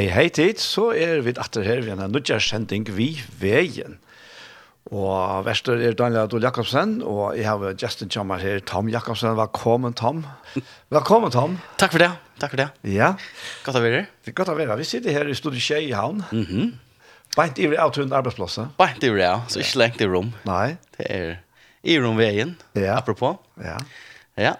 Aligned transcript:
Hei, 0.00 0.06
hei 0.08 0.30
tid, 0.32 0.56
så 0.56 0.86
er 0.96 1.18
vi 1.20 1.34
atter 1.36 1.60
her 1.60 1.82
ved 1.84 1.98
en 2.00 2.14
nødgjørskjending 2.14 2.86
vi 2.96 3.10
veien. 3.36 3.98
Og 4.88 5.42
verster 5.44 5.76
er 5.76 5.92
Daniel 5.92 6.22
Adol 6.22 6.40
Jakobsen, 6.40 6.94
og 7.04 7.34
jeg 7.36 7.44
har 7.44 7.74
Justin 7.76 8.08
Kjammer 8.08 8.40
her, 8.40 8.62
Tom 8.64 8.88
Jakobsen. 8.88 9.34
Velkommen, 9.36 9.92
Tom. 9.92 10.22
Velkommen, 10.88 11.28
Tom. 11.34 11.58
Takk 11.76 11.92
for 11.92 12.00
det, 12.00 12.08
takk 12.40 12.54
for 12.54 12.62
det. 12.62 12.66
Ja. 12.88 13.10
Godt 13.66 13.76
å 13.76 13.82
være 13.84 13.98
her. 13.98 14.06
Det 14.24 14.32
er 14.32 14.36
godt 14.38 14.48
å 14.48 14.54
være 14.56 14.72
her. 14.72 14.80
Vi 14.80 14.86
sitter 14.88 15.12
her 15.18 15.28
i 15.28 15.34
Studio 15.36 15.60
Kjei 15.60 15.82
i 15.90 15.92
havn. 15.92 16.22
Mm 16.30 16.46
-hmm. 16.48 16.70
Beint 17.36 17.60
i 17.60 17.68
av 17.76 17.92
tunn 17.92 18.12
arbeidsplasser. 18.12 18.70
Beint 18.78 19.04
i 19.04 19.10
ja, 19.20 19.42
så 19.48 19.60
ikke 19.60 19.78
lengt 19.78 20.00
i 20.00 20.06
rom. 20.06 20.32
Nei. 20.46 20.78
Det 20.96 21.10
er 21.10 21.36
i 21.84 21.98
romveien, 22.00 22.56
ja. 22.74 22.96
apropos. 22.96 23.36
Ja. 23.62 23.76
Ja. 24.38 24.54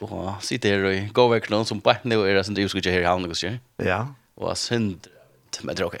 Og 0.00 0.34
sitter 0.40 0.68
her 0.68 0.90
i 0.90 1.08
gåvekkene 1.08 1.64
som 1.64 1.80
beint 1.80 2.04
nå 2.04 2.20
er 2.26 2.34
det 2.34 2.44
som 2.44 2.54
du 2.54 2.68
skal 2.68 2.92
her 2.92 3.00
i 3.00 3.08
havn, 3.08 3.24
ikke? 3.24 3.60
Ja. 3.78 3.84
Ja. 3.86 4.04
Och 4.34 4.58
synd 4.58 5.08
men 5.62 5.76
det 5.76 5.84
er 5.84 5.86
ok. 5.86 6.00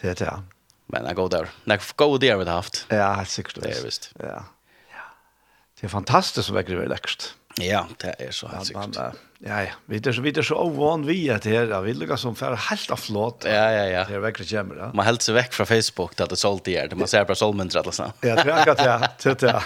Det 0.00 0.10
er 0.10 0.14
det. 0.14 0.24
ja. 0.24 0.42
Men 0.86 1.04
jag 1.04 1.16
går 1.16 1.28
där. 1.28 1.48
Jag 1.64 1.80
går 1.96 2.18
der 2.18 2.36
vi 2.36 2.44
har 2.44 2.54
haft. 2.54 2.86
Ja, 2.88 3.12
helt 3.12 3.28
sikkert. 3.28 3.62
Det 3.62 3.78
er 3.78 3.82
visst. 3.84 4.12
Ja. 4.18 4.44
ja. 4.94 5.02
Det 5.80 5.84
er 5.84 5.88
fantastisk 5.92 6.46
som 6.46 6.56
verkar 6.56 6.78
vara 6.78 6.88
lekkert. 6.94 7.34
Ja, 7.58 7.82
det 8.00 8.14
er 8.18 8.30
så 8.32 8.48
helt 8.48 8.66
sikkert. 8.70 8.96
Ja, 8.96 9.10
ja, 9.42 9.58
ja. 9.66 9.74
Vi 9.86 9.98
er 9.98 10.12
så, 10.12 10.22
vi 10.22 10.30
er 10.30 10.46
så 10.46 10.56
ovan 10.62 11.04
vi 11.06 11.28
at 11.34 11.42
det 11.42 11.56
här. 11.56 11.82
Vi 11.82 11.92
lyckas 11.92 12.20
som 12.20 12.36
för 12.36 12.54
helt 12.54 12.90
av 12.90 12.96
flåt. 12.96 13.44
Ja, 13.44 13.70
ja, 13.72 13.84
ja. 13.84 14.04
Det 14.04 14.14
er 14.14 14.16
är 14.16 14.20
verkligen 14.20 14.72
ja. 14.78 14.90
Man 14.94 15.06
helt 15.06 15.22
seg 15.22 15.34
vekk 15.34 15.52
fra 15.52 15.66
Facebook 15.66 16.16
til 16.16 16.24
at 16.24 16.30
det 16.30 16.38
er 16.38 16.44
solgt 16.46 16.68
i 16.68 16.78
her. 16.78 16.94
Man 16.94 17.08
ser 17.08 17.24
bare 17.24 17.36
solmyndrat 17.36 17.84
eller 17.84 17.98
sånn. 17.98 18.14
Ja, 18.22 18.34
det 18.38 18.46
er 18.46 18.54
akkurat, 18.62 18.84
ja. 18.86 18.98
Det 19.18 19.42
er 19.42 19.48
är 19.48 19.62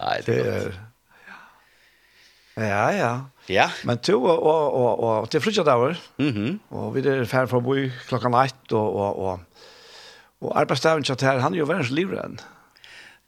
Nei, 0.00 0.20
det 0.26 0.38
er 0.38 0.44
godt. 0.44 0.74
är 2.56 2.68
Ja, 2.68 2.92
ja. 2.92 3.30
Ja. 3.48 3.70
Men 3.88 3.98
to 4.04 4.18
og, 4.20 4.42
og, 4.42 4.74
og, 4.74 5.00
og 5.00 5.30
til 5.30 5.40
frutjadaver, 5.40 5.94
mm 6.18 6.28
-hmm. 6.28 6.76
og 6.76 6.94
vi 6.94 7.00
er 7.00 7.24
ferdig 7.24 7.48
for 7.48 7.60
boi 7.60 7.90
klokka 8.08 8.28
natt, 8.28 8.72
og, 8.72 8.96
og, 8.96 9.18
og, 9.18 9.40
og 10.40 10.60
arbeidsdagen 10.60 11.04
chat 11.04 11.22
her, 11.22 11.38
han 11.38 11.54
er 11.54 11.58
jo 11.58 11.64
verdens 11.64 11.90
livrenn. 11.90 12.40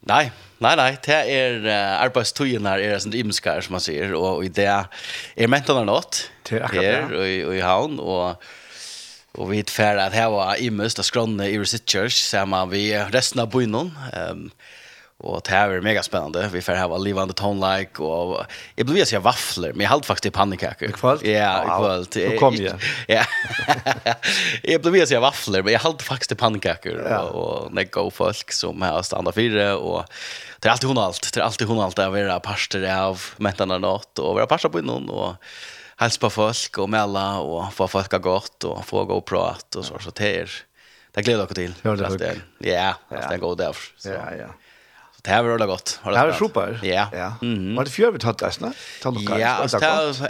Nei, 0.02 0.30
nei, 0.58 0.76
nei, 0.76 0.96
det 1.06 1.14
er 1.28 1.58
uh, 1.60 2.04
arbeidstøyen 2.04 2.66
her, 2.66 2.78
er 2.78 2.98
sånn 2.98 3.12
imskar, 3.12 3.60
som 3.60 3.72
man 3.72 3.80
sier, 3.80 4.14
og, 4.14 4.44
i 4.44 4.48
det 4.48 4.64
er 5.36 5.46
mentorna 5.48 5.84
nått, 5.84 6.30
det 6.48 6.62
er 6.62 6.68
her 6.72 7.04
og, 7.04 7.48
og 7.48 7.56
i 7.56 7.60
havn, 7.60 8.00
og 8.00 8.36
Og 9.38 9.50
vi 9.50 9.60
er 9.62 9.70
ferdig 9.70 10.02
at 10.02 10.12
her 10.12 10.26
var 10.32 10.58
imøst 10.58 10.98
av 10.98 11.06
skrånne 11.06 11.46
i 11.46 11.58
Resit 11.60 11.86
Church, 11.86 12.18
sammen 12.18 12.70
vi 12.72 12.90
resten 13.14 13.38
av 13.38 13.52
byen. 13.52 13.92
Um, 14.10 14.50
Och 15.22 15.40
det 15.44 15.50
här 15.50 15.70
är 15.70 15.80
mega 15.80 16.02
spännande. 16.02 16.48
Vi 16.52 16.62
får 16.62 16.72
ha 16.72 16.98
livande 16.98 17.34
tonlike 17.34 18.02
och 18.02 18.44
jag 18.74 18.86
blir 18.86 19.04
så 19.04 19.14
jag 19.14 19.20
vafflor, 19.20 19.72
men 19.72 19.80
jag 19.80 19.90
halt 19.90 20.06
faktiskt 20.06 20.34
pannkakor. 20.34 20.88
Ikväll? 20.88 21.18
Ja, 21.22 21.62
ikväll. 21.62 22.30
Då 22.30 22.38
kom 22.38 22.54
jeg. 22.54 22.74
Ja. 23.06 23.24
jag 24.62 24.82
blir 24.82 25.06
så 25.06 25.14
jag 25.14 25.20
vafflor, 25.20 25.62
men 25.62 25.72
jag 25.72 25.80
halt 25.80 26.02
faktiskt 26.02 26.40
pannkakor 26.40 27.06
ja. 27.10 27.18
och, 27.18 27.62
och 27.62 27.72
när 27.72 27.84
go 27.84 28.10
folk 28.10 28.52
som 28.52 28.82
här 28.82 29.02
stannar 29.02 29.32
fyra 29.32 29.76
och 29.76 30.04
det 30.58 30.68
är 30.68 30.72
alltid 30.72 30.88
hon 30.88 30.98
allt. 30.98 31.32
Det 31.34 31.40
är 31.40 31.44
alltid 31.44 31.68
hon 31.68 31.80
allt 31.80 31.96
där 31.96 32.10
vara 32.10 32.40
pastor 32.40 32.84
av 32.84 33.22
mättarna 33.36 33.78
något 33.78 34.18
och 34.18 34.34
vara 34.34 34.46
pastor 34.46 34.68
på 34.68 34.78
någon 34.78 35.10
och 35.10 35.34
hälsa 35.96 36.20
på 36.20 36.30
folk 36.30 36.78
och 36.78 36.88
mälla 36.88 37.38
och 37.38 37.74
få 37.74 37.88
folk 37.88 38.22
gott 38.22 38.64
och 38.64 38.84
få 38.86 39.04
gå 39.04 39.14
och 39.14 39.24
prata 39.24 39.78
och 39.78 39.84
så 39.84 39.98
så 39.98 40.10
det 40.10 40.40
är 40.40 40.50
det 41.12 41.22
glädjer 41.22 41.46
dere 41.46 41.54
till. 41.54 41.74
Ja, 41.82 41.94
det 42.58 42.74
är. 42.74 42.94
Ja, 43.08 43.16
det 43.28 43.34
är 43.34 43.38
god 43.38 43.62
så. 43.96 44.08
Ja, 44.08 44.34
ja. 44.38 44.46
Det 45.22 45.30
här 45.30 45.42
var 45.42 45.58
det 45.58 45.66
gott. 45.66 46.00
Har 46.02 46.12
det 46.12 46.18
här 46.18 46.32
super. 46.32 46.80
Ja. 46.82 47.08
Ja. 47.12 47.34
Var 47.76 47.84
det 47.84 47.90
fjärde 47.90 48.18
tatt 48.18 48.38
där 48.38 48.50
snä? 48.50 48.72
Tatt 49.02 49.16
och 49.16 49.40
Ja, 49.40 49.48
alltså 49.48 49.78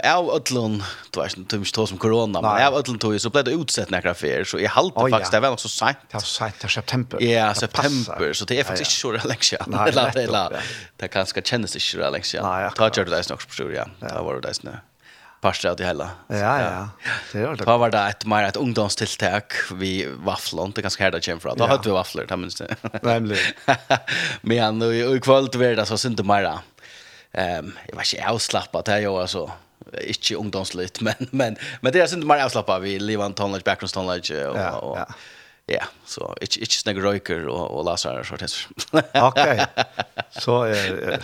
är 0.03 0.37
utlån. 0.37 0.83
Du 1.11 1.21
vet 1.21 1.37
inte 1.37 1.55
hur 1.55 1.59
mycket 1.59 1.89
som 1.89 1.97
corona, 1.97 2.41
men 2.41 2.51
är 2.51 2.79
utlån 2.79 2.99
tog 2.99 3.21
så 3.21 3.29
blev 3.29 3.43
det 3.43 3.51
utsett 3.51 3.89
några 3.89 4.11
affärer 4.11 4.43
så 4.43 4.59
i 4.59 4.65
halt 4.65 4.93
faktiskt 4.93 5.31
det 5.31 5.39
var 5.39 5.49
också 5.49 5.69
sent. 5.69 5.97
Det 6.07 6.13
var 6.13 6.21
sent 6.21 6.63
i 6.65 6.67
september. 6.67 7.21
Ja, 7.23 7.53
september 7.53 8.33
så 8.33 8.45
det 8.45 8.59
är 8.59 8.63
faktiskt 8.63 8.91
så 8.91 9.11
det 9.11 9.25
läxa. 9.25 9.65
Det 9.67 9.95
låter 9.95 10.49
det. 10.49 10.61
Det 10.97 11.07
kanske 11.07 11.41
känns 11.41 11.73
det 11.73 11.79
så 11.79 11.97
det 11.97 12.09
läxa. 12.09 12.71
Ta 12.75 12.83
charter 12.83 13.05
där 13.05 13.21
snacks 13.21 13.45
på 13.45 13.73
ja. 13.73 13.85
Det 13.99 14.21
var 14.21 14.35
det 14.35 14.41
där 14.41 14.53
snä 14.53 14.79
parster 15.41 15.69
av 15.69 15.75
det 15.75 15.85
hela. 15.85 16.09
Ja, 16.27 16.61
ja. 16.61 16.89
Det 17.31 17.39
är 17.39 17.47
det. 17.47 17.55
Då 17.55 17.77
var 17.77 17.89
det 17.89 17.99
ett 17.99 18.25
mer 18.25 18.43
ett 18.43 18.55
ungdomstilltag 18.55 19.43
vi 19.73 20.05
vafflor, 20.05 20.71
det 20.75 20.81
ganska 20.81 21.03
här 21.03 21.11
där 21.11 21.39
från. 21.39 21.57
Då 21.57 21.67
hade 21.67 21.89
vi 21.89 21.93
vafflor, 21.93 22.25
det 22.27 22.37
minst. 22.37 22.57
det. 22.57 22.75
Nämligen. 23.01 23.53
Men 24.41 24.79
nu 24.79 25.15
i 25.15 25.19
kväll 25.19 25.47
det 25.51 25.57
var 25.57 25.65
det 25.65 25.85
så 25.85 25.97
synd 25.97 26.17
det 26.17 26.23
mer. 26.23 26.59
Ehm, 27.33 27.73
jag 27.87 27.95
var 27.95 28.03
inte 28.03 28.29
avslappad 28.29 28.85
där 28.85 28.99
jag 28.99 29.13
alltså 29.13 29.51
inte 30.01 30.35
ungdomsligt 30.35 31.01
men 31.05 31.13
men 31.31 31.55
men 31.81 31.93
det 31.93 32.01
är 32.01 32.07
synd 32.07 32.21
det 32.21 32.27
mer 32.27 32.43
avslappad 32.43 32.81
vi 32.81 32.99
lever 32.99 33.25
en 33.25 33.33
tonlage 33.33 33.63
background 33.63 33.93
tonlage 33.93 34.31
och, 34.31 34.57
ja, 34.57 34.71
och 34.71 34.97
ja. 34.97 35.05
Ja, 35.73 35.83
så 36.05 36.35
inte 36.41 36.59
inte 36.59 36.73
snägg 36.73 37.03
röker 37.03 37.47
och 37.47 37.71
och 37.77 37.85
lasar 37.85 38.19
och 38.19 38.25
sånt. 38.25 38.67
Okej. 39.13 39.65
Så 40.31 40.63
är 40.63 41.19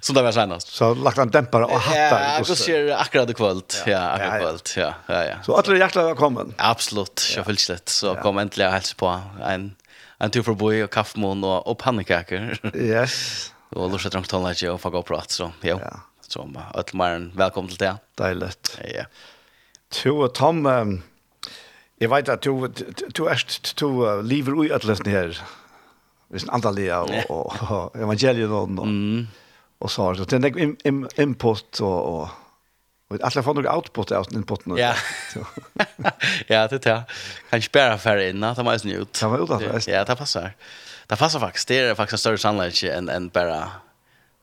så 0.00 0.12
där 0.12 0.22
var 0.22 0.32
senast. 0.32 0.68
Så 0.68 0.94
lagt 0.94 1.16
han 1.16 1.30
dämpare 1.30 1.64
och 1.64 1.80
hattar. 1.80 2.36
Ja, 2.38 2.44
så 2.44 2.56
ser 2.56 2.90
akkurat 2.96 3.28
det 3.28 3.34
kvällt. 3.34 3.82
Ja, 3.86 3.98
akkurat 3.98 4.40
kvällt. 4.40 4.74
Ja, 4.76 4.94
ja, 5.06 5.24
ja. 5.24 5.34
Så 5.42 5.56
att 5.56 5.64
det 5.64 5.78
jäkla 5.78 6.02
välkommen. 6.02 6.54
Absolut. 6.58 7.32
Jag 7.36 7.44
vill 7.44 7.58
slett 7.58 7.88
så 7.88 8.14
kom 8.14 8.38
äntligen 8.38 8.72
hälsa 8.72 8.94
på 8.96 9.20
en 9.42 9.74
en 10.18 10.30
tur 10.30 10.42
för 10.42 10.54
boy 10.54 10.84
och 10.84 10.90
kaffemon 10.90 11.44
och 11.44 11.66
och 11.66 11.78
pannkakor. 11.78 12.58
Yes. 12.74 13.52
Och 13.68 13.90
lust 13.90 14.06
att 14.06 14.30
drömma 14.30 14.48
lite 14.48 14.70
och 14.70 14.80
få 14.80 14.90
gå 14.90 15.02
prat 15.02 15.30
så. 15.30 15.52
Ja. 15.60 15.80
Så 16.28 16.40
om 16.40 16.58
öllmaren 16.74 17.32
välkommen 17.34 17.68
till 17.68 17.78
det. 17.78 17.96
Dejligt. 18.14 18.78
Ja. 18.94 19.04
Tu 19.88 20.10
och 20.10 20.34
Tom 20.34 21.02
Jeg 22.02 22.10
vet 22.10 22.28
at 22.32 22.42
du, 22.42 22.66
du 23.14 23.26
erst, 23.30 23.76
du 23.78 23.88
lever 24.26 24.56
ui 24.58 24.70
atlesten 24.74 25.10
her, 25.12 25.36
hvis 26.34 26.46
en 26.48 26.54
andalega 26.56 27.04
og, 27.30 27.52
og 27.62 27.98
evangelien 27.98 28.50
og, 28.50 28.72
og, 28.82 28.94
og 29.80 29.90
så, 29.90 30.08
så 30.18 30.26
det 30.26 30.40
er 30.40 30.62
en 30.64 30.76
im, 30.88 31.04
input 31.20 31.80
og, 31.80 31.98
og 32.14 32.30
Og 33.12 33.18
alla 33.20 33.42
får 33.44 33.58
noe 33.58 33.68
output 33.68 34.12
av 34.16 34.28
den 34.32 34.44
potten. 34.48 34.72
Ja. 34.80 34.94
ja, 36.48 36.68
det 36.68 36.78
är 36.78 36.84
det. 36.84 37.02
Kan 37.50 37.62
spara 37.62 37.98
för 37.98 38.16
in 38.16 38.44
att 38.44 38.56
man 38.56 38.74
är 38.74 38.86
ut. 38.86 39.18
Kan 39.20 39.30
mig 39.32 39.40
ut. 39.42 39.86
Ja, 39.86 40.04
det 40.04 40.16
passar. 40.16 40.54
Det 41.06 41.16
passar 41.16 41.40
faktiskt. 41.40 41.68
Det 41.68 41.78
är 41.78 41.94
faktiskt 41.94 42.12
en 42.12 42.18
större 42.18 42.38
sannolikhet 42.38 42.94
än, 42.94 43.08
än 43.08 43.28
bara 43.28 43.70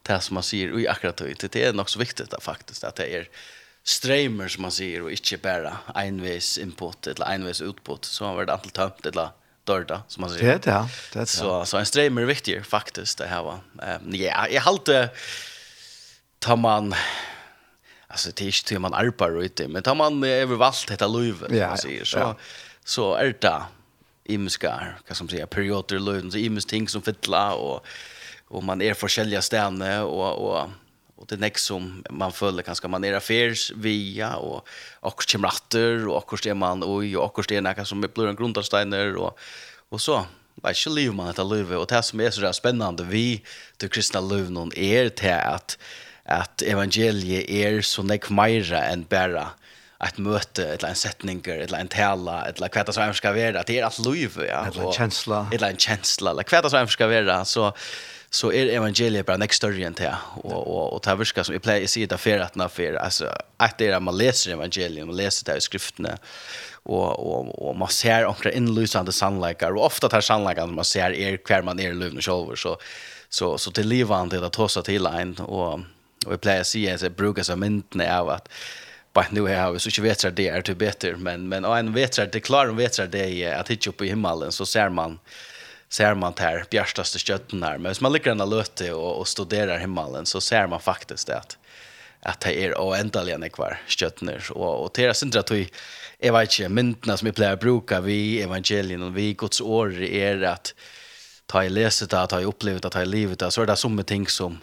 det 0.01 0.21
som 0.21 0.33
man 0.33 0.43
säger 0.43 0.79
i 0.79 0.87
akkurat. 0.87 1.17
Det 1.51 1.55
är 1.55 1.73
nog 1.73 1.89
så 1.89 1.99
viktigt 1.99 2.33
faktiskt 2.41 2.83
att 2.83 2.95
det 2.95 3.15
är 3.15 3.27
streamer 3.89 4.47
som 4.47 4.61
man 4.61 4.71
säger 4.71 5.01
och 5.01 5.11
inte 5.11 5.37
bara 5.37 5.77
envis 5.95 6.57
input 6.57 7.07
eller 7.07 7.25
envis 7.25 7.61
output 7.61 8.05
så 8.05 8.25
har 8.25 8.45
det 8.45 8.53
antal 8.53 8.71
tömt 8.71 9.05
eller 9.05 9.29
dörda 9.63 10.01
som 10.07 10.21
man 10.21 10.29
säger. 10.29 10.59
Det 10.59 10.67
är 10.67 10.87
det. 11.13 11.25
Så 11.25 11.65
så 11.65 11.77
en 11.77 11.85
streamer 11.85 12.21
är 12.21 12.25
viktig 12.25 12.65
faktiskt 12.65 13.17
det 13.17 13.27
här 13.27 13.43
va. 13.43 13.59
Ehm 13.81 14.15
ja, 14.15 14.47
jag 14.47 14.61
hållte 14.61 15.09
tar 16.39 16.55
man 16.55 16.95
alltså 18.07 18.31
det 18.35 18.43
är 18.43 18.47
inte 18.47 18.79
man 18.79 18.93
arbetar 18.93 19.43
ute 19.43 19.67
men 19.67 19.83
tar 19.83 19.95
man 19.95 20.23
över 20.23 20.55
valt 20.55 20.87
detta 20.87 21.07
löv 21.07 21.47
ja, 21.49 21.77
säger 21.77 22.05
så 22.05 22.17
ja. 22.17 22.35
så 22.83 23.13
är 23.13 23.35
det 23.41 23.61
imskar 24.23 24.99
kan 25.07 25.15
som 25.15 25.29
säga 25.29 25.47
perioder 25.47 25.99
löv 25.99 26.29
så 26.29 26.37
ims 26.37 26.65
ting 26.65 26.87
som 26.87 27.01
fylla 27.01 27.53
och 27.53 27.85
och 28.47 28.63
man 28.63 28.81
är 28.81 28.93
forskjellige 28.93 29.41
ställen 29.41 30.01
och 30.01 30.31
och 30.33 30.69
och 31.19 31.27
det 31.27 31.37
nästa 31.37 31.59
som 31.59 32.03
man 32.09 32.31
följer 32.31 32.61
kanske 32.61 32.87
man 32.87 33.03
är 33.03 33.13
affärs 33.13 33.71
via 33.75 34.35
och 34.35 34.67
och 34.99 35.23
kemratter 35.27 36.07
och 36.07 36.33
och 36.33 36.39
det 36.43 36.53
man 36.53 36.83
och 36.83 37.37
och 37.37 37.45
det 37.47 37.61
näka 37.61 37.85
som 37.85 38.01
blir 38.01 38.27
en 38.27 38.35
grundsteiner 38.35 39.15
och 39.15 39.39
och 39.89 40.01
så 40.01 40.25
vad 40.55 40.75
ska 40.75 40.89
leva 40.89 41.13
man 41.13 41.27
att 41.27 41.37
leva 41.37 41.77
och 41.77 41.87
det 41.87 42.03
som 42.03 42.19
är 42.21 42.29
så 42.29 42.41
där 42.41 42.51
spännande 42.51 43.03
vi 43.03 43.43
det 43.77 43.87
kristna 43.87 44.21
liv 44.21 44.51
någon 44.51 44.71
är 44.75 45.09
till 45.09 45.33
att 45.33 45.77
att 46.23 46.61
evangeliet 46.61 47.49
är 47.49 47.81
så 47.81 48.03
nek 48.03 48.29
mera 48.29 48.83
än 48.83 49.05
bara 49.09 49.47
ett 50.03 50.17
möte, 50.17 50.73
ett 50.73 50.83
en 50.83 50.95
sättning, 50.95 51.43
ett 51.45 51.71
en 51.71 51.87
tala, 51.87 52.47
ett 52.49 52.57
eller 52.57 52.67
kvätta 52.67 52.91
som 52.91 53.13
ska 53.13 53.31
vara, 53.31 53.63
det 53.63 53.79
är 53.79 53.83
allt 53.83 53.99
liv, 53.99 54.31
ja. 54.49 54.67
Ett 54.67 54.77
en 54.77 54.91
känsla. 54.91 55.47
Ett 55.51 55.61
en 55.61 55.77
känsla, 55.77 56.31
eller 56.31 56.43
kvätta 56.43 56.69
som 56.69 56.87
ska 56.87 57.07
vara, 57.07 57.45
så 57.45 57.73
så 58.31 58.51
är 58.51 58.65
er 58.65 58.75
evangeliet 58.75 59.25
bara 59.25 59.37
next 59.37 59.57
story 59.57 59.83
än 59.83 59.93
det. 59.93 60.15
Och 60.43 60.67
och 60.67 60.93
och 60.93 61.01
det 61.05 61.15
verkar 61.15 61.43
som 61.43 61.55
i 61.55 61.59
play 61.59 61.87
se 61.87 62.05
det 62.05 62.17
för 62.17 62.39
att 62.39 62.55
när 62.55 62.67
för 62.67 62.93
alltså 62.93 63.25
att 63.57 63.77
det 63.77 63.87
är 63.87 63.99
man 63.99 64.17
läser 64.17 64.51
evangeliet 64.51 65.05
man 65.05 65.15
läser 65.15 65.45
det 65.45 65.57
i 65.57 65.61
skrifterna 65.61 66.17
och 66.83 67.19
och 67.19 67.67
och 67.67 67.75
man 67.75 67.87
ser 67.87 68.25
omkring 68.25 68.53
inlysande 68.53 69.11
sannlikar 69.11 69.71
och 69.71 69.85
ofta 69.85 70.09
tar 70.09 70.21
sannlikar 70.21 70.67
man 70.67 70.85
ser 70.85 71.11
är 71.11 71.37
kvar 71.37 71.61
man 71.61 71.79
är 71.79 71.89
i 71.89 71.93
luven 71.93 72.17
och 72.17 72.57
så 72.57 72.77
så 73.29 73.57
så 73.57 73.71
till 73.71 73.87
livande 73.87 74.39
det 74.39 74.49
tossa 74.49 74.81
till 74.81 75.05
en 75.05 75.35
och 75.35 75.79
och 76.25 76.33
i 76.33 76.37
play 76.37 76.63
sig 76.63 76.97
det 76.97 77.09
brukar 77.09 77.43
så 77.43 77.55
myntna 77.55 78.19
av 78.19 78.29
att 78.29 78.49
bara 79.13 79.25
nu 79.31 79.41
har 79.41 79.71
vi 79.71 79.79
så 79.79 79.89
inte 79.89 80.01
vet 80.01 80.35
det 80.35 80.47
är 80.47 80.61
till 80.61 80.75
bättre 80.75 81.15
men 81.17 81.49
men 81.49 81.65
och 81.65 81.77
en 81.77 81.93
vet 81.93 82.31
det 82.31 82.39
klarar 82.39 82.71
vet 82.71 83.11
det 83.11 83.43
är 83.43 83.55
att 83.55 83.69
hitta 83.69 83.89
upp 83.89 84.01
i 84.01 84.07
himmelen 84.07 84.51
så 84.51 84.65
ser 84.65 84.89
man 84.89 85.19
ser 85.89 86.15
man 86.15 86.33
här 86.37 86.65
bjärstaste 86.69 87.19
skötten 87.19 87.63
här. 87.63 87.77
Men 87.77 87.91
om 87.91 87.97
man 88.01 88.13
ligger 88.13 88.31
en 88.31 88.49
löte 88.49 88.93
och, 88.93 89.19
och 89.19 89.27
studerar 89.27 89.77
himmelen 89.77 90.25
så 90.25 90.41
ser 90.41 90.67
man 90.67 90.79
faktiskt 90.79 91.27
det 91.27 91.37
att 91.37 91.57
att 92.21 92.39
det 92.39 92.65
är 92.65 92.73
oändligen 92.73 93.49
kvar 93.49 93.81
sköttner 93.87 94.51
och 94.51 94.83
och 94.83 94.91
det 94.93 95.05
är 95.05 95.13
synd 95.13 95.35
att 95.35 95.51
vi 95.51 95.69
jag 96.19 96.33
vet 96.33 96.59
inte 96.59 96.69
myntna 96.69 97.17
som 97.17 97.25
vi 97.25 97.31
plejer 97.31 97.55
bruka 97.55 98.01
vi 98.01 98.41
evangelien 98.41 99.03
och 99.03 99.17
vi 99.17 99.33
Guds 99.33 99.61
ord 99.61 99.93
är 99.93 100.41
att 100.41 100.73
ta 101.45 101.63
i 101.63 101.69
läset 101.69 102.13
att 102.13 102.29
ta 102.29 102.41
i 102.41 102.45
upplevet 102.45 102.85
att 102.85 102.91
ta 102.91 103.01
i 103.01 103.05
livet 103.05 103.53
så 103.53 103.61
är 103.61 103.65
det 103.65 103.75
som 103.75 104.03
ting 104.03 104.27
som 104.27 104.57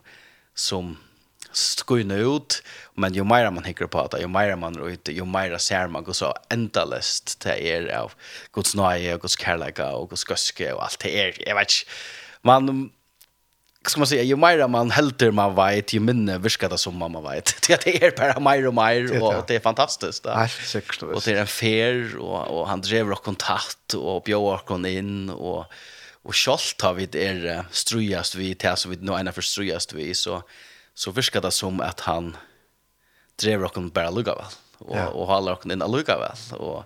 som 0.55 0.97
skojna 1.57 2.15
ut. 2.15 2.63
Men 2.95 3.15
ju 3.15 3.25
mer 3.25 3.51
man 3.51 3.65
hickar 3.65 3.87
på 3.87 4.07
det, 4.07 4.21
ju 4.21 4.29
mer 4.29 4.57
man 4.57 4.75
rör 4.75 4.89
ut, 4.89 5.09
ju 5.09 5.25
mer 5.25 5.59
ser 5.59 5.87
man 5.87 6.05
går 6.05 6.13
så 6.13 6.35
endalöst 6.49 7.39
till 7.39 7.51
er 7.51 7.97
av 7.97 8.13
Guds 8.53 8.75
nöje 8.75 9.15
och 9.15 9.21
Guds 9.21 9.39
kärlek 9.39 9.79
och 9.79 10.11
Guds 10.11 10.31
göske 10.31 10.73
och 10.73 10.83
allt 10.85 10.99
det 10.99 11.21
är. 11.21 11.49
Jag 11.49 11.55
vet 11.55 11.71
inte. 11.71 11.93
Man 12.43 12.91
ska 13.87 14.01
man 14.01 14.07
säga, 14.07 14.23
ju 14.23 14.37
mer 14.37 14.69
man 14.69 14.91
helter 14.91 15.31
man 15.31 15.55
vet, 15.55 15.93
ju 15.93 16.01
minne 16.01 16.39
viskar 16.39 16.69
det 16.69 16.79
som 16.79 16.97
man 16.97 17.23
vet. 17.23 17.69
Det 17.69 17.87
är 18.03 18.17
bara 18.17 18.41
mer 18.41 18.67
och 18.67 18.75
mer 18.75 19.23
och 19.23 19.45
det 19.47 19.55
är 19.55 19.61
fantastiskt. 19.61 20.25
Ja, 20.25 20.49
säkert. 20.49 21.03
Och 21.03 21.23
det 21.25 21.33
är 21.33 21.41
en 21.41 21.47
fer, 21.47 22.17
och, 22.17 22.61
och 22.61 22.69
han 22.69 22.81
driver 22.81 23.13
och 23.13 23.23
kontakt 23.23 23.95
och 23.95 24.23
bjöd 24.23 24.87
in 24.87 25.31
och 25.31 25.73
och 26.27 26.35
skolt 26.35 26.81
har 26.81 26.95
vi 26.95 27.07
det 27.07 27.27
är 27.27 27.65
strujast 27.71 28.35
vi 28.35 28.55
till 28.55 28.77
så 28.77 28.89
vi 28.89 28.97
nu 28.97 29.13
ena 29.13 29.33
för 29.33 29.43
strujast 29.43 29.93
vi 29.93 30.15
så 30.15 30.43
så 30.97 31.11
virkar 31.11 31.41
det 31.41 31.51
som 31.51 31.81
att 31.81 32.01
han 32.01 32.37
drev 33.37 33.61
rocken 33.61 33.89
bara 33.89 34.11
lugga 34.11 34.35
väl 34.35 34.45
och 34.79 34.97
ja. 34.97 35.09
och 35.09 35.27
håller 35.27 35.51
rocken 35.53 35.71
in 35.71 35.79
lugga 35.79 36.19
väl 36.19 36.61
och 36.61 36.85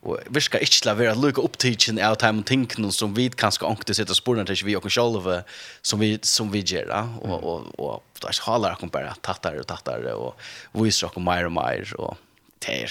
och 0.00 0.18
virkar 0.26 0.58
inte 0.58 0.80
till 0.80 0.90
att 0.90 0.98
vara 0.98 1.14
lugga 1.14 1.42
upp 1.42 1.58
till 1.58 1.98
out 2.08 2.18
time 2.18 2.38
och 2.40 2.46
tänken 2.46 2.92
som 2.92 3.14
vi 3.14 3.30
kanske 3.30 3.66
inte 3.66 3.94
sitter 3.94 4.14
spåren 4.14 4.46
till 4.46 4.64
vi 4.64 4.76
och 4.76 4.92
själva 4.92 5.42
som 5.82 5.98
vi 5.98 6.18
som 6.22 6.50
vi 6.50 6.60
gör 6.60 6.88
ja? 6.88 7.08
och 7.20 7.44
och 7.44 7.80
och 7.80 8.04
där 8.20 8.36
håller 8.42 8.70
rocken 8.70 8.88
bara 8.88 9.14
tattar 9.14 9.60
och 9.60 9.66
tattar 9.66 10.12
och 10.12 10.40
voice 10.72 11.02
rock 11.02 11.16
och 11.16 11.22
mer 11.22 11.46
och 11.46 11.52
mer 11.52 12.00
och 12.00 12.16
ter 12.58 12.90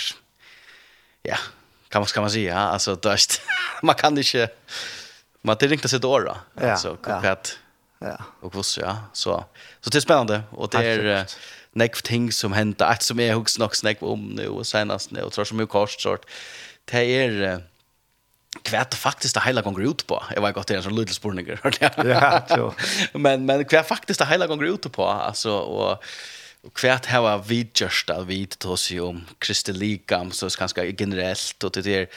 ja 1.24 1.38
kan 1.90 2.02
man 2.02 2.08
ska 2.08 2.22
man 2.22 2.32
säga 2.32 2.58
alltså 2.58 2.96
dörst 2.96 3.42
man 3.82 3.96
kan 3.96 4.18
inte 4.18 4.50
man 5.42 5.58
det 5.60 5.68
ringta 5.68 5.88
sig 5.88 6.00
då 6.00 6.38
alltså 6.56 6.98
ja, 7.08 7.22
ja. 7.24 7.36
Ja. 8.00 8.18
Och 8.42 8.56
vad 8.56 8.66
ja. 8.78 8.98
Så 9.14 9.46
så 9.82 9.90
det 9.90 9.98
är 9.98 10.02
spännande 10.02 10.42
och 10.52 10.70
det 10.70 10.78
är 10.78 11.26
näck 11.72 12.02
ting 12.02 12.32
som 12.32 12.54
hänt 12.54 12.82
att 12.82 13.04
som 13.04 13.20
är 13.20 13.34
hooks 13.34 13.60
nog 13.60 13.76
snack 13.76 13.98
om 14.00 14.26
nu 14.26 14.48
och 14.48 14.68
senast 14.68 15.12
nu 15.12 15.22
och 15.22 15.34
tror 15.34 15.46
som 15.46 15.60
hur 15.60 15.66
kort 15.66 15.92
sort. 15.92 16.26
Det 16.86 16.98
är 16.98 17.62
kvärt 18.62 18.94
faktiskt 18.94 19.34
det 19.34 19.42
hela 19.42 19.62
gånger 19.62 19.90
ut 19.90 20.08
på. 20.08 20.24
Jag 20.36 20.42
var 20.42 20.52
gott 20.52 20.68
det 20.68 20.76
är 20.76 20.82
så 20.82 20.90
liten 20.90 21.14
spurningar. 21.14 21.60
Ja, 22.06 22.46
så. 22.50 22.74
Men 23.20 23.46
men 23.46 23.66
kvärt 23.66 23.88
faktiskt 23.88 24.20
det 24.20 24.26
hela 24.26 24.48
gånger 24.48 24.66
ut 24.66 24.92
på 24.92 25.08
alltså 25.08 25.52
och 25.58 26.04
Og 26.66 26.80
här 26.82 27.22
var 27.22 27.38
vi 27.38 27.68
just 27.82 28.10
att 28.10 28.26
vi 28.26 28.46
tosi 28.46 29.00
om 29.00 29.26
Kristi 29.40 29.72
likam, 29.72 30.32
så 30.32 30.50
ganska 30.60 30.86
generellt 30.86 31.64
och 31.64 31.72
det 31.72 31.88
är 31.88 32.08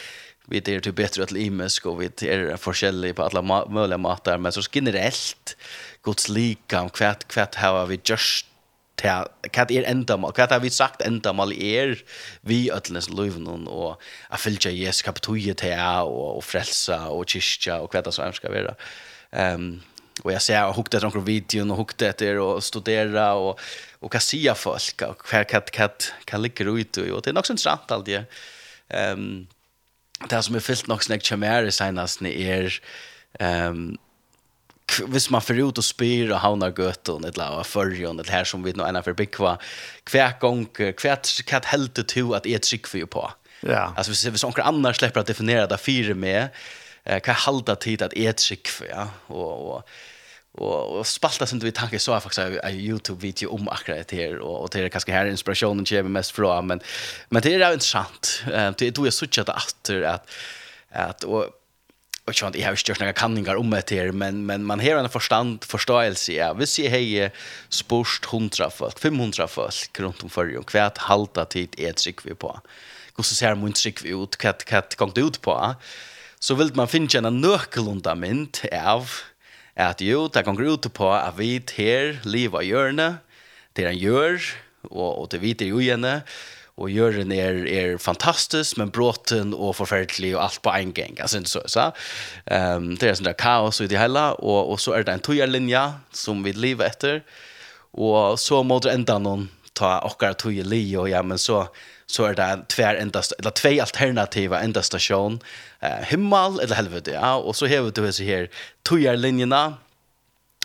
vi 0.51 0.59
är 0.59 0.81
till 0.81 0.93
bättre 0.93 1.23
att 1.23 1.33
limesk 1.33 1.87
och 1.87 2.03
vi 2.03 2.07
är 2.07 2.57
forskjellig 2.57 3.17
på 3.17 3.23
alla 3.23 3.67
möjliga 3.69 3.99
matar 3.99 4.39
men 4.39 4.53
så 4.53 4.63
generellt 4.73 5.57
Guds 6.03 6.29
likam 6.29 6.91
kvätt 6.91 7.29
kvätt 7.29 7.55
har 7.55 7.87
vi 7.87 8.01
just 8.05 8.47
ta 8.99 9.27
kat 9.51 9.71
er 9.71 9.87
endamal 9.87 10.33
kat 10.33 10.51
har 10.51 10.61
vi 10.61 10.71
sagt 10.71 11.03
endamal 11.07 11.53
er 11.53 11.95
vi 12.41 12.71
ötlens 12.73 13.11
löven 13.11 13.69
och 13.69 14.03
att 14.29 14.41
fylja 14.41 14.71
Jesus 14.71 15.03
kapitoje 15.03 15.55
till 15.55 15.79
och 16.03 16.37
och 16.37 16.45
frälsa 16.45 17.09
och 17.09 17.29
kyrka 17.29 17.81
och 17.81 17.93
kvätta 17.93 18.13
som 18.13 18.33
ska 18.33 18.49
vara. 18.49 18.75
Ehm 19.31 19.81
och 20.23 20.33
jag 20.33 20.43
ser 20.43 20.73
hukte 20.73 20.97
efter 20.97 21.09
några 21.09 21.21
videon 21.21 21.71
och 21.71 21.77
hukte 21.77 22.09
efter 22.09 22.39
och 22.39 22.65
studera 22.65 23.35
och 23.35 23.61
och 24.01 24.13
kan 24.13 24.21
säga 24.21 24.55
folk? 24.55 25.03
Och 25.03 25.27
kat 25.27 25.71
kat 25.71 26.13
kan 26.25 26.43
ligga 26.43 26.65
ut 26.65 26.97
och 26.97 27.23
det 27.23 27.31
är 27.31 27.39
också 27.39 27.53
intressant 27.53 27.91
allt 27.91 28.07
det 28.07 28.25
ehm 28.89 29.47
det 30.27 30.43
som 30.43 30.55
är 30.55 30.61
fyllt 30.61 30.87
nok 30.87 31.03
snakk 31.03 31.23
kjemere 31.23 31.73
senast 31.73 32.23
är 32.23 32.81
ehm 33.41 33.97
hvis 34.89 35.31
man 35.31 35.45
får 35.45 35.61
ut 35.61 35.79
og 35.79 35.85
spyr 35.85 36.31
og 36.33 36.41
havner 36.41 36.73
gøten 36.73 37.27
et 37.27 37.37
eller 37.37 37.59
annet 37.59 37.69
førjon 37.69 38.21
et 38.23 38.31
her 38.33 38.47
som 38.49 38.65
vi 38.65 38.73
nå 38.73 38.87
ennå 38.87 39.03
for 39.05 39.19
bygge 39.19 39.57
hver 40.11 40.37
gang 40.41 40.65
hva 40.79 41.61
helt 41.73 42.01
du 42.15 42.33
at 42.35 42.49
jeg 42.49 42.65
trygg 42.65 42.89
for 42.89 43.11
på 43.13 43.25
ja. 43.69 43.93
altså 43.97 44.13
hvis, 44.15 44.25
hvis 44.33 44.47
noen 44.47 44.65
andre 44.65 44.95
slipper 44.97 45.21
å 45.21 45.29
definere 45.29 45.69
det 45.69 45.81
fire 45.83 46.15
med 46.17 46.49
eh, 47.05 47.21
hva 47.21 47.37
halda 47.45 47.77
tid 47.77 48.07
at 48.07 48.17
jeg 48.17 48.39
trygg 48.41 48.73
for 48.73 48.89
ja? 48.89 49.09
og, 49.29 49.53
og 49.75 49.83
och 50.59 50.99
og 50.99 51.07
spalta 51.07 51.47
sen 51.47 51.61
vi 51.63 51.71
tackar 51.71 51.99
så 51.99 52.21
faktiskt 52.21 52.39
en 52.65 52.75
Youtube 52.75 53.21
video 53.21 53.55
om 53.55 53.69
akkurat 53.69 54.09
det 54.09 54.17
här 54.17 54.39
och 54.39 54.63
och 54.63 54.71
det 54.71 54.81
är 54.81 54.89
kanske 54.89 55.13
här 55.13 55.27
inspirationen 55.27 55.85
kommer 55.85 56.03
mest 56.03 56.31
från 56.31 56.67
men 56.67 56.81
men 57.29 57.43
det 57.43 57.55
är 57.55 57.69
jo 57.69 57.73
intressant. 57.73 58.43
Eh 58.53 58.73
det 58.79 58.91
då 58.91 59.07
jag 59.07 59.13
switchat 59.13 59.49
att 59.49 59.91
att 59.91 60.29
att 60.91 61.25
och 61.25 61.45
och 62.25 62.35
jag 62.35 62.43
har 62.43 62.49
inte 62.49 62.91
gjort 62.91 63.01
några 63.01 63.13
kanningar 63.13 63.57
om 63.57 63.71
det 63.71 63.91
här 63.91 64.13
men 64.13 64.47
men 64.47 64.65
man 64.65 64.81
har 64.81 64.97
en 64.97 65.09
förstand 65.09 65.65
förståelse 65.65 66.33
ja 66.33 66.55
vi 66.55 66.67
ser 66.67 66.89
hej 66.91 67.31
sport 67.69 68.21
100 68.33 68.71
folk 68.71 68.99
500 68.99 69.49
folk 69.49 70.01
runt 70.01 70.23
om 70.23 70.31
förr 70.31 70.57
och 70.59 70.69
kvärt 70.69 70.99
halta 70.99 71.45
tid 71.45 71.75
är 71.79 71.93
trick 71.93 72.27
vi 72.27 72.35
på. 72.35 72.61
Hur 73.17 73.25
så 73.25 73.35
ser 73.35 73.55
man 73.55 73.73
trick 73.73 74.05
ut 74.05 74.37
kat 74.37 74.65
kat 74.65 74.97
kom 74.97 75.13
det 75.15 75.21
ut 75.21 75.41
på. 75.41 75.75
Så 76.41 76.55
vill 76.55 76.75
man 76.75 76.89
finna 76.89 77.29
en 77.29 77.41
nökelunda 77.41 78.15
mynd 78.15 78.59
av 78.85 79.11
at 79.79 80.03
jo, 80.03 80.27
det 80.27 80.45
gonger 80.47 80.75
ut 80.75 80.91
på 80.95 81.09
at 81.15 81.37
vi 81.39 81.59
ter 81.63 82.19
liv 82.27 82.55
av 82.57 82.67
hjørne, 82.67 83.09
det 83.79 83.87
han 83.87 83.99
gjør, 83.99 84.39
og, 84.91 85.11
og 85.11 85.27
det 85.33 85.43
vi 85.43 85.55
ter 85.59 85.71
jo 85.71 85.83
gjerne, 85.83 86.21
og 86.79 86.91
jorden 86.95 87.33
er, 87.35 87.65
er 87.67 87.97
fantastisk, 87.99 88.77
men 88.79 88.93
bråten 88.95 89.51
og 89.55 89.75
forferdelig 89.81 90.37
og 90.37 90.45
alt 90.45 90.61
på 90.63 90.75
en 90.75 90.93
gang, 90.95 91.19
altså 91.19 91.41
ikke 91.41 91.51
så, 91.51 91.63
så. 91.67 91.87
Um, 92.47 92.93
det 92.99 93.09
er 93.09 93.19
sånn 93.19 93.31
der 93.31 93.39
kaos 93.39 93.81
i 93.83 93.89
det 93.91 93.99
hele, 93.99 94.29
og, 94.39 94.75
og 94.75 94.83
så 94.83 94.95
er 94.95 95.07
det 95.07 95.17
en 95.17 95.25
tøyerlinja 95.27 95.85
som 96.15 96.45
vi 96.47 96.55
lever 96.55 96.91
etter, 96.91 97.23
og 97.99 98.39
så 98.39 98.63
må 98.67 98.79
det 98.83 98.95
enda 98.95 99.19
noen 99.23 99.49
ta 99.79 99.99
okkar 100.07 100.39
tøyer 100.39 100.67
li, 100.67 100.85
og 100.99 101.11
ja, 101.11 101.23
men 101.27 101.39
så 101.39 101.65
så 102.11 102.25
är 102.25 102.35
det 102.35 102.65
tvär 102.69 102.95
endast 102.95 103.33
eller 103.39 103.51
två 103.51 103.81
alternativa 103.81 104.61
enda 104.61 104.83
station 104.83 105.41
eh 105.81 106.05
himmel 106.05 106.61
eller 106.61 106.75
helvete 106.75 107.11
ja 107.11 107.35
och 107.35 107.57
så 107.57 107.67
har 107.67 107.83
vi 107.83 107.91
det 107.91 108.13
så 108.13 108.23
här 108.23 108.49
tojar 108.83 109.17
linjerna 109.17 109.75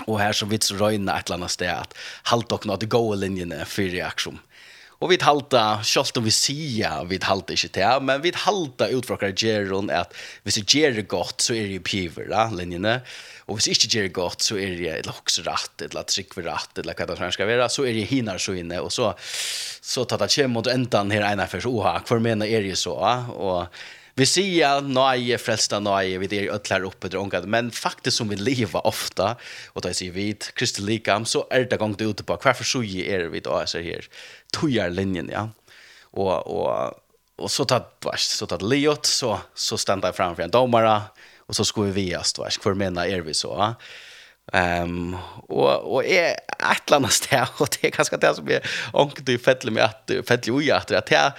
och 0.06 0.20
här 0.20 0.34
så 0.34 0.46
vits 0.46 0.72
röjna 0.72 1.20
ett 1.20 1.32
annat 1.32 1.52
ställe 1.52 1.76
att 1.76 1.98
halt 2.24 2.52
och 2.52 2.66
något 2.66 2.84
goa 2.84 3.16
linjerna 3.16 3.66
för 3.66 3.84
reaktion. 3.84 4.40
Og 5.04 5.10
vi 5.12 5.18
halta, 5.20 5.82
selv 5.84 6.16
om 6.22 6.24
vi 6.24 6.32
sier 6.32 7.04
vi 7.10 7.18
halta 7.20 7.52
ikke 7.58 7.74
til, 7.76 8.04
men 8.08 8.22
vi 8.24 8.32
halta 8.40 8.88
ut 8.88 9.10
från 9.10 9.34
Geron 9.36 9.90
at 9.92 10.14
hvis 10.46 10.62
det 10.96 11.10
godt, 11.12 11.44
så 11.44 11.58
er 11.58 11.68
det 11.68 11.82
jo 11.82 11.84
piver, 11.84 12.30
da, 12.32 12.46
linjene. 12.48 13.02
Og 13.52 13.58
hvis 13.58 13.68
jeg 13.68 13.76
ikke 13.76 13.90
gjør 13.92 14.08
det 14.08 14.14
godt, 14.16 14.46
så 14.48 14.56
er 14.56 14.78
det 14.80 14.94
eller 15.02 15.12
också 15.12 15.44
rett, 15.44 15.84
eller 15.84 16.08
trick 16.08 16.32
for 16.34 16.48
rett, 16.48 16.80
eller 16.80 16.96
hva 16.96 17.10
det 17.10 17.34
skal 17.36 17.52
være, 17.52 17.68
så 17.68 17.84
er 17.84 17.98
det 17.98 18.08
hinar 18.14 18.40
så 18.40 18.56
inne 18.56 18.80
Og 18.80 18.92
så 18.96 19.12
så 19.84 20.06
tar 20.08 20.22
det 20.22 20.32
kjem 20.32 20.56
mot 20.56 20.68
ändan 20.68 21.12
her 21.12 21.28
ena 21.34 21.48
för 21.48 21.68
oha, 21.68 22.00
för 22.06 22.20
mener 22.20 22.46
er 22.46 22.64
det 22.64 22.78
så, 22.80 22.96
va? 22.96 23.28
Och 23.28 23.68
vi 24.16 24.26
sia 24.26 24.80
nej 24.80 25.38
frälsta 25.38 25.80
nej 25.80 26.18
vi 26.22 26.28
er 26.38 26.52
ødler 26.54 26.84
oppe, 26.86 27.10
uppe 27.18 27.42
men 27.50 27.72
faktisk 27.72 28.18
som 28.18 28.30
vi 28.30 28.36
lever 28.36 28.86
ofta 28.86 29.36
da 29.74 29.90
jeg 29.90 29.98
sier 29.98 30.14
vi 30.14 30.28
kristelika 30.54 31.18
så 31.26 31.48
er 31.50 31.66
det 31.66 31.80
gång 31.82 31.96
det 31.98 32.06
ute 32.06 32.24
på 32.24 32.38
varför 32.44 32.64
så 32.64 32.84
er 32.84 33.30
vi 33.30 33.40
då 33.40 33.64
så 33.66 33.80
her, 33.80 34.06
tojar 34.54 34.90
linjen 34.90 35.30
ja. 35.34 35.50
Och 36.04 36.48
och 36.48 36.94
och 37.36 37.52
så 37.52 37.66
tatt 37.66 37.98
vars 38.06 38.22
så 38.22 38.46
tatt 38.46 38.62
Leot 38.62 39.06
så 39.06 39.40
så 39.54 39.78
ständar 39.78 40.08
jag 40.08 40.16
framför 40.16 40.44
en 40.44 40.52
domare 40.52 41.02
och 41.40 41.56
så 41.56 41.66
skulle 41.66 41.92
vi 41.92 42.06
viast 42.06 42.38
vars 42.38 42.60
för 42.60 42.74
mena 42.74 43.08
är 43.08 43.22
vi 43.22 43.34
så. 43.34 43.56
Ja. 43.58 43.76
Ehm 44.54 45.14
um, 45.14 45.18
och 45.48 45.94
och 45.94 46.06
är 46.06 46.32
ett 46.72 46.92
annat 46.92 47.12
ställe 47.12 47.48
och 47.58 47.70
det 47.82 47.88
är 47.88 47.92
ganska 47.92 48.18
det 48.18 48.36
som 48.36 48.50
är 48.50 48.62
onkel 48.94 49.26
du 49.26 49.38
fäller 49.40 49.72
med 49.72 49.84
att 49.84 50.12
fäller 50.28 50.62
ju 50.62 50.72
att 50.72 50.88
det 50.88 51.12
är 51.12 51.32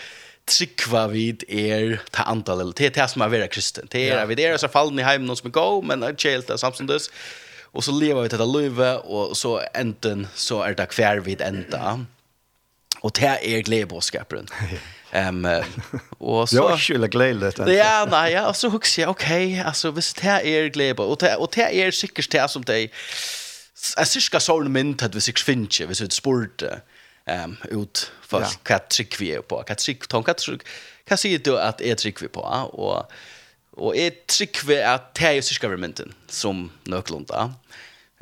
tryggva 0.44 1.06
vid 1.06 1.44
er 1.49 2.00
ta 2.11 2.23
antal 2.23 2.61
eller 2.61 2.73
det 2.76 2.97
är 2.97 3.06
som 3.06 3.23
är 3.23 3.28
vara 3.28 3.49
kristen. 3.49 3.87
Det 3.90 4.11
är 4.11 4.26
vi 4.26 4.35
där 4.35 4.56
så 4.56 4.68
fallen 4.68 4.99
i 4.99 5.02
hem 5.02 5.26
någon 5.26 5.37
som 5.37 5.50
går 5.50 5.83
men 5.83 5.99
men 5.99 6.09
är 6.09 6.30
helt 6.30 6.61
samstundes. 6.61 7.11
Och 7.62 7.85
så 7.85 7.92
lever 7.92 8.23
vi 8.23 8.28
detta 8.28 8.44
livet 8.44 9.00
och 9.04 9.37
så 9.37 9.62
enten 9.75 10.26
så 10.35 10.62
är 10.62 10.75
det 10.75 10.87
kvar 10.87 11.16
vid 11.16 11.40
ända. 11.40 12.04
Och 13.04 13.12
det 13.12 13.38
är 13.42 13.61
glädjebådskaparen. 13.61 14.46
Ehm 15.11 15.49
och 16.18 16.49
så 16.49 16.56
jag 16.56 16.80
skulle 16.80 17.08
glädje 17.08 17.50
det. 17.50 17.75
Ja, 17.75 18.08
nej, 18.11 18.32
ja, 18.32 18.54
så 18.54 18.68
hooks 18.68 18.99
jag 18.99 19.11
okej, 19.11 19.61
alltså 19.61 19.90
visst 19.90 20.23
det 20.23 20.28
är 20.28 20.68
glädje 20.68 21.04
och 21.04 21.18
det 21.18 21.37
och 21.37 21.50
det 21.54 21.82
är 21.82 21.90
säkert 21.90 22.30
det 22.30 22.50
som 22.50 22.62
det 22.62 22.88
är 23.96 24.04
cirka 24.04 24.40
sån 24.40 24.73
mynt 24.73 25.02
att 25.02 25.14
vi 25.14 25.20
sig 25.20 25.34
finche, 25.37 25.87
vi 25.87 25.94
så 25.94 26.11
sport 26.11 26.62
ehm 27.26 27.56
ut 27.70 28.12
för 28.23 28.46
vad 28.68 28.88
trick 28.88 29.20
vi 29.20 29.38
på, 29.49 29.64
vad 29.68 29.76
trick 29.76 30.06
tankar 30.06 30.34
trick. 30.34 30.62
Kan 31.08 31.18
se 31.18 31.38
du 31.38 31.58
att 31.61 31.80
är 31.80 31.94
trick 31.94 32.23
vi 32.23 32.28
på 32.28 32.40
och 32.73 33.12
och 33.70 33.96
är 33.96 34.11
trick 34.11 34.64
vi 34.64 34.82
att 34.82 35.14
det 35.14 35.37
är 35.37 35.42
cirka 35.42 35.68
mynten 35.68 36.14
som 36.28 36.70
nöklunda. 36.84 37.42
Ehm 37.42 37.54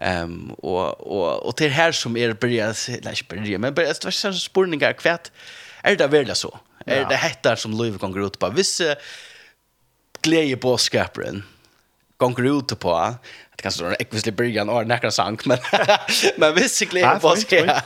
Ehm 0.03 0.23
um, 0.23 0.51
och 0.51 1.01
och 1.01 1.47
och 1.47 1.57
till 1.57 1.71
här 1.71 1.93
som 1.93 2.17
är 2.17 2.33
börja 2.33 2.75
läs 3.03 3.29
börja 3.29 3.59
men 3.59 3.75
börja 3.75 3.89
det 3.89 4.05
var 4.05 4.11
sån 4.11 4.35
spurningar 4.35 4.93
kvärt. 4.93 5.31
Är 5.83 5.97
det 5.97 6.07
väl 6.07 6.35
så? 6.35 6.59
Är 6.87 7.01
ja. 7.01 7.09
det 7.09 7.17
hettar 7.17 7.57
som 7.57 7.73
Louis 7.73 8.01
kan 8.01 8.13
gå 8.13 8.27
ut 8.27 8.39
på 8.39 8.51
vissa 8.51 8.95
glädje 10.23 10.57
på 10.57 10.77
skaparen. 10.79 11.43
Går 12.19 12.47
ut 12.47 12.79
på 12.79 13.15
det 13.57 13.63
kanske 13.63 13.95
stå 14.21 14.31
en 14.31 14.37
början 14.37 14.69
och 14.69 14.87
näkra 14.87 15.11
sank 15.11 15.47
men 15.47 15.59
men 16.37 16.55
visst 16.55 16.81
glädje 16.81 17.21
på 17.21 17.37
skaparen. 17.37 17.81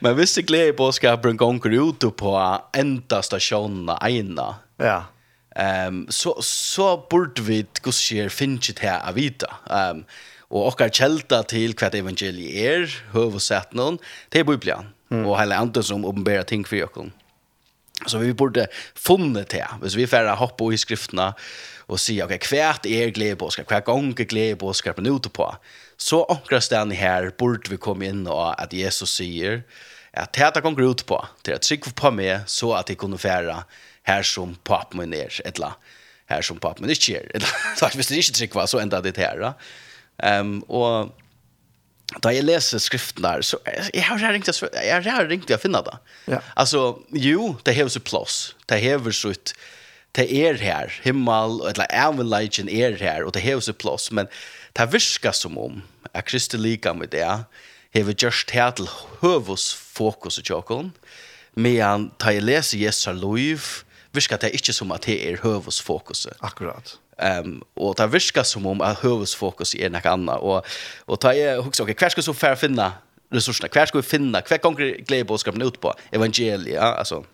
men 0.00 0.16
visst 0.16 0.36
glädje 0.36 0.72
på 0.72 0.92
skaparen 0.92 1.36
går 1.36 1.72
ut 1.72 2.16
på 2.16 2.60
enda 2.72 3.22
stationen 3.22 3.96
ena. 4.08 4.54
Ja. 4.76 5.04
Ehm 5.56 5.86
um, 5.86 6.06
så 6.10 6.42
så 6.42 7.06
borde 7.10 7.42
vi 7.42 7.66
gå 7.82 7.92
finchit 8.28 8.78
här 8.78 9.08
avita. 9.08 9.46
Ehm 9.70 9.96
um, 9.96 10.04
Og 10.52 10.68
okkar 10.72 10.92
kjelda 10.92 11.40
til 11.48 11.72
kvart 11.78 11.96
evangeliet 11.96 12.56
er, 12.60 12.96
høv 13.14 13.38
og 13.38 13.44
sett 13.44 13.72
noen, 13.76 13.98
det 14.32 14.44
Bibelen. 14.48 14.92
Mm. 15.08 15.24
Og 15.24 15.38
heller 15.40 15.64
andre 15.64 15.82
som 15.84 16.04
åpenbærer 16.08 16.44
ting 16.48 16.64
for 16.68 16.84
oss. 16.88 17.12
Så 18.06 18.18
vi 18.18 18.32
burde 18.34 18.66
funnet 18.98 19.52
det, 19.52 19.64
hvis 19.80 19.96
vi 19.96 20.08
færre 20.10 20.34
hoppa 20.36 20.72
i 20.72 20.80
skriftene 20.80 21.32
og 21.86 22.00
si, 22.00 22.16
ok, 22.24 22.34
hva 22.50 22.72
er 22.88 23.12
gledebåskap, 23.14 23.68
hver 23.70 23.84
gang 23.86 24.10
er 24.16 24.28
gledebåskapen 24.28 25.06
ute 25.06 25.30
på? 25.30 25.46
Så 26.00 26.22
okkar 26.24 26.62
stedet 26.64 26.98
her 26.98 27.30
burde 27.38 27.70
vi 27.70 27.78
komme 27.78 28.08
inn 28.10 28.24
og 28.26 28.56
at 28.58 28.74
Jesus 28.74 29.14
sier, 29.20 29.62
at 30.12 30.32
det 30.32 30.40
här 30.40 30.60
kommer 30.60 30.82
ut 30.82 31.06
på. 31.06 31.26
til 31.42 31.52
at 31.52 31.62
trygg 31.62 31.94
på 31.94 32.10
meg, 32.10 32.42
så 32.46 32.74
at 32.76 32.88
jeg 32.88 32.98
kunne 32.98 33.18
färra 33.18 33.64
her 34.02 34.22
som 34.22 34.58
papen 34.64 34.98
min 34.98 35.14
är. 35.14 35.40
Eller 35.44 35.72
her 36.26 36.42
som 36.42 36.58
papen 36.58 36.82
min 36.82 36.90
ikke 36.90 37.16
er, 37.16 37.30
Eller 37.34 37.48
så 37.76 37.88
hvis 37.94 38.06
det 38.06 38.16
ikke 38.16 38.32
trygg 38.32 38.50
trycka 38.50 38.66
så 38.66 38.78
enda 38.78 39.00
det 39.00 39.16
här. 39.16 39.54
Um, 40.22 40.60
og 40.70 41.12
da 42.20 42.32
jeg 42.34 42.44
leser 42.44 42.82
skriften 42.82 43.24
der, 43.24 43.42
så 43.46 43.58
jeg 43.94 44.04
har 44.04 44.20
ringt, 44.34 44.48
jeg 44.48 45.02
har 45.06 45.28
ringt 45.30 45.46
til 45.48 45.56
å 45.56 45.60
finne 45.60 45.80
det. 45.86 45.94
Ja. 46.34 46.42
Alltså 46.56 47.02
jo, 47.16 47.54
det 47.64 47.74
hever 47.78 47.92
sitt 47.94 48.06
plus. 48.08 48.54
Det 48.68 48.80
hever 48.82 49.16
sitt, 49.16 49.54
det 50.16 50.28
er 50.28 50.60
her, 50.60 50.92
himmel, 51.04 51.62
eller 51.70 51.88
avleidjen 51.88 52.68
er 52.68 52.98
her, 53.00 53.24
og 53.24 53.32
det 53.36 53.44
hever 53.46 53.64
sitt 53.64 53.80
plass, 53.80 54.10
men 54.12 54.28
det 54.76 54.90
virker 54.92 55.32
som 55.36 55.56
om, 55.58 55.80
at 56.12 56.28
Kristi 56.28 56.60
lika 56.60 56.92
med 56.92 57.14
det, 57.16 57.28
hever 57.96 58.16
gjørst 58.16 58.52
her 58.52 58.74
til 58.76 58.90
høvus 59.22 59.70
fokus 59.72 60.38
i 60.40 60.44
tjokken, 60.44 60.92
men 61.56 62.10
da 62.20 62.32
jeg 62.32 62.44
leser 62.44 62.80
Jesu 62.80 63.10
liv, 63.16 63.64
virker 64.12 64.40
det 64.40 64.52
ikke 64.56 64.74
som 64.76 64.92
at 64.92 65.08
det 65.08 65.16
er 65.24 65.40
høvus 65.44 65.80
fokuset. 65.80 66.36
Akkurat. 66.44 66.98
Ehm 67.18 67.62
och 67.74 67.94
det 67.94 68.06
viskar 68.06 68.42
som 68.42 68.66
om 68.66 68.80
att 68.80 69.04
huvudfokus 69.04 69.74
är 69.74 69.90
något 69.90 70.06
annat 70.06 70.40
och 70.40 70.66
och 71.06 71.20
ta 71.20 71.34
jag 71.34 71.66
också 71.66 71.82
okej, 71.82 71.94
kvar 71.94 72.22
så 72.22 72.34
för 72.34 72.54
finna 72.54 72.92
resurserna, 73.30 73.68
kvar 73.68 73.86
ska 73.86 73.98
vi 73.98 74.02
finna, 74.02 74.40
kvar 74.40 74.58
konkret 74.58 75.06
glädjebudskapen 75.06 75.62
ut 75.62 75.80
på? 75.80 75.94
Evangeliet, 76.10 76.74
ja, 76.74 76.94
alltså 76.94 77.24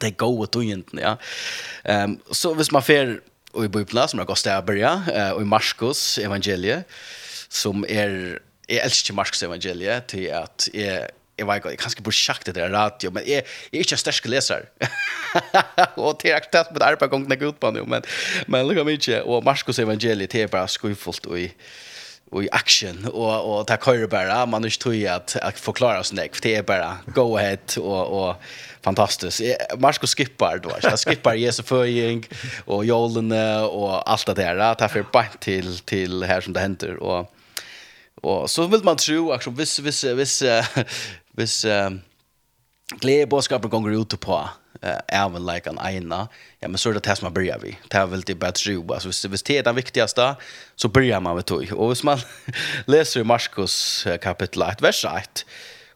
det 0.00 0.10
går 0.10 0.40
åt 0.40 0.56
egentligen 0.56 1.08
ja. 1.08 1.18
Ehm 1.84 2.10
um, 2.10 2.20
så 2.30 2.54
hvis 2.54 2.72
man 2.72 2.82
fer 2.82 3.20
och 3.52 3.64
i 3.64 3.68
Bibeln 3.68 4.08
som 4.08 4.18
jag 4.18 4.26
gått 4.26 4.44
där 4.44 4.62
börja 4.62 5.32
och 5.34 5.42
i 5.42 5.44
Markus 5.44 6.18
evangeliet 6.18 6.84
som 7.48 7.84
är 7.88 8.40
är 8.68 8.84
älskar 8.84 9.14
Markus 9.14 9.42
evangeliet 9.42 10.06
till 10.06 10.32
att 10.32 10.68
är 10.72 11.10
jag 11.36 11.46
vet 11.46 11.56
inte, 11.56 11.68
jag 11.68 11.78
kanske 11.78 12.02
borde 12.02 12.16
sagt 12.16 12.46
det 12.46 12.52
där 12.52 12.68
radio, 12.68 13.10
men 13.10 13.22
jag, 13.26 13.36
jag 13.36 13.44
är 13.72 13.78
inte 13.78 13.94
en 13.94 13.98
störst 13.98 14.26
läsare. 14.26 14.62
och 15.94 16.18
det 16.22 16.30
är 16.30 16.36
aktivt 16.36 16.70
med 16.70 16.82
arpa 16.82 17.06
gången 17.06 17.26
jag 17.30 17.38
går 17.38 17.48
ut 17.48 17.60
på 17.60 17.70
nu, 17.70 17.84
men, 17.86 18.02
men 18.46 18.66
mig 18.66 18.84
mycket. 18.84 19.22
Och 19.22 19.44
Markus 19.44 19.78
evangeliet 19.78 20.30
det 20.30 20.42
är 20.42 20.48
bara 20.48 20.68
skojfullt 20.68 21.26
och 21.26 21.38
i, 21.38 21.52
och 22.30 22.44
i 22.44 22.48
action. 22.52 23.04
Och, 23.04 23.58
och 23.58 23.66
det 23.66 23.78
kör 23.84 24.06
bara, 24.06 24.46
man 24.46 24.64
är 24.64 24.66
inte 24.66 24.78
tog 24.78 25.06
att, 25.06 25.36
att 25.36 25.58
förklara 25.60 26.02
näck 26.12 26.34
för 26.34 26.42
det 26.42 26.54
är 26.54 26.62
bara 26.62 26.98
go 27.06 27.36
ahead 27.36 27.66
och, 27.76 28.28
och 28.28 28.36
fantastiskt. 28.82 29.40
Marskos 29.78 30.14
skippar 30.14 30.58
då, 30.58 30.70
jag 30.82 30.98
skippar 30.98 31.34
Jesu 31.34 31.62
föring 31.62 32.28
och 32.64 32.84
jolene 32.84 33.60
och 33.60 34.10
allt 34.10 34.26
det 34.26 34.34
där. 34.34 34.54
Det 34.54 34.80
här 34.80 34.88
för 34.88 35.04
bara 35.12 35.26
till, 35.40 35.78
till 35.78 36.22
här 36.22 36.40
som 36.40 36.52
det 36.52 36.60
händer. 36.60 36.96
Och, 36.96 37.30
Och 38.22 38.50
så 38.50 38.66
vill 38.66 38.84
man 38.84 38.96
tro 38.96 39.32
att 39.32 39.46
vis 39.46 39.78
vis, 39.78 40.04
vis 40.04 40.42
hvis 41.34 41.64
um, 41.64 42.00
gledebåskapen 43.00 43.70
går 43.70 43.92
ut 43.92 44.20
på 44.20 44.48
uh, 44.84 44.98
även 45.08 45.46
like 45.46 45.70
en 45.70 45.78
ena 45.78 46.28
ja 46.60 46.68
men 46.68 46.78
så 46.78 46.90
är 46.90 46.94
det 46.94 47.00
det 47.00 47.16
som 47.16 47.26
man 47.26 47.32
börjar 47.32 47.58
vi 47.58 47.78
det 47.88 47.96
är 47.96 48.06
väl 48.06 48.20
det 48.20 48.34
bara 48.34 48.52
tro 48.52 48.92
alltså 48.92 49.08
hvis, 49.08 49.24
hvis 49.24 49.42
det 49.42 49.58
är 49.58 49.62
det 49.62 49.72
viktigaste 49.72 50.36
så 50.76 50.88
börjar 50.88 51.20
man 51.20 51.34
med 51.34 51.46
tog 51.46 51.72
och 51.72 51.88
hvis 51.88 52.02
man 52.02 52.18
läser 52.86 53.20
i 53.20 53.24
Markus 53.24 54.06
kapitel 54.22 54.62
1 54.62 54.82
vers 54.82 55.04
1 55.04 55.46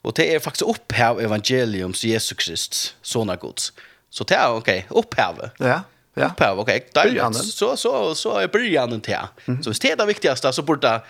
och 0.03 0.13
det 0.13 0.35
är 0.35 0.41
faktiskt 0.41 0.63
upphav 0.63 1.21
evangeliums 1.21 2.05
Jesus 2.05 2.39
Kristus 2.39 2.95
såna 3.03 3.37
gods. 3.37 3.73
så 4.11 4.25
det 4.25 4.35
är 4.35 4.51
okej 4.51 4.87
okay, 4.91 5.01
upphav 5.01 5.51
ja 5.59 5.83
ja. 6.19 6.27
Upphav 6.27 6.61
okej 6.61 6.87
okay. 6.91 7.15
där 7.15 7.33
så 7.33 7.77
så 7.77 8.15
så 8.15 8.39
är 8.39 8.49
början 8.49 9.01
det 9.01 9.29
så 9.63 9.71
hvis 9.71 9.79
det 9.79 9.91
är 9.91 9.97
det 9.97 10.07
viktigaste 10.07 10.53
så 10.53 10.63
borde 10.63 11.03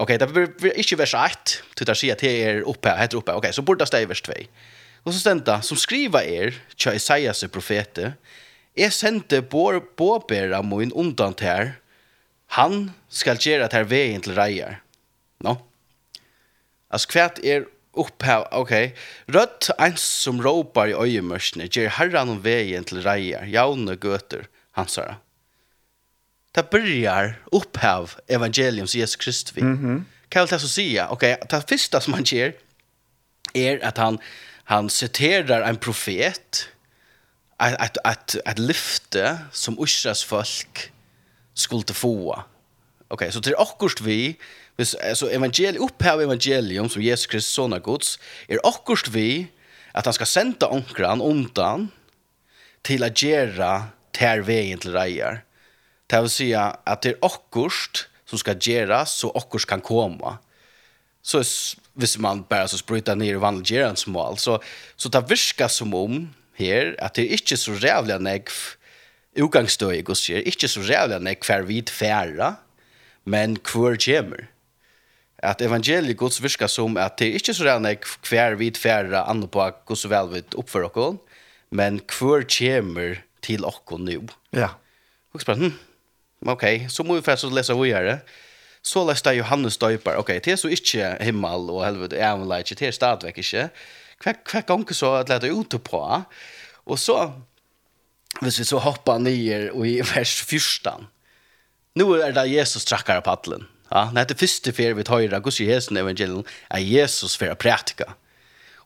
Okej, 0.00 0.16
okay, 0.16 0.18
det 0.18 0.56
blir 0.60 0.78
inte 0.78 0.96
vers 0.96 1.14
1. 1.14 1.62
Du 1.76 1.84
tar 1.84 1.94
sig 1.94 2.10
att 2.10 2.18
det 2.18 2.44
är 2.44 2.60
uppe, 2.60 2.96
heter 2.96 3.16
uppe. 3.16 3.32
Okej, 3.32 3.38
okay, 3.38 3.52
så 3.52 3.62
borde 3.62 3.82
det 3.82 3.86
stå 3.86 3.98
i 3.98 4.04
vers 4.04 4.22
2. 4.22 4.32
Och 5.02 5.14
så 5.14 5.20
stända, 5.20 5.62
som 5.62 5.76
skriva 5.76 6.24
er, 6.24 6.54
tja 6.76 6.92
Isaias 6.94 7.44
profete, 7.52 8.14
jeg 8.76 8.92
sendte 8.92 9.40
bor 9.42 9.80
båbera 9.96 10.60
min 10.62 10.92
undan 10.92 11.34
til 11.34 11.48
her, 11.48 11.72
han 12.56 12.90
skal 13.08 13.40
gjøre 13.40 13.68
til 13.72 13.88
veien 13.88 14.24
til 14.24 14.36
reier. 14.36 14.80
No? 15.44 15.56
Altså, 16.90 17.08
kvært 17.08 17.40
er 17.44 17.64
opphav, 17.92 18.48
ok. 18.52 18.92
Rødt 19.32 19.70
ens 19.78 20.04
som 20.24 20.40
råpar 20.42 20.92
i 20.92 20.96
øyemørsene, 20.96 21.68
gjør 21.68 21.96
herran 21.96 22.36
om 22.36 22.44
veien 22.44 22.84
til 22.84 23.02
reier, 23.04 23.46
jaune 23.48 23.96
gøter, 24.00 24.48
hans 24.76 24.96
herre 25.00 25.20
det 26.52 26.70
börjar 26.70 27.42
upphav 27.52 28.14
evangelium 28.28 28.86
som 28.86 29.00
Jesus 29.00 29.16
Kristus 29.16 29.56
vi. 29.56 29.60
Mm 29.60 29.78
-hmm. 29.78 30.04
Kan 30.28 30.46
jag 30.50 30.60
så 30.60 30.68
säga, 30.68 31.08
okej, 31.08 31.34
okay, 31.34 31.58
det 31.58 31.68
första 31.68 32.00
som 32.00 32.14
han 32.14 32.24
ger 32.24 32.54
är 33.52 33.84
att 33.84 33.98
han 33.98 34.18
han 34.64 34.90
citerar 34.90 35.62
en 35.62 35.76
profet 35.76 36.68
att 37.56 37.74
att 37.74 37.98
att, 38.04 38.36
att 38.44 38.58
lyfte 38.58 39.38
som 39.52 39.76
Israels 39.84 40.24
folk 40.24 40.92
skulle 41.54 41.94
få. 41.94 42.32
Okej, 42.32 42.44
okay, 43.08 43.30
så 43.32 43.40
till 43.40 43.54
akkurst 43.58 44.00
vi 44.00 44.36
Hvis, 44.80 44.94
altså 44.94 45.28
evangelium, 45.28 45.84
opphav 45.84 46.22
evangelium 46.24 46.88
som 46.88 47.02
Jesus 47.02 47.26
Kristus 47.26 47.52
sånne 47.52 47.82
gods, 47.84 48.14
er 48.48 48.62
akkurst 48.64 49.10
vi 49.12 49.50
at 49.92 50.06
han 50.08 50.16
skal 50.16 50.26
sende 50.30 50.70
onkran 50.72 51.20
undan 51.20 51.90
til 52.86 53.04
å 53.04 53.10
gjøre 53.12 53.90
ter 54.16 54.40
veien 54.46 54.80
til 54.80 54.96
reier. 54.96 55.42
Det 56.10 56.20
vill 56.20 56.30
säga 56.30 56.76
att 56.84 57.02
det 57.02 57.08
är 57.08 57.24
ockurst 57.24 58.08
som 58.24 58.38
ska 58.38 58.54
göras 58.54 59.12
så 59.14 59.30
ockurst 59.30 59.68
kan 59.68 59.80
komma. 59.80 60.38
Så 61.22 61.42
hvis 61.94 62.18
man 62.18 62.44
bara 62.48 62.68
så 62.68 62.78
sprutar 62.78 63.16
ner 63.16 63.34
i 63.34 63.38
vanlig 63.38 63.66
göransmål 63.66 64.38
så, 64.38 64.58
så 64.96 65.08
det 65.08 65.28
virkar 65.28 65.68
som 65.68 65.94
om 65.94 66.30
her 66.56 66.94
at 66.98 67.14
det 67.14 67.26
er 67.26 67.36
ikke 67.36 67.56
så 67.56 67.74
rævlig 67.76 68.16
nek 68.24 68.50
utgangsstøy 69.38 69.98
i 69.98 70.02
Guds 70.02 70.24
sier, 70.26 70.42
ikke 70.42 70.68
så 70.68 70.82
rævlig 70.82 71.20
nek 71.22 71.44
hver 71.46 71.66
vid 71.68 71.92
færa, 71.92 72.54
men 73.24 73.58
hver 73.62 73.98
kjemer. 74.00 74.48
At 75.38 75.62
evangeliet 75.62 76.18
Guds 76.18 76.42
virka 76.42 76.68
som 76.68 76.96
at 77.00 77.18
det 77.20 77.28
er 77.28 77.38
ikke 77.38 77.54
så 77.54 77.68
rævlig 77.68 77.86
nek 77.86 78.08
hver 78.28 78.58
vid 78.58 78.80
færa 78.80 79.28
andre 79.30 79.48
på 79.48 79.68
Guds 79.86 80.08
velvitt 80.10 80.56
oppfør 80.58 80.88
okkon, 80.90 81.20
men 81.70 82.00
hver 82.18 82.48
kjemer 82.48 83.22
til 83.46 83.64
okkon 83.64 84.08
nu. 84.08 84.26
Ja. 84.56 84.74
Og 85.34 85.44
spør, 85.44 85.60
hm, 85.60 85.76
Okej, 86.46 86.88
så 86.88 87.04
må 87.04 87.14
vi 87.14 87.22
faktiskt 87.22 87.52
läsa 87.52 87.74
vidare. 87.74 88.20
Så 88.82 89.04
läste 89.04 89.34
Johannes 89.34 89.78
Døyper, 89.78 90.16
Okej, 90.16 90.40
det 90.44 90.52
är 90.52 90.56
så 90.56 90.68
ikke 90.68 91.16
himmel 91.20 91.70
och 91.70 91.84
helvete 91.84 92.16
jeg 92.16 92.38
vil 92.38 92.58
inte 92.58 92.74
det 92.74 92.88
är 92.88 92.92
stadigvæk 92.92 93.38
ikke. 93.38 93.68
Kvack 94.20 94.44
kvack 94.44 94.66
ganger 94.66 94.94
så 94.94 95.14
att 95.14 95.28
lätta 95.28 95.46
ut 95.46 95.84
på. 95.84 96.22
Och 96.86 96.98
så 96.98 97.32
hvis 98.40 98.60
vi 98.60 98.64
så 98.64 98.78
hoppar 98.78 99.18
ner 99.18 99.70
och 99.70 99.86
i 99.86 100.00
vers 100.00 100.44
14. 100.44 101.06
Nu 101.94 102.22
är 102.22 102.32
det 102.32 102.46
Jesus 102.46 102.84
trakker 102.84 103.20
på 103.20 103.20
paddeln. 103.20 103.66
Ja, 103.90 104.10
när 104.14 104.24
det 104.24 104.34
första 104.34 104.72
för 104.72 104.94
vi 104.94 105.04
tar 105.04 105.20
i 105.20 105.28
Guds 105.28 105.60
Jesus 105.60 105.90
evangelium 105.90 106.44
är 106.68 106.78
Jesus 106.78 107.36
för 107.36 107.46
att 107.46 107.58
praktika. 107.58 108.14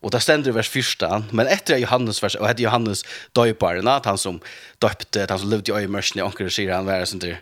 Och 0.04 0.10
där 0.10 0.48
i 0.48 0.50
vers 0.50 0.68
första, 0.68 1.24
men 1.30 1.46
efter 1.46 1.76
Johannes 1.76 2.22
vers 2.22 2.34
och 2.34 2.46
hade 2.46 2.62
Johannes 2.62 3.04
døyparen, 3.32 3.88
att 3.88 4.04
han 4.04 4.18
som 4.18 4.40
döpte, 4.78 5.26
han 5.28 5.38
som 5.38 5.50
levde 5.50 5.72
i 5.72 5.74
öjmörsen 5.74 6.18
i 6.18 6.22
onkel 6.22 6.50
sier, 6.50 6.74
han 6.76 6.84
var 6.84 7.06
sånn 7.08 7.22
til 7.24 7.38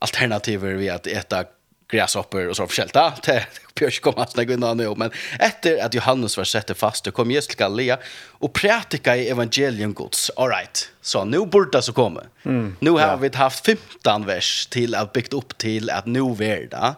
alternativer 0.00 0.78
vi 0.80 0.88
att 0.88 1.06
äta 1.06 1.44
gräshopper 1.92 2.48
och 2.48 2.56
så 2.56 2.66
förskälta. 2.66 3.12
Det 3.24 3.44
björs 3.74 4.00
komma 4.00 4.26
snägg 4.26 4.50
undan 4.50 4.76
nu. 4.76 4.94
Men 4.96 5.10
efter 5.38 5.84
att 5.84 5.94
Johannes 5.94 6.36
var 6.36 6.44
sett 6.44 6.78
fast, 6.78 7.04
då 7.04 7.10
kom 7.10 7.30
Jesus 7.30 7.48
till 7.48 7.58
Galilea 7.58 7.98
och 8.40 8.52
predika 8.52 9.16
i 9.16 9.28
evangelium 9.28 9.94
Guds. 9.94 10.30
All 10.36 10.48
right. 10.48 10.88
Så 11.00 11.24
nu 11.24 11.46
borde 11.46 11.82
så 11.82 11.92
komma. 11.92 12.22
Mm, 12.44 12.76
nu 12.80 12.90
har 12.90 13.00
ja. 13.00 13.16
vi 13.16 13.28
haft 13.28 13.66
15 13.66 14.26
vers 14.26 14.66
till 14.66 14.94
att 14.94 15.12
byggt 15.12 15.32
upp 15.32 15.58
till 15.58 15.90
att 15.90 16.06
nu 16.06 16.34
värda. 16.34 16.94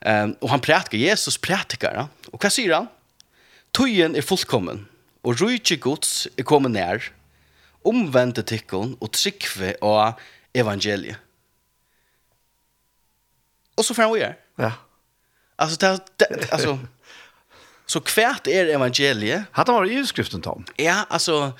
Ehm 0.00 0.30
um, 0.30 0.36
och 0.40 0.50
han 0.50 0.60
predikar 0.60 0.98
Jesus 0.98 1.38
prätikar. 1.38 2.06
Och 2.30 2.42
vad 2.44 2.52
säger 2.52 2.74
han? 2.74 2.86
Tøyen 3.72 4.16
er 4.16 4.24
fullkommen, 4.24 4.84
og 5.24 5.40
rujtje 5.40 5.78
gods 5.80 6.26
er 6.36 6.44
kommet 6.44 6.74
nær, 6.74 7.06
omvendte 7.88 8.44
tikkun 8.44 8.96
og 9.00 9.12
tryggve 9.16 9.72
av 9.80 10.20
evangeliet. 10.54 11.16
Og 13.80 13.86
så 13.86 13.96
får 13.96 14.10
vi 14.12 14.20
gjøre. 14.20 14.34
Ja. 14.60 14.72
Altså, 15.58 15.78
det, 15.80 16.02
det, 16.20 16.48
altså, 16.52 16.76
så 17.88 18.02
kvært 18.04 18.50
er 18.52 18.74
evangeliet. 18.76 19.48
Hatt 19.56 19.72
han 19.72 19.80
var 19.80 19.88
i 19.88 20.04
skriften, 20.04 20.44
Tom. 20.44 20.66
Ja, 20.76 21.02
altså, 21.08 21.54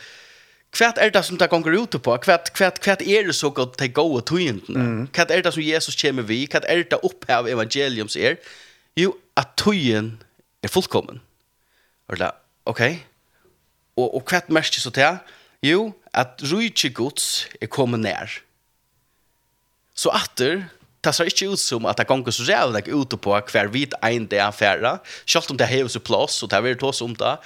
kvært 0.76 1.00
er 1.00 1.16
det 1.16 1.24
som 1.24 1.40
det 1.40 1.48
gonger 1.50 1.80
ut 1.80 1.96
på, 1.96 2.16
kvært, 2.26 2.52
kvært, 2.52 2.82
kvært 2.84 3.02
er 3.08 3.26
det 3.30 3.38
så 3.40 3.50
godt 3.50 3.80
det 3.80 3.94
gode 3.96 4.20
tøyendene. 4.28 4.84
Mm. 4.84 5.02
Kvært 5.16 5.32
er 5.32 5.42
det 5.42 5.56
som 5.56 5.64
Jesus 5.64 5.96
kommer 5.96 6.28
vi, 6.28 6.44
kvært 6.44 6.68
er 6.68 6.84
det 6.84 7.00
opphav 7.00 7.48
evangeliums 7.48 8.20
er, 8.20 8.36
jo, 9.00 9.16
at 9.36 9.56
tøyen 9.56 10.18
er 10.62 10.68
fullkommen. 10.68 11.24
Mm. 11.24 11.31
Eller, 12.12 12.36
ok. 12.68 12.82
Og, 13.96 14.06
og 14.06 14.22
hva 14.28 14.42
merker 14.52 14.82
så 14.82 14.92
til? 14.94 15.18
Jo, 15.62 15.90
at 16.12 16.42
rujtje 16.50 16.92
gods 16.94 17.48
er 17.60 17.70
kommet 17.72 18.02
nær. 18.02 18.40
Så 19.94 20.12
atter, 20.14 20.64
det 21.02 21.12
ser 21.14 21.28
ikke 21.28 21.50
ut 21.52 21.60
som 21.60 21.86
at 21.90 21.98
det 21.98 22.06
ganger 22.08 22.34
så 22.34 22.46
rævlig 22.46 22.84
ikke 22.84 22.96
ute 22.96 23.18
på 23.18 23.34
hver 23.34 23.70
hvit 23.72 23.94
ein 24.04 24.28
det 24.30 24.40
er 24.40 24.54
færre, 24.54 24.98
selv 25.26 25.50
om 25.50 25.58
det 25.58 25.66
er 25.66 25.88
seg 25.90 26.04
plass, 26.06 26.42
og 26.42 26.50
det 26.50 26.58
er 26.58 26.66
veldig 26.66 26.80
tås 26.80 27.02
om 27.02 27.14
det, 27.18 27.36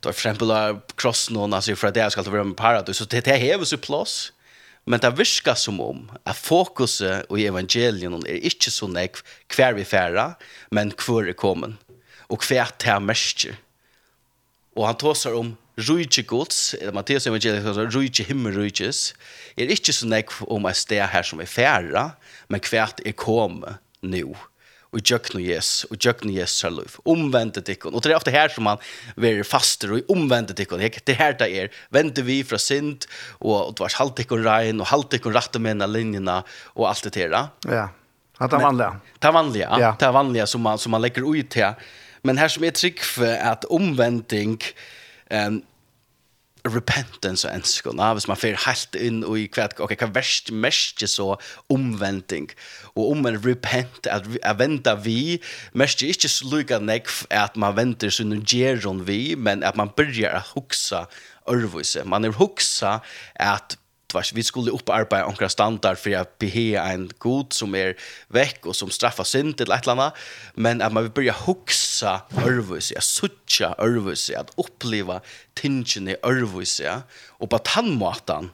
då 0.00 0.12
för 0.12 0.18
exempel 0.18 0.50
har 0.50 0.80
kross 0.96 1.30
noen, 1.30 1.52
altså 1.52 1.74
for 1.76 1.88
at 1.88 1.94
det 1.94 2.12
skal 2.12 2.32
være 2.32 2.44
med 2.44 2.56
paradis 2.56 2.96
så 2.96 3.04
det 3.04 3.28
er 3.28 3.64
så 3.64 4.30
men 4.86 5.00
det 5.00 5.18
virker 5.18 5.54
som 5.54 5.80
om 5.80 6.10
at 6.26 6.36
fokuset 6.36 7.26
i 7.36 7.44
evangelien 7.46 8.14
er 8.26 8.40
ikke 8.48 8.70
så 8.70 8.86
nek 8.88 9.20
kvar 9.48 9.72
vi 9.72 9.84
færre, 9.84 10.34
men 10.70 10.90
kvar 10.90 11.28
är 11.28 11.34
Og 11.44 11.76
och 12.28 12.42
kvar 12.42 12.68
det 12.78 12.86
här 12.86 13.00
märker 13.00 13.56
Og 14.80 14.86
han 14.88 14.96
tåsar 14.96 15.34
om 15.36 15.52
rujtje 15.76 16.24
gods, 16.28 16.60
Matteus 16.96 17.26
evangeliet 17.28 17.66
tåsar 17.66 17.90
rujtje 17.92 18.24
himmelrujtjes, 18.30 19.10
er 19.60 19.72
ikkje 19.74 19.92
så 19.98 20.08
nekv 20.08 20.38
om 20.48 20.68
eit 20.70 20.78
sted 20.80 21.02
her 21.12 21.26
som 21.26 21.42
er 21.44 21.50
færa, 21.50 22.06
men 22.48 22.64
kvært 22.64 23.02
er 23.04 23.12
kom 23.12 23.60
nu. 24.00 24.32
Og 24.90 25.04
jøknu 25.06 25.38
jes, 25.44 25.84
og 25.86 26.00
jøknu 26.02 26.32
jes 26.34 26.56
er 26.66 26.72
lov. 26.74 26.96
Omvendet 27.06 27.68
ikkon. 27.70 27.94
Og 27.94 28.02
det 28.02 28.10
er 28.10 28.16
ofte 28.16 28.32
her 28.34 28.50
som 28.50 28.66
han 28.72 28.80
verer 29.20 29.46
faster, 29.46 29.92
og 29.94 30.08
omvendet 30.10 30.64
ikkon. 30.64 30.80
Det 30.82 31.12
er 31.12 31.20
her 31.20 31.36
det 31.38 31.50
er. 31.60 31.70
Vente 31.94 32.24
vi 32.26 32.40
fra 32.42 32.58
synd, 32.58 33.06
og 33.38 33.76
du 33.76 33.84
har 33.84 33.94
halt 34.00 34.24
ikkon 34.24 34.42
rein, 34.48 34.80
og 34.82 34.90
halt 34.90 35.14
ikkon 35.14 35.36
rette 35.36 35.62
menna 35.62 35.86
linjina, 35.86 36.40
og 36.74 36.88
alt 36.90 37.06
det 37.06 37.20
her. 37.20 37.36
Ja, 37.68 37.86
det 38.40 38.56
er 38.56 38.64
vanlige. 38.64 38.92
Det 39.20 39.28
er 39.28 39.36
vanlige, 39.36 39.68
ja. 39.78 39.92
Det 40.00 40.08
er 40.08 40.16
vanlige 40.16 40.48
som 40.50 40.64
man, 40.64 40.80
som 40.80 40.96
man 40.96 41.04
legger 41.04 41.28
ut 41.28 41.52
til 41.52 41.76
Men 42.22 42.38
här 42.38 42.48
som 42.48 42.64
är 42.64 42.70
trick 42.70 43.00
för 43.00 43.36
att 43.36 43.64
omvändning 43.64 44.58
um, 45.30 45.62
repentance 46.64 47.48
och 47.84 47.94
ja, 47.98 48.12
hvis 48.14 48.28
man 48.28 48.36
fer 48.36 48.56
helt 48.66 48.94
inn 48.94 49.22
i 49.24 49.46
kvart, 49.48 49.80
ok, 49.80 49.94
hva 49.96 50.10
verst 50.14 50.50
mest 50.52 51.00
så 51.08 51.34
omvending, 51.72 52.50
og 52.94 53.12
om 53.14 53.22
man 53.24 53.40
repent, 53.44 54.06
at, 54.06 54.28
at 54.42 54.58
venda 54.58 54.94
vi, 55.00 55.40
mest 55.72 56.02
ikke 56.04 56.28
sluga 56.28 56.78
nekv 56.78 57.24
at 57.30 57.56
man 57.56 57.76
venter 57.78 58.12
sin 58.12 58.34
gjeron 58.44 59.06
vi, 59.08 59.34
men 59.36 59.64
at 59.64 59.78
man 59.80 59.92
börjar 59.96 60.36
å 60.36 60.44
huksa 60.54 61.06
örvise, 61.48 62.04
man 62.04 62.28
er 62.28 62.36
huksa 62.36 62.98
at 63.40 63.79
vars 64.14 64.32
vi 64.32 64.42
skulle 64.42 64.70
upparbeida 64.70 65.26
onkra 65.26 65.48
standard 65.48 65.98
för 65.98 66.16
att 66.16 66.38
behe 66.38 66.78
en 66.78 67.10
god 67.18 67.52
som 67.52 67.74
är 67.74 67.96
veck 68.28 68.66
och 68.66 68.76
som 68.76 68.90
straffar 68.90 69.24
synd 69.24 69.56
till 69.56 69.72
ett 69.72 69.86
landa 69.86 70.12
men 70.54 70.82
att 70.82 70.92
man 70.92 71.02
vill 71.02 71.12
börja 71.12 71.32
huxa 71.32 72.20
örvus 72.46 72.92
ja 72.92 73.00
sucha 73.00 73.74
örvus 73.78 74.30
att 74.30 74.50
uppleva 74.56 75.20
tingen 75.54 76.08
i 76.08 76.16
örvus 76.22 76.80
ja. 76.80 77.02
Och 77.28 77.50
på 77.50 77.58
tandmatan 77.58 78.50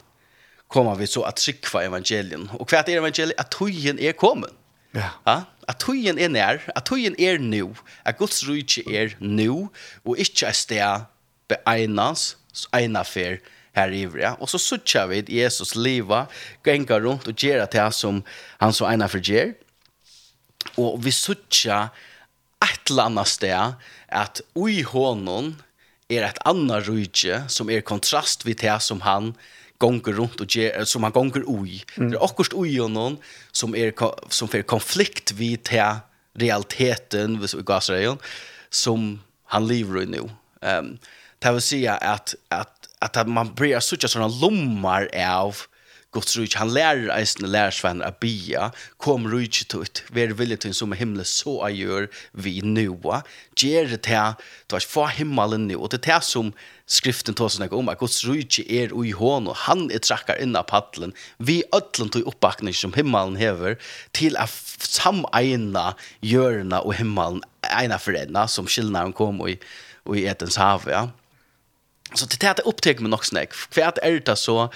kommer 0.67 0.95
vi 0.95 1.07
så 1.07 1.23
att 1.23 1.39
skicka 1.39 1.81
evangelien 1.83 2.49
och 2.59 2.69
kvärt 2.69 2.89
är 2.89 2.97
evangeliet 2.97 3.39
att 3.39 3.51
tojen 3.51 3.99
är 3.99 4.11
kommen 4.11 4.51
ja. 4.91 5.09
Ja 5.25 5.43
att 5.67 5.79
tojen 5.79 6.19
är 6.19 6.29
när 6.29 6.61
att 6.75 6.85
tojen 6.85 7.15
är 7.17 7.37
nu, 7.37 7.73
att 8.03 8.17
Guds 8.17 8.43
rike 8.43 8.81
är 8.87 9.15
nu, 9.19 9.67
och 10.03 10.17
inte 10.17 10.45
är 10.45 10.51
stä 10.51 11.01
beegnas, 11.47 12.37
egna 12.71 13.03
fer, 13.03 13.39
här 13.77 13.91
i 13.91 14.01
Ivria. 14.01 14.33
Och 14.33 14.49
så 14.49 14.59
söker 14.59 15.07
vi 15.07 15.25
Jesus 15.27 15.75
liva, 15.75 16.27
gänga 16.65 16.99
runt 16.99 17.27
och 17.27 17.43
göra 17.43 17.65
det 17.65 17.91
som 17.91 18.23
han 18.57 18.73
så 18.73 18.91
ena 18.91 19.07
för 19.07 19.19
ger. 19.19 19.53
Och 20.75 21.05
vi 21.05 21.11
söker 21.11 21.87
ett 22.59 22.91
annat 22.99 23.27
sted 23.27 23.73
att 24.07 24.41
oj 24.53 24.83
honom 24.83 25.55
är 26.07 26.23
ett 26.23 26.47
annat 26.47 26.87
rike 26.87 27.43
som 27.47 27.69
är 27.69 27.81
kontrast 27.81 28.45
vid 28.45 28.57
det 28.57 28.79
som 28.79 29.01
han 29.01 29.33
gånger 29.77 30.13
runt 30.13 30.41
och 30.41 30.55
ger 30.55 30.83
som 30.83 31.03
han 31.03 31.11
gånger 31.11 31.43
oj. 31.45 31.85
Mm. 31.97 32.11
Det 32.11 32.17
är 32.17 32.23
också 32.23 32.51
oj 32.53 32.79
honom 32.79 33.17
som 33.51 33.75
är 33.75 33.93
som 34.29 34.47
för 34.47 34.61
konflikt 34.61 35.31
vid 35.31 35.59
det 35.69 35.95
realiteten 36.33 37.41
vid 37.41 37.65
gasrejon 37.65 38.17
som 38.69 39.21
han 39.45 39.67
lever 39.67 40.01
i 40.01 40.05
nu. 40.05 40.29
Ehm 40.61 40.85
um, 40.85 40.97
det 41.39 41.51
vill 41.51 41.61
säga 41.61 41.95
att 41.95 42.35
att 42.49 42.76
att 42.99 43.27
man 43.27 43.53
börjar 43.53 43.79
söka 43.79 44.07
sådana 44.07 44.33
lummar 44.41 45.09
av 45.13 45.57
Guds 46.13 46.37
rike. 46.37 46.57
Han 46.57 46.71
lærer 46.73 47.09
eisen 47.11 47.49
lärsvän 47.51 48.01
av 48.01 48.15
bia. 48.21 48.71
Kom 48.97 49.27
rike 49.27 49.65
til 49.67 49.83
ut. 49.83 50.01
Vær 50.15 50.31
villig 50.39 50.61
til 50.63 50.71
en 50.71 50.77
som 50.77 50.95
himmel 50.95 51.25
så 51.27 51.57
jeg 51.67 51.83
gjør 51.83 52.07
vi 52.31 52.61
nå. 52.63 53.19
Ger 53.59 53.91
det 53.91 54.01
til 54.07 54.37
Du 54.67 54.77
har 54.77 54.87
få 54.87 55.07
himmelen 55.11 55.67
nå. 55.67 55.77
Og 55.77 55.91
det 55.91 56.05
här 56.05 56.19
som 56.19 56.53
skriften 56.87 57.35
tar 57.35 57.49
seg 57.49 57.73
om. 57.73 57.89
at 57.89 57.99
Guds 57.99 58.23
rike 58.25 58.63
er 58.69 58.93
ui 58.93 59.11
hon. 59.11 59.47
og 59.47 59.55
han 59.55 59.91
är 59.91 59.99
trackar 59.99 60.41
innan 60.41 60.63
paddelen. 60.63 61.13
Vi 61.37 61.63
ødlen 61.73 62.09
tog 62.09 62.27
oppbakning 62.27 62.73
som 62.73 62.93
himmelen 62.93 63.35
hever. 63.35 63.77
til 64.13 64.35
å 64.37 64.47
sameina 64.79 65.95
hjørna 66.21 66.79
og 66.85 66.95
himmelen 66.95 67.41
ena 67.63 67.97
for 67.97 68.13
ena. 68.13 68.47
Som 68.47 68.67
skillnaren 68.67 69.13
kom 69.13 69.47
i, 69.47 69.59
i 70.15 70.25
etens 70.25 70.55
hav. 70.55 70.87
Ja 70.87 71.09
så 72.17 72.25
det 72.25 72.43
är 72.43 72.67
upptäckt 72.67 72.99
med 72.99 73.09
något 73.09 73.25
snack. 73.25 73.53
Kvärt 73.69 73.97
är 73.97 74.19
det 74.19 74.35
så 74.35 74.69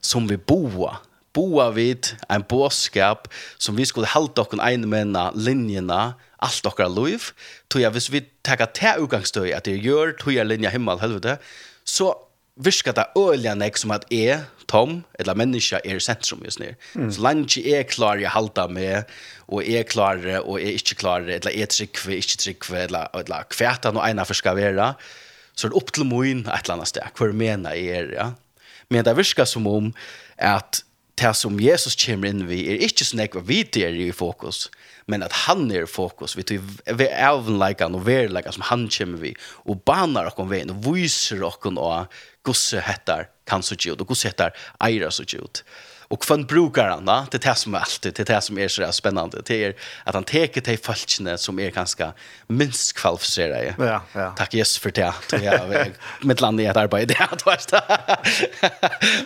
som 0.00 0.26
vi 0.26 0.36
boa 0.36 0.96
boa 1.36 1.70
vid 1.70 2.06
en 2.28 2.44
båskap 2.48 3.28
som 3.58 3.76
vi 3.76 3.86
skulle 3.86 4.06
hålla 4.06 4.42
och 4.42 4.54
en 4.68 4.88
mena 4.88 5.30
linjerna 5.30 6.14
allt 6.36 6.66
okkar 6.66 6.88
liv 6.88 7.32
tog 7.68 7.82
jeg 7.82 7.92
hvis 7.92 8.10
vi 8.12 8.22
teka 8.44 8.66
te 8.66 8.94
utgångsstöj 9.00 9.52
at 9.56 9.68
det 9.68 9.76
gör 9.84 10.14
tog 10.16 10.32
jeg 10.32 10.48
linja 10.48 10.72
himmel 10.72 11.00
helvete 11.00 11.36
så 11.84 12.14
virka 12.56 12.92
det 12.92 13.06
öliga 13.16 13.54
näck 13.54 13.76
som 13.76 13.92
at 13.92 14.06
jeg 14.10 14.44
tom 14.66 15.02
eller 15.18 15.34
människa 15.34 15.80
er 15.84 15.98
centrum 15.98 16.40
just 16.44 16.58
nu. 16.58 16.74
mm. 16.94 17.12
så 17.12 17.20
lunch 17.22 17.58
är 17.58 17.80
er 17.80 17.82
klar 17.82 18.16
jag 18.16 18.30
halda 18.30 18.66
med 18.68 19.04
og 19.48 19.62
är 19.62 19.80
er 19.80 19.82
klar 19.82 20.40
og 20.44 20.60
är 20.60 20.74
er 20.74 20.94
klar 20.94 21.20
eller 21.20 21.50
jeg 21.50 21.60
er 21.60 22.16
inte 22.16 22.36
trick 22.38 22.64
för 22.64 22.76
eller, 22.76 23.08
eller 23.14 23.44
kvæta 23.50 23.92
no 23.92 24.00
eina 24.00 24.24
for 24.24 24.34
skal 24.34 24.56
være 24.56 24.94
så 25.56 25.66
er 25.66 25.72
det 25.72 25.80
opp 25.80 25.92
til 25.96 26.08
moen 26.08 26.44
et 26.44 26.66
eller 26.66 26.76
annet 26.76 26.92
sted, 26.92 27.06
hva 27.16 27.30
mener 27.32 27.76
jeg 27.78 28.02
er, 28.02 28.10
ja. 28.16 28.32
Men 28.92 29.06
det 29.06 29.16
virker 29.18 29.48
som 29.48 29.66
om 29.66 29.88
at 30.36 30.82
det 31.16 31.32
som 31.34 31.56
Jesus 31.60 31.96
kommer 31.96 32.28
inn 32.28 32.44
vi 32.46 32.60
er 32.68 32.82
ikke 32.84 33.06
sånn 33.08 33.22
at 33.24 33.36
vi 33.48 33.62
er 33.80 33.96
i 33.96 34.10
fokus, 34.14 34.66
men 35.08 35.24
at 35.24 35.32
han 35.46 35.64
er 35.72 35.86
i 35.86 35.88
fokus. 35.88 36.36
Vi 36.36 36.44
er 36.52 37.14
avnleikene 37.30 37.96
og 37.96 38.04
verleikene 38.06 38.52
som 38.52 38.66
han 38.68 38.84
kommer 38.92 39.22
vi, 39.22 39.32
og 39.64 39.80
baner 39.88 40.28
dere 40.28 40.48
veien, 40.50 40.74
og 40.74 40.90
viser 40.92 41.40
dere 41.40 41.72
og 41.72 42.18
hvordan 42.46 42.84
dette 42.84 43.18
kan 43.48 43.64
så 43.64 43.78
gjøre, 43.78 44.04
og 44.04 44.12
hvordan 44.12 44.34
dette 44.34 44.50
eier 44.84 45.14
så 45.14 45.24
gjøre. 45.24 45.64
Och 46.08 46.22
kvann 46.22 46.44
brukar 46.44 46.88
han 46.88 47.04
då 47.04 47.26
det 47.30 47.38
tas 47.38 47.60
som 47.60 47.74
är 47.74 47.78
alltid 47.78 48.14
det 48.14 48.28
här 48.28 48.40
som 48.40 48.58
är 48.58 48.68
så 48.68 48.92
spännande 48.92 49.42
det 49.44 49.64
är 49.64 49.74
att 50.04 50.14
han 50.14 50.24
tar 50.24 50.60
till 50.60 50.78
falskne 50.78 51.38
som 51.38 51.58
är 51.58 51.70
ganska 51.70 52.12
minst 52.46 52.92
kvalificerade. 52.92 53.74
Ja, 53.78 54.02
ja. 54.12 54.30
Tack 54.36 54.54
Jesus 54.54 54.78
för 54.78 54.90
det. 54.90 55.12
Jag 55.42 55.92
mitt 56.20 56.40
land 56.40 56.60
i 56.60 56.66
ett 56.66 56.76
arbete 56.76 57.06
det 57.30 57.42
var 57.44 57.58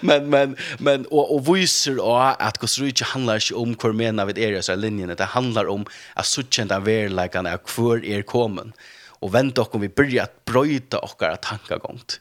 Men 0.00 0.30
men 0.30 0.56
men 0.78 1.06
och 1.06 1.34
och 1.34 1.56
visar 1.56 2.00
och 2.00 2.42
att 2.42 2.58
Kosruich 2.58 3.02
handlar 3.02 3.38
ju 3.50 3.56
om 3.56 3.76
hur 3.82 3.92
menar 3.92 4.26
det 4.26 4.44
är 4.44 4.60
så 4.60 4.74
linjen 4.74 5.14
det 5.16 5.24
handlar 5.24 5.68
om 5.68 5.86
att 6.14 6.26
söka 6.26 6.64
den 6.64 6.84
verkligheten 6.84 7.46
är 7.46 7.58
kvar 7.58 8.04
är 8.04 8.22
kommen 8.22 8.72
och 9.20 9.34
vänta 9.34 9.62
och 9.62 9.82
vi 9.82 9.88
börjar 9.88 10.24
att 10.24 10.44
och 10.98 11.22
att 11.22 11.42
tanka 11.42 11.76
gångt. 11.76 12.20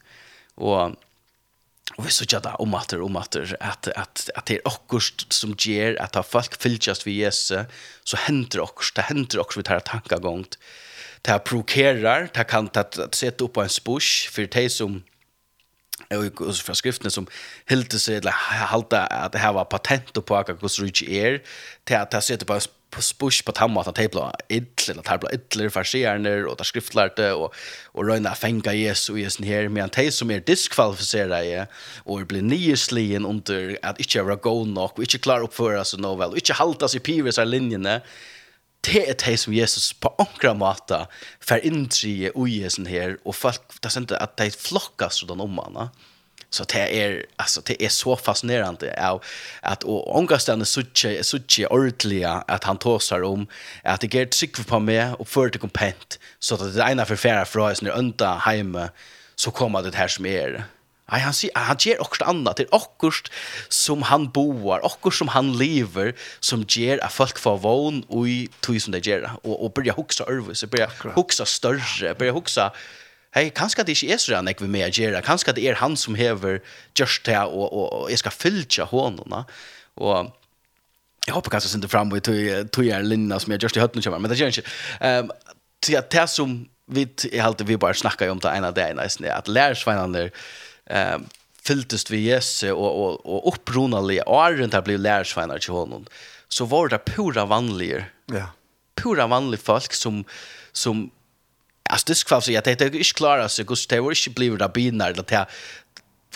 Och 0.56 0.92
Och 2.00 2.08
vi 2.08 2.12
så 2.12 2.40
da 2.40 2.56
om 2.56 2.74
att 2.74 2.94
om 2.94 3.16
att 3.16 3.36
att 3.60 3.88
att 3.88 4.30
at 4.36 4.46
det 4.46 4.56
är 4.56 4.68
också 4.68 5.14
som 5.30 5.56
ger 5.58 6.02
at 6.02 6.16
ha 6.16 6.24
folk 6.24 6.62
fylltjast 6.62 7.08
vi 7.08 7.12
Jesus 7.12 7.68
så 8.04 8.18
händer 8.18 8.60
också 8.60 8.92
det 8.96 9.02
händer 9.02 9.40
också 9.40 9.60
vi 9.60 9.64
tar 9.64 9.74
här 9.74 9.80
tankagångt 9.80 10.58
det 11.22 11.32
här 11.32 11.40
provokerar 11.40 12.30
det 12.34 12.44
kan 12.44 12.68
ta 12.68 12.84
sätta 13.12 13.46
upp 13.46 13.54
på 13.54 13.62
en 13.62 13.70
spush 13.70 14.30
för 14.32 14.42
det 14.42 14.70
som 14.70 15.04
och 16.10 16.56
fra 16.56 16.74
skriftene 16.76 17.12
som 17.12 17.28
helt 17.70 17.94
seg 17.94 18.16
eller 18.16 18.32
halta 18.72 19.06
att 19.06 19.34
det 19.34 19.40
her 19.40 19.54
var 19.54 19.64
patent 19.64 20.14
på 20.26 20.36
att 20.36 20.60
kus 20.60 20.80
rich 20.80 21.04
air 21.04 21.40
til 21.86 21.96
att 21.96 22.12
ta 22.12 22.22
sitter 22.22 22.46
på 22.46 22.60
på 22.92 23.02
push 23.20 23.46
på 23.46 23.52
tamma 23.52 23.82
att 23.82 23.96
tejpla 23.96 24.32
ill 24.50 24.66
eller 24.90 25.04
det 25.04 25.34
ill 25.34 25.70
för 25.70 25.84
skärner 25.84 26.46
och 26.46 26.58
där 26.58 26.64
skriftlärte 26.64 27.34
och 27.34 27.54
och 27.94 28.06
röna 28.08 28.36
fänga 28.36 28.74
Jesu 28.74 29.18
i 29.18 29.30
sin 29.30 29.46
här 29.46 29.70
med 29.70 29.84
en 29.84 29.90
tej 29.90 30.12
som 30.12 30.32
är 30.32 30.40
diskvalificerade 30.40 31.68
och 32.06 32.26
blir 32.28 32.42
nyslien 32.42 33.26
under 33.26 33.78
att 33.82 34.00
inte 34.00 34.24
vara 34.24 34.36
god 34.36 34.68
nog 34.68 34.92
och 34.96 35.00
inte 35.00 35.18
klar 35.18 35.44
upp 35.44 35.54
för 35.54 35.98
nåväl 35.98 36.30
och 36.30 36.38
inte 36.38 36.54
halta 36.54 36.88
sig 36.88 37.00
pivis 37.00 37.38
av 37.38 37.48
linjerna 37.48 38.02
det 38.86 39.02
er 39.10 39.18
det 39.20 39.36
som 39.40 39.54
Jesus 39.54 39.92
på 39.94 40.12
omkra 40.22 40.54
måte 40.56 41.04
fer 41.44 41.64
inntrye 41.68 42.32
og 42.36 42.48
jesen 42.52 42.88
her, 42.88 43.18
og 43.26 43.36
folk, 43.36 43.66
det 43.82 43.92
er 43.92 44.06
ikke 44.06 44.22
at 44.24 44.38
de 44.40 44.48
flokkas 44.56 45.24
rundt 45.24 45.44
om 45.44 45.60
henne. 45.60 45.90
Så 46.50 46.64
det 46.66 46.82
er, 46.82 47.20
altså, 47.38 47.62
det 47.62 47.76
er 47.78 47.92
så 47.94 48.16
fascinerende 48.18 48.90
av 48.98 49.20
at 49.62 49.84
og 49.86 50.08
omgastene 50.18 50.66
suttje, 50.66 51.22
suttje 51.24 51.70
ordentlige 51.70 52.32
at 52.50 52.66
han 52.66 52.80
tåsar 52.82 53.22
om 53.28 53.46
at 53.84 54.02
det 54.02 54.10
gjer 54.16 54.32
trygg 54.34 54.64
på 54.66 54.80
meg 54.82 55.14
og 55.20 55.30
fører 55.30 55.54
til 55.54 55.62
kompent, 55.62 56.18
så 56.42 56.58
at 56.58 56.74
det 56.74 56.88
ene 56.88 57.06
forferder 57.06 57.46
fra 57.46 57.70
oss 57.70 57.84
når 57.86 58.00
ønta 58.00 58.34
heime, 58.48 58.90
så 59.38 59.54
kommer 59.54 59.86
det 59.86 59.94
her 60.00 60.10
som 60.10 60.26
er 60.26 60.58
det 60.58 60.66
Nei, 61.12 61.20
han 61.24 61.34
sier, 61.34 61.54
han 61.58 61.80
gjør 61.82 62.04
okkurst 62.04 62.26
annat. 62.30 62.60
Det 62.60 62.68
er 62.68 62.76
okkurst 62.78 63.32
som 63.74 64.06
han 64.10 64.30
boar, 64.34 64.84
okkurst 64.86 65.24
som 65.24 65.32
han 65.34 65.52
lever, 65.58 66.14
som 66.46 66.66
ger 66.70 67.02
at 67.06 67.14
folk 67.14 67.40
får 67.42 67.58
vån 67.66 68.04
och 68.08 68.28
i 68.28 68.50
tog 68.62 68.82
som 68.82 68.94
det 68.94 69.06
gjør, 69.08 69.30
Och, 69.44 69.66
og 69.66 69.74
börja 69.74 69.94
huxa 69.94 70.24
örvis, 70.28 70.64
börja 70.64 70.90
huxa 71.16 71.46
större, 71.46 72.16
börja 72.16 72.32
huxa 72.32 72.72
Hej, 73.32 73.52
kanske 73.56 73.84
det 73.84 73.92
inte 73.92 74.14
är 74.14 74.18
så 74.18 74.32
jeg 74.32 74.44
när 74.44 74.56
vi 74.60 74.84
å 74.84 74.90
gjøre, 74.90 75.22
kanskje 75.22 75.54
det 75.54 75.68
är 75.68 75.74
han 75.74 75.98
som 75.98 76.16
hever 76.16 76.62
gjørst 76.96 77.26
det 77.26 77.38
och 77.38 77.74
och, 77.74 78.10
jeg 78.10 78.12
jag 78.12 78.20
ska 78.20 78.30
fylla 78.30 78.88
og 78.92 79.46
Och 79.96 80.32
jag 81.28 81.34
hoppas 81.34 81.52
kanske 81.52 81.70
synder 81.70 81.88
fram 81.88 82.12
och 82.12 82.24
tog 82.24 82.72
tog 82.72 82.86
jag 82.86 83.06
linna 83.06 83.40
som 83.40 83.52
jag 83.52 83.64
just 83.64 83.78
i 83.78 83.80
høttene 83.80 84.02
kommer, 84.02 84.20
men 84.20 84.32
det 84.32 84.38
gör 84.38 84.48
inte. 84.48 84.64
Ehm 85.02 85.32
til 85.82 85.98
att 85.98 86.10
det 86.10 86.28
som 86.28 86.70
vi 86.88 87.08
alltid 87.42 87.68
vi 87.68 87.78
bara 87.78 87.94
snackar 87.94 88.30
om 88.30 88.40
det 88.40 88.50
ena 88.50 88.72
ene, 88.72 89.34
at 89.34 89.48
lærersveinene 89.48 90.20
er, 90.20 90.30
eh, 90.90 91.20
fylltest 91.66 92.12
vi 92.12 92.26
Jesu 92.30 92.70
og, 92.72 92.90
og, 92.90 93.22
og 93.26 93.48
opprunalige 93.54 94.26
åren 94.28 94.74
der 94.74 94.84
ble 94.86 94.98
lærersveinar 94.98 95.62
til 95.64 95.78
honom, 95.78 96.08
så 96.50 96.66
var 96.66 96.90
det 96.94 97.04
pura 97.06 97.46
vanlige, 97.50 98.06
ja. 98.34 98.50
pura 98.98 99.28
vanlige 99.30 99.62
folk 99.62 99.94
som, 99.94 100.26
som 100.74 101.10
Alltså 101.90 102.06
det 102.08 102.16
ska 102.16 102.42
säga 102.42 102.60
att 102.60 102.66
det 102.66 102.82
är 102.82 102.96
inte 102.96 103.14
klara 103.14 103.50
så 103.50 103.64
Guds 103.64 103.88
det 103.88 104.00
var 104.00 104.12
inte 104.12 104.30
blivit 104.30 104.62
rabbiner 104.62 105.12
eller 105.12 105.24
det 105.24 105.46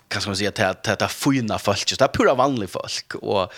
kan 0.08 0.22
man 0.26 0.36
säga 0.36 0.50
att 0.50 0.84
det 0.84 1.02
är 1.02 1.08
fina 1.08 1.60
folk 1.60 1.90
det 1.90 2.02
är 2.02 2.08
pura 2.08 2.34
vanliga 2.34 2.68
folk 2.68 3.16
och 3.16 3.54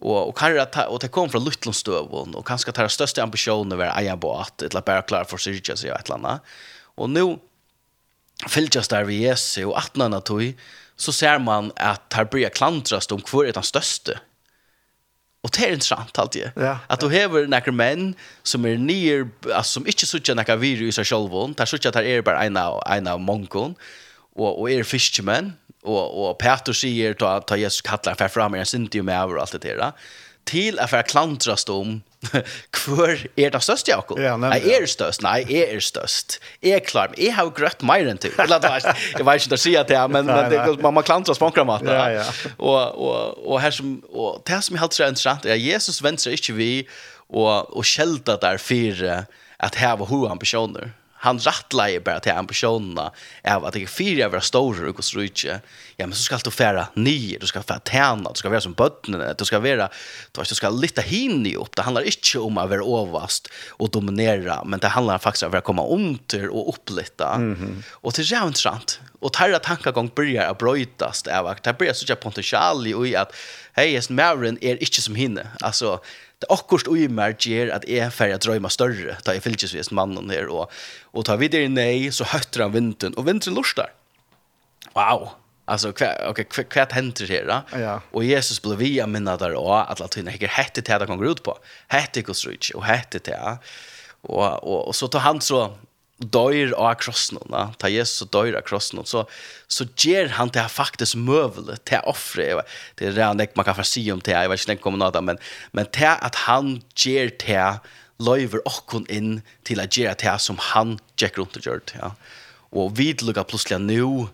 och 0.00 0.28
och 0.28 0.38
kan 0.38 0.54
det 0.54 0.86
och 0.88 0.98
det 0.98 1.08
kom 1.08 1.28
från 1.30 1.44
Lutlundstöven 1.44 2.34
och 2.34 2.46
kanske 2.46 2.72
det 2.72 2.88
största 2.88 3.22
ambitionen 3.22 3.78
var 3.78 4.00
eja 4.00 4.16
båt 4.16 4.62
eller 4.62 4.80
bara 4.80 5.02
klara 5.02 5.24
för 5.24 5.36
sig 5.36 5.60
så 5.64 5.86
jag 5.86 6.00
ett 6.00 6.08
landa 6.08 6.40
och 6.96 7.10
nu 7.10 7.38
fylgjast 8.50 8.92
der 8.92 9.06
vi 9.08 9.22
Jesu 9.24 9.70
og 9.70 9.78
atnana 9.80 10.20
tog, 10.24 10.54
så 10.96 11.12
ser 11.12 11.40
man 11.42 11.72
at 11.80 12.14
her 12.14 12.28
blir 12.30 12.52
klantrast 12.54 13.12
om 13.12 13.22
hvor 13.26 13.46
er 13.46 13.56
den 13.56 13.66
største. 13.66 14.20
Og 15.44 15.52
det 15.52 15.64
er 15.66 15.74
interessant 15.74 16.18
alltid. 16.18 16.54
Ja, 16.56 16.78
at 16.88 17.02
du 17.02 17.10
hever 17.12 17.44
nekker 17.50 17.74
menn 17.74 18.14
som 18.46 18.64
er 18.64 18.78
nyer, 18.80 19.26
altså, 19.50 19.78
som 19.78 19.90
ikke 19.90 20.08
sutja 20.08 20.36
nekker 20.38 20.56
virus 20.56 20.94
i 20.94 20.96
seg 21.02 21.10
selv, 21.10 21.34
der 21.58 21.68
sutja 21.68 21.92
at 21.92 21.98
her 22.00 22.08
er 22.08 22.24
bare 22.24 22.46
en 22.48 22.56
av, 22.56 22.78
en 22.88 23.10
av 23.12 23.20
mongon, 23.20 23.74
og, 24.34 24.48
og 24.48 24.70
er 24.72 24.88
fiskemenn, 24.88 25.52
og, 25.84 26.00
og 26.00 26.38
Peter 26.40 26.76
sier, 26.76 27.12
ta, 27.20 27.36
ta 27.44 27.58
Jesus 27.60 27.84
kallar, 27.84 28.16
fer 28.16 28.32
fram 28.32 28.56
er 28.56 28.64
en 28.64 28.70
sintium 28.70 29.04
med 29.10 29.20
over 29.20 29.42
alt 29.42 29.52
det 29.58 29.76
der, 29.76 29.92
til 30.48 30.80
at 30.80 30.92
fer 30.92 31.04
klantrast 31.08 31.68
om 31.72 31.98
Hvor 32.84 33.10
er 33.10 33.52
det 33.54 33.60
størst, 33.64 33.88
Jakob? 33.88 34.18
Ja, 34.20 34.34
nei, 34.40 34.56
er 34.58 34.84
det 34.84 34.90
størst? 34.92 35.24
Nei, 35.24 35.40
er 35.42 35.74
det 35.76 35.84
størst. 35.86 36.38
Jeg 36.64 36.78
er 36.80 36.84
klar, 36.84 37.12
men 37.12 37.20
jeg 37.22 37.36
har 37.36 37.48
jo 37.48 37.54
grøtt 37.56 37.84
mer 37.86 38.08
enn 38.10 38.20
til. 38.22 38.34
Eller, 38.44 38.62
jeg 38.64 38.84
vet 38.88 39.14
ikke 39.14 39.26
om 39.26 39.32
jeg 39.34 39.64
sier 39.64 39.88
det, 39.88 40.00
men, 40.10 40.28
men 40.30 40.50
det, 40.52 40.60
man 40.84 40.96
må 40.96 41.04
klantre 41.06 41.36
spankramata. 41.36 41.94
Ja, 41.94 42.06
ja. 42.20 42.26
Og, 42.58 42.80
og, 42.98 43.46
og, 43.46 43.56
her 43.62 43.74
som, 43.74 43.96
og 44.10 44.42
det 44.48 44.60
som 44.64 44.76
jeg 44.76 44.84
halte 44.84 45.02
er 45.02 45.14
interessant 45.14 45.48
er 45.48 45.56
at 45.56 45.64
Jesus 45.64 46.02
venter 46.04 46.36
ikke 46.36 46.56
vi 46.58 46.72
og, 47.28 47.70
og 47.74 47.86
skjelter 47.86 48.40
der 48.40 48.60
fire 48.62 49.24
at 49.64 49.80
her 49.80 49.96
var 50.00 50.10
hoa 50.10 50.30
ambisjoner 50.34 50.92
han 51.24 51.40
rattleie 51.40 52.00
bara 52.04 52.20
til 52.20 52.36
ambitionerna 52.36 53.10
av 53.44 53.64
att 53.64 53.72
det 53.74 53.82
är 53.82 53.86
fyra 53.86 54.28
vara 54.28 54.40
stora 54.40 54.90
och 54.90 55.04
så 55.04 55.26
Ja, 55.96 56.06
men 56.06 56.12
så 56.12 56.22
ska 56.22 56.36
du 56.36 56.50
färra 56.50 56.86
nio, 56.94 57.38
du 57.38 57.46
ska 57.46 57.62
färra 57.62 57.78
tärna, 57.78 58.30
du 58.30 58.38
ska 58.38 58.48
vara 58.48 58.60
som 58.60 58.72
bötten, 58.72 59.34
du 59.38 59.44
ska 59.44 59.58
vara 59.58 59.90
du 60.32 60.40
vet, 60.40 60.48
du 60.48 60.54
ska 60.54 60.70
lita 60.70 61.00
hinne 61.00 61.56
upp. 61.56 61.76
Det 61.76 61.82
handlar 61.82 62.02
inte 62.02 62.38
om 62.38 62.58
att 62.58 62.70
vara 62.70 63.02
överst 63.02 63.48
och 63.70 63.90
dominera, 63.90 64.64
men 64.64 64.80
det 64.80 64.88
handlar 64.88 65.18
faktiskt 65.18 65.42
om 65.42 65.54
att 65.54 65.64
komma 65.64 65.86
under 65.86 66.48
och 66.48 66.68
upplitta. 66.68 67.34
Mm 67.34 67.56
-hmm. 67.56 67.82
Och 67.90 68.12
det 68.12 68.22
är 68.22 68.32
jävligt 68.32 68.56
sant. 68.56 69.00
Och 69.20 69.32
tarra 69.32 69.58
tankagång 69.58 70.10
börjar 70.14 70.50
att 70.50 70.58
brötas. 70.58 71.26
av 71.26 71.46
att 71.46 71.62
det 71.62 71.78
börjar 71.78 71.92
så 71.92 72.16
potential 72.16 72.86
i 72.86 73.16
att 73.16 73.32
hej, 73.76 73.92
just 73.94 74.10
Maren 74.10 74.58
är 74.60 74.70
er 74.70 74.76
inte 74.80 75.02
som 75.02 75.14
hinne. 75.14 75.46
Alltså 75.60 76.00
det 76.38 76.46
akkurst 76.48 76.86
och 76.86 76.96
mer 76.96 77.70
att 77.70 77.84
är 77.84 78.10
färja 78.10 78.38
drömma 78.38 78.68
större. 78.68 79.16
Ta 79.22 79.34
i 79.34 79.40
filches 79.40 79.90
mannen 79.90 80.30
här 80.30 80.46
och 80.46 80.72
och 81.12 81.24
ta 81.24 81.36
vidare 81.36 81.68
nej 81.68 82.12
så 82.12 82.24
hötter 82.24 82.60
han 82.60 82.72
vintern 82.72 83.14
och 83.14 83.28
vintern 83.28 83.54
lustar. 83.54 83.90
Wow. 84.94 85.28
Alltså 85.66 85.88
okej 85.88 86.28
okay, 86.28 86.44
kvart 86.44 86.92
händer 86.92 87.28
här 87.28 87.44
då. 87.46 87.78
Ja. 87.78 88.00
Och 88.10 88.24
Jesus 88.24 88.62
blev 88.62 88.78
via 88.78 89.06
minna 89.06 89.36
där 89.36 89.54
och 89.54 89.92
att 89.92 90.00
latina 90.00 90.30
hicker 90.30 90.48
hette 90.48 90.82
till 90.82 90.94
att 90.94 91.00
han 91.00 91.08
kommer 91.08 91.30
ut 91.30 91.42
på. 91.42 91.58
Hette 91.88 92.22
kus 92.22 92.70
och 92.74 92.84
hette 92.84 93.18
till. 93.18 93.34
Och 94.20 94.64
och 94.64 94.86
och 94.88 94.96
så 94.96 95.08
tar 95.08 95.20
han 95.20 95.40
så 95.40 95.78
dör 96.18 96.72
av 96.72 96.94
krossen 96.94 97.38
va 97.50 97.72
ta 97.78 97.88
Jesus 97.88 98.30
dör 98.30 98.54
av 98.54 98.62
krossen 98.62 99.04
så 99.04 99.26
så 99.66 99.84
ger 99.96 100.28
han 100.28 100.48
det 100.48 100.68
faktiskt 100.68 101.14
mövlet 101.14 101.84
till 101.84 101.98
offre. 102.04 102.62
Det 102.94 103.06
är 103.06 103.34
det 103.34 103.56
man 103.56 103.64
kan 103.64 103.74
få 103.74 103.82
se 103.82 104.12
om 104.12 104.20
det 104.24 104.30
jag 104.30 104.48
vet 104.48 104.68
inte 104.68 104.82
kommer 104.82 104.98
något 104.98 105.24
men 105.24 105.38
men 105.72 105.86
till 105.86 106.06
att 106.06 106.34
han 106.34 106.82
ger 106.96 107.30
det 107.46 107.80
löver 108.18 108.60
och 108.66 109.10
in 109.10 109.42
till 109.62 109.80
att 109.80 109.96
göra 109.96 110.14
det 110.14 110.38
som 110.38 110.56
han 110.58 110.98
gick 111.16 111.38
runt 111.38 111.56
och 111.56 111.66
gjort 111.66 111.94
ja. 111.98 112.14
Och 112.70 112.98
vi 112.98 113.12
lukar 113.12 113.44
plötsligt 113.44 113.80
nu 113.80 114.26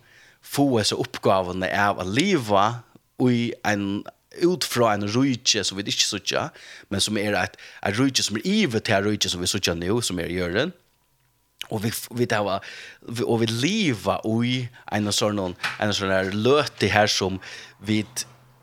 få 0.42 0.84
så 0.84 0.96
uppgavene 0.96 1.88
av 1.88 2.00
att 2.00 2.06
leva 2.06 2.74
i 3.30 3.54
en 3.64 4.04
ut 4.38 4.64
fra 4.64 4.92
en 4.94 5.08
rujtje 5.08 5.64
som 5.64 5.78
vi 5.78 5.84
ikke 5.90 6.06
sutja, 6.06 6.48
men 6.88 7.02
som 7.02 7.18
er 7.18 7.34
et, 7.34 7.56
et 7.82 7.98
rujtje 7.98 8.24
som 8.24 8.38
er 8.38 8.46
ivet 8.46 8.86
til 8.86 8.96
en 8.96 9.08
rujtje 9.08 9.32
som 9.32 9.42
vi 9.42 9.50
sutja 9.50 9.74
nå, 9.74 10.00
som 10.06 10.20
er 10.22 10.30
i 10.30 10.38
gjøren 10.38 10.72
og 11.70 11.83
vi 11.85 11.92
vi 12.11 12.26
det 12.30 12.42
var 12.44 12.64
og 13.24 13.40
vi 13.40 13.46
leva 13.46 14.20
oj 14.24 14.68
en 14.92 15.12
sån 15.12 15.38
en 15.40 15.94
sånn 15.94 16.12
där 16.12 16.33
løte 16.33 16.88
her 16.88 17.06
som 17.06 17.40
vi 17.80 18.04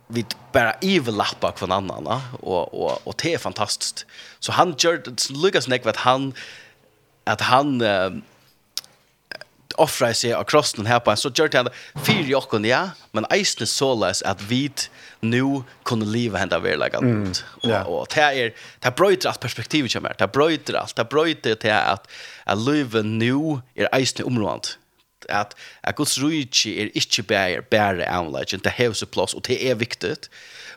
vi 0.10 0.26
bara 0.54 0.74
överlappar 0.82 1.52
från 1.52 1.72
annan 1.72 2.08
og, 2.08 2.74
og, 2.74 3.02
og 3.06 3.16
det 3.24 3.34
er 3.34 3.38
fantastisk 3.38 4.06
så 4.40 4.52
han 4.52 4.76
gör 4.78 4.98
det 4.98 5.30
Lucas 5.30 5.68
Neck 5.68 5.86
at 5.86 5.98
han 6.06 6.34
at 7.26 7.42
han 7.42 7.82
offra 9.76 10.14
sig 10.14 10.34
av 10.34 10.44
krossen 10.44 10.86
här 10.86 11.00
på 11.00 11.12
en. 11.12 11.18
Så 11.18 11.32
gjorde 11.36 11.58
han 11.58 11.70
fyra 12.06 12.28
jocken 12.28 12.66
ja. 12.66 12.90
Men 13.12 13.26
eisne 13.30 13.66
så 13.66 13.96
läs 13.96 14.22
att 14.22 14.42
vi 14.42 14.72
nu 15.20 15.64
kunde 15.84 16.06
leva 16.06 16.38
hända 16.38 16.60
verkligen 16.60 17.04
mm. 17.04 17.34
yeah. 17.64 17.88
och 17.88 18.02
och 18.02 18.08
det 18.16 18.22
är 18.22 18.54
det 18.80 18.96
bröter 18.96 19.30
allt 19.30 19.40
perspektivet 19.40 19.94
kommer 19.94 20.16
det 20.18 20.28
bröter 20.28 20.74
allt. 20.74 20.96
Det 20.96 21.10
bröter 21.10 21.56
till 21.56 21.72
att 21.72 22.08
att 22.44 22.60
leva 22.60 23.02
nu 23.02 23.62
är 23.76 23.90
eisne 23.92 24.24
området 24.26 24.78
At, 25.30 25.56
at 25.84 25.96
Guds 25.96 26.18
rike 26.24 26.70
er 26.70 26.92
ikke 26.96 27.24
bare, 27.24 27.62
bare 27.62 28.06
anleggen, 28.08 28.62
det 28.64 28.72
har 28.78 28.94
så 28.94 29.06
plass, 29.06 29.34
og 29.34 29.48
det 29.48 29.58
er 29.70 29.76
viktig, 29.76 30.16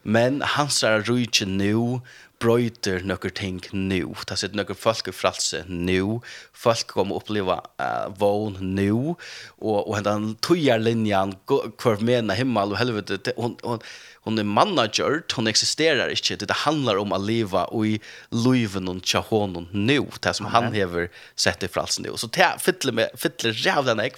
men 0.03 0.41
hans 0.43 0.83
rike 0.83 1.47
nå 1.47 2.01
brøyter 2.41 3.05
nokkur 3.05 3.33
ting 3.37 3.61
nu. 3.77 4.15
Det 4.29 4.39
sitter 4.41 4.57
nokkur 4.57 4.79
folk 4.79 5.11
i 5.11 5.15
fralse 5.15 5.63
nu. 5.69 6.21
Folk 6.57 6.87
kommer 6.95 7.21
oppleva 7.21 7.59
uh, 7.83 8.09
vogn 8.21 8.57
nu. 8.77 9.17
Og, 9.61 9.79
og 9.85 10.01
den 10.07 10.33
tøyer 10.45 10.81
linjen, 10.81 11.35
hver 11.47 12.01
mena 12.05 12.37
himmel 12.39 12.75
og 12.75 12.81
helvete, 12.81 13.35
hon, 13.37 13.59
hon, 13.65 13.85
hon 14.23 14.39
er 14.39 14.45
manager, 14.45 15.23
hon 15.37 15.47
existerar 15.47 16.09
inte. 16.09 16.47
Det 16.47 16.55
handlar 16.55 16.97
om 16.97 17.13
att 17.13 17.21
leva 17.21 17.65
och 17.65 17.87
i 17.87 18.01
liven 18.31 18.89
och 18.89 19.07
tja 19.07 19.19
honom 19.19 19.69
nu, 19.71 20.07
det 20.21 20.35
som 20.35 20.47
han 20.47 20.73
hever 20.73 21.09
sett 21.35 21.63
i 21.63 21.69
fralsen 21.69 22.03
nu. 22.03 22.13
Så 22.17 22.27
det 22.27 22.53
fyller 22.59 22.93
med, 22.93 23.09
fyller 23.17 23.67
jävla 23.67 23.95
nek. 23.95 24.15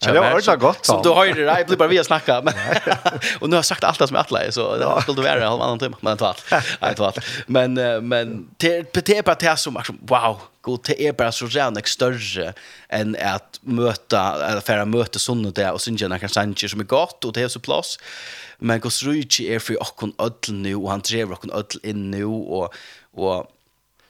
Ja, 0.00 0.12
det 0.12 0.20
var 0.20 0.30
ordentligt 0.30 0.60
gott. 0.60 0.86
Som 0.86 1.02
du 1.02 1.08
har 1.08 1.24
ju 1.24 1.32
det 1.32 1.44
där, 1.44 1.58
jag 1.58 1.66
blir 1.66 1.76
bara 1.76 1.88
vi 1.88 1.98
att 1.98 2.06
snacka. 2.06 2.42
Men, 2.42 2.54
och 3.40 3.48
nu 3.48 3.56
har 3.56 3.58
jag 3.58 3.64
sagt 3.64 3.84
allt 3.84 3.98
det 3.98 4.06
som 4.06 4.14
jag 4.14 4.20
attlar, 4.20 4.50
så 4.50 4.76
det 4.76 5.02
skulle 5.02 5.16
du 5.16 5.22
vara 5.22 5.34
en 5.34 5.48
halv 5.48 5.62
annan 5.62 5.78
timme. 5.78 5.96
Men 6.00 6.16
det 6.16 6.24
var 6.98 7.06
allt. 7.06 7.18
Men, 7.46 7.74
men 8.08 8.48
det 8.56 9.08
är 9.08 9.22
bara 9.22 9.34
det 9.34 9.56
som, 9.56 9.82
wow, 10.00 10.40
god 10.68 10.80
det 10.84 11.06
är 11.06 11.12
bara 11.12 11.32
så 11.32 11.46
jävla 11.46 11.80
större 11.82 12.54
än 12.88 13.16
att 13.20 13.60
möta 13.62 14.48
eller 14.50 14.60
färra 14.60 14.84
möta 14.84 15.18
såna 15.18 15.50
där 15.50 15.72
och 15.72 15.80
synja 15.80 16.08
kanske 16.08 16.28
sanje 16.28 16.68
som 16.68 16.80
är 16.80 16.84
gott 16.84 17.24
och 17.24 17.32
det 17.32 17.42
är 17.42 17.48
så 17.48 17.60
plats 17.60 17.98
men 18.58 18.80
Guds 18.80 18.96
så 18.96 19.10
är 19.40 19.58
för 19.58 19.80
och 19.80 19.96
kon 19.96 20.12
nu 20.48 20.74
och 20.74 20.90
han 20.90 21.00
drev 21.00 21.32
och 21.32 21.40
kon 21.40 21.50
ödl 21.50 21.78
in 21.82 22.10
nu 22.10 22.24
och 22.24 22.74
och 23.12 23.46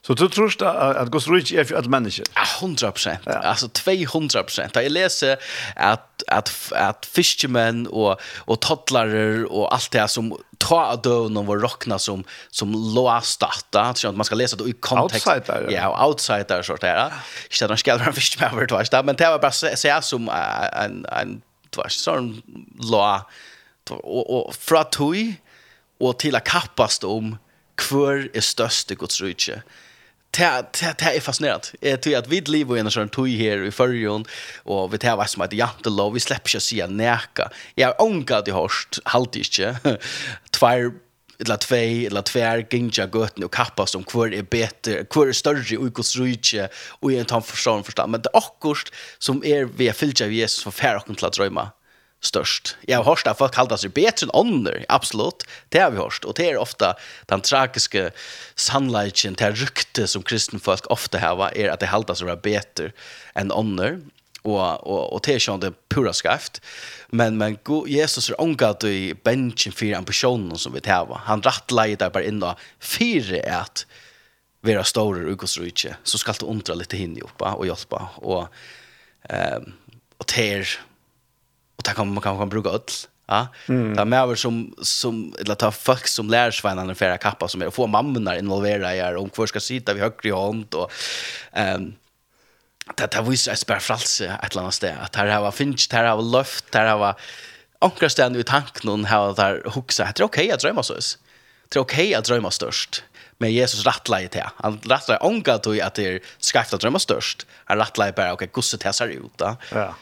Så 0.09 0.15
du 0.15 0.29
tror 0.29 0.63
att 0.63 0.97
at 0.97 1.11
Guds 1.11 1.29
rike 1.29 1.57
er 1.61 1.65
for 1.65 1.77
alle 1.77 1.91
mennesker? 1.91 2.25
Ja, 2.37 2.45
100 2.61 2.91
prosent. 2.91 3.27
Ja. 3.27 3.33
Alltså 3.33 3.69
200 3.69 4.43
procent. 4.43 4.77
Jag 4.77 4.93
leser 4.93 5.37
att 5.77 6.23
att 6.27 6.73
att 6.73 7.07
fiskemenn 7.07 7.87
och 7.87 8.21
och 8.47 8.61
toddlare 8.61 9.45
och 9.45 9.75
allt 9.75 9.91
det 9.91 10.09
som 10.09 10.37
ta 10.59 10.97
döden 10.97 11.37
och 11.37 11.47
vår 11.47 11.59
råkna 11.59 11.99
som 11.99 12.25
som 12.51 12.73
låstatta 12.95 13.95
så 13.95 14.09
att 14.09 14.17
man 14.17 14.25
ska 14.25 14.35
läsa 14.35 14.57
det 14.57 14.65
i 14.65 14.73
kontekst. 14.73 15.27
Outsider. 15.27 15.69
Ja, 15.71 15.89
og 15.89 16.09
outsider 16.09 16.63
sort 16.63 16.81
där. 16.81 17.13
Ikke 17.51 17.65
at 17.65 17.71
man 17.71 17.79
skal 17.79 17.99
være 17.99 18.09
en 18.09 18.15
fiskemenn 18.15 18.67
där, 18.67 19.03
men 19.03 19.17
det 19.17 19.29
var 19.29 19.39
bara 19.39 19.53
så 19.53 20.01
som 20.01 20.29
en 20.29 21.07
en 21.13 21.43
tvärs 21.71 22.01
Sånn 22.01 22.43
lå 22.81 23.21
och 23.91 24.31
och 24.31 24.55
fra 24.55 24.85
tog 24.85 25.35
och 26.01 26.19
til 26.19 26.37
å 26.37 26.41
kappast 26.41 27.05
om 27.05 27.37
hver 27.77 28.31
är 28.35 28.41
störst 28.41 28.91
i 28.91 28.95
Guds 28.95 29.21
rike 29.21 29.63
det 30.31 31.03
är 31.03 31.21
fascinerat. 31.21 31.75
Jag 31.81 32.03
tror 32.03 32.17
att 32.17 32.29
vi 32.29 32.41
lever 32.41 32.77
i 32.77 32.81
en 32.81 32.91
sån 32.91 33.09
tog 33.09 33.29
här 33.29 33.65
i 33.65 33.71
förrjun 33.71 34.25
och 34.63 34.95
vi 34.95 34.99
tar 34.99 35.17
vad 35.17 35.31
som 35.31 35.43
heter 35.43 35.57
jantelov. 35.57 36.13
Vi 36.13 36.21
släpper 36.21 36.49
sig 36.49 36.61
säga 36.61 36.87
näka. 36.87 37.51
Jag 37.75 37.89
har 37.89 38.03
ångat 38.03 38.49
i 38.49 38.51
hörst, 38.51 38.99
halvt 39.05 39.37
inte. 39.37 39.79
Tvär 40.51 40.91
eller 41.39 41.57
tvei, 41.57 42.07
eller 42.07 42.25
tvær 42.27 42.65
gingja 42.67 43.07
gøtene 43.07 43.47
og 43.47 43.53
kappast 43.55 43.95
om 43.95 44.03
hver 44.11 44.35
er 44.35 44.43
beter, 44.43 45.05
hver 45.07 45.31
er 45.31 45.37
større 45.39 45.79
og 45.79 45.93
hver 45.95 46.09
rydtje, 46.19 46.67
og 46.99 47.13
i 47.13 47.19
en 47.21 47.29
tann 47.31 47.47
forstand 47.47 47.87
forstand. 47.87 48.11
Men 48.11 48.25
det 48.25 48.33
er 48.33 48.41
akkurat 48.43 48.91
som 49.23 49.39
er 49.47 49.71
vi 49.79 49.87
er 49.87 49.95
fyllt 49.95 50.25
av 50.25 50.35
Jesus 50.35 50.65
for 50.67 50.75
færre 50.75 50.99
åkken 50.99 51.19
til 51.19 51.31
å 51.31 51.35
drøyma 51.37 51.69
störst. 52.21 52.77
Jag 52.81 52.99
har 52.99 53.05
hört 53.05 53.27
att 53.27 53.39
folk 53.39 53.55
kallar 53.55 53.77
sig 53.77 53.91
bättre 53.91 54.25
än 54.25 54.31
ånder, 54.31 54.85
absolut. 54.89 55.45
Det 55.69 55.79
har 55.79 55.91
vi 55.91 55.97
hört. 55.97 56.25
Och 56.25 56.35
det 56.35 56.51
är 56.51 56.57
ofta 56.57 56.97
den 57.27 57.41
tragiska 57.41 58.11
sannolikheten, 58.55 59.35
det 59.35 59.51
rykte 59.51 60.07
som 60.07 60.23
kristna 60.23 60.59
folk 60.59 60.87
ofta 60.87 61.19
har, 61.19 61.59
är 61.59 61.69
att 61.69 61.81
det 61.81 61.87
kallar 61.87 62.15
sig 62.15 62.37
bättre 62.37 62.93
än 63.35 63.53
ånder. 63.53 64.01
Och, 64.43 64.87
och, 64.87 65.13
och 65.13 65.21
det 65.25 65.35
är 65.35 65.39
sånt 65.39 65.61
det 65.61 65.73
pura 65.89 66.13
skrift. 66.13 66.61
Men, 67.09 67.39
men 67.39 67.59
Jesus 67.87 68.31
är 68.31 68.41
omgått 68.41 68.85
i 68.85 69.15
benchen 69.25 69.73
för 69.73 69.95
ambitionen 69.95 70.59
som 70.59 70.73
vi 70.73 70.91
har. 70.91 71.21
Han 71.25 71.43
rattlade 71.43 72.11
bara 72.11 72.25
in 72.25 72.43
och 72.43 72.59
fyra 72.81 73.61
att 73.61 73.87
vara 74.61 74.85
stora 74.85 75.31
i 75.67 75.73
Så 76.03 76.19
ska 76.19 76.33
du 76.33 76.47
undra 76.47 76.75
lite 76.75 76.97
hin 76.97 77.23
upp 77.23 77.43
och 77.43 77.67
hjälpa. 77.67 78.09
Och, 78.17 78.49
ehm 79.29 79.73
och 80.19 80.25
det 80.37 80.53
är 80.53 80.69
och 81.79 81.85
där 81.85 81.93
kan 81.93 82.13
man 82.13 82.23
kan 82.23 82.37
man 82.37 82.49
bruka 82.49 82.69
öll. 82.69 82.81
Ja. 83.27 83.47
Mm. 83.69 83.95
Det 83.95 84.01
är 84.01 84.05
mer 84.05 84.35
som 84.35 84.75
som 84.83 85.35
eller 85.41 85.55
ta 85.55 85.71
folk 85.71 86.07
som 86.07 86.31
lär 86.31 86.51
svänarna 86.51 86.95
för 86.95 87.11
att 87.11 87.21
kappa 87.21 87.49
som 87.49 87.63
är 87.63 87.71
få 87.71 87.87
mammorna 87.87 88.39
involverade 88.39 88.97
i 88.97 89.17
om 89.17 89.31
kvar 89.31 89.47
ska 89.47 89.61
sitta 89.61 89.95
vi 89.95 90.01
högre 90.01 90.35
hand 90.35 90.75
och 90.75 90.93
ehm 91.53 91.75
um, 91.75 91.95
det 92.97 93.11
det 93.11 93.23
visst 93.23 93.49
är 93.49 93.55
spär 93.55 93.79
fralse 93.79 94.39
ett 94.43 94.53
eller 94.53 94.63
annat 94.63 94.75
ställe 94.75 94.99
att 95.01 95.17
här 95.17 95.27
har 95.27 95.51
finch 95.51 95.89
här 95.93 96.05
har 96.05 96.23
luft 96.23 96.75
här 96.75 96.87
har 96.87 97.15
ankra 97.79 98.09
ständ 98.09 98.37
i 98.37 98.43
tanken 98.43 98.83
någon 98.85 99.05
här 99.05 99.35
där 99.35 99.63
huxa 99.75 100.05
det 100.05 100.21
är 100.21 100.25
okej 100.25 100.45
okay 100.45 100.51
att 100.51 100.61
drömma 100.61 100.83
så. 100.83 100.95
Det 100.95 101.77
är 101.77 101.81
okej 101.81 102.07
okay 102.07 102.15
att 102.15 102.25
drömma 102.25 102.51
störst. 102.51 103.05
Men 103.39 103.53
Jesus 103.53 103.87
rattlar 103.87 104.27
till. 104.27 104.43
Han 104.57 104.81
rattlar 104.87 105.25
ånga 105.27 105.59
då 105.59 105.83
att 105.83 105.95
det 105.95 106.07
är 106.07 106.21
skrift 106.39 106.75
att 106.75 106.81
drömma 106.81 106.99
störst. 106.99 107.47
Han 107.65 107.79
rattlar 107.79 108.13
bara 108.13 108.33
okej, 108.33 108.33
okay, 108.33 108.49
gusset 108.53 108.83
här 108.83 108.93
ser 108.93 109.09
ut. 109.09 109.33
Ja, 109.37 109.57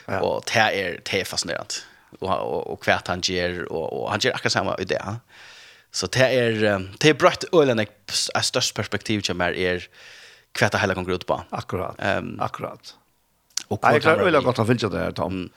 ja. 0.07 0.20
Och 0.20 0.42
det 0.46 0.59
är, 0.59 1.01
det 1.03 1.20
är 1.20 1.25
fascinerande. 1.25 1.75
Och, 2.18 2.31
och, 2.31 2.66
och 2.66 2.83
kvärt 2.83 3.09
han 3.09 3.20
ger. 3.20 3.72
Och, 3.72 4.03
och 4.03 4.11
han 4.11 4.20
ger 4.20 4.35
akkurat 4.35 4.53
samma 4.53 4.77
idé. 4.79 5.01
Så 5.90 6.07
det 6.07 6.35
är, 6.35 6.53
det 6.99 7.09
är 7.09 7.14
brött 7.14 7.44
ölen 7.53 7.79
är 7.79 7.87
störst 8.42 8.75
perspektiv 8.75 9.20
som 9.20 9.40
är 9.40 9.53
er 9.53 9.88
kvärt 10.53 10.75
hela 10.75 10.94
går 10.94 11.12
ut 11.12 11.27
på. 11.27 11.42
Akkurat, 11.51 11.94
um, 11.99 12.40
akkurat. 12.40 12.94
Och, 13.68 13.79
jag 13.83 13.96
och, 13.96 14.07
och, 14.07 14.12
och, 14.12 14.59
och, 14.59 14.59
och, 14.59 14.94
och, 14.94 15.09
och, 15.09 15.14
Tom. 15.14 15.51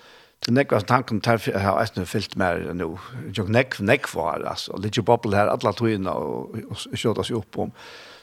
Det 0.45 0.54
nekva 0.56 0.80
tanken 0.88 1.19
tar 1.21 1.41
jeg 1.43 1.60
har 1.60 1.82
eisne 1.82 2.06
fyllt 2.08 2.38
mer 2.39 2.62
nu. 2.73 2.93
Jo 3.36 3.43
nek 3.47 3.80
nek 3.80 4.08
var, 4.15 4.45
altså. 4.47 4.78
Litt 4.80 4.97
jo 4.97 5.04
bobbel 5.04 5.36
her, 5.36 5.52
alle 5.52 5.73
togene, 5.75 6.13
og 6.13 6.56
kjøtta 6.95 7.25
seg 7.28 7.41
opp 7.41 7.60
om. 7.65 7.73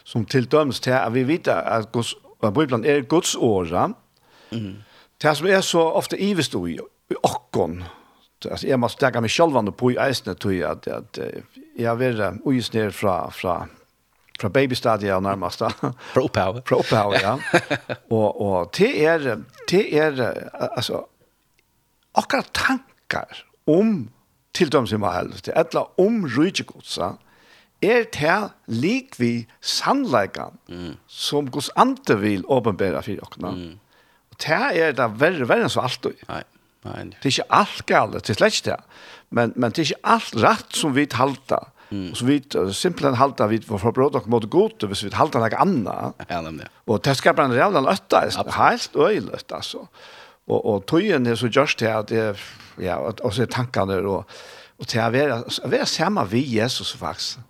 Som 0.04 0.24
til 0.24 0.48
dømes 0.48 0.80
til 0.80 0.96
at 0.96 1.12
vi 1.12 1.26
vet 1.28 1.48
at 1.48 1.90
Guds, 1.92 2.14
Bibelen 2.40 2.84
er 2.84 3.04
Guds 3.04 3.34
åra. 3.36 3.90
Mm. 4.50 4.82
Det 5.22 5.36
som 5.36 5.46
er 5.46 5.60
så 5.60 5.82
ofte 5.98 6.18
ivest 6.20 6.54
i, 6.54 6.78
i 7.10 7.20
okkon, 7.22 7.82
alltså 8.50 8.68
er 8.68 8.76
måste 8.76 9.10
ta 9.10 9.20
mig 9.20 9.30
själv 9.30 9.72
på 9.72 9.90
i 9.90 9.96
isen 10.10 10.36
tror 10.36 10.64
at 10.64 10.88
att 10.88 11.18
att 11.18 11.18
jag 11.76 11.96
vill 11.96 12.22
ojs 12.44 12.72
ner 12.72 12.90
fra, 12.90 13.30
fra, 13.30 13.68
fra 14.40 14.48
babystadiet 14.48 15.22
närmast 15.22 15.62
från 16.12 16.24
upphav 16.24 16.62
från 16.66 16.78
upphav 16.78 17.14
ja 17.22 17.38
og, 18.10 18.40
og 18.40 18.70
det 18.78 19.04
er, 19.04 19.42
det 19.70 19.98
er, 19.98 20.34
altså, 20.76 21.06
akkurat 22.16 22.50
tankar 22.56 23.44
om 23.66 24.08
til 24.56 24.72
dem 24.72 24.88
som 24.88 25.04
er 25.04 25.18
helst, 25.18 25.50
eller 25.52 26.00
om 26.00 26.24
rydgjegodsa, 26.24 27.14
er 27.84 28.06
det 28.14 28.36
lik 28.72 29.18
vi 29.20 29.32
sannleikene 29.60 30.56
mm. 30.68 30.94
som 31.06 31.50
Guds 31.52 31.68
ante 31.76 32.16
vil 32.22 32.44
åpenbære 32.48 33.02
for 33.04 33.20
dere. 33.20 33.52
Mm. 33.52 33.76
Og 34.32 34.40
det 34.40 34.60
er 34.80 34.96
det 34.96 35.08
verre, 35.20 35.48
verre 35.48 35.68
enn 35.68 35.72
så 35.72 35.84
alt. 35.84 36.08
Nei, 36.30 36.42
nei. 36.88 37.04
Det 37.12 37.28
er 37.28 37.34
ikke 37.34 37.48
alt 37.60 37.86
galt, 37.90 38.16
det 38.16 38.32
er 38.32 38.40
slett 38.40 38.60
ikke 38.60 38.70
det. 38.72 38.82
Men, 39.28 39.52
men 39.56 39.74
det 39.74 39.82
er 39.82 39.90
ikke 39.90 40.14
alt 40.16 40.38
rett 40.40 40.78
som 40.80 40.96
vi 40.96 41.08
halta. 41.12 41.66
Mm. 41.90 42.14
Så 42.18 42.26
vi 42.26 42.40
simpelthen 42.74 43.14
halter 43.20 43.46
vi 43.52 43.60
for 43.62 43.78
forbråd 43.78 44.16
og 44.18 44.24
mot 44.32 44.48
gå 44.50 44.64
til 44.74 44.90
hvis 44.90 45.04
vi 45.06 45.12
halta 45.14 45.38
noe 45.42 45.60
annet. 45.62 46.24
Ja, 46.30 46.40
nemlig. 46.42 46.66
Og 46.88 47.04
det 47.04 47.14
skaper 47.20 47.46
en 47.46 47.54
real 47.54 47.76
løtta, 47.76 48.24
helt 48.56 48.96
øyeløtt, 48.96 49.52
altså. 49.52 49.84
Ja. 49.84 50.22
Og, 50.46 50.60
og 50.66 50.86
tøyen 50.86 51.26
er 51.26 51.34
så 51.34 51.50
just 51.50 51.80
her 51.80 51.98
at 51.98 52.08
det 52.08 52.36
ja, 52.78 52.96
og 52.96 53.34
så 53.34 53.46
tankene 53.46 53.98
og, 54.06 54.24
og 54.78 54.88
til 54.88 55.02
å 55.02 55.10
være, 55.10 55.40
være 55.64 55.86
sammen 55.90 56.28
vi 56.30 56.44
Jesus 56.58 56.94
faktisk, 56.96 57.40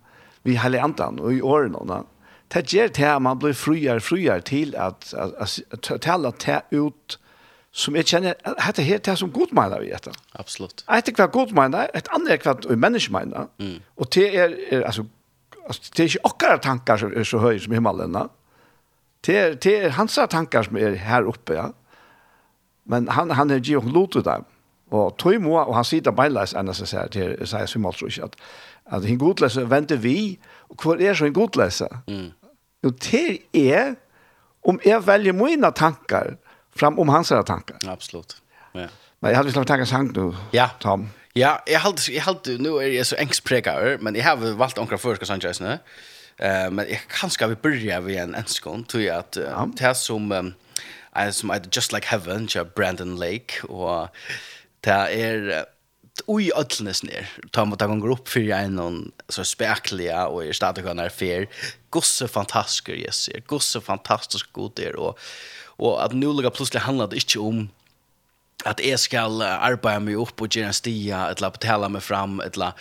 vi 0.46 0.56
har 0.56 0.72
lært 0.72 1.02
han 1.02 1.20
og 1.20 1.34
i 1.34 1.42
årene. 1.42 1.82
Da. 1.88 2.02
Det 2.54 2.66
gjør 2.70 2.92
til 2.94 3.10
at 3.10 3.22
man 3.22 3.38
blir 3.42 3.56
friere, 3.58 4.00
friere 4.00 4.40
til 4.40 4.74
at, 4.78 5.12
at, 5.18 5.60
at, 5.72 6.72
ut 6.72 7.18
som 7.76 7.96
jeg 7.96 8.06
kjenner, 8.08 8.38
heter 8.64 8.82
her 8.82 9.02
det 9.04 9.18
som 9.18 9.32
god 9.32 9.50
mener 9.52 9.82
vi 9.82 9.90
etter. 9.92 10.14
Absolutt. 10.38 10.84
Et 10.88 11.08
er 11.10 11.18
hva 11.18 11.26
god 11.28 11.52
mener, 11.52 11.90
et 11.94 12.08
annet 12.14 12.38
er 12.38 12.44
hva 12.46 12.76
menneske 12.76 13.12
mener. 13.12 13.50
Mm. 13.58 13.82
Og 13.96 14.08
det 14.14 14.30
er, 14.32 14.54
er 14.70 14.86
altså, 14.86 15.04
altså, 15.66 15.90
det 15.90 16.00
er 16.00 16.08
ikke 16.08 16.30
akkurat 16.30 16.62
tankar 16.64 17.02
som 17.02 17.12
er 17.12 17.26
så 17.28 17.42
høy 17.42 17.58
som 17.60 17.74
himmelen. 17.76 18.16
Det 19.26 19.36
er, 19.36 19.58
det 19.60 19.74
er 19.76 19.98
hans 19.98 20.16
tankar 20.30 20.64
som 20.64 20.78
er 20.80 20.96
her 21.02 21.28
oppe, 21.28 21.58
ja. 21.58 21.66
Mm 21.66 21.85
Men 22.86 23.08
han, 23.08 23.30
han 23.30 23.50
er 23.50 23.60
jo 23.62 23.80
lot 23.80 24.12
til 24.12 24.24
dem. 24.24 24.46
Og 24.94 25.16
tøy 25.18 25.40
mo 25.42 25.56
og 25.58 25.74
han 25.74 25.86
sier 25.86 26.14
beinleis 26.14 26.54
enn 26.54 26.70
så 26.74 26.86
sier 26.86 27.10
til 27.10 27.34
sier 27.42 27.66
som 27.66 27.86
alt 27.88 28.02
ikke, 28.06 28.28
at, 28.28 28.36
at 28.94 29.06
hinn 29.08 29.18
godlese 29.18 29.64
venter 29.70 29.98
vi, 29.98 30.36
og 30.70 30.78
hva 30.82 30.94
er 31.02 31.16
så 31.18 31.26
hinn 31.26 31.34
godlese? 31.34 31.88
Mm. 32.06 32.28
Jo, 32.86 32.92
til 33.02 33.40
er, 33.50 33.96
om 34.66 34.78
jeg 34.84 35.02
velger 35.06 35.34
mine 35.34 35.72
tankar, 35.74 36.36
fram 36.76 37.00
om 37.02 37.10
hans 37.10 37.32
tankar. 37.34 37.80
Absolutt, 37.88 38.38
ja. 38.74 38.86
Men 39.20 39.32
jeg 39.32 39.38
hadde 39.38 39.48
visst 39.48 39.58
lagt 39.58 39.70
tankar 39.72 39.88
sang 39.88 40.10
du 40.14 40.28
ja. 40.54 40.68
Tom. 40.80 41.08
Ja, 41.36 41.56
jeg 41.68 41.80
halte, 41.82 42.04
jeg 42.12 42.22
halte, 42.24 42.54
nu 42.62 42.76
er 42.80 42.92
jeg 42.94 43.08
så 43.10 43.18
engstpregar, 43.20 43.98
men 44.00 44.16
jeg 44.16 44.24
har 44.24 44.38
valgt 44.38 44.78
omkring 44.78 45.00
først, 45.00 45.26
Sanchez, 45.26 45.60
nu. 45.60 45.74
Uh, 46.36 46.68
men 46.70 46.84
jeg 46.88 47.00
kan 47.10 47.32
skal 47.32 47.50
vi 47.50 47.56
börja 47.56 47.98
ved 48.04 48.20
en 48.22 48.34
enskånd, 48.36 48.84
tror 48.92 49.00
jeg 49.00 49.18
at 49.18 49.40
uh, 49.40 49.50
ja. 49.50 49.66
det 49.80 49.96
som... 49.96 50.30
Um, 50.30 50.54
en 51.16 51.32
som 51.32 51.50
heter 51.50 51.70
Just 51.76 51.92
Like 51.92 52.08
Heaven, 52.10 52.48
kjær 52.48 52.68
Brandon 52.76 53.16
Lake, 53.18 53.62
og 53.68 54.08
det 54.84 54.92
er 54.92 55.66
ui 56.28 56.50
öllnes 56.56 57.02
ner. 57.04 57.28
Ta 57.52 57.64
mot 57.64 57.82
att 57.82 58.00
gå 58.00 58.12
upp 58.12 58.28
för 58.28 58.50
en 58.50 58.76
någon 58.76 59.12
så 59.28 59.44
spekliga 59.44 60.26
och 60.26 60.44
är 60.44 60.52
stadig 60.52 60.84
kan 60.84 60.98
är 60.98 61.08
fair. 61.08 61.48
Gosse 61.90 62.28
fantastiska 62.28 62.92
yes. 62.92 63.30
Gosse 63.46 63.80
fantastisk 63.80 64.52
god 64.52 64.72
där 64.74 64.96
och 64.96 65.18
och 65.78 66.04
att 66.04 66.12
nu 66.12 66.32
lägga 66.32 66.50
plötsligt 66.50 66.82
handlar 66.82 67.06
det 67.06 67.16
inte 67.16 67.38
om 67.38 67.68
att 68.64 68.84
jag 68.84 69.00
ska 69.00 69.20
arbeta 69.20 70.00
mig 70.00 70.14
upp 70.14 70.40
och 70.40 70.56
göra 70.56 70.66
en 70.66 70.74
stia, 70.74 71.28
eller 71.30 71.50
betala 71.50 71.88
mig 71.88 72.00
fram, 72.00 72.40
eller 72.40 72.72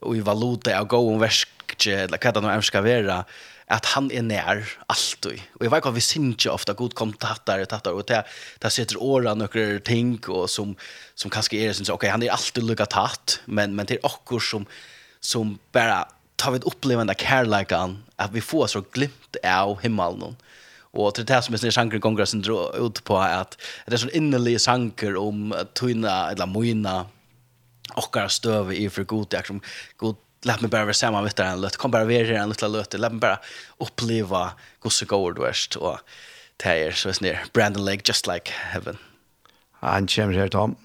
och 0.00 0.16
i 0.16 0.20
valuta 0.20 0.70
jag 0.70 0.88
går 0.88 1.12
om 1.12 1.20
värsk 1.20 1.48
tanke, 1.78 2.04
eller 2.04 2.18
hva 2.18 2.32
det 2.32 2.42
nå 2.42 2.60
skal 2.62 2.84
være, 2.84 3.24
at 3.68 3.84
han 3.94 4.10
er 4.10 4.22
nær 4.22 4.62
alltid. 4.88 5.40
Og 5.58 5.62
jeg 5.62 5.70
vet 5.70 5.78
ikke 5.78 5.88
om 5.90 5.94
vi 5.94 6.00
synes 6.00 6.36
ikke 6.36 6.52
ofte 6.52 6.74
god 6.74 6.94
kom 6.94 7.12
tattere, 7.12 7.66
tattar, 7.66 7.92
og 7.92 8.06
det, 8.08 8.24
det 8.62 8.72
sitter 8.72 9.00
årene 9.00 9.44
noen 9.44 9.80
ting, 9.84 10.18
og 10.28 10.48
som, 10.48 10.74
som 11.14 11.30
kanskje 11.30 11.60
er 11.66 11.72
synes, 11.72 11.90
ok, 11.90 12.08
han 12.08 12.22
er 12.22 12.32
alltid 12.32 12.64
lukket 12.64 12.90
tatt, 12.90 13.40
men, 13.46 13.74
men 13.76 13.86
det 13.86 13.98
er 13.98 14.08
akkur 14.08 14.40
som, 14.40 14.66
som 15.20 15.58
bare 15.72 16.06
tar 16.38 16.54
vi 16.54 16.60
et 16.60 16.68
opplevende 16.70 17.14
kærleikene, 17.18 17.98
at 18.18 18.32
vi 18.32 18.40
får 18.40 18.72
så 18.72 18.82
glimt 18.94 19.36
av 19.44 19.76
himmelen. 19.82 20.36
Og 20.98 21.12
til 21.14 21.26
det 21.28 21.42
som 21.44 21.52
er 21.52 21.60
sånn 21.60 21.74
sanger 21.74 22.00
gonger 22.00 22.26
som 22.26 22.40
drar 22.42 22.72
ut 22.80 23.02
på 23.04 23.18
at 23.20 23.58
det 23.86 23.98
er 23.98 24.00
sånn 24.00 24.16
innelige 24.16 24.62
sanger 24.62 25.18
om 25.20 25.52
tøyna 25.76 26.30
eller 26.32 26.48
moina 26.48 27.02
okkar 28.00 28.30
støve 28.32 28.76
i 28.76 28.86
for 28.92 29.04
god, 29.08 29.34
jeg 29.36 29.50
som 29.50 29.60
god 30.00 30.16
lät 30.42 30.60
mig 30.60 30.70
bara 30.70 30.84
vara 30.84 30.94
samma 30.94 31.22
med 31.22 31.40
en 31.40 31.60
låt. 31.60 31.76
Kom 31.76 31.90
bara 31.90 32.04
vara 32.04 32.42
en 32.42 32.48
liten 32.48 32.72
låt. 32.72 32.94
lät 32.98 33.12
mig 33.12 33.20
bara 33.20 33.38
uppleva 33.78 34.52
gosse 34.80 35.04
går 35.04 35.32
du 35.32 35.42
värst 35.42 35.76
och 35.76 35.98
tejer 36.56 36.92
så 36.92 37.08
är 37.08 37.44
Brandon 37.52 37.84
Lake 37.84 38.02
just 38.04 38.26
like 38.26 38.52
heaven. 38.52 38.98
Han 39.72 40.06
kommer 40.06 40.32
här 40.34 40.48
Tom. 40.48 40.76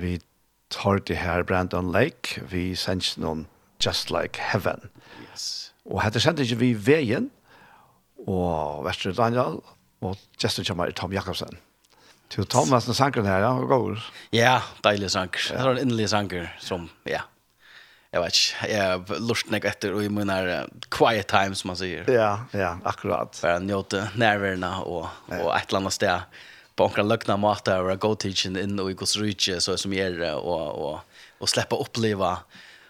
vi 0.00 0.18
tar 0.70 1.00
det 1.06 1.18
her 1.20 1.44
Brandon 1.46 1.92
Lake, 1.92 2.42
vi 2.50 2.74
sender 2.78 3.20
noen 3.22 3.46
Just 3.82 4.10
Like 4.10 4.40
Heaven. 4.52 4.88
Yes. 5.28 5.72
Og 5.86 6.02
hette 6.02 6.22
sendte 6.22 6.46
ikke 6.46 6.60
vi 6.62 6.72
veien, 6.88 7.30
og 8.26 8.82
Vester 8.86 9.14
Daniel, 9.14 9.60
og 10.02 10.18
gesten 10.40 10.66
kommer 10.66 10.90
Tom 10.96 11.14
Jakobsen. 11.14 11.60
Til 12.32 12.46
Thomasen 12.50 12.96
sankeren 12.96 13.28
her, 13.28 13.44
ja, 13.44 13.52
og 13.54 13.68
går. 13.70 14.02
Ja, 14.34 14.58
deilig 14.82 15.12
sanker. 15.14 15.44
Det 15.52 15.62
var 15.62 15.76
en 15.76 15.84
innelig 15.84 16.08
sanger 16.10 16.48
som, 16.58 16.88
ja, 17.06 17.22
jeg 18.16 18.22
vet 18.22 18.38
ikke, 18.40 18.66
jeg 18.72 19.22
lurt 19.28 19.50
meg 19.52 19.66
etter, 19.68 19.94
og 19.94 20.02
jeg 20.04 20.12
mener 20.14 20.70
quiet 20.94 21.28
time, 21.30 21.56
som 21.58 21.70
man 21.72 21.78
sier. 21.78 22.06
Ja, 22.10 22.30
ja, 22.56 22.76
akkurat. 22.88 23.36
Bare 23.42 23.60
njøte 23.60 24.06
nærværende 24.16 24.70
og, 24.86 25.08
og 25.28 25.50
et 25.52 25.68
eller 25.68 25.82
annet 25.82 25.96
sted 25.96 26.38
på 26.76 26.88
några 26.88 27.02
lögna 27.02 27.36
mat 27.36 27.64
där 27.64 27.84
och 27.84 28.00
go 28.00 28.14
teaching 28.14 28.56
in 28.56 28.80
och 28.80 28.90
Igos 28.90 29.16
Ruche 29.16 29.60
så 29.60 29.76
som 29.76 29.92
är 29.92 30.10
det 30.10 30.34
och 30.34 30.92
och 30.92 31.00
och 31.38 31.48
släppa 31.48 31.76
uppleva 31.76 32.38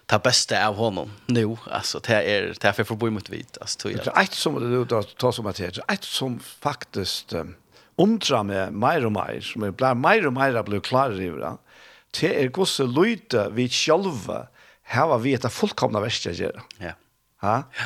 ta 0.05 0.19
bästa 0.19 0.67
av 0.67 0.75
honom 0.75 1.11
nu 1.25 1.57
alltså 1.71 1.99
det 1.99 2.13
är 2.13 2.55
det 2.61 2.67
är 2.67 2.83
för 2.83 2.95
bo 2.95 3.09
mot 3.09 3.29
vit 3.29 3.57
alltså 3.61 3.79
tror 3.79 3.93
jag. 4.05 4.23
Ett 4.23 4.33
som 4.33 4.71
det 4.71 4.85
då 4.85 5.03
ta 5.03 5.31
som 5.31 5.45
att 5.45 5.55
det 5.55 5.79
ett 5.87 6.03
som 6.03 6.39
faktiskt 6.39 7.33
undrar 7.95 8.43
mig 8.43 8.71
mer 8.71 9.05
och 9.05 9.11
mer 9.11 9.41
som 9.41 9.63
jag 9.63 9.73
blir 9.73 9.93
mer 9.93 10.27
och 10.27 10.33
mer 10.33 10.63
blir 10.63 10.79
klar 10.79 11.21
i 11.21 11.29
det. 11.29 11.57
Det 12.19 12.43
är 12.43 12.47
gosse 12.47 12.83
lite 12.83 13.49
vi 13.51 13.69
själva 13.69 14.47
har 14.83 15.19
vi 15.19 15.33
ett 15.33 15.53
fullkomna 15.53 15.99
värsta 15.99 16.31
gör. 16.31 16.61
Ja. 16.77 16.91
Ha? 17.41 17.63
Ja. 17.77 17.85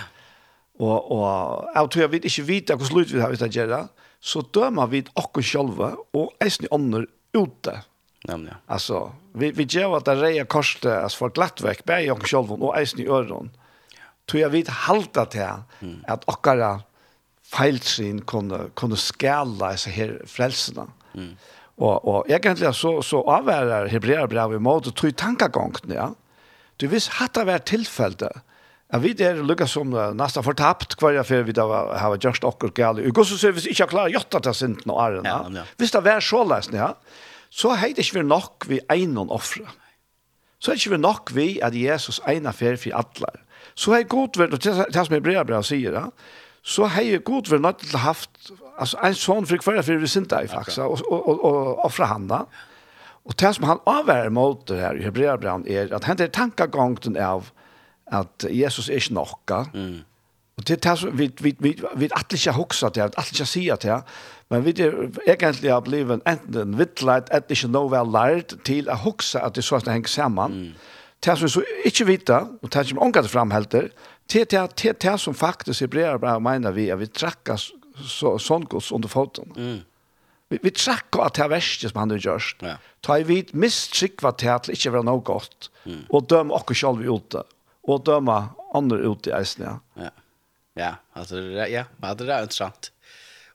Och 0.77 1.11
och 1.11 1.71
jag 1.75 1.91
tror 1.91 2.01
jag 2.01 2.09
vet 2.09 2.23
inte 2.23 2.41
vita 2.41 2.75
hur 2.75 2.85
slut 2.85 3.11
vi 3.11 3.21
har 3.21 3.31
att 3.31 3.55
göra 3.55 3.87
så 4.21 4.41
dømer 4.53 4.87
vi 4.87 5.03
oss 5.13 5.45
själva 5.45 5.95
och 6.13 6.33
i 6.41 6.67
andra 6.71 7.05
ute. 7.33 7.81
Nämligen. 8.23 8.57
Alltså, 8.65 9.11
vi, 9.33 9.51
vi 9.51 9.63
gjør 9.63 9.97
att 9.97 10.05
det 10.05 10.15
reier 10.15 10.45
korset, 10.45 10.85
altså, 10.85 11.17
folk 11.17 11.35
glatt 11.35 11.61
väck, 11.61 11.85
bär 11.85 12.11
oss 12.11 12.29
själva 12.29 12.55
och 12.55 12.77
eisen 12.77 12.99
i 12.99 13.07
öron. 13.07 13.51
Tror 14.25 14.41
jag 14.41 14.49
vi 14.49 14.65
halta 14.67 15.25
till 15.25 15.41
at 16.07 16.23
att 16.27 16.81
feilsyn 17.51 18.21
kunne, 18.21 18.69
kunne 18.73 18.97
skala 18.97 19.71
disse 19.73 19.91
her 19.91 20.13
frelsene. 20.29 20.87
Mm. 21.13 21.33
Og, 21.81 22.07
og 22.07 22.29
egentlig 22.29 22.71
så, 22.77 22.93
så 23.01 23.23
avværer 23.27 23.89
hebreerbrevet 23.91 24.59
i 24.59 24.63
måte 24.63 24.93
tog 24.95 25.15
tankegångene, 25.17 25.97
ja. 25.97 26.11
Du 26.79 26.87
visst 26.89 27.17
hatt 27.19 27.35
det 27.37 27.45
vært 27.49 27.67
tilfellet, 27.69 28.41
Jeg 28.91 29.03
vet 29.05 29.19
det 29.21 29.27
er 29.29 29.43
lukket 29.47 29.71
som 29.71 29.93
uh, 29.95 30.09
nesten 30.17 30.43
fortapt 30.43 30.97
hver 30.99 31.15
jeg 31.15 31.27
før 31.29 31.45
vi 31.47 31.55
da 31.55 31.65
har 32.01 32.17
gjort 32.19 32.43
akkurat 32.47 32.75
gale. 32.75 33.05
Og 33.07 33.21
så 33.27 33.37
ser 33.39 33.53
vi 33.55 33.63
ikke 33.71 33.87
klarer 33.93 34.11
gjort 34.11 34.35
at 34.35 34.47
det 34.47 34.51
er 34.51 34.57
sinten 34.57 34.91
og. 34.91 35.21
Ja, 35.23 35.37
ja. 35.47 35.63
Hvis 35.79 35.93
det 35.95 36.03
var 36.03 36.19
så 36.25 36.43
løsning, 36.43 36.81
ja, 36.81 36.91
så 37.51 37.71
har 37.75 37.95
det 37.95 38.03
ikke 38.03 38.25
nok 38.27 38.67
vi 38.67 38.81
egnon 38.91 39.31
offre. 39.31 39.63
Så 40.59 40.71
har 40.71 40.77
det 40.77 40.85
ikke 40.85 40.99
nok 41.01 41.31
vi 41.35 41.47
at 41.63 41.75
Jesus 41.75 42.19
egnet 42.27 42.55
fer 42.55 42.75
for 42.79 42.99
alle. 42.99 43.31
Så 43.75 43.93
har 43.95 44.03
god 44.11 44.37
vært, 44.37 44.53
og 44.53 44.63
det 44.63 45.05
som 45.05 45.15
Hebrea 45.15 45.45
bra 45.47 45.61
sier, 45.63 45.95
ja, 45.95 46.09
så 46.61 46.89
har 46.91 47.07
jeg 47.07 47.23
god 47.25 47.47
vært 47.49 47.63
nødt 47.63 47.79
til 47.85 47.95
å 47.95 48.01
ha 48.01 48.11
haft 48.11 48.51
altså, 48.77 48.99
en 49.01 49.17
sånn 49.17 49.47
for 49.49 49.63
hver 49.63 49.79
jeg 49.79 49.87
før 49.87 50.03
vi 50.03 50.11
sint 50.11 50.35
i 50.35 50.49
faktisk, 50.51 50.83
og, 50.83 51.01
og, 51.07 51.23
og, 51.31 51.47
og 51.47 51.87
offre 51.87 52.09
han 52.11 52.27
da. 52.29 52.43
Og 53.25 53.37
det 53.37 53.53
som 53.55 53.67
han 53.69 53.81
avværer 53.89 54.33
mot 54.33 54.61
det 54.69 54.81
her 54.81 54.97
i 54.97 55.05
Hebrea 55.05 55.37
er 55.69 55.95
at 55.95 56.05
han 56.09 56.21
er 56.21 56.33
tankagångten 56.33 57.17
av 57.21 57.51
at 58.11 58.47
Jesus 58.49 58.89
er 58.89 59.01
ikke 59.01 59.17
nokka. 59.17 59.63
Mm. 59.73 59.99
Og 60.59 60.67
det 60.67 60.85
er 60.85 61.09
vi, 61.15 61.31
vi, 61.41 61.55
vi, 61.59 61.73
vi 61.95 62.05
er 62.05 62.15
alltid 62.15 62.37
ikke 62.37 62.57
hoksa 62.59 62.89
til, 62.93 63.09
alltid 63.17 63.39
ikke 63.39 63.49
sier 63.49 63.79
til, 63.81 64.03
men 64.51 64.65
vi 64.65 64.73
er 64.83 64.91
egentlig 65.31 65.71
har 65.71 65.83
blivet 65.85 66.21
enten 66.27 66.77
vittleit, 66.77 67.31
enten 67.31 67.55
ikke 67.55 67.71
noe 67.71 67.91
vel 67.93 68.11
lært 68.11 68.57
til 68.67 68.89
å 68.91 68.97
hoksa 68.99 69.45
at 69.47 69.55
det 69.55 69.63
er 69.63 69.69
så 69.69 69.79
at 69.79 69.87
det 69.87 69.95
henger 69.95 70.11
sammen. 70.11 70.57
Mm. 70.57 70.89
Det 71.21 71.37
som 71.37 71.47
vi 71.47 71.53
så 71.53 71.63
ikke 71.87 72.07
vita, 72.09 72.39
og 72.61 72.73
det 72.73 72.83
som 72.89 72.99
omgatt 73.01 73.29
framhelter, 73.31 73.91
det 74.31 74.53
er 74.53 74.67
det 74.75 75.15
som 75.21 75.37
faktisk 75.37 75.85
i 75.85 75.87
brer 75.91 76.19
bare 76.21 76.41
mener 76.43 76.75
vi, 76.75 76.89
at 76.91 76.99
vi 76.99 77.07
trakker 77.07 77.57
så, 77.59 78.35
sånn 78.41 78.67
gods 78.69 78.91
under 78.91 79.11
foten. 79.11 79.53
Mm. 79.55 79.79
Vi, 80.51 80.59
vi 80.61 80.73
trakker 80.75 81.23
at 81.25 81.37
det 81.37 81.45
er 81.45 81.53
verste 81.53 81.89
som 81.89 82.01
han 82.01 82.13
har 82.15 82.25
gjort. 82.25 82.65
Ja. 82.65 82.75
Ta 83.05 83.17
i 83.21 83.25
vid 83.27 83.53
mistrykva 83.55 84.33
til 84.37 84.51
at 84.51 84.67
det 84.67 84.77
ikke 84.77 84.97
var 84.97 85.07
noe 85.07 85.23
godt, 85.25 85.71
mm. 85.85 86.05
og 86.09 86.27
døm 86.31 86.51
oss 86.53 86.75
selv 86.77 87.05
ute 87.07 87.45
og 87.83 88.05
døma 88.05 88.53
andre 88.75 88.97
ut 89.09 89.27
i 89.27 89.35
eisen, 89.35 89.65
ja. 89.65 89.77
Ja, 90.03 90.09
ja 90.75 90.93
alltså, 91.13 91.37
ja, 91.37 91.67
ja, 91.67 92.13
det 92.13 92.33
är 92.33 92.41
intressant. 92.41 92.91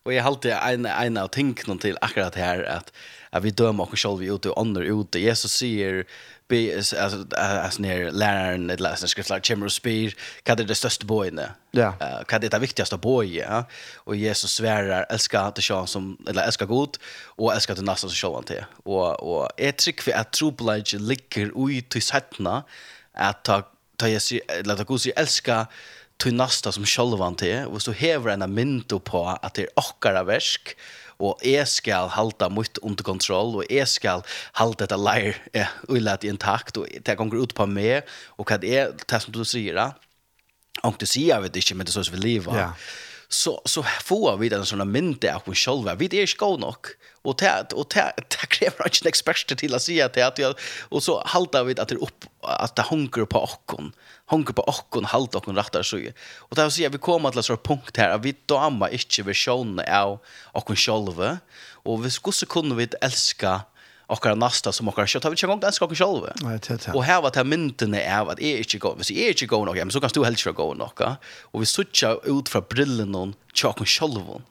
Och 0.06 0.12
jag 0.12 0.22
har 0.22 0.30
alltid 0.30 0.52
en, 0.52 0.86
en 0.86 1.16
av 1.16 1.28
tänkerna 1.28 1.78
till 1.78 1.98
akkurat 2.00 2.34
här 2.34 2.62
att, 2.62 2.92
att 3.30 3.44
vi 3.44 3.50
dömer 3.50 3.92
oss 3.92 4.00
själva 4.00 4.24
ut 4.24 4.46
och 4.46 4.60
andra 4.60 4.84
ute. 4.84 5.18
Jesus 5.18 5.52
säger 5.52 6.06
be 6.48 6.76
alltså 6.76 7.26
alltså 7.36 7.82
när 7.82 8.10
läraren 8.10 8.66
det 8.66 8.80
läser 8.80 9.06
skriftlar 9.06 9.40
kommer 9.40 9.66
och 9.66 9.72
spyr 9.72 10.14
vad 10.46 10.60
är 10.60 10.64
det 10.64 10.74
största 10.74 11.06
bojen 11.06 11.40
ja 11.70 11.94
vad 11.98 12.44
är 12.44 12.50
det 12.50 12.58
viktigaste 12.58 12.96
bojen 12.96 13.46
ja 13.50 13.64
och 13.96 14.16
Jesus 14.16 14.50
svärar 14.50 15.06
älska 15.10 15.40
att 15.40 15.54
det 15.54 15.62
som 15.86 16.18
eller 16.28 16.42
älska 16.42 16.64
god 16.64 16.98
och 17.24 17.54
älska 17.54 17.74
det 17.74 17.82
nästa 17.82 18.08
som 18.08 18.10
själva 18.10 18.42
till 18.42 18.64
och 18.84 19.22
och 19.22 19.50
ett 19.56 19.78
trick 19.78 20.00
för 20.00 20.12
att 20.12 20.32
tro 20.32 20.52
på 20.52 20.82
ligger 20.92 21.70
ut 21.70 21.96
i 21.96 22.00
sättna 22.00 22.64
att 23.12 23.44
ta 23.44 23.62
ta 23.96 24.08
jag 24.08 24.22
sig 24.22 24.40
eller 24.48 24.74
att 24.74 25.06
jag 25.06 25.18
älska 25.18 25.66
till 26.16 26.34
nästa 26.34 26.72
som 26.72 26.86
självan 26.86 27.34
till 27.34 27.64
och 27.66 27.82
så 27.82 27.92
häver 27.92 28.30
en 28.30 28.54
minto 28.54 28.98
på 28.98 29.26
att 29.26 29.54
det 29.54 29.62
är 29.62 29.78
ochkara 29.78 30.22
värsk 30.22 30.76
og 31.18 31.40
jeg 31.44 31.64
skal 31.68 32.10
halda 32.12 32.48
mitt 32.52 32.78
under 32.82 33.04
kontroll, 33.04 33.56
og 33.60 33.70
jeg 33.72 33.88
skal 33.88 34.24
halda 34.58 34.84
dette 34.84 34.98
leir 35.00 35.38
eh, 35.56 35.70
ulat 35.88 36.26
intakt, 36.28 36.76
og 36.76 36.88
det 37.06 37.16
kommer 37.16 37.40
ut 37.40 37.54
på 37.56 37.66
meg, 37.70 38.04
og 38.36 38.48
hva 38.48 38.58
det 38.60 38.74
er, 38.76 38.92
det 38.92 39.22
som 39.24 39.32
du 39.32 39.42
sier, 39.48 39.80
og 40.82 40.98
du 41.00 41.06
sier, 41.08 41.32
jeg 41.34 41.46
vet 41.46 41.60
ikke, 41.62 41.78
men 41.78 41.88
det 41.88 41.96
er 41.96 42.04
så 42.04 42.12
vi 42.12 42.20
lever. 42.20 42.52
Ja. 42.56 42.70
Yeah 42.70 43.04
så 43.28 43.62
så 43.64 43.82
får 43.82 44.36
vi 44.36 44.48
den 44.48 44.66
såna 44.66 44.84
mynte 44.84 45.34
av 45.34 45.42
oss 45.46 45.58
själva. 45.58 45.94
Vi 45.94 46.08
det 46.08 46.22
är 46.22 46.26
skå 46.26 46.56
nog 46.56 46.76
och 47.22 47.36
det 47.38 47.72
och 47.72 47.86
det 47.94 48.12
det 48.16 48.46
kräver 48.46 48.84
inte 48.84 48.98
en 49.04 49.08
expert 49.08 49.58
till 49.58 49.74
att 49.74 49.82
säga 49.82 50.06
att 50.06 50.38
att 50.38 50.60
och 50.88 51.02
så 51.02 51.22
haltar 51.26 51.64
vi 51.64 51.80
att 51.80 51.88
det 51.88 51.94
upp 51.94 52.24
att 52.40 52.76
det 52.76 52.82
hunkar 52.82 53.24
på 53.24 53.42
okkon. 53.42 53.92
Hunkar 54.26 54.52
på 54.52 54.62
okkon 54.62 55.04
haltar 55.04 55.38
okkon 55.38 55.56
rättar 55.56 55.82
så. 55.82 56.00
Och 56.36 56.56
där 56.56 56.70
säger 56.70 56.90
vi 56.90 56.98
kommer 56.98 57.30
till 57.30 57.42
så 57.42 57.56
punkt 57.56 57.96
här 57.96 58.18
vi 58.18 58.34
damma 58.46 58.90
inte 58.90 59.22
visionen 59.22 59.94
av 59.94 60.18
okkon 60.52 60.76
själva 60.76 61.38
och 61.84 62.04
vi 62.04 62.10
skulle 62.10 62.46
kunna 62.48 62.74
vi 62.74 62.88
älska 63.00 63.60
okkara 64.12 64.38
nasta 64.38 64.72
som 64.74 64.88
okkara 64.90 65.08
kjøtt, 65.10 65.26
har 65.26 65.32
vi 65.32 65.38
ikke 65.38 65.48
engang 65.48 65.64
elsker 65.66 65.86
okkara 65.86 66.00
sjølve. 66.00 66.34
Nei, 66.44 66.56
det 66.62 66.76
er 66.76 66.94
Og 66.94 67.04
her 67.06 67.22
var 67.24 67.34
det 67.34 67.46
myndene 67.46 68.02
av 68.06 68.34
at 68.34 68.42
jeg 68.42 68.58
er 68.58 68.66
ikke 68.66 68.82
går, 68.84 68.98
hvis 69.00 69.12
jeg 69.12 69.24
er 69.24 69.34
ikke 69.34 69.50
går 69.54 69.64
nok, 69.68 69.78
ja, 69.80 69.86
men 69.86 69.94
så 69.94 70.02
kan 70.02 70.14
du 70.14 70.22
helst 70.26 70.44
ikke 70.44 70.58
gå 70.60 70.68
nok. 70.78 71.02
Ja. 71.02 71.16
Og 71.52 71.64
vi 71.64 71.70
sutja 71.70 72.16
ut 72.26 72.52
fra 72.52 72.62
brillen 72.62 73.10
noen 73.14 73.34
til 73.52 73.72
okkara 73.72 73.90
sjølve. 73.90 74.42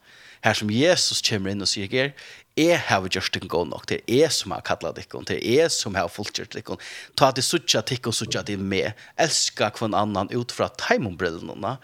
Her 0.44 0.54
som 0.58 0.70
Jesus 0.70 1.22
kommer 1.24 1.50
inn 1.50 1.64
og 1.64 1.70
sier, 1.70 1.90
er, 1.96 2.12
jeg 2.56 2.76
har 2.88 3.08
gjort 3.12 3.36
en 3.36 3.50
god 3.52 3.72
nok, 3.72 3.88
det 3.88 3.98
er 4.04 4.20
jeg 4.22 4.34
som 4.36 4.52
har 4.54 4.62
kallet 4.64 4.96
dere, 4.96 5.24
det 5.28 5.38
er 5.40 5.58
jeg 5.64 5.72
som 5.74 5.96
har 5.98 6.12
fullgjort 6.12 6.54
dere. 6.56 6.76
Ta 7.16 7.32
at 7.32 7.40
til 7.40 7.44
sutja 7.44 7.82
tikk 7.84 8.08
og 8.12 8.16
sutja 8.16 8.44
til 8.46 8.60
med, 8.60 8.92
elska 9.20 9.72
hver 9.76 9.96
annan 9.96 10.30
ut 10.32 10.54
fra 10.54 10.70
teimonbrillene, 10.80 11.76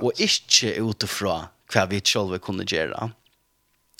og 0.00 0.22
ikke 0.22 0.74
ut 0.82 1.06
fra 1.10 1.36
hva 1.74 1.86
vi 1.90 2.02
sjølve 2.02 2.40
kunne 2.42 2.66
gjøre. 2.66 3.10
Akkurat 3.10 3.25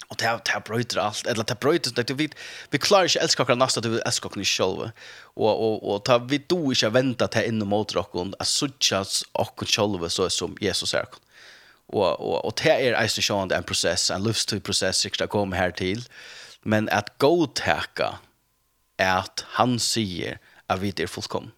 Och 0.08 0.16
det 0.16 0.40
det 0.44 0.64
bröter 0.64 0.98
allt. 0.98 1.26
Eller 1.26 1.44
det 1.44 1.60
bröter 1.60 1.90
det 1.90 2.14
vi 2.14 2.28
vi 2.70 2.78
klarar 2.78 3.04
inte 3.04 3.18
älskar 3.20 3.44
kan 3.44 3.58
nästa 3.58 3.80
det 3.80 4.02
älskar 4.06 4.28
kan 4.28 4.44
själva 4.44 4.92
och 5.34 5.64
och 5.66 5.94
och 5.94 6.04
ta 6.04 6.18
vi 6.18 6.38
då 6.38 6.70
inte 6.72 6.88
vänta 6.88 7.28
till 7.28 7.44
in 7.44 7.66
mot 7.66 7.94
rock 7.94 8.14
och 8.14 8.26
att 8.38 8.48
sucha 8.48 9.04
och 9.32 9.64
själva 9.66 10.08
så 10.08 10.30
som 10.30 10.56
Jesus 10.60 10.94
är 10.94 11.06
och 11.86 12.20
och 12.20 12.44
och 12.44 12.60
det 12.62 12.70
är 12.70 13.02
ju 13.02 13.08
så 13.08 13.36
en 13.36 13.62
process 13.62 14.10
en 14.10 14.24
livsstilsprocess 14.24 14.98
som 14.98 15.10
ska 15.10 15.26
komma 15.26 15.56
här 15.56 15.70
till 15.70 16.04
men 16.62 16.88
att 16.88 17.18
gå 17.18 17.46
tacka 17.46 18.18
är 18.96 19.18
att 19.18 19.44
han 19.48 19.78
säger 19.78 20.38
att 20.66 20.80
vi 20.80 20.94
är 21.02 21.06
fullkomna 21.06 21.50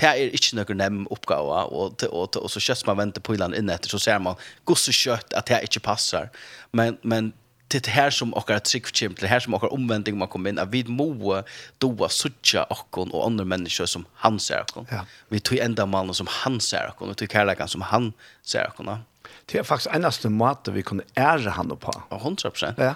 det 0.00 0.08
er 0.08 0.30
ikke 0.32 0.56
noen 0.56 0.78
nem 0.80 1.00
oppgave, 1.12 1.56
og, 1.68 2.02
og, 2.08 2.36
og, 2.36 2.50
så 2.50 2.62
kjøtt 2.62 2.86
man 2.88 2.98
venter 3.00 3.24
på 3.24 3.36
land 3.36 3.56
inn 3.58 3.70
etter, 3.72 3.90
så 3.90 3.98
ser 4.00 4.20
man 4.22 4.38
gosse 4.68 4.94
kjøtt 4.96 5.34
at 5.36 5.50
det 5.50 5.60
ikke 5.66 5.82
passer. 5.90 6.30
Men, 6.72 6.98
men 7.02 7.32
det 7.70 7.86
här 7.86 8.10
som 8.10 8.34
och 8.34 8.50
att 8.50 8.64
trick 8.64 8.96
chimp 8.96 9.20
det 9.20 9.26
här 9.26 9.40
som 9.40 9.54
och 9.54 9.72
omvändning 9.72 10.18
man 10.18 10.28
kommer 10.28 10.50
in 10.50 10.58
att 10.58 10.68
vid 10.68 10.88
må 10.88 11.42
doa 11.78 12.08
sucha 12.08 12.62
och 12.64 12.98
och 12.98 13.26
andra 13.26 13.44
människor 13.44 13.86
som 13.86 14.04
han 14.14 14.40
ser 14.40 14.64
och 14.74 14.86
ja. 14.90 15.06
vi 15.28 15.40
tog 15.40 15.58
ända 15.58 15.86
mannen 15.86 16.14
som 16.14 16.26
han 16.30 16.60
ser 16.60 16.92
och 16.96 17.08
och 17.08 17.16
tog 17.16 17.32
kärleken 17.32 17.68
som 17.68 17.80
han 17.80 18.12
ser 18.42 18.72
och 18.76 18.84
det 19.46 19.58
är 19.58 19.62
faktiskt 19.62 19.94
enaste 19.94 20.28
maten 20.28 20.74
vi 20.74 20.82
kunde 20.82 21.04
ära 21.14 21.50
han 21.50 21.76
på. 21.76 21.92
100% 22.10 22.74
ja, 22.76 22.84
ja. 22.84 22.94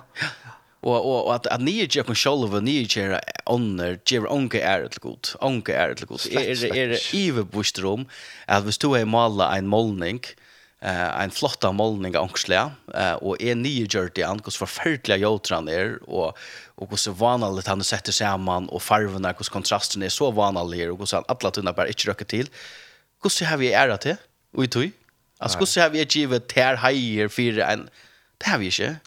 Och 0.80 1.06
och 1.06 1.26
och 1.26 1.34
att 1.34 1.46
att 1.46 1.60
ni 1.60 1.70
ger 1.70 2.02
kon 2.02 2.54
och 2.54 2.62
ni 2.62 2.86
ger 2.90 3.20
honor 3.44 3.98
ger 4.04 4.32
onke 4.32 4.60
är 4.60 4.80
det 4.80 4.98
gott 5.00 5.36
onke 5.40 5.72
är 5.74 5.94
det 5.94 6.04
gott 6.04 6.26
är 6.26 6.64
är 6.64 6.74
är 6.74 6.98
evig 7.12 7.46
bostrom 7.46 8.06
att 8.46 8.64
vi 8.64 8.72
stod 8.72 8.98
i 8.98 9.04
malla 9.04 9.56
en 9.56 9.66
målning 9.66 10.20
eh 10.84 11.22
en 11.22 11.30
flotta 11.30 11.72
målning 11.72 12.16
av 12.16 12.22
angstlä 12.22 12.70
eh 12.94 13.12
och 13.12 13.42
är 13.42 13.54
nio 13.54 13.86
gjort 13.86 14.14
det 14.14 14.22
ankos 14.22 14.56
förfärliga 14.56 15.16
jotran 15.16 15.68
är 15.68 15.98
och 16.10 16.38
och 16.76 16.90
hur 16.90 16.96
så 16.96 17.12
vanligt 17.12 17.66
han 17.66 17.84
sätter 17.84 18.12
samman 18.12 18.68
och 18.68 18.82
farverna 18.82 19.30
och 19.30 19.46
kontrasten 19.46 20.02
är 20.02 20.08
så 20.08 20.30
vanlig 20.30 20.92
och 20.92 21.08
så 21.08 21.16
alla 21.16 21.50
tunna 21.50 21.72
bara 21.72 21.88
inte 21.88 22.10
räcker 22.10 22.24
till. 22.24 22.48
Hur 23.22 23.30
så 23.30 23.44
har 23.44 23.56
vi 23.56 23.72
ära 23.72 23.96
till? 23.96 24.16
Och 24.56 24.64
i 24.64 24.68
tog. 24.68 24.90
Alltså 25.38 25.58
hur 25.58 25.66
så 25.66 25.80
har 25.80 25.90
vi 25.90 26.04
givet 26.04 26.48
ter 26.48 26.76
hajer 26.76 27.28
för 27.28 27.58
en 27.58 27.88
det 28.38 28.50
har 28.50 28.58
vi 28.58 28.66
inte. 28.66 29.00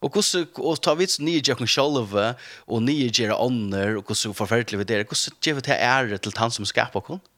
Og 0.00 0.14
hvordan, 0.14 0.46
og 0.62 0.78
ta 0.82 0.94
vi 0.94 1.08
nye 1.26 1.40
gjør 1.42 1.56
kun 1.58 1.70
sjalve, 1.70 2.28
og 2.70 2.82
nye 2.86 3.08
gjør 3.10 3.34
ånder, 3.34 3.96
og 3.98 4.04
hvordan 4.06 4.36
forferdelig 4.38 4.78
vi 4.78 4.86
det 4.86 4.96
er, 4.96 5.08
hvordan 5.10 5.40
gjør 5.42 5.56
vi 5.58 5.64
til 5.66 5.74
ære 5.74 6.18
til 6.22 6.38
han 6.38 6.54
som 6.54 6.68
skaper 6.68 7.02
kon? 7.02 7.18
Mm. 7.18 7.37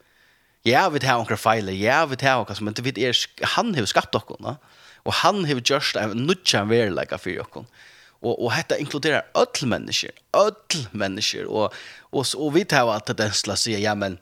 Ja, 0.62 0.88
vi 0.88 1.00
tar 1.00 1.18
onkel 1.18 1.36
feile. 1.36 1.72
Ja, 1.72 2.06
vi 2.06 2.16
tar 2.16 2.38
onkel 2.38 2.56
som 2.56 2.68
inte 2.68 2.82
vet 2.82 2.98
är 2.98 3.16
han 3.42 3.74
har 3.74 3.86
skapat 3.86 4.14
oss, 4.14 4.40
va. 4.40 4.56
Och 5.02 5.14
han 5.14 5.44
har 5.44 5.62
just 5.64 5.96
en 5.96 6.26
nutcha 6.26 6.64
ver 6.64 6.90
like 6.90 7.18
för 7.18 7.40
och 7.40 7.64
och 8.22 8.44
och 8.44 8.52
detta 8.56 8.78
inkluderar 8.78 9.22
öll 9.34 9.66
människor, 9.66 10.10
öll 10.32 10.86
människor 10.90 11.44
och 11.44 11.74
och 12.00 12.26
och 12.36 12.56
vi 12.56 12.64
tar 12.64 12.94
att 12.94 13.16
det 13.16 13.32
slå 13.32 13.56
sig 13.56 13.80
ja 13.80 13.94
men 13.94 14.18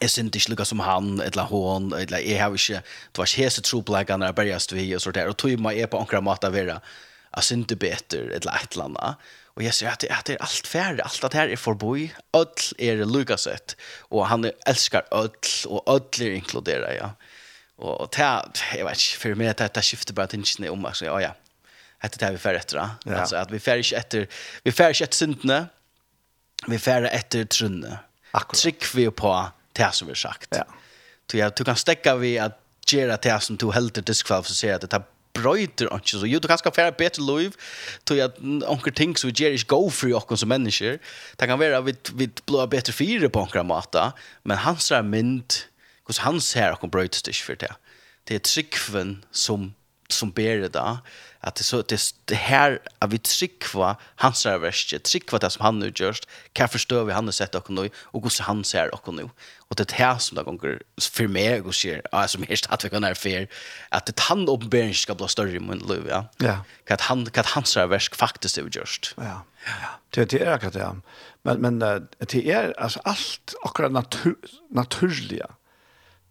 Jeg 0.00 0.10
synes 0.10 0.36
ikke 0.36 0.50
lukket 0.52 0.68
som 0.68 0.80
han, 0.84 1.20
eller 1.20 1.48
hon, 1.50 1.92
eller 1.96 2.18
jeg 2.22 2.38
har 2.38 2.54
ikke, 2.54 2.82
det 2.84 3.18
var 3.18 3.26
ikke 3.26 3.42
hese 3.42 3.62
tro 3.66 3.80
på 3.82 3.94
leggene 3.96 4.28
jeg 4.28 4.36
bergast 4.36 4.74
vi, 4.76 4.84
og 4.94 5.00
så 5.02 5.10
der, 5.10 5.30
og 5.30 5.36
tog 5.40 5.56
meg 5.58 5.80
er 5.80 5.90
på 5.90 5.98
ankra 5.98 6.20
mat 6.22 6.44
av 6.46 6.54
vera, 6.54 6.76
jeg 7.34 7.46
synes 7.48 7.66
ikke 7.66 7.80
beter, 7.82 8.28
eller 8.36 8.52
et 8.54 8.76
eller 8.76 8.84
annet. 8.84 9.24
Og 9.58 9.64
jeg 9.66 9.74
sier 9.74 9.90
at 9.90 10.04
det, 10.04 10.08
at 10.14 10.28
det 10.28 10.36
er 10.36 10.44
alt 10.46 10.68
færre, 10.70 11.02
alt 11.02 11.24
det 11.24 11.34
her 11.34 11.50
er 11.50 11.58
forboi. 11.58 12.04
Ødl 12.36 12.76
er 12.78 13.00
lukasett, 13.02 13.74
og 14.14 14.28
han 14.30 14.46
elskar 14.70 15.08
ødl, 15.10 15.50
og 15.66 15.82
ødl 15.96 16.28
er 16.28 16.36
inkluderet, 16.38 16.94
ja. 17.00 17.08
Og, 17.78 18.00
og 18.00 18.12
det, 18.14 18.28
jeg 18.74 18.86
vet 18.86 19.02
ikke, 19.02 19.18
for 19.22 19.40
meg, 19.40 19.50
det, 19.58 19.68
det 19.74 19.84
skifter 19.86 20.14
bare 20.14 20.30
tingene 20.30 20.70
om, 20.70 20.86
altså, 20.86 21.08
ja, 21.08 21.18
ja, 21.26 21.32
det 22.02 22.22
er 22.22 22.22
det 22.22 22.32
vi 22.36 22.42
færre 22.44 22.62
etter, 22.62 22.78
ja. 22.78 23.18
Altså, 23.18 23.40
at 23.42 23.50
vi 23.52 23.58
færre 23.58 23.82
ikke 23.82 23.98
etter, 23.98 24.40
vi 24.64 24.74
færre 24.78 24.94
ikke 24.94 25.10
etter 25.10 25.24
syndene, 25.24 25.60
vi 26.68 26.78
færre 26.78 27.10
etter 27.14 27.50
trunne. 27.50 27.98
Akkurat. 28.32 28.62
Trykk 28.62 28.88
vi 28.94 29.10
på 29.10 29.34
det 29.78 29.90
som 29.94 30.06
vi 30.06 30.14
har 30.14 30.22
sagt. 30.22 30.54
Ja. 30.54 30.66
Du, 31.26 31.38
ja, 31.38 31.50
du 31.50 31.64
kan 31.66 31.76
stekke 31.78 32.14
vi 32.22 32.36
at 32.38 32.58
gjøre 32.88 33.18
det 33.22 33.36
som 33.42 33.58
du 33.58 33.70
helter 33.74 34.06
diskvalg, 34.06 34.46
så 34.46 34.54
ser 34.54 34.78
at 34.78 34.86
det 34.86 34.94
tar 34.94 35.06
brøyter 35.38 35.88
ikke, 35.94 36.18
så 36.20 36.28
jo, 36.28 36.40
du 36.42 36.48
kan 36.50 36.60
skal 36.60 36.74
fære 36.74 36.96
bedre 36.98 37.24
liv, 37.24 37.56
til 38.06 38.22
at 38.24 38.38
onker 38.68 38.94
ting 38.94 39.16
som 39.18 39.30
vi 39.30 39.36
gjør 39.40 39.56
ikke 39.56 39.72
går 39.74 39.88
for 39.90 40.18
oss 40.18 40.42
som 40.42 40.52
mennesker, 40.52 40.98
det 41.40 41.48
kan 41.48 41.60
være 41.60 41.80
at 41.80 41.86
vi, 41.86 41.96
vi 42.14 42.30
blir 42.46 42.70
bedre 42.70 42.94
fire 42.94 43.30
på 43.32 43.46
onker 43.46 43.66
måte, 43.66 44.10
men 44.44 44.64
hans 44.64 44.90
er 44.90 45.06
mynd, 45.06 45.64
hvordan 46.06 46.24
han 46.24 46.40
ser 46.40 46.76
okker 46.76 46.92
brøyter 46.92 47.32
ikke 47.32 47.50
for 47.50 47.60
det. 47.60 47.74
Det 48.28 48.36
er 48.36 48.44
tryggven 48.44 49.18
som 49.32 49.72
som 50.12 50.32
ber 50.32 50.62
det 50.64 50.72
da, 50.76 50.98
at 51.44 51.58
det, 51.58 51.64
så, 51.66 51.82
det, 51.86 52.00
det 52.28 52.36
her 52.40 52.78
at 53.00 53.12
vi 53.12 53.20
trykva 53.22 53.92
hans 54.24 54.42
verste, 54.58 54.98
trykva 55.06 55.38
det 55.38 55.52
som 55.54 55.66
han 55.66 55.82
har 55.84 55.92
gjort, 55.94 56.26
hva 56.58 56.66
forstår 56.70 57.06
vi 57.06 57.14
han 57.14 57.30
har 57.30 57.36
sett 57.36 57.54
dere 57.54 57.74
nå, 57.74 57.86
og 58.12 58.24
hvordan 58.24 58.48
han 58.48 58.64
ser 58.66 58.90
dere 58.90 59.14
nå. 59.14 59.28
Og 59.68 59.76
det 59.76 59.84
er 59.86 59.92
det 59.92 60.24
som 60.24 60.38
det 60.38 60.46
ganger, 60.48 60.80
for 61.04 61.30
meg 61.30 61.68
og 61.68 61.76
sier, 61.76 62.00
ja, 62.08 62.24
som 62.26 62.46
er 62.46 62.56
at 62.56 62.84
vi 62.84 62.90
kan 62.90 63.06
være 63.06 63.20
fer, 63.20 63.46
at 63.94 64.08
det 64.08 64.26
han 64.26 64.48
åpenbering 64.48 64.96
skal 64.96 65.18
bli 65.20 65.28
større 65.30 65.60
i 65.60 65.62
min 65.62 65.84
liv, 65.86 66.08
ja. 66.08 66.24
ja. 66.42 66.58
Hva 66.88 66.98
han, 67.06 67.26
at 67.28 67.54
hans 67.54 67.76
verste 67.76 68.18
faktisk 68.18 68.58
er 68.58 68.72
gjort. 68.72 69.12
Ja, 69.20 69.42
ja. 69.68 69.94
Det, 70.16 70.30
det 70.32 70.42
er 70.42 70.56
akkurat 70.56 70.74
det, 70.74 70.86
ja. 70.86 70.94
Men, 71.46 71.62
men 71.62 71.78
det 71.78 72.42
er 72.48 72.72
altså, 72.76 73.04
alt 73.06 73.54
akkurat 73.64 73.92
natur, 73.94 74.36
naturlige, 74.74 75.46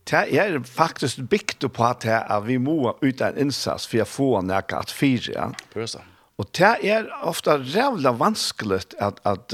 Det 0.07 0.23
er 0.39 0.59
faktisk 0.63 1.25
bygd 1.29 1.67
på 1.75 1.83
at, 1.83 2.05
at 2.07 2.45
vi 2.47 2.57
må 2.57 2.93
ut 3.01 3.21
en 3.21 3.39
innsats 3.39 3.87
for 3.89 4.03
å 4.03 4.07
få 4.07 4.29
noe 4.47 4.63
at 4.79 4.93
fire. 4.93 5.51
Pøsa. 5.73 6.03
Og 6.37 6.49
det 6.53 6.73
er 6.85 7.07
ofte 7.25 7.55
rævla 7.57 8.13
vanskelig 8.13 8.83
at, 9.01 9.19
at, 9.25 9.53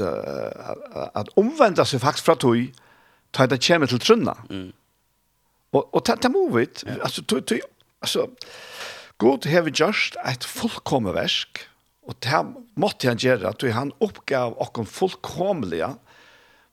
at 1.16 1.30
omvende 1.40 1.84
seg 1.88 2.02
faktisk 2.02 2.28
fra 2.28 2.36
tog, 2.36 2.66
ta 3.32 3.46
det 3.48 3.62
kommer 3.64 3.88
til 3.90 4.02
trunna. 4.02 4.36
Mm. 4.50 4.72
Og, 5.74 5.88
og 5.88 6.04
det, 6.06 6.20
det 6.22 6.30
må 6.30 6.44
vi, 6.54 6.66
altså, 7.00 7.24
tog, 7.24 7.46
tog, 7.48 7.64
altså, 8.04 8.28
God 9.18 9.48
har 9.48 9.70
gjort 9.70 10.18
et 10.28 10.44
fullkomme 10.44 11.14
versk, 11.16 11.64
og 12.04 12.18
det 12.20 12.42
måtte 12.76 13.08
han 13.08 13.20
gjøre, 13.22 13.54
at 13.54 13.64
han 13.72 13.94
oppgav 14.04 14.58
okken 14.60 14.86
fullkomlige, 14.86 15.94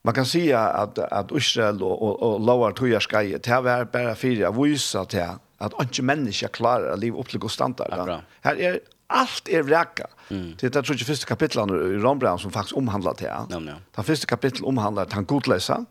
man 0.02 0.14
kan 0.14 0.26
säga 0.26 0.60
att 0.60 1.00
att 1.00 1.32
Israel 1.32 1.84
och 1.84 2.02
och, 2.02 2.34
och 2.34 2.40
Lower 2.40 2.72
Toya 2.72 3.00
Sky 3.00 3.38
det 3.38 3.62
var 3.62 3.86
bara 3.86 4.16
fyra 4.16 4.52
visa 4.52 5.06
till 5.06 5.28
att 5.58 5.82
inte 5.82 6.02
människa 6.02 6.48
klarar 6.48 6.94
att 6.94 7.00
leva 7.00 7.20
upp 7.20 7.30
till 7.30 7.40
god 7.40 7.52
standard. 7.52 7.88
Ja, 7.92 8.22
Här 8.42 8.56
är 8.56 8.80
allt 9.08 9.50
är 9.50 9.62
vräka. 9.64 10.08
Mm. 10.30 10.56
Det 10.60 10.76
är 10.76 10.82
tror 10.82 10.98
jag 10.98 11.08
första 11.08 11.26
kapitlet 11.26 11.70
i 11.70 11.74
Rombrand 11.74 12.42
som 12.42 12.52
faktiskt 12.52 12.78
omhandlar 12.78 13.16
det. 13.18 13.24
Ja, 13.24 13.48
ja. 13.50 13.76
Det 13.96 14.04
första 14.04 14.28
kapitlet 14.28 14.64
omhandlar 14.64 15.08
han 15.12 15.26
godläsa. 15.26 15.86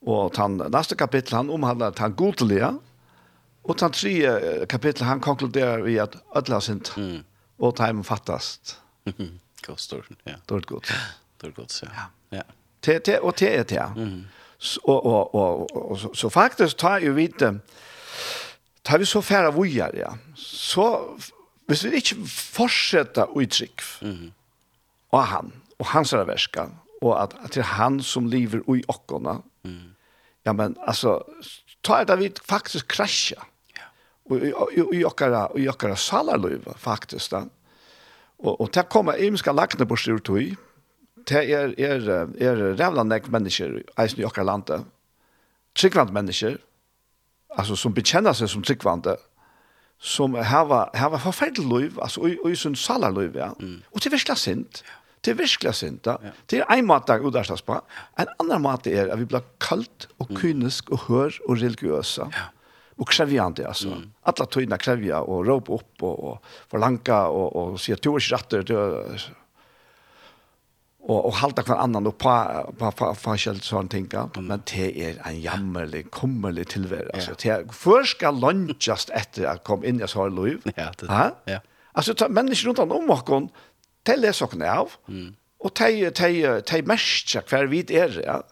Och 0.00 0.36
han 0.36 0.56
nästa 0.56 0.94
kapitel 0.94 1.34
han 1.34 1.50
omhandlar 1.50 1.88
att 1.88 1.98
han 1.98 2.14
godliga. 2.14 2.78
Och 3.62 3.80
han 3.80 3.90
tredje 3.90 4.66
kapitel 4.66 5.06
han 5.06 5.20
konkluderar 5.20 5.78
vi 5.78 5.98
att 5.98 6.16
ödla 6.34 6.60
sint. 6.60 6.94
Mm. 6.96 7.24
Och 7.56 7.76
tajmen 7.76 8.04
fattast. 8.04 8.80
Kostor, 9.66 10.06
ja. 10.24 10.32
Dårligt 10.46 10.68
gott. 10.68 10.92
Dårligt 11.40 11.56
gott, 11.56 11.80
ja. 11.82 11.88
Ja. 12.30 12.36
ja. 12.36 12.42
Te, 12.80 12.98
te, 13.00 13.18
och 13.18 13.36
te 13.36 13.46
er 13.46 13.64
te. 13.64 13.78
Mm. 13.96 14.24
Och 14.82 15.06
och 15.06 15.34
och 15.34 15.90
och 15.90 15.98
så, 15.98 16.14
så 16.14 16.30
faktiskt 16.30 16.78
tar 16.78 17.00
ju 17.00 17.12
vi 17.12 17.28
tar 18.82 18.98
vi 18.98 19.06
så 19.06 19.22
färra 19.22 19.50
vojar 19.50 19.94
ja. 19.94 20.18
Så, 20.36 21.18
hvis 21.66 21.84
vi 21.84 21.96
inte 21.96 22.14
fortsetter 22.30 23.40
uttryck. 23.40 23.80
mm. 24.02 24.32
Och 25.10 25.22
han, 25.22 25.52
och 25.76 25.86
hans 25.86 26.12
verska, 26.12 26.70
och 27.00 27.22
att 27.22 27.44
att 27.44 27.52
det 27.52 27.62
han 27.62 28.02
som 28.02 28.26
lever 28.26 28.76
i 28.76 28.84
ockorna. 28.88 29.42
mm. 29.64 29.94
ja, 30.42 30.52
men 30.52 30.76
alltså 30.86 31.24
tar 31.80 32.04
det 32.04 32.16
vi 32.16 32.32
faktiskt 32.44 32.88
krascha. 32.88 33.46
Ja. 33.74 33.82
Och 34.24 34.94
i 34.94 35.04
okkara, 35.04 35.50
i 35.56 35.68
okkara 35.68 35.96
salarløyve, 35.96 36.74
faktiskt 36.78 37.30
då. 37.30 37.48
Och 38.36 38.60
och 38.60 38.70
det 38.72 38.88
kommer 38.88 39.22
imenska 39.22 39.52
lackna 39.52 39.86
på 39.86 39.96
styrt 39.96 40.30
og 40.30 40.56
det 41.28 41.42
er, 41.52 41.74
er, 41.78 42.08
er 42.40 42.64
rævla 42.78 43.04
nek 43.04 43.28
mennesker, 43.32 43.80
eisen 43.98 44.22
i 44.22 44.26
okkar 44.28 44.46
landet, 44.48 44.86
Tryggvant 45.78 46.10
mennesker, 46.12 46.56
altså 47.54 47.76
som 47.78 47.94
bekjenner 47.94 48.34
seg 48.34 48.50
som 48.50 48.62
tryggvante, 48.66 49.14
som 50.00 50.34
hava, 50.34 50.86
hava 50.96 51.20
forferdelig 51.20 51.68
liv, 51.68 51.98
altså 52.02 52.24
og, 52.24 52.40
og 52.44 52.56
sin 52.56 52.74
salarliv, 52.78 53.36
ja. 53.38 53.52
Mm. 53.60 53.82
Og 53.92 54.02
til 54.02 54.14
virkelig 54.14 54.38
sint. 54.40 54.82
Til 55.22 55.36
virkelig 55.38 55.74
sint, 55.76 56.04
da. 56.08 56.16
Ja. 56.24 56.32
Til 56.48 56.64
en 56.64 56.86
måte 56.88 57.14
er 57.14 57.26
udarstas 57.26 57.62
på. 57.62 57.76
En 58.18 58.32
annen 58.40 58.64
måte 58.64 58.92
er 58.96 59.12
at 59.12 59.20
vi 59.20 59.28
blir 59.28 59.44
kallt 59.60 60.08
og 60.18 60.32
kynisk 60.40 60.90
og 60.96 61.04
hør 61.08 61.36
og 61.46 61.60
religiøse. 61.60 62.30
Ja. 62.32 62.48
Og 63.00 63.08
krevjande, 63.08 63.66
altså. 63.68 63.92
Mm. 63.94 64.08
Alla 64.32 64.46
tøyna 64.48 64.80
krevja 64.80 65.20
og 65.20 65.44
råp 65.48 65.70
opp 65.76 66.02
og, 66.08 66.24
og 66.30 66.56
forlanka 66.72 67.26
og, 67.28 67.46
og 67.56 67.78
sier, 67.80 68.00
du 68.00 68.14
er 68.14 68.24
ikke 68.24 68.36
rettere, 68.36 68.80
och 71.02 71.26
och 71.26 71.32
halda 71.32 71.62
kvar 71.62 71.76
annan 71.76 72.04
då 72.04 72.12
på 72.12 72.72
på 72.78 72.90
på 72.92 73.14
forskjell 73.14 73.60
sån 73.60 73.88
tänka 73.88 74.30
men 74.36 74.62
det 74.72 75.04
är 75.04 75.22
en 75.24 75.40
jammerlig 75.40 76.10
kummerlig 76.10 76.68
tillvaro 76.68 77.10
alltså 77.14 77.34
det 77.42 77.74
för 77.74 78.02
ska 78.04 78.30
lunchast 78.30 79.10
efter 79.10 79.44
att 79.44 79.64
kom 79.64 79.84
in 79.84 80.02
i 80.02 80.08
så 80.08 80.28
lov 80.28 80.60
ja 80.76 80.92
det 80.98 81.32
ja. 81.44 81.60
Alltså 81.92 82.14
ta 82.14 82.28
människor 82.28 82.68
runt 82.68 82.78
om 82.78 83.10
och 83.10 83.24
kon 83.26 83.48
det 84.02 84.32
saknar 84.32 84.76
av 84.76 84.90
och 85.58 85.74
te 85.74 86.10
te 86.10 86.60
te 86.60 86.82
mästja 86.82 87.40
kvar 87.40 87.64
vid 87.64 87.90
är 87.90 88.22
ja. 88.26 88.42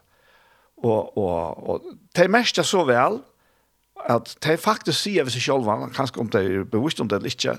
Och 0.76 1.18
och 1.18 1.68
och 1.68 1.82
te 2.14 2.28
mästja 2.28 2.62
så 2.62 2.84
väl 2.84 3.18
att 3.94 4.40
te 4.40 4.57
faktiskt 4.57 5.01
ser 5.01 5.24
vi 5.24 5.30
sig 5.30 5.40
själva 5.40 5.90
kanske 5.94 6.20
om 6.20 6.30
det 6.30 6.44
er 6.44 6.64
bevisst 6.64 7.01
om 7.01 7.09
det 7.09 7.16
eller 7.16 7.59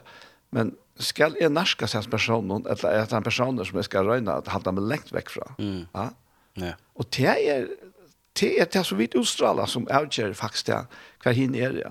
men 0.51 0.75
skal 0.99 1.37
jeg 1.39 1.51
norska 1.53 1.87
seg 1.87 2.09
personen, 2.11 2.65
eller 2.67 2.89
er 2.91 3.05
det 3.07 3.15
en 3.15 3.25
person 3.25 3.59
som 3.65 3.79
jeg 3.79 3.87
skal 3.87 4.09
røyne 4.09 4.33
at 4.41 4.49
halda 4.51 4.73
meg 4.75 4.89
lengt 4.91 5.13
vekk 5.15 5.31
fra? 5.31 5.47
Mm. 5.59 5.85
Ja? 5.95 6.09
Ja. 6.59 6.73
Og 6.99 7.07
det 7.15 7.29
er 7.29 7.69
det 8.39 8.53
er 8.61 8.69
det 8.71 8.85
som 8.87 8.99
vi 8.99 9.09
utstråler 9.17 9.67
som 9.67 9.87
avgjør 9.91 10.35
faktisk 10.37 10.69
det, 10.69 10.83
hver 11.23 11.35
hin 11.35 11.55
er 11.57 11.73
det. 11.75 11.89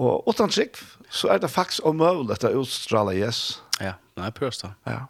Og 0.00 0.28
utan 0.28 0.52
trygg, 0.52 0.78
så 1.10 1.34
er 1.34 1.42
det 1.42 1.50
faktisk 1.50 1.84
omøvelig 1.84 2.38
at 2.38 2.46
det 2.46 2.54
utstråler 2.56 3.18
yes. 3.18 3.60
Ja, 3.80 3.96
nei, 4.16 4.30
prøvst 4.32 4.64
da. 4.64 4.72
Ja. 4.86 5.00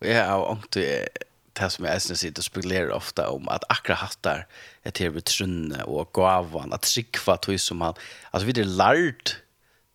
Og 0.00 0.08
jeg 0.08 0.24
har 0.24 0.42
ångt 0.42 0.74
det 0.76 1.70
som 1.72 1.86
jeg 1.88 2.02
synes 2.02 2.20
sitter 2.24 2.42
og 2.42 2.48
spekulerer 2.48 2.92
ofte 2.92 3.24
om 3.32 3.46
at 3.52 3.64
akkurat 3.72 4.02
hattar 4.02 4.44
er 4.84 4.94
til 4.96 5.14
å 5.16 5.24
trunne 5.24 5.86
og 5.88 6.10
gavan, 6.16 6.74
at 6.76 6.84
trikva 6.84 7.38
tog 7.40 7.60
som 7.60 7.84
han, 7.84 7.96
altså 8.32 8.48
vi 8.48 8.56
er 8.60 8.68
lært 8.68 9.38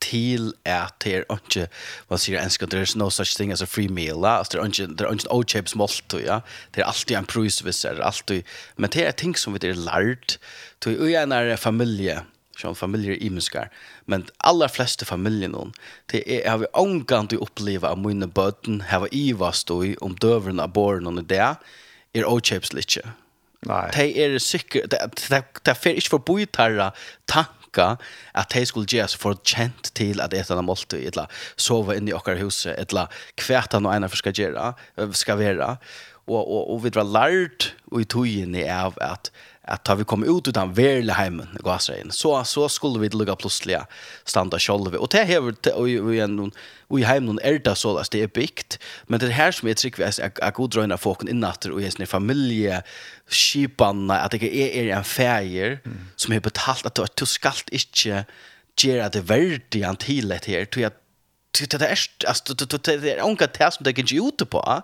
till 0.02 0.54
at 0.66 1.00
det 1.04 1.14
är 1.16 1.26
inte 1.32 1.68
vad 2.08 2.20
sier 2.20 2.42
enska 2.42 2.68
there 2.68 2.84
is 2.84 2.96
no 2.96 3.10
such 3.10 3.38
thing 3.38 3.52
as 3.52 3.62
a 3.62 3.66
free 3.66 3.90
meal 3.90 4.26
alltså 4.26 4.58
det 4.58 4.62
er 4.62 4.66
ikke, 4.66 4.96
det 4.98 5.08
er 5.08 5.14
ikke 5.14 5.32
all 5.32 5.46
chips 5.48 5.76
malt 5.76 6.14
ja 6.14 6.42
det 6.76 6.82
er 6.82 6.90
alltid 6.90 7.18
en 7.18 7.26
pris 7.26 7.62
visar 7.66 8.02
alltid 8.02 8.44
men 8.76 8.90
det 8.90 9.06
är 9.06 9.12
ting 9.12 9.36
som 9.36 9.54
vi 9.54 9.60
det 9.60 9.78
lært, 9.78 10.38
til 10.82 10.98
å 10.98 11.08
i 11.08 11.16
en 11.16 11.58
familje 11.58 12.22
som 12.62 12.76
familjer 12.76 13.24
i 13.24 13.30
muskar. 13.30 13.70
Men 14.06 14.26
alla 14.38 14.70
flesta 14.70 15.06
familjer 15.06 15.50
noen, 15.50 15.74
det 16.12 16.24
är 16.28 16.50
har 16.50 16.58
vi 16.58 16.66
ångant 16.74 17.34
att 17.34 17.40
uppleva 17.40 17.90
att 17.90 18.00
mina 18.00 18.28
böten 18.28 18.82
har 18.82 19.08
Iva 19.12 19.54
var 19.70 19.86
i 19.86 19.96
om 20.02 20.16
døveren 20.16 20.60
av 20.60 20.74
barn 20.74 21.08
och 21.08 21.24
det 21.24 21.56
är 22.14 22.26
okäpsligt. 22.26 22.98
Nei. 23.66 23.92
Det 23.94 24.26
är 24.26 24.40
säkert, 24.40 24.90
det, 24.90 25.10
det, 25.30 25.30
det, 25.30 25.44
det 25.64 25.86
är 25.86 25.94
inte 25.94 26.10
förbi 26.10 26.46
tarra 26.46 26.92
tanka 27.72 27.98
at 28.36 28.52
de 28.54 28.66
skulle 28.66 28.88
gjøre 28.88 29.08
seg 29.08 29.20
for 29.22 29.40
kjent 29.44 29.92
til 29.96 30.22
at 30.22 30.34
et 30.34 30.50
eller 30.50 30.62
måltid, 30.62 31.06
eller 31.08 31.28
sove 31.58 31.96
inne 31.96 32.12
i 32.12 32.14
okkar 32.14 32.40
huset, 32.42 32.76
eller 32.78 33.08
kvæta 33.38 33.80
no 33.80 33.92
einar 33.92 34.10
for 34.10 34.18
skal 34.18 34.34
gjøre, 34.34 34.74
skal 35.14 35.38
være 35.40 35.78
og 36.32 36.52
og 36.56 36.74
og 36.74 36.84
vi 36.84 36.92
var 36.96 37.08
lært 37.08 37.74
og 37.92 38.02
i 38.02 38.10
tojen 38.10 38.56
av 38.56 38.98
at 39.02 39.32
at 39.72 39.84
ta 39.86 39.94
vi 39.96 40.06
kom 40.10 40.24
ut 40.26 40.48
utan 40.50 40.74
verle 40.76 41.14
heimen 41.14 41.50
i 41.60 42.12
så 42.12 42.44
så 42.44 42.68
skulle 42.68 43.00
vi 43.00 43.10
lukka 43.10 43.36
plutselig 43.36 43.86
standa 44.26 44.58
själva 44.58 44.98
og 44.98 45.12
det 45.12 45.26
här 45.26 45.40
og 45.74 45.90
i 45.90 46.20
en 46.20 46.52
og 46.90 47.00
i 47.00 47.04
hemmen 47.04 47.40
är 47.44 47.60
det 47.60 47.78
så 47.78 47.98
at 47.98 48.12
det 48.12 48.24
er 48.24 48.28
bikt 48.28 48.80
men 49.08 49.20
det 49.20 49.34
her 49.34 49.52
som 49.52 49.68
er 49.68 49.74
trick 49.74 50.00
vi 50.00 50.04
er 50.04 50.32
att 50.42 50.54
god 50.54 50.70
dröna 50.70 50.98
folk 50.98 51.24
innatter 51.24 51.72
och 51.72 51.82
i 51.82 51.92
sin 51.92 52.08
familie 52.08 52.82
skipanna 53.30 54.26
at 54.26 54.32
det 54.32 54.44
är 54.44 54.98
en 54.98 55.04
färger 55.04 55.80
som 56.16 56.34
är 56.34 56.40
betalt 56.40 56.86
at 56.86 57.16
du 57.16 57.26
skalt 57.26 57.70
inte 57.70 58.26
göra 58.84 59.10
det 59.10 59.22
värdiga 59.22 59.96
till 59.96 60.28
det 60.28 60.46
här 60.46 60.66
till 60.66 60.86
att 60.86 60.98
det 61.60 61.82
är 61.82 62.00
alltså 62.28 62.54
det 62.54 63.06
är 63.06 63.26
onka 63.26 63.48
test 63.48 63.78
som 63.78 63.84
det 63.84 63.94
kan 63.94 64.06
ju 64.06 64.28
ut 64.28 64.50
på 64.50 64.82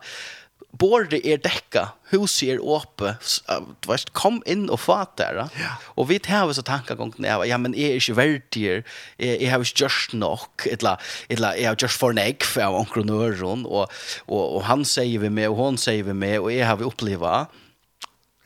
bordet 0.75 1.23
er 1.25 1.39
dekka, 1.41 1.83
huset 2.11 2.55
er 2.55 2.61
åpe, 2.61 3.13
du 3.17 3.89
vet, 3.89 4.11
kom 4.17 4.39
inn 4.49 4.67
og 4.73 4.81
fat 4.83 5.15
der. 5.19 5.39
Ja. 5.57 5.75
Og 5.95 6.09
vi 6.11 6.19
tar 6.23 6.51
så 6.53 6.63
tankegången 6.65 7.25
av, 7.25 7.45
ja, 7.47 7.57
men 7.61 7.75
jeg 7.77 7.95
er 7.95 8.01
ikke 8.01 8.17
verdig, 8.17 8.65
jeg, 8.67 8.83
jeg 9.17 9.51
har 9.51 9.63
ikke 9.63 9.85
gjort 9.85 10.17
nok, 10.17 10.67
eller, 10.75 11.07
eller 11.33 11.57
jeg 11.57 11.69
har 11.71 11.79
gjort 11.79 11.99
for 12.03 12.15
en 12.15 12.21
egg 12.21 12.45
av 12.63 12.77
onkronøren, 12.81 13.65
og, 13.65 13.87
og, 14.27 14.43
og 14.43 14.61
han 14.67 14.85
sier 14.87 15.23
vi 15.23 15.31
med, 15.31 15.49
og 15.53 15.61
hun 15.61 15.81
sier 15.81 16.05
vi 16.07 16.15
med, 16.17 16.39
og 16.43 16.51
jeg 16.53 16.67
har 16.67 16.79
vi 16.81 16.87
opplevet. 16.87 17.57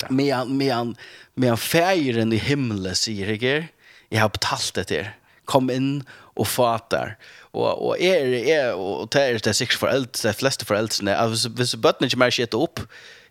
medan, 0.09 0.57
medan, 0.57 0.95
medan 1.35 1.57
feiren 1.57 2.33
i 2.33 2.39
himmelen 2.41 2.95
sier 2.95 3.35
jeg, 3.35 3.69
jeg 4.11 4.19
har 4.19 4.31
betalt 4.31 4.75
det 4.75 4.87
til. 4.91 5.11
Kom 5.45 5.69
inn 5.73 6.03
og 6.39 6.47
fat 6.47 6.89
der. 6.93 7.15
Ja 7.17 7.40
og 7.53 7.81
og 7.87 7.95
er 7.99 8.35
er 8.41 8.73
og 8.73 9.09
det 9.13 9.21
er 9.21 9.37
det 9.37 9.55
sikkert 9.55 9.79
for 9.79 9.87
eldre, 9.87 10.29
de 10.29 10.33
fleste 10.33 10.65
for 10.65 10.75
eldre, 10.75 11.27
hvis 11.27 11.47
hvis 11.51 11.75
bøtten 11.75 12.07
ikke 12.07 12.19
mer 12.19 12.31
skjøter 12.31 12.61
opp, 12.61 12.85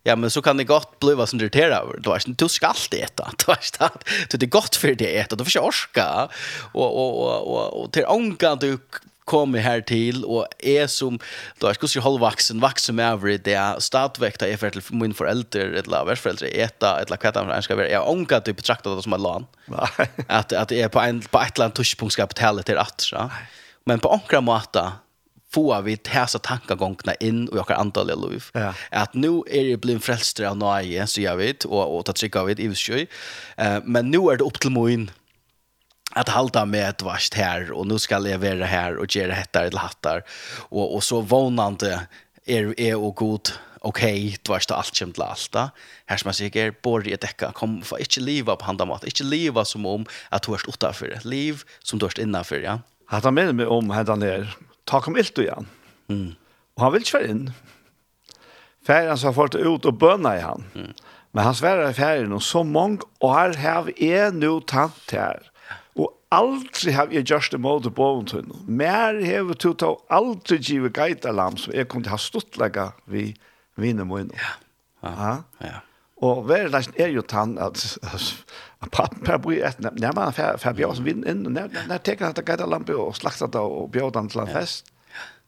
ja, 0.04 0.16
men 0.16 0.30
så 0.30 0.40
kan 0.42 0.56
det 0.56 0.68
godt 0.68 0.94
bli 1.02 1.12
hva 1.16 1.26
som 1.28 1.40
irriterar 1.40 1.84
över. 1.84 2.00
Du 2.00 2.10
vet, 2.10 2.26
du 2.38 2.48
skal 2.48 2.72
alltid 2.72 3.04
äta. 3.04 3.30
Du 3.38 3.52
vet, 3.52 4.40
det 4.40 4.46
är 4.46 4.46
gott 4.46 4.76
för 4.76 4.94
dig 4.94 5.18
att 5.18 5.26
äta. 5.26 5.36
Du 5.36 5.44
får 5.44 5.50
ikke 5.50 5.68
orska. 5.68 6.28
Og, 6.72 6.88
og, 6.96 7.20
og, 7.20 7.48
og, 7.48 7.80
og 7.80 7.92
til 7.92 8.08
ångan 8.08 8.60
du 8.60 8.78
kommer 9.30 9.62
her 9.62 9.80
til 9.86 10.24
og 10.24 10.48
er 10.58 10.86
som 10.90 11.20
då 11.60 11.68
jag 11.68 11.76
skulle 11.76 12.02
hålla 12.02 12.18
vaksen 12.18 12.60
vaksen 12.60 12.96
med 12.96 13.12
över 13.12 13.38
det 13.38 13.82
startväkta 13.82 14.48
är 14.48 14.56
för 14.56 14.70
till 14.70 14.82
min 14.90 15.14
förälder 15.14 15.60
eller 15.60 16.04
värdföräldrar 16.04 16.48
eta 16.48 16.98
eller 16.98 17.16
hva 17.16 17.30
det 17.30 17.56
er 17.56 17.60
skal 17.60 17.76
være 17.76 17.90
jeg 17.90 18.08
ångar 18.08 18.40
du 18.40 18.52
betrakter 18.52 18.96
det 18.96 19.04
som 19.04 19.12
en 19.12 19.22
lan. 19.22 19.46
at 20.28 20.52
att 20.52 20.72
er 20.72 20.88
på 20.88 20.98
en 20.98 21.22
på 21.22 21.38
et 21.38 21.54
eller 21.54 21.64
annet 21.64 21.76
tuschpunkt 21.76 22.12
skal 22.12 22.26
betale 22.26 22.62
til 22.62 22.78
at 22.78 23.02
så 23.02 23.30
men 23.84 24.00
på 24.00 24.08
ankra 24.08 24.40
måta 24.40 24.92
få 25.54 25.80
vi 25.82 25.96
tæsa 25.96 26.38
tankegångarna 26.38 27.14
in 27.20 27.48
och 27.48 27.58
jag 27.58 27.66
kan 27.66 27.80
antal 27.80 28.30
liv. 28.30 28.44
Ja. 28.52 28.74
Att 28.90 29.14
nu 29.14 29.42
är 29.46 29.64
det 29.64 29.76
blivit 29.76 30.04
frälster 30.04 30.44
av 30.44 30.56
nøye, 30.56 31.06
så 31.06 31.20
jag 31.20 31.36
vet 31.36 31.64
och 31.64 31.96
och 31.96 32.04
ta 32.04 32.12
trycka 32.12 32.44
vid 32.44 32.60
i 32.60 32.74
sjö. 32.74 33.06
Eh 33.56 33.80
men 33.84 34.10
nu 34.10 34.18
är 34.18 34.36
det 34.36 34.44
opp 34.44 34.60
til 34.60 34.70
moin 34.70 35.10
att 36.12 36.28
halda 36.28 36.64
med 36.64 36.88
et 36.88 37.02
vast 37.02 37.34
här 37.34 37.72
och 37.72 37.86
nu 37.86 37.98
ska 37.98 38.18
jeg 38.28 38.40
være 38.40 38.64
här 38.64 38.96
och 38.96 39.06
gjøre 39.06 39.32
hettar 39.32 39.64
eller 39.64 39.78
hattar 39.78 40.22
och 40.70 40.94
och 40.94 41.04
så 41.04 41.20
vånande 41.20 42.06
är 42.46 42.74
är 42.80 42.94
og 42.94 43.14
god 43.14 43.52
okej 43.80 44.26
okay, 44.26 44.36
du 44.42 44.52
varst 44.52 44.70
allt 44.70 45.02
alt 45.20 45.52
da. 45.52 45.68
Her 46.06 46.16
som 46.16 46.28
man 46.28 46.34
säger 46.34 46.74
bor 46.82 47.08
i 47.08 47.16
dekka, 47.16 47.52
kom 47.52 47.82
för 47.82 47.98
inte 47.98 48.20
leva 48.20 48.56
på 48.56 48.64
handa 48.64 48.84
mat 48.84 49.04
inte 49.04 49.24
leva 49.24 49.64
som 49.64 49.86
om 49.86 50.06
att 50.30 50.42
du 50.42 50.52
er 50.52 50.68
utanför 50.68 51.20
liv 51.24 51.62
som 51.82 51.98
du 51.98 52.06
er 52.06 52.20
innanför 52.20 52.62
ja 52.62 52.80
Hatt 53.10 53.26
han 53.26 53.34
med 53.34 53.56
meg 53.58 53.70
om 53.70 53.90
hendan 53.90 54.22
her. 54.22 54.50
Ta 54.86 55.00
kom 55.02 55.18
ilt 55.18 55.38
igen. 55.38 55.66
igjen. 55.66 55.70
Mm. 56.10 56.30
Og 56.76 56.84
han 56.84 56.92
vil 56.94 57.04
ikke 57.04 57.18
være 57.18 57.30
inn. 57.34 57.46
Færen 58.86 59.18
så 59.18 59.30
har 59.30 59.36
folk 59.36 59.54
ut 59.54 59.86
og 59.86 59.98
bøna 59.98 60.36
i 60.38 60.44
han. 60.44 60.64
Mm. 60.74 60.92
Men 61.32 61.44
han 61.44 61.54
sverre 61.54 61.90
i 61.90 61.94
færen, 61.94 62.32
og 62.32 62.42
så 62.42 62.62
mange 62.62 63.06
år 63.20 63.56
har 63.58 63.90
jeg 63.98 64.32
nå 64.34 64.60
tant 64.66 65.14
her. 65.14 65.42
Og 65.98 66.10
aldri 66.32 66.94
har 66.94 67.10
jeg 67.12 67.26
gjørst 67.28 67.54
det 67.54 67.60
måte 67.60 67.90
på 67.90 68.08
om. 68.16 68.24
Mer 68.66 69.20
har 69.26 69.46
vi 69.46 69.58
tøyt 69.58 69.82
og 69.86 70.02
aldri 70.10 70.58
givet 70.58 70.96
geitalarm 70.96 71.58
som 71.58 71.74
jeg 71.74 71.88
kom 71.90 72.06
ha 72.06 72.18
stått 72.18 72.58
lägga 72.58 72.92
vi 73.06 73.34
vinner 73.76 74.04
må. 74.04 74.18
Ja, 74.18 74.56
ja, 75.02 75.12
ja. 75.20 75.38
ja. 75.66 75.78
Og 76.20 76.42
verleisen 76.48 76.96
er 77.00 77.12
jo 77.14 77.22
tann 77.24 77.56
at 77.62 77.80
pappen 78.92 79.22
per 79.24 79.40
i 79.52 79.60
et 79.64 79.80
nærmere 79.80 80.32
for 80.60 80.96
som 80.96 81.06
vinner 81.06 81.32
inn, 81.32 81.46
nær 81.52 82.02
teker 82.04 82.28
han 82.28 82.36
til 82.36 82.44
gata 82.44 82.68
lampe 82.68 82.96
og 82.96 83.14
slakter 83.16 83.48
det 83.48 83.60
og 83.60 83.90
bjør 83.92 84.12
den 84.16 84.28
til 84.32 84.44
en 84.44 84.52
fest. 84.52 84.92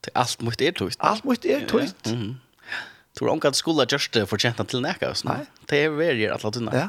Til 0.03 0.17
alt 0.19 0.43
mot 0.43 0.61
er 0.61 0.73
tøyt. 0.75 0.97
Alt 1.01 1.25
mot 1.29 1.45
er 1.45 1.67
tøyt. 1.69 2.09
Tror 3.13 3.29
du 3.29 3.33
omkant 3.35 3.59
gjørst 3.61 4.17
det 4.17 4.25
fortjent 4.29 4.61
til 4.69 4.83
nekka? 4.83 5.13
Nei. 5.29 5.43
Det 5.69 5.85
er 5.85 5.93
verger 5.93 6.33
alle 6.33 6.53
tunna. 6.53 6.73
Ja. 6.73 6.89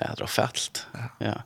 Ja, 0.00 0.14
det 0.14 0.24
var 0.24 0.30
fælt. 0.32 0.86
Ja. 1.20 1.42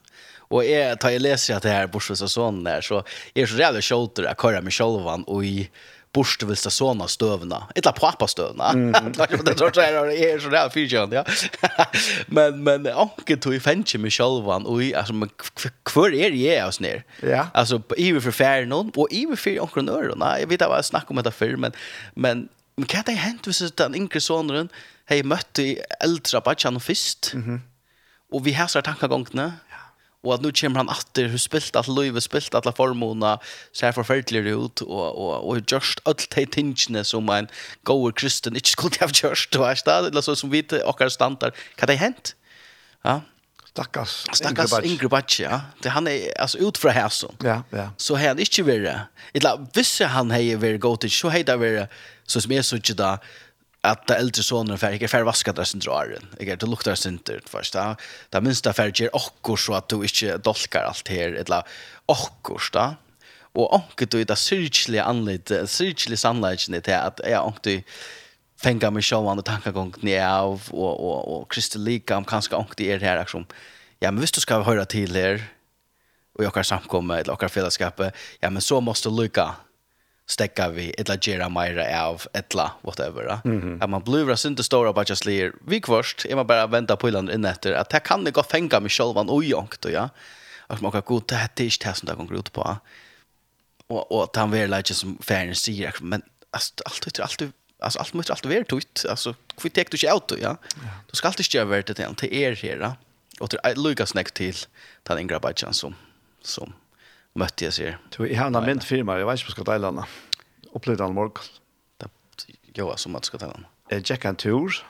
Og 0.53 0.63
jeg 0.63 0.99
da 1.03 1.11
jeg 1.11 1.25
leser 1.25 1.57
at 1.57 1.65
det 1.67 1.73
her 1.75 1.89
bortsett 1.91 2.23
sånn 2.31 2.63
der, 2.67 2.85
så 2.85 3.01
er 3.35 3.41
det 3.43 3.49
så 3.51 3.59
reelle 3.59 3.83
kjolter 3.83 4.29
jeg 4.29 4.39
kører 4.39 4.63
med 4.63 4.77
kjolvan 4.77 5.25
og 5.27 5.43
i 5.47 5.67
borst 6.17 6.43
vill 6.43 6.57
sta 6.57 6.71
såna 6.71 7.09
stövna. 7.09 7.69
Ettla 7.75 7.93
pappa 7.93 8.27
stövna. 8.27 8.73
Det 9.45 9.55
tror 9.55 9.73
jag 9.77 10.09
det 10.09 10.43
så 10.43 10.49
där 10.49 10.69
fyrkant, 10.69 11.13
ja. 11.13 11.25
Men 12.27 12.65
men 12.65 12.87
onke 12.87 13.37
tog 13.37 13.55
i 13.55 13.61
fänche 13.61 13.99
med 13.99 14.13
självan 14.13 14.67
och 14.67 14.83
i 14.83 14.95
alltså 14.95 15.13
kvar 15.85 16.15
är 16.15 16.31
det 16.31 16.37
jag 16.37 16.69
oss 16.69 16.81
ner. 16.81 17.05
Ja. 17.21 17.49
Alltså 17.55 17.83
i 17.97 18.21
för 18.21 18.31
färden 18.31 18.73
och 18.73 19.09
i 19.11 19.37
för 19.37 19.61
onkelnörerna. 19.63 20.41
Jag 20.41 20.47
vet 20.47 20.63
att 20.63 20.71
jag 20.71 20.85
snackar 20.85 21.11
om 21.11 21.23
det 21.23 21.31
förr 21.31 21.57
men 21.57 21.73
men 22.15 22.49
Men 22.77 22.87
kan 22.87 23.03
det 23.07 23.13
hänt 23.13 23.47
hvis 23.47 23.73
den 23.73 23.95
yngre 23.95 24.21
sonen 24.21 24.69
hej 25.09 25.23
mötte 25.23 25.63
i 25.63 25.81
eldre 26.01 26.41
badjan 26.41 26.81
først? 26.81 27.35
Mm 27.35 27.45
-hmm. 27.47 27.61
Vi 28.45 28.53
har 28.53 28.67
så 28.67 28.83
tankegångene, 28.83 29.53
och 30.27 30.35
att 30.35 30.41
nu 30.41 30.53
kommer 30.53 30.77
han 30.77 30.89
att 30.89 31.09
hur 31.15 31.39
spilt 31.39 31.77
att 31.77 31.89
Louis 31.89 32.25
spilt 32.25 32.55
alla 32.55 32.73
förmåna 32.73 33.39
så 33.73 33.87
här 33.87 33.93
förfärligt 33.93 34.33
ut 34.33 34.81
och 34.81 35.09
och 35.17 35.49
och 35.49 35.57
just 35.73 36.01
allt 36.05 36.31
det 36.35 36.47
tingene 36.47 37.05
som 37.05 37.29
en 37.29 37.49
goer 37.83 38.13
kristen 38.13 38.57
inte 38.57 38.69
skulle 38.69 38.97
ha 39.01 39.09
just 39.23 39.51
du 39.51 39.59
vet 39.59 39.89
eller 39.89 40.21
så 40.21 40.37
som 40.37 40.51
vi 40.51 40.67
och 40.85 41.13
standard 41.13 41.53
kan 41.75 41.87
det 41.87 41.95
hänt 41.95 42.35
ja 43.03 43.21
Stackars 43.77 44.27
Stackars 44.33 44.73
Ingrid 44.83 45.11
Batch, 45.11 45.41
ja. 45.41 45.61
Det 45.83 45.89
han 45.89 46.09
är 46.09 46.41
alltså 46.41 46.59
ut 46.59 46.79
från 46.79 46.93
här 46.93 47.09
så. 47.09 47.35
Ja, 47.45 47.63
ja. 47.71 47.91
Så 47.97 48.15
här 48.15 48.31
är 48.31 48.41
inte 48.41 48.63
värre. 48.63 49.01
Eller 49.35 49.67
visst 49.75 50.01
han 50.01 50.31
hejer 50.31 50.57
vill 50.57 50.79
gå 50.79 50.97
till 50.97 51.11
så 51.11 51.29
hejer 51.29 51.45
det 51.45 51.57
vara 51.57 51.89
så 52.27 52.41
som 52.41 52.53
är 52.53 52.63
så 52.63 52.77
där 52.77 53.19
att 53.87 54.07
det 54.07 54.15
äldre 54.15 54.43
sonen 54.43 54.79
färg 54.79 55.05
är 55.05 55.09
färvaska 55.09 55.53
där 55.53 55.65
sen 55.65 55.81
drar 55.81 56.19
Jag 56.39 56.49
är 56.49 56.57
det 56.57 56.67
luktar 56.67 56.95
synter 56.95 57.41
först 57.47 57.73
där. 57.73 57.97
Där 58.31 58.41
minsta 58.41 58.73
färger 58.73 59.11
och 59.17 59.61
så 59.61 59.75
att 59.75 59.89
du 59.89 60.03
inte 60.03 60.39
dolkar 60.39 60.85
allt 60.85 61.09
här 61.09 61.33
eller 61.33 61.63
och 62.07 62.51
då. 62.73 62.95
Och 63.53 63.75
anket 63.75 64.11
du 64.11 64.25
det 64.25 64.37
syrkliga 64.37 65.05
anlite 65.05 65.67
syrkliga 65.67 66.17
sanligheten 66.17 66.81
det 66.85 67.01
att 67.01 67.21
jag 67.25 67.47
anket 67.47 67.85
fänga 68.63 68.91
mig 68.91 69.03
själv 69.03 69.27
och 69.27 69.45
tankegång 69.45 69.95
ner 70.01 70.29
av 70.29 70.63
och 70.71 71.09
och 71.09 71.41
och 71.41 71.53
kristelika 71.53 72.17
om 72.17 72.25
kanske 72.25 72.57
anket 72.57 72.81
är 72.81 73.01
här 73.01 73.19
liksom. 73.19 73.47
Ja 73.99 74.11
men 74.11 74.21
visst 74.21 74.35
du 74.35 74.41
ska 74.41 74.63
höra 74.63 74.85
till 74.85 75.15
här 75.15 75.45
och 76.39 76.45
jag 76.45 76.55
kan 76.55 76.65
samkomma 76.65 77.19
eller 77.19 77.33
och 77.33 77.51
fällskap. 77.51 78.01
Ja 78.41 78.51
men 78.51 78.63
så 78.63 78.81
måste 78.81 79.09
lycka 79.09 79.55
stäcka 80.27 80.69
vi 80.69 80.91
ett 80.99 81.27
gera 81.27 81.49
mera 81.49 82.03
av 82.05 82.23
etla 82.33 82.73
whatever. 82.83 83.41
Mm 83.45 83.63
-hmm. 83.63 83.85
Att 83.85 83.91
man 83.91 84.03
blurar 84.03 84.47
inte 84.47 84.63
stora 84.65 84.93
bara 84.93 85.05
just 85.09 85.25
lir. 85.27 85.53
Vi 85.67 85.81
kvarst 85.81 86.25
är 86.25 86.37
man 86.37 86.47
bara 86.47 86.67
vänta 86.67 86.97
på 86.97 87.11
land 87.11 87.31
in 87.31 87.45
efter 87.45 87.73
att 87.73 87.91
det 87.91 88.01
kan 88.01 88.25
det 88.25 88.31
gå 88.31 88.43
fänga 88.43 88.81
mig 88.81 88.91
själv 88.91 89.17
och 89.17 89.45
jonkt 89.45 89.85
och 89.85 89.91
ja. 89.91 90.09
Att 90.67 90.81
man 90.81 90.93
kan 90.93 91.03
gå 91.05 91.21
till 91.21 91.37
det 91.55 91.65
är 91.65 91.85
det 91.85 91.95
som 91.95 92.07
det 92.07 92.15
går 92.15 92.35
ut 92.35 92.53
på. 92.53 92.77
Och 93.87 94.13
och 94.13 94.25
att 94.25 94.37
han 94.37 94.51
vill 94.51 94.71
lägga 94.71 94.95
som 94.95 95.19
färgen 95.23 95.55
säger 95.55 95.95
men 96.01 96.23
alltså 96.51 96.75
allt 96.85 97.21
allt 97.21 97.43
alltså 97.79 97.99
allt 97.99 98.13
måste 98.13 98.33
allt 98.33 98.47
vara 98.47 98.65
tutt 98.65 99.05
alltså 99.09 99.35
vi 99.63 99.71
tar 99.71 99.85
du 99.91 100.09
inte 100.09 100.35
ut 100.35 100.41
ja. 100.43 100.57
Du 101.11 101.17
ska 101.17 101.29
alltid 101.29 101.55
göra 101.55 101.83
det 101.83 101.95
till 101.95 102.15
till 102.15 102.35
er 102.35 102.55
här. 102.55 102.93
Och 103.41 103.51
till 103.51 103.61
Lucas 103.77 104.15
näck 104.15 104.31
till 104.31 104.57
den 105.03 105.19
ingra 105.19 105.41
som 105.73 105.95
som 106.43 106.73
møtte 107.41 107.69
jeg 107.69 107.77
sier. 107.77 107.97
Jeg 108.19 108.39
har 108.39 108.51
en 108.51 108.65
mynd 108.65 108.85
firma, 108.85 109.19
jeg 109.21 109.29
vet 109.29 109.41
ikke 109.41 109.49
om 109.49 109.53
jeg 109.53 109.57
skal 109.57 109.71
dele 109.71 109.93
den. 109.93 110.19
Opplevde 110.77 111.05
den 111.05 111.17
morgen. 111.17 111.55
Det 112.01 112.11
Jo, 112.77 112.93
som 112.97 113.17
at 113.17 113.31
den. 113.41 113.67
Jeg 113.91 114.05
gikk 114.05 114.25
en 114.27 114.37
tur, 114.37 114.83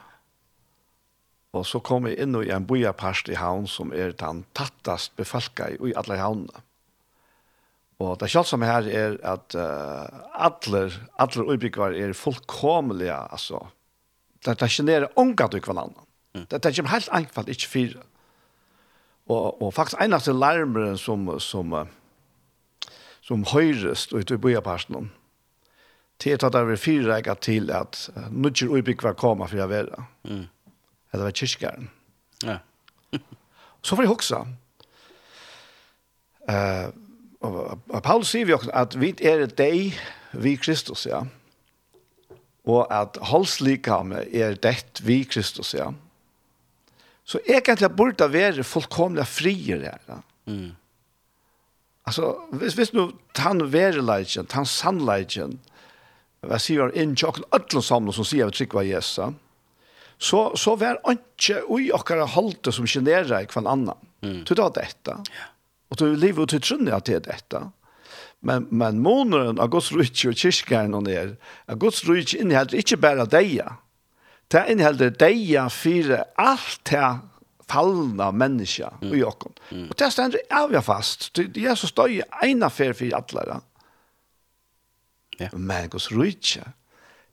og 1.54 1.66
så 1.66 1.80
kom 1.84 2.06
jeg 2.08 2.18
inn 2.20 2.36
i 2.40 2.50
en 2.52 2.66
bojaparst 2.68 3.28
i 3.32 3.36
havn 3.38 3.68
som 3.70 3.92
er 3.94 4.14
den 4.18 4.44
tattast 4.56 5.14
befolka 5.16 5.68
i 5.72 5.94
alle 5.96 6.18
havnene. 6.20 6.64
Og 8.02 8.18
det 8.20 8.28
selv 8.28 8.44
som 8.44 8.64
her 8.66 8.88
er 8.92 9.16
at 9.24 9.54
uh, 9.56 10.04
alle, 10.36 10.90
alle 11.16 11.46
utbyggere 11.46 11.96
er 11.96 12.12
fullkomlige, 12.12 13.14
altså. 13.32 13.62
Det, 14.44 14.58
det 14.60 14.68
generer 14.70 15.08
ångat 15.16 15.56
i 15.56 15.62
hverandre. 15.64 16.04
Mm. 16.34 16.44
Det, 16.50 16.60
det 16.62 16.74
kommer 16.76 16.92
helt 16.92 17.08
enkelt 17.12 17.48
ikke 17.48 17.68
fire. 17.68 18.02
Og, 19.26 19.62
og 19.62 19.72
faktisk 19.74 20.02
eneste 20.02 20.34
larmeren 20.36 20.98
som, 21.00 21.24
som 21.40 21.72
uh, 21.72 21.86
som 23.26 23.44
høyrest 23.50 24.14
ut 24.14 24.30
i 24.30 24.38
bøyaparsen. 24.38 25.10
Til 26.22 26.36
at 26.36 26.44
det 26.54 26.62
var 26.68 26.80
fyrreika 26.80 27.34
til 27.42 27.70
at 27.74 28.06
nødger 28.30 28.70
uibikva 28.72 29.12
koma 29.18 29.48
for 29.50 29.58
jeg 29.60 29.68
vera. 29.72 30.06
Mm. 30.24 30.46
Det 31.12 31.24
var 31.24 31.34
kyrkjæren. 31.34 31.90
Ja. 32.44 32.58
Så 33.82 33.96
får 33.96 34.02
jeg 34.02 34.12
hoksa. 34.12 34.44
Uh, 36.46 36.88
og 37.90 38.02
Paulus 38.02 38.30
sier 38.30 38.46
vi 38.46 38.54
også 38.54 38.70
at 38.74 38.94
vi 38.98 39.12
er 39.20 39.46
deg, 39.50 39.98
vi 40.32 40.54
Kristus, 40.58 41.04
ja. 41.06 41.24
Og 42.66 42.86
at 42.90 43.18
halslikame 43.30 44.24
er 44.34 44.56
dett 44.58 45.02
vi 45.06 45.20
Kristus, 45.28 45.74
ja. 45.74 45.90
Så 47.26 47.42
egentlig 47.42 47.90
burde 47.98 48.22
det 48.22 48.32
være 48.32 48.64
fullkomlig 48.64 49.26
frier 49.26 49.82
her, 49.90 50.02
ja. 50.08 50.22
Mm 50.46 50.74
Alltså 52.06 52.36
visst 52.50 52.78
visst 52.78 52.92
nu 52.92 53.10
han 53.36 53.70
verilagen, 53.70 54.46
han 54.52 54.66
hva 56.46 56.58
sier 56.62 56.86
han 56.86 56.94
in 56.94 57.16
chocken 57.16 57.44
öllum 57.52 57.82
sammen 57.82 58.12
som 58.12 58.24
säger 58.24 58.50
trick 58.50 58.74
vad 58.74 58.86
jessa. 58.86 59.32
Så 60.18 60.56
så 60.56 60.76
var 60.76 61.00
han 61.04 61.18
ikke 61.18 61.62
ui 61.68 61.90
och 61.92 62.10
halte 62.10 62.72
som 62.72 62.86
generar 62.86 63.44
kvann 63.44 63.66
annan. 63.66 63.98
Mm. 64.22 64.44
Du 64.44 64.54
tar 64.54 64.70
detta. 64.70 65.22
Ja. 65.24 65.44
Och 65.88 65.96
du 65.96 66.16
lever 66.16 66.42
ut 66.42 66.50
til 66.50 66.60
trunnet 66.60 66.94
at 66.94 67.04
det 67.04 67.24
detta. 67.24 67.70
Men 68.40 68.66
men 68.70 68.98
måneden 69.02 69.60
av 69.60 69.68
Guds 69.68 69.92
rydtje 69.92 70.30
och 70.30 70.36
kyrkjæren 70.36 70.94
og 70.94 71.02
ned, 71.02 71.36
Av 71.68 71.78
Guds 71.78 72.04
rydtje 72.04 72.40
innehåller 72.40 72.74
ikke 72.74 72.96
bare 72.96 73.26
deja. 73.26 73.76
Det 74.48 74.64
innehåller 74.68 75.10
deja 75.10 75.70
för 75.70 76.24
allt 76.36 76.84
det 76.84 77.18
fallna 77.68 78.32
människa 78.32 78.92
mm. 79.02 79.14
i 79.14 79.24
okon. 79.24 79.52
Mm. 79.70 79.88
Och 79.88 79.94
det 79.98 80.10
ständer 80.10 80.40
av 80.50 80.80
fast. 80.80 81.34
Det 81.34 81.64
är 81.64 81.74
så 81.74 81.86
stöj 81.86 82.22
en 82.42 82.62
affär 82.62 82.92
för 82.92 83.14
alla. 83.14 83.60
Ja. 85.38 85.48
Men 85.52 85.88
Guds 85.88 86.10
rutja. 86.10 86.62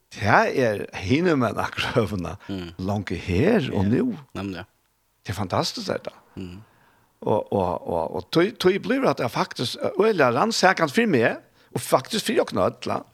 Det 0.08 0.26
är 0.62 0.90
hinne 0.92 1.36
med 1.36 1.66
mm. 2.48 2.68
långt 2.76 3.10
här 3.10 3.70
och 3.74 3.84
nu. 3.84 4.16
Ja. 4.32 4.42
ja. 4.42 4.64
Det 5.22 5.32
är 5.32 5.34
fantastiskt 5.34 5.86
det. 5.86 6.00
Mm. 6.36 6.62
Och 7.18 7.52
och 7.52 7.82
och 7.82 8.16
och 8.16 8.30
tog 8.30 8.58
tog 8.58 8.82
blir 8.82 9.04
att 9.06 9.18
jag 9.18 9.32
faktiskt 9.32 9.76
eller 9.76 10.32
ransäkan 10.32 10.88
för 10.88 11.06
mig 11.06 11.36
och 11.72 11.80
faktiskt 11.80 12.26
för 12.26 12.32
jag 12.32 12.48
knötla. 12.48 13.04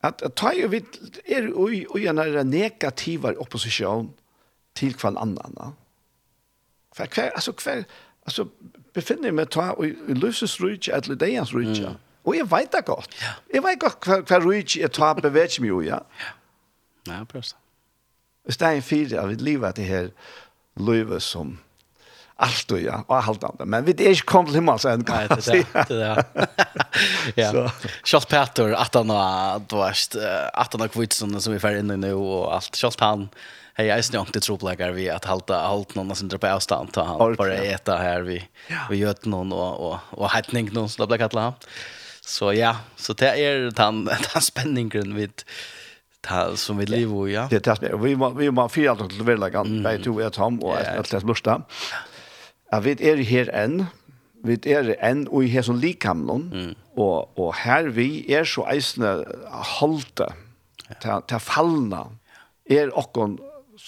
Att 0.00 0.22
att 0.22 0.34
ta 0.34 0.52
ju 0.52 0.68
vid 0.68 0.84
är 1.24 1.52
och 1.52 1.70
och 1.88 2.00
en 2.00 2.50
negativ 2.50 3.26
opposition 3.26 4.12
till 4.72 4.94
kvann 4.94 5.16
annan. 5.16 5.52
Mm 5.56 5.72
för 6.98 7.06
kvar 7.06 7.30
alltså 7.34 7.52
kvar 7.52 7.84
alltså 8.24 8.48
befinner 8.94 9.32
mig 9.32 9.46
ta 9.46 9.84
i 9.84 10.14
löses 10.14 10.60
rutsch 10.60 10.88
eller 10.88 11.14
dejans 11.14 11.52
rutsch. 11.52 11.78
Mm. 11.78 11.92
Och 12.22 12.36
jag 12.36 12.50
vet 12.50 12.72
det 12.72 12.82
gott. 12.86 13.14
Ja. 13.20 13.26
Jag 13.52 13.62
vet 13.62 13.80
gott 13.80 14.00
kvar 14.00 14.22
kvar 14.22 14.40
rutsch 14.40 14.76
jag 14.76 14.92
tar 14.92 15.14
beväg 15.14 15.60
mig 15.60 15.70
ju, 15.70 15.82
ja. 15.82 16.04
Ja, 17.04 17.14
ja 17.18 17.24
precis. 17.24 17.56
Det 18.58 18.62
är 18.62 18.74
en 18.74 18.82
fyr 18.82 19.14
av 19.18 19.30
ett 19.30 19.40
liv 19.40 19.64
att 19.64 19.76
det 19.76 19.82
här 19.82 20.10
löve 20.76 21.20
som 21.20 21.58
allt 22.36 22.70
och 22.70 22.80
ja, 22.80 23.04
och 23.06 23.16
allt 23.16 23.44
annat. 23.44 23.68
Men 23.68 23.84
vi 23.84 23.92
det 23.92 24.04
är 24.04 24.10
inte 24.10 24.22
kom 24.22 24.46
till 24.46 24.54
himmel 24.54 24.78
sen. 24.78 25.04
Nej, 25.08 25.28
det 25.28 25.48
är 25.48 25.66
det. 25.88 25.94
det 25.94 26.04
Är, 26.04 26.24
ja. 27.34 27.52
Så. 27.52 27.70
Charles 28.04 28.26
Peter 28.26 28.72
att 28.72 28.94
han 28.94 29.10
har 29.10 29.58
då 29.58 29.82
är 29.82 29.94
att 30.52 30.72
han 30.72 30.80
har 30.80 30.88
kvitt 30.88 31.12
som 31.12 31.52
vi 31.52 31.58
får 31.58 31.76
in 31.76 31.86
nu 31.86 32.12
och 32.12 32.54
allt. 32.54 32.76
Charles 32.76 32.96
Pan 32.96 33.28
jag 33.86 33.98
är 33.98 34.02
snart 34.02 34.28
inte 34.28 34.40
tropläkare 34.40 34.92
vi 34.92 35.10
att 35.10 35.24
halta 35.24 35.60
allt 35.60 35.94
någon 35.94 36.16
som 36.16 36.28
drar 36.28 36.38
på 36.38 36.46
avstånd 36.46 36.92
ta 36.92 37.02
han 37.04 37.34
bara 37.34 37.54
äta 37.54 37.96
här 37.96 38.20
vi 38.20 38.48
vi 38.90 38.96
gör 38.96 39.14
någon 39.22 39.52
och 39.52 39.90
och 39.90 39.98
och 40.10 40.30
hatning 40.30 40.72
någon 40.72 40.88
så 40.88 41.06
blir 41.06 41.18
kattla. 41.18 41.54
Så 42.20 42.52
ja, 42.52 42.76
så 42.96 43.12
det 43.12 43.44
är 43.44 43.70
den, 43.70 44.04
den 44.32 44.42
spänningen 44.42 45.14
vid 45.14 45.42
ta 46.20 46.56
som 46.56 46.78
vi 46.78 46.86
lever 46.86 47.28
i, 47.28 47.34
ja. 47.34 47.46
Det 47.50 47.60
tas 47.60 47.82
vi 47.82 48.16
må, 48.16 48.30
vi 48.30 48.50
man 48.50 48.70
fyra 48.70 48.96
till 48.96 49.22
väl 49.22 49.50
kan 49.50 49.82
vet 49.82 50.04
du 50.04 50.24
att 50.24 50.36
han 50.36 50.58
och 50.62 50.76
att 50.76 51.10
det 51.10 51.24
måste. 51.24 51.62
Jag 52.70 52.80
vet 52.80 53.00
är 53.00 53.16
här 53.16 53.48
än 53.48 53.86
vi 54.44 54.58
er 54.70 54.94
enn. 55.02 55.26
Og 55.30 55.44
i 55.44 55.52
hesson 55.52 55.80
likamlon, 55.82 56.48
mm. 56.52 56.74
og, 56.96 57.38
og 57.38 57.54
her 57.64 57.90
vi 57.94 58.24
er 58.30 58.46
så 58.48 58.66
eisne 58.70 59.18
halte, 59.78 60.30
ta, 61.02 61.20
ta 61.28 61.40
fallna, 61.42 62.04
er 62.68 62.92
okkon 62.96 63.38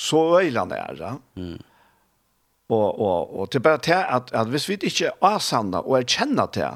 så 0.01 0.21
øyla 0.41 0.65
nære. 0.65 1.17
Mm. 1.37 1.59
Og, 2.71 3.01
og, 3.01 3.41
og 3.41 3.49
det 3.51 3.59
er 3.59 3.67
bare 3.67 3.83
til 3.83 3.99
at, 3.99 4.31
at 4.33 4.47
hvis 4.47 4.69
vi 4.69 4.79
ikke 4.79 5.11
er 5.11 5.27
avsanna 5.27 5.83
og 5.83 5.99
er 5.99 6.05
erkjenner 6.05 6.47
til 6.55 6.69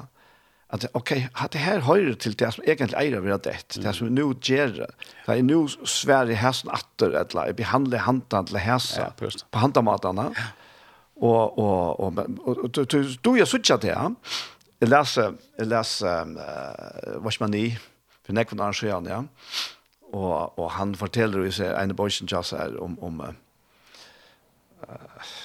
at 0.75 0.87
ok, 0.95 1.12
at 1.12 1.53
det 1.53 1.61
her 1.61 1.85
høyre 1.87 2.14
til 2.18 2.35
det 2.39 2.49
som 2.55 2.64
egentlig 2.66 2.97
eier 2.99 3.22
vi 3.22 3.31
har 3.31 3.43
dett, 3.45 3.77
det 3.79 3.93
som 3.95 4.09
vi 4.09 4.14
nå 4.16 4.33
gjør 4.43 4.72
det, 4.81 4.89
er 5.31 5.43
nå 5.47 5.61
svær 5.87 6.31
i 6.33 6.39
hæsen 6.41 6.72
atter, 6.75 7.14
eller 7.20 7.51
jeg 7.51 7.57
behandler 7.61 8.03
hantan 8.03 8.49
til 8.51 8.59
hæsen, 8.59 9.05
ja, 9.05 9.12
på 9.14 9.62
hantamatene, 9.62 10.27
og, 11.22 11.59
og, 11.59 12.01
og, 12.01 12.18
og, 12.18 12.66
og, 12.66 12.81
og, 12.81 12.97
du 13.22 13.31
er 13.37 13.47
suttja 13.47 13.79
til, 13.79 13.95
ja. 13.95 14.09
jeg 14.83 14.91
leser, 14.91 15.39
jeg 15.61 15.70
leser, 15.70 16.35
uh, 16.35 17.22
hva 17.22 17.37
man 17.45 17.55
i, 17.61 17.68
for 18.27 18.35
nekvann 18.35 18.64
arrangeren, 18.66 19.07
ja, 19.07 19.22
och 20.15 20.59
og 20.59 20.71
han 20.71 20.95
fortäller 20.95 21.45
ju 21.45 21.53
seg 21.53 21.73
en 21.83 21.97
boysen 21.97 22.29
just 22.31 22.53
här 22.53 22.83
om 22.83 22.99
om 23.01 23.21
uh, 23.21 23.33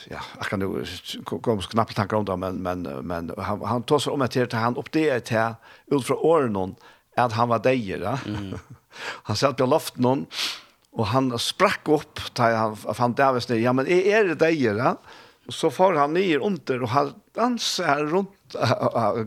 ja, 0.10 0.20
jag 0.38 0.46
kan 0.46 0.60
nu 0.60 0.86
kom 1.26 1.62
knappt 1.62 1.96
tankar 1.96 2.18
om 2.18 2.26
det 2.26 2.38
men 2.38 2.62
men 2.64 2.82
men 2.84 3.32
han 3.38 3.62
han 3.62 3.84
tog 3.84 4.02
sig 4.02 4.14
om 4.14 4.22
att 4.22 4.32
det 4.32 4.54
han 4.54 4.78
upp 4.78 4.92
det 4.92 5.10
ett 5.10 5.30
här 5.30 5.56
ut 5.88 6.06
från 6.06 6.18
åren 6.18 6.76
att 7.16 7.34
han 7.34 7.50
var 7.50 7.60
dejer 7.60 8.00
ja. 8.00 8.20
Mm. 8.26 8.60
han 9.24 9.36
satt 9.36 9.58
på 9.58 9.66
loftet 9.66 10.00
någon 10.00 10.26
och 10.92 11.08
han 11.08 11.40
sprack 11.40 11.88
upp 11.88 12.36
där 12.36 12.56
han 12.56 12.76
fann 12.76 13.14
David 13.14 13.50
ja 13.50 13.74
men 13.74 13.88
är 13.88 14.24
det 14.24 14.36
dejer 14.36 14.76
ja? 14.76 14.98
så 15.52 15.72
får 15.72 15.94
han 15.94 16.14
ner 16.14 16.40
under 16.40 16.84
och 16.84 16.90
han 16.90 17.14
dansar 17.36 18.04
runt 18.04 18.30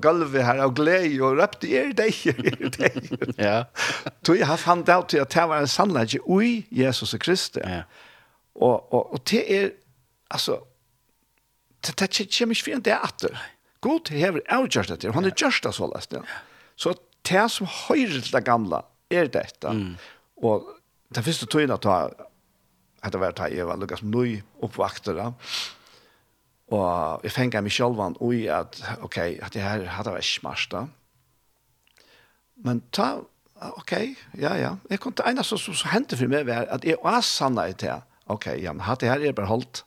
golvet 0.02 0.44
här 0.44 0.64
och 0.64 0.76
glädje 0.76 1.22
och 1.22 1.36
rapte 1.36 1.66
er 1.66 1.92
dig 1.92 2.14
dig. 2.78 3.08
Ja. 3.36 3.64
Då 4.20 4.36
jag 4.36 4.46
har 4.46 4.60
han 4.64 4.84
där 4.84 5.02
till 5.02 5.20
att 5.20 5.36
var 5.36 5.56
en 5.56 5.68
sannläge 5.68 6.18
i 6.42 6.66
Jesus 6.68 7.14
Kristus. 7.14 7.62
Ja. 7.66 7.82
Och 8.52 8.92
och 8.92 9.12
och 9.12 9.20
det 9.30 9.56
är 9.56 9.72
alltså 10.28 10.60
det 11.80 11.96
det 11.96 12.38
kommer 12.38 12.52
inte 12.52 12.62
fint 12.62 12.84
det 12.84 12.96
att 12.96 13.24
God 13.80 14.10
har 14.10 14.42
avgjort 14.48 15.00
det. 15.00 15.14
Han 15.14 15.24
har 15.24 15.32
gjort 15.36 15.62
det 15.62 15.72
så 15.72 15.94
läst. 15.94 16.14
Så 16.76 16.94
det 17.22 17.48
som 17.48 17.66
höjer 17.88 18.20
till 18.20 18.30
det 18.30 18.40
gamla 18.40 18.84
är 19.08 19.26
detta. 19.26 19.76
Och 20.36 20.62
det 21.08 21.22
finns 21.22 21.40
det 21.40 21.46
tydligt 21.46 21.86
att 21.86 22.12
att 23.04 23.12
det 23.12 23.18
var 23.18 23.28
att 23.28 23.52
jag 23.52 23.66
var 23.66 23.76
Lukas 23.76 24.02
Nui 24.02 24.42
uppvaktare. 24.60 25.20
Mm 25.20 25.32
Og 26.72 27.24
jeg 27.26 27.34
fengar 27.34 27.64
meg 27.64 27.74
sjølvan 27.74 28.16
ui 28.24 28.46
at, 28.48 28.78
ok, 29.04 29.18
at 29.44 29.52
det 29.52 29.64
her 29.64 29.84
hadde 29.98 30.14
vært 30.14 30.28
smart 30.28 30.68
da. 30.72 30.86
Men 32.64 32.80
ta, 32.94 33.10
ok, 33.82 33.92
ja, 34.40 34.54
ja. 34.56 34.76
Jeg 34.90 35.02
kom 35.02 35.14
til 35.16 35.26
ena 35.28 35.44
som, 35.44 35.60
som, 35.60 35.76
som 35.76 35.92
hendte 35.92 36.16
for 36.16 36.30
meg 36.32 36.46
var 36.48 36.70
at 36.72 36.86
jeg 36.86 37.00
var 37.02 37.20
sanna 37.26 37.66
i 37.68 37.76
det. 37.76 37.98
Ok, 38.32 38.48
ja, 38.62 38.72
men 38.72 38.86
hadde 38.86 39.04
det 39.04 39.12
her 39.12 39.26
er 39.28 39.36
bare 39.36 39.50
holdt. 39.50 39.82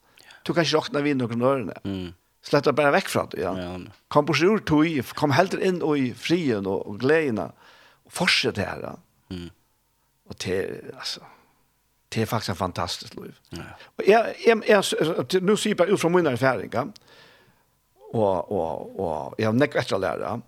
Du 0.45 0.53
kan 0.53 0.65
ikke 0.65 0.77
råkne 0.77 1.01
vid 1.05 1.17
noen 1.17 1.41
ørene. 1.41 1.77
Mm. 1.87 2.09
Sletta 2.45 2.75
bare 2.77 2.93
vekk 2.93 3.09
fra 3.09 3.23
det, 3.31 3.41
ja. 3.41 3.55
ja. 3.57 3.71
Kom 4.13 4.27
på 4.27 4.35
sjur 4.37 4.61
tog, 4.61 4.99
kom 5.17 5.33
helt 5.33 5.55
inn 5.57 5.79
i 5.81 6.11
frien 6.13 6.67
og, 6.69 6.83
og 6.85 6.99
gledene. 7.01 7.49
Og 8.05 8.13
fortsett 8.13 8.59
det 8.59 8.67
her, 8.69 8.83
ja. 8.85 8.93
Mm. 9.33 9.47
Og 10.29 10.37
til, 10.41 10.91
altså, 10.93 11.25
det 12.15 12.21
är 12.21 12.25
faktiskt 12.25 12.49
en 12.49 12.55
fantastisk 12.55 13.15
liv. 13.15 13.39
Ja. 13.49 13.63
Och 13.95 14.03
jag, 14.07 14.25
jag, 14.45 14.63
jag, 14.67 14.83
nu 15.43 15.57
ser 15.57 15.69
jag 15.69 15.77
bara 15.77 15.87
ut 15.87 16.01
från 16.01 16.11
mina 16.11 16.31
erfarenheter 16.31 16.91
och, 18.11 18.51
och, 18.51 18.99
och 18.99 19.35
jag 19.37 19.47
har 19.47 19.53
näkt 19.53 19.91
att 19.91 20.01
lära. 20.01 20.41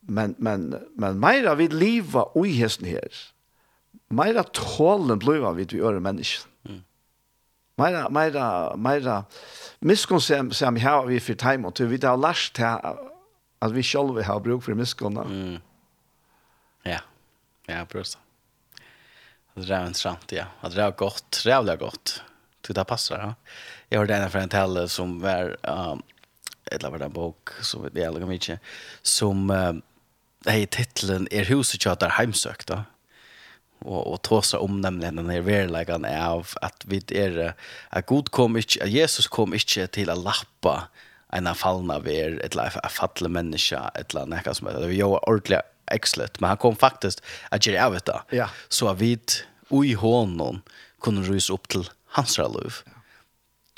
Men, 0.00 0.34
men, 0.38 0.88
men 0.94 1.20
mera 1.20 1.54
vi 1.54 1.68
leva 1.68 2.22
och 2.22 2.46
i 2.46 2.52
hästen 2.52 2.86
här. 2.86 3.08
Mera 4.08 4.42
tålen 4.42 5.18
bliva 5.18 5.52
vid 5.52 5.72
vi 5.72 5.80
öre 5.80 6.00
människan. 6.00 6.50
Mm. 6.68 6.82
Mera, 7.76 8.10
mera, 8.10 8.76
mera 8.76 9.24
miskunnsäm 9.78 10.50
som 10.50 10.76
har 10.76 11.06
vi 11.06 11.20
för 11.20 11.34
time 11.34 11.68
och 11.68 11.80
vi 11.80 12.06
har 12.06 12.16
lärt 12.16 12.58
här 12.58 12.96
att 13.58 13.72
vi 13.72 13.82
själva 13.82 14.22
har 14.22 14.40
bruk 14.40 14.62
för 14.64 14.74
miskon. 14.74 15.16
Mm. 15.16 15.58
Ja, 16.82 16.98
ja, 17.66 17.86
precis. 17.88 18.18
Att 19.54 19.66
det 19.66 19.74
är 19.74 19.86
intressant, 19.86 20.32
ja. 20.32 20.44
Att 20.60 20.74
det 20.74 20.82
är 20.82 20.90
gott, 20.90 21.42
jävla 21.44 21.76
gott. 21.76 22.22
Det 22.66 22.72
där 22.72 22.84
passar, 22.84 23.18
ja. 23.18 23.34
Jag 23.88 23.98
hörde 23.98 24.14
en 24.14 24.30
från 24.30 24.88
som 24.88 25.20
var 25.20 25.56
um, 25.62 26.02
eller 26.64 26.90
var 26.90 26.98
det 26.98 27.04
en 27.04 27.12
bok 27.12 27.48
som 27.60 27.88
det 27.92 28.02
är 28.02 28.10
mycket 28.10 28.60
som 29.02 29.50
um, 29.50 29.82
hej 30.46 30.66
titeln 30.66 31.28
är 31.30 31.44
huset 31.44 31.80
tjatar 31.80 32.08
hemsökt 32.08 32.66
då. 32.66 32.82
Och 33.78 34.12
och 34.12 34.22
tåsa 34.22 34.58
om 34.58 34.80
nämligen 34.80 35.16
den 35.16 35.30
här 35.30 35.40
verkligheten 35.40 36.04
av 36.04 36.48
att 36.60 36.84
vi 36.84 37.02
är 37.08 37.54
att 37.88 38.06
god 38.06 38.30
kom 38.30 38.56
inte 38.56 38.88
Jesus 38.88 39.26
kom 39.26 39.54
inte 39.54 39.86
till 39.86 40.10
att 40.10 40.18
lappa 40.18 40.88
en 41.32 41.54
fallna 41.54 41.98
ver 41.98 42.40
ett 42.44 42.54
life 42.54 42.80
a 42.82 42.88
falle 42.88 43.28
människa 43.28 43.90
ett 43.94 44.14
land 44.14 44.34
som 44.52 44.66
det 44.66 44.86
vi 44.86 44.94
ju 44.94 45.04
ordentligt 45.04 45.71
excellent, 45.94 46.40
men 46.40 46.48
han 46.48 46.56
kom 46.56 46.76
faktiskt 46.76 47.22
att 47.50 47.66
göra 47.66 47.86
av 47.86 47.98
det. 48.04 48.22
Ja. 48.30 48.48
Så 48.68 48.88
att 48.88 48.98
vi 49.00 49.12
i 49.84 49.92
honom 49.92 50.62
kunde 51.00 51.22
rysa 51.32 51.52
upp 51.52 51.68
till 51.68 51.90
hans 52.06 52.38
liv. 52.38 52.74
Ja. 52.84 52.92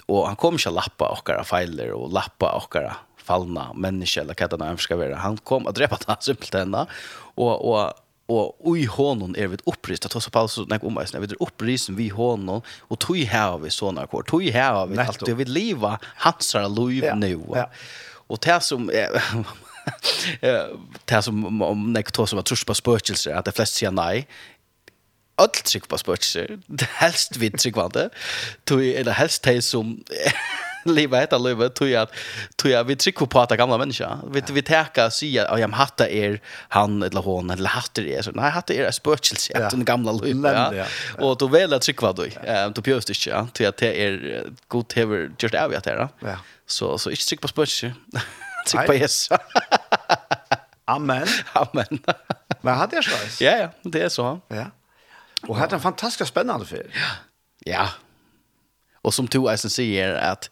Och 0.07 0.27
han 0.27 0.37
kom 0.37 0.59
inte 0.59 0.69
att 0.69 0.75
lappa 0.75 1.13
åkara 1.13 1.45
fejler 1.45 1.93
och 1.93 2.13
lappa 2.13 2.57
åkara 2.57 2.97
fallna 3.17 3.73
människor 3.73 4.23
eller 4.23 4.35
vad 4.51 4.61
det 4.61 4.71
nu 4.71 4.77
ska 4.77 4.97
vara. 4.97 5.17
Han 5.17 5.37
kom 5.37 5.67
att 5.67 5.75
dräpa 5.75 5.97
simpelt 5.97 6.23
simpeltena 6.23 6.87
och, 7.35 7.71
och 7.71 7.93
och 8.27 8.79
i 8.79 8.85
honom 8.85 9.35
är 9.39 9.47
vi 9.47 9.57
upprist 9.65 10.05
Det 10.05 10.17
oss 10.17 10.25
så 10.25 10.49
så 10.49 10.65
när 10.65 10.85
om 10.85 10.95
när 10.95 11.21
vi 11.21 11.27
är 11.27 11.43
upprist 11.43 11.89
vi 11.89 12.09
honom 12.09 12.63
och 12.81 12.99
tog 12.99 13.17
här 13.17 13.59
vi 13.59 13.71
såna 13.71 14.07
kort 14.07 14.29
tog 14.29 14.43
här 14.45 14.87
vi 14.87 14.99
allt 14.99 15.29
vi 15.29 15.45
leva 15.45 15.99
liv 16.69 17.05
Ja, 17.05 17.15
nu 17.15 17.41
Ja. 17.55 17.71
och 18.27 18.39
det 18.39 18.61
som 18.61 18.91
det 21.09 21.23
som 21.25 21.63
om 21.63 21.87
nek 21.93 22.13
tog 22.13 22.29
som 22.29 22.41
var 22.41 22.49
trus 22.49 22.65
på 22.65 22.75
spøkelser, 22.75 23.37
at 23.37 23.47
det 23.47 23.57
flest 23.57 23.81
sier 23.81 23.95
nei, 23.95 24.27
öll 25.41 25.51
trygg 25.65 25.89
på 25.91 25.99
spøkelser, 25.99 26.59
helst 27.03 27.41
vid 27.41 27.59
tryggvande, 27.59 28.11
eller 28.71 29.13
helst 29.13 29.45
de 29.45 29.61
som 29.63 29.99
livet 30.85 31.21
heter 31.21 31.39
livet 31.39 31.75
tror 31.75 31.93
at, 31.97 32.15
tror 32.61 32.75
at 32.77 32.89
vi 32.89 32.97
trycker 32.97 33.27
på 33.27 33.41
att 33.41 33.57
gamla 33.57 33.79
människa 33.79 34.19
vi 34.33 34.43
vi 34.53 34.63
täcka 34.63 35.11
säga 35.11 35.47
ja 35.51 35.59
jag 35.59 35.69
hatar 35.69 36.07
er 36.07 36.41
han 36.69 37.03
eller 37.03 37.21
hon 37.21 37.51
eller 37.51 37.69
hatar 37.69 38.03
er. 38.03 38.23
Så 38.23 38.31
nej 38.31 38.51
hatar 38.51 38.75
er 38.75 38.91
spökelse 38.91 39.53
ja. 39.55 39.71
den 39.71 39.85
gamla 39.85 40.13
livet 40.13 40.57
ja. 40.73 40.87
Och 41.19 41.39
då 41.39 41.47
väl 41.47 41.73
att 41.73 41.83
trycka 41.83 42.13
då 42.13 42.25
eh 42.25 42.69
då 42.75 42.83
pjöst 42.83 43.27
ja. 43.27 43.47
Till 43.55 43.67
at 43.67 43.79
det 43.79 43.97
er 43.97 44.45
god 44.69 44.89
tever 44.89 45.31
just 45.39 45.55
av 45.55 45.75
at 45.75 45.85
det 45.85 46.09
ja. 46.21 46.37
Så 46.67 46.99
så 46.99 47.11
inte 47.11 47.27
trygg 47.27 47.41
på 47.41 47.49
spökelse 47.49 47.95
Tippa 48.65 48.95
Jesus. 48.95 49.29
Amen. 50.85 51.27
Amen. 51.53 51.99
Men 52.61 52.75
hade 52.75 52.97
jag 52.97 53.05
schysst. 53.05 53.41
Ja, 53.41 53.57
ja, 53.57 53.69
det 53.83 54.03
är 54.03 54.09
så. 54.09 54.41
Ja. 54.49 54.67
Och 55.49 55.57
hade 55.57 55.75
en 55.75 55.81
fantastiskt 55.81 56.31
spännande 56.31 56.67
film. 56.67 56.91
Ja. 56.93 57.09
Ja. 57.65 57.89
Och 59.05 59.15
som 59.15 59.29
två 59.29 59.57
sen 59.57 59.71
säger 59.71 60.15
att 60.15 60.51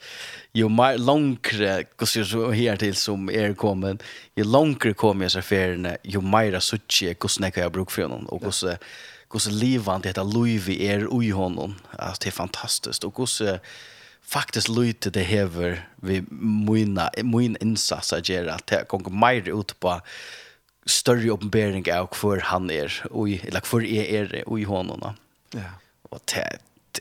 ju 0.52 0.68
mer 0.68 0.98
långre 0.98 1.84
kus 1.98 2.30
så 2.30 2.52
här 2.52 2.76
till 2.76 2.96
som 2.96 3.30
är 3.30 3.54
kommen, 3.54 3.98
ju 4.36 4.44
långre 4.44 4.94
kommer 4.94 5.24
jag 5.24 5.32
så 5.32 5.42
färna, 5.42 5.96
ju 6.02 6.20
mer 6.20 6.60
så 6.60 6.76
tjej 6.88 7.14
kus 7.14 7.40
när 7.40 7.52
jag 7.54 7.72
bruk 7.72 7.90
för 7.90 8.02
honom 8.02 8.26
och 8.26 8.42
kus 8.42 8.64
kus 9.30 9.46
livan 9.46 10.00
det 10.00 10.08
heter 10.08 10.24
Louis 10.24 10.62
vi 10.68 10.86
är 10.86 11.22
i 11.22 11.30
honom. 11.30 11.74
Alltså 11.98 12.20
det 12.24 12.28
är 12.28 12.32
fantastiskt 12.32 13.04
och 13.04 13.14
kus 13.14 13.42
faktiskt 14.32 14.68
lite 14.68 15.10
det 15.10 15.22
hever 15.22 15.88
vi 15.96 16.22
mina 16.30 17.10
min 17.22 17.56
insats 17.60 18.12
att 18.12 18.28
göra 18.28 18.54
att 18.54 18.70
jag 18.70 18.88
kommer 18.88 19.10
mer 19.10 19.60
ut 19.60 19.80
på 19.80 20.00
större 20.86 21.30
uppenbarelse 21.30 22.00
av 22.00 22.08
för 22.12 22.40
han 22.40 22.70
är 22.70 23.02
och 23.10 23.28
eller 23.28 23.60
för 23.60 23.84
er 23.84 24.34
är 24.34 24.48
och 24.48 24.60
i 24.60 24.64
honom. 24.64 25.14
Ja. 25.50 25.60
Och 26.02 26.20
det 26.24 26.40
är 26.40 26.58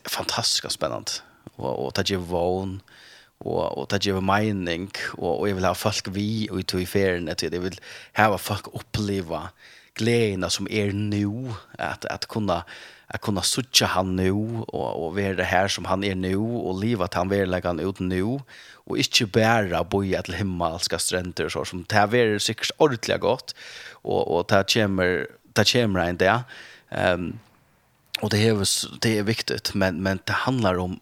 fantastiskt 0.09 0.71
spännande. 0.71 1.11
Och 1.55 1.85
och 1.85 1.93
ta 1.93 2.01
ge 2.01 2.15
vån 2.15 2.81
och 3.37 3.77
och 3.77 3.89
ta 3.89 3.97
ge 3.97 4.13
mening 4.21 4.91
och 5.17 5.39
och 5.39 5.49
jag 5.49 5.55
vill 5.55 5.65
ha 5.65 5.75
folk 5.75 6.07
vi 6.07 6.49
och 6.51 6.59
i 6.59 6.63
tog 6.63 6.81
i 6.81 6.85
färden 6.85 7.29
att 7.29 7.37
det 7.37 7.59
vill 7.59 7.79
ha 8.13 8.37
folk 8.37 8.67
uppleva 8.73 9.49
glädjen 9.93 10.49
som 10.49 10.67
är 10.71 10.91
nu 10.91 11.53
att 11.77 12.05
att 12.05 12.25
kunna 12.25 12.63
att 13.13 13.21
kunna 13.21 13.41
söka 13.41 13.85
han 13.85 14.15
nu 14.15 14.31
och 14.31 15.05
och 15.05 15.15
vara 15.15 15.33
det 15.33 15.43
här 15.43 15.67
som 15.67 15.85
han 15.85 16.03
är 16.03 16.15
nu 16.15 16.37
och 16.37 16.83
leva 16.83 17.05
att 17.05 17.13
han 17.13 17.29
vill 17.29 17.49
lägga 17.49 17.69
han 17.69 17.79
ut 17.79 17.99
nu 17.99 18.39
och 18.87 18.97
inte 18.97 19.25
bara 19.25 19.83
boja 19.83 20.21
till 20.21 20.33
himmelska 20.33 20.99
stränder 20.99 21.49
så 21.49 21.65
som 21.65 21.85
det 21.89 21.95
här 21.95 22.15
är 22.15 22.39
säkert 22.39 22.71
ordentligt 22.77 23.19
gott 23.19 23.55
och 23.91 24.37
och 24.37 24.45
det 24.49 24.73
kommer 24.73 25.27
det 25.53 25.71
kommer 25.71 26.09
inte 26.09 26.25
ja 26.25 26.43
ehm 26.89 27.13
um, 27.13 27.39
och 28.21 28.29
det 28.29 28.47
är 28.47 28.99
det 29.01 29.17
är 29.17 29.23
viktigt 29.23 29.73
men 29.73 30.03
men 30.03 30.19
det 30.23 30.33
handlar 30.33 30.77
om 30.77 30.99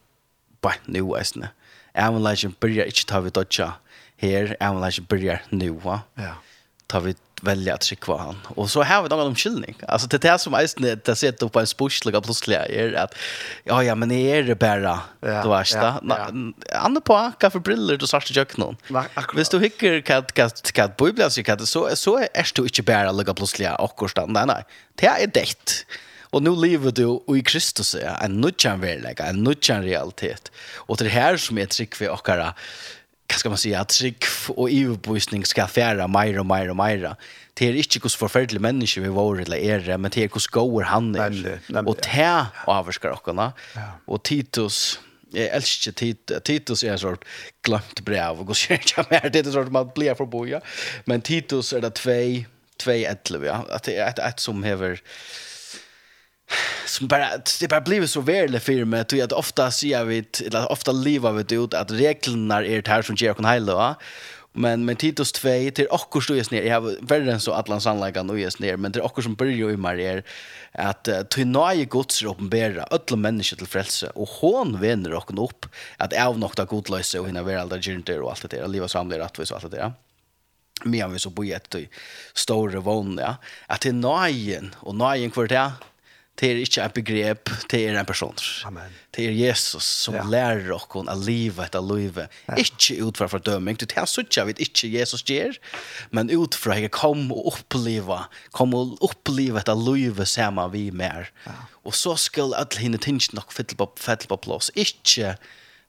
bara 0.62 0.74
nu 0.86 1.18
ästne 1.20 1.50
Även 1.94 2.24
lägen 2.24 2.56
börjar 2.60 2.86
inte 2.86 3.06
ta 3.06 3.20
vi 3.20 3.30
dodja 3.30 3.74
här, 4.18 4.58
även 4.60 4.82
lägen 4.82 5.06
börjar 5.10 5.42
nu 5.50 5.70
va? 5.70 6.02
Ja. 6.16 6.34
Ta 6.88 7.00
vi 7.00 7.16
välja 7.42 7.74
att 7.74 7.84
skicka 7.84 8.14
han. 8.14 8.38
Och 8.48 8.70
så 8.70 8.84
har 8.84 9.04
vi 9.04 9.10
någon 9.10 9.28
omkyllning. 9.28 9.76
Alltså 9.88 10.08
det 10.08 10.22
där 10.22 10.38
som 10.38 10.54
är 10.54 11.06
det 11.06 11.16
sätter 11.16 11.46
upp 11.46 11.56
en 11.56 11.68
spursliga 11.68 12.22
plötsligt 12.22 12.58
är 12.58 12.94
att 12.94 13.14
ja 13.64 13.84
ja 13.84 13.96
men 13.96 14.12
är 14.12 14.44
det 14.44 14.56
bara 14.56 15.00
ja, 15.20 15.44
då 15.44 15.58
vet 15.58 15.74
ja, 15.74 16.02
ja. 16.10 16.30
Andra 16.74 17.02
på 17.02 17.32
kaffe 17.40 17.60
briller 17.60 17.98
du 17.98 18.08
svarta 18.08 18.34
jök 18.34 18.58
någon. 18.58 18.78
Visst 19.36 19.52
du 19.52 19.60
hickar 19.60 20.02
kat 20.02 20.34
kat 20.34 20.72
kat 20.72 20.98
bubblas 20.98 21.38
ju 21.38 21.44
kat 21.44 21.68
så 21.68 21.96
så 21.96 22.18
är 22.18 22.56
du 22.56 22.62
inte 22.62 22.84
bara 22.84 23.12
lägga 23.12 23.34
plötsligt 23.34 23.70
och 23.80 23.96
kostan 23.96 24.34
nej 24.34 24.46
nej. 24.46 24.64
Det 24.96 25.08
är 25.08 25.28
det. 25.28 25.86
Och 26.32 26.44
nu 26.44 26.56
lever 26.56 26.92
du 26.92 27.38
i 27.38 27.42
Kristus, 27.42 27.96
en 28.22 28.42
nutjan 28.42 28.82
verklighet, 28.82 29.20
en 29.20 29.44
nutjan 29.44 29.84
realitet. 29.84 30.52
Och 30.76 30.98
det 30.98 31.10
här 31.10 31.38
som 31.38 31.58
är 31.58 31.66
trygg 31.66 31.94
vi 32.00 32.10
åkara 32.10 32.54
vad 33.30 33.40
ska 33.40 33.50
man 33.50 33.58
säga 33.58 33.80
att 33.80 33.92
sig 33.92 34.16
och 34.48 34.70
EU-boostning 34.72 35.46
ska 35.46 35.68
färra 35.68 36.08
mer 36.08 36.40
och 36.40 36.46
mer 36.46 36.70
och 36.70 36.76
mer. 36.76 37.16
Det 37.54 37.68
är 37.68 37.74
inte 37.74 38.00
hur 38.04 38.10
förfärliga 38.10 38.60
människor 38.60 39.02
vi 39.02 39.08
var 39.08 39.38
eller 39.38 39.58
är 39.58 39.98
men 39.98 40.12
det 40.12 40.24
är 40.24 40.30
hur 40.34 40.52
går 40.52 40.82
han 40.82 41.16
är. 41.16 41.60
Och 41.86 41.98
det 42.04 42.46
avvarskar 42.66 43.10
också. 43.10 43.52
Och 44.06 44.24
Titus, 44.24 45.00
jag 45.32 45.48
älskar 45.48 45.92
Titus, 45.92 46.44
Titus 46.44 46.84
är 46.84 46.92
en 46.92 47.00
sort 47.00 47.26
glömt 47.62 48.00
brev 48.00 48.40
och 48.40 48.46
går 48.46 48.54
kyrka 48.54 49.06
mer, 49.10 49.30
det 49.30 49.40
är 49.40 49.46
en 49.46 49.54
sort 49.54 49.72
man 49.72 49.92
blir 49.96 50.16
förboja. 50.16 50.62
Men 51.06 51.22
Titus 51.22 51.74
är 51.74 51.82
det 51.82 51.90
två, 51.90 52.44
två 52.78 52.92
ettlöv, 52.92 53.46
ja. 53.46 53.66
Att 53.70 53.84
det 53.84 53.98
är 53.98 54.10
ett, 54.10 54.20
ett 54.20 54.40
som 54.40 54.64
hever 54.64 55.02
som 56.86 57.08
bara 57.08 57.30
det 57.60 57.68
bara 57.68 57.82
blev 57.82 58.08
så 58.08 58.22
väl 58.22 58.60
för 58.60 58.86
mig 58.86 59.00
att 59.00 59.12
jag 59.12 59.34
ofta 59.34 59.72
ser 59.72 60.04
vi 60.04 60.26
eller 60.46 60.72
ofta 60.72 60.92
lever 60.92 61.32
vi 61.32 61.56
ut 61.56 61.74
att 61.74 61.92
reglerna 61.92 62.66
är 62.66 62.82
det 62.82 62.92
här 62.92 63.02
som 63.02 63.16
ger 63.16 63.34
kon 63.34 63.46
hela 63.46 63.76
va 63.76 63.96
men 64.54 64.86
men 64.86 64.96
Titus 64.96 65.32
2 65.32 65.50
till 65.76 65.88
också 65.90 66.22
står 66.22 66.38
jag 66.38 66.52
ner 66.52 66.64
jag 66.64 66.82
har 66.82 66.96
värre 67.02 67.32
än 67.32 67.40
så 67.40 67.54
Atlant 67.54 67.84
sannolikan 67.84 68.28
nu 68.28 68.40
just 68.40 68.60
ner 68.60 68.78
men 68.78 68.92
det 68.92 69.00
är 69.00 69.06
också 69.06 69.22
som 69.22 69.36
börjar 69.36 69.70
i 69.70 69.78
mig 69.78 70.06
är 70.06 70.24
att 70.72 71.30
till 71.30 71.48
nöje 71.48 71.86
Guds 71.86 72.24
uppenbara 72.24 72.84
alla 72.84 73.18
människor 73.18 73.58
till 73.58 73.68
frälse. 73.68 74.10
Och 74.10 74.30
hon 74.30 74.82
vänder 74.82 75.14
och 75.14 75.44
upp 75.44 75.66
att 75.98 76.14
av 76.14 76.40
något 76.40 76.70
god 76.70 76.90
löse 76.90 77.20
och 77.20 77.28
hinna 77.28 77.44
vara 77.44 77.62
alla 77.62 77.78
gynter 77.78 78.22
och 78.22 78.32
allt 78.32 78.50
det 78.50 78.58
där 78.58 78.68
leva 78.68 78.88
samlar 78.88 79.20
rättvist 79.20 79.52
och 79.52 79.64
allt 79.64 79.72
det 79.72 79.78
där. 79.78 79.94
Men 80.84 81.14
vi 81.14 81.20
så 81.20 81.30
bojet 81.30 81.70
till 81.70 81.88
stora 82.34 82.80
vån 82.80 83.18
ja. 83.22 83.36
Att 83.68 83.82
till 83.82 83.96
nöjen 83.96 84.76
och 84.80 84.96
nöjen 84.96 85.32
kvar 85.32 85.48
det? 85.48 85.72
det 86.40 86.48
er 86.48 86.60
ikke 86.64 86.84
ett 86.86 86.96
begrep, 86.96 87.50
det 87.72 87.82
er 87.84 87.98
en 88.00 88.08
person. 88.08 88.36
Amen. 88.68 88.94
Det 89.16 89.26
er 89.28 89.36
Jesus 89.36 89.84
som 90.06 90.16
ja. 90.16 90.24
lærer 90.24 90.72
oss 90.72 90.86
å 90.96 91.04
leve 91.20 91.66
etter 91.66 91.84
livet. 91.84 92.32
Ja. 92.48 92.56
Ikke 92.64 92.96
ut 93.04 93.20
fra 93.20 93.28
fordøming, 93.28 93.80
det 93.82 93.92
er 93.92 94.08
jag 94.08 94.48
vi 94.48 94.56
ikke 94.64 94.92
Jesus 94.94 95.26
gjør, 95.28 95.58
men 96.16 96.32
ut 96.32 96.56
fra 96.56 96.78
jeg 96.80 96.94
kom 96.96 97.28
og 97.36 97.52
oppleve, 97.54 98.22
kom 98.56 98.76
og 98.78 98.96
oppleve 99.04 99.60
etter 99.60 99.76
livet 99.76 100.32
sammen 100.32 100.72
vi 100.72 100.90
mer. 100.92 101.28
Ja. 101.46 101.58
Og 101.84 101.96
så 101.98 102.16
skal 102.16 102.56
alle 102.56 102.80
henne 102.80 103.02
tingene 103.02 103.42
nok 103.42 103.52
fylle 103.52 103.76
på, 103.76 103.92
fylle 104.00 104.30
på 104.30 104.40
plass. 104.40 104.72
Ikke 104.80 105.36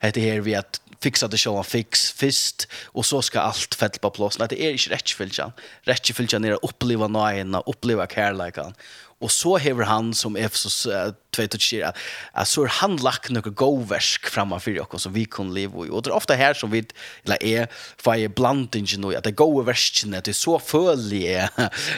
heter 0.03 0.25
her 0.25 0.43
vi 0.43 0.57
at 0.59 0.81
fixa 1.01 1.29
det 1.29 1.39
själva 1.39 1.63
fix 1.65 2.11
fist 2.13 2.67
och 2.85 3.07
så 3.07 3.23
ska 3.23 3.41
allt 3.41 3.75
fälla 3.75 4.01
på 4.01 4.11
plats. 4.11 4.39
Nej, 4.39 4.49
det 4.49 4.63
är 4.63 4.73
inte 4.73 4.91
rätt 4.91 5.11
fylkan. 5.11 5.53
Rätt 5.83 6.17
fylkan 6.17 6.45
är 6.45 6.53
att 6.53 6.65
uppleva 6.65 7.09
nöjen, 7.09 7.55
uppleva 7.55 8.07
kärleken 8.07 8.75
Og 9.21 9.31
så 9.31 9.57
hever 9.61 9.85
han 9.85 10.15
som 10.17 10.37
Efesos 10.37 10.87
uh, 10.89 11.13
2-4 11.37 11.83
at, 11.85 11.97
att 12.33 12.49
så 12.49 12.65
er 12.65 12.73
han 12.81 12.97
lagt 12.97 13.31
några 13.31 13.51
gåversk 13.51 14.27
framför 14.27 14.95
oss 14.95 15.03
som 15.03 15.13
vi 15.13 15.25
kunne 15.25 15.55
leve 15.55 15.87
i. 15.87 15.91
Og 15.91 16.05
det 16.05 16.11
er 16.11 16.17
ofte 16.17 16.37
her 16.37 16.55
som 16.55 16.71
vi 16.71 16.85
eller 17.25 17.43
är 17.43 17.69
för 17.97 18.29
blandingen 18.29 19.05
och 19.05 19.15
at 19.15 19.25
det 19.25 19.37
går 19.37 19.63
verskene, 19.65 20.21
det 20.21 20.29
er 20.29 20.33
så 20.33 20.59
följe 20.59 21.49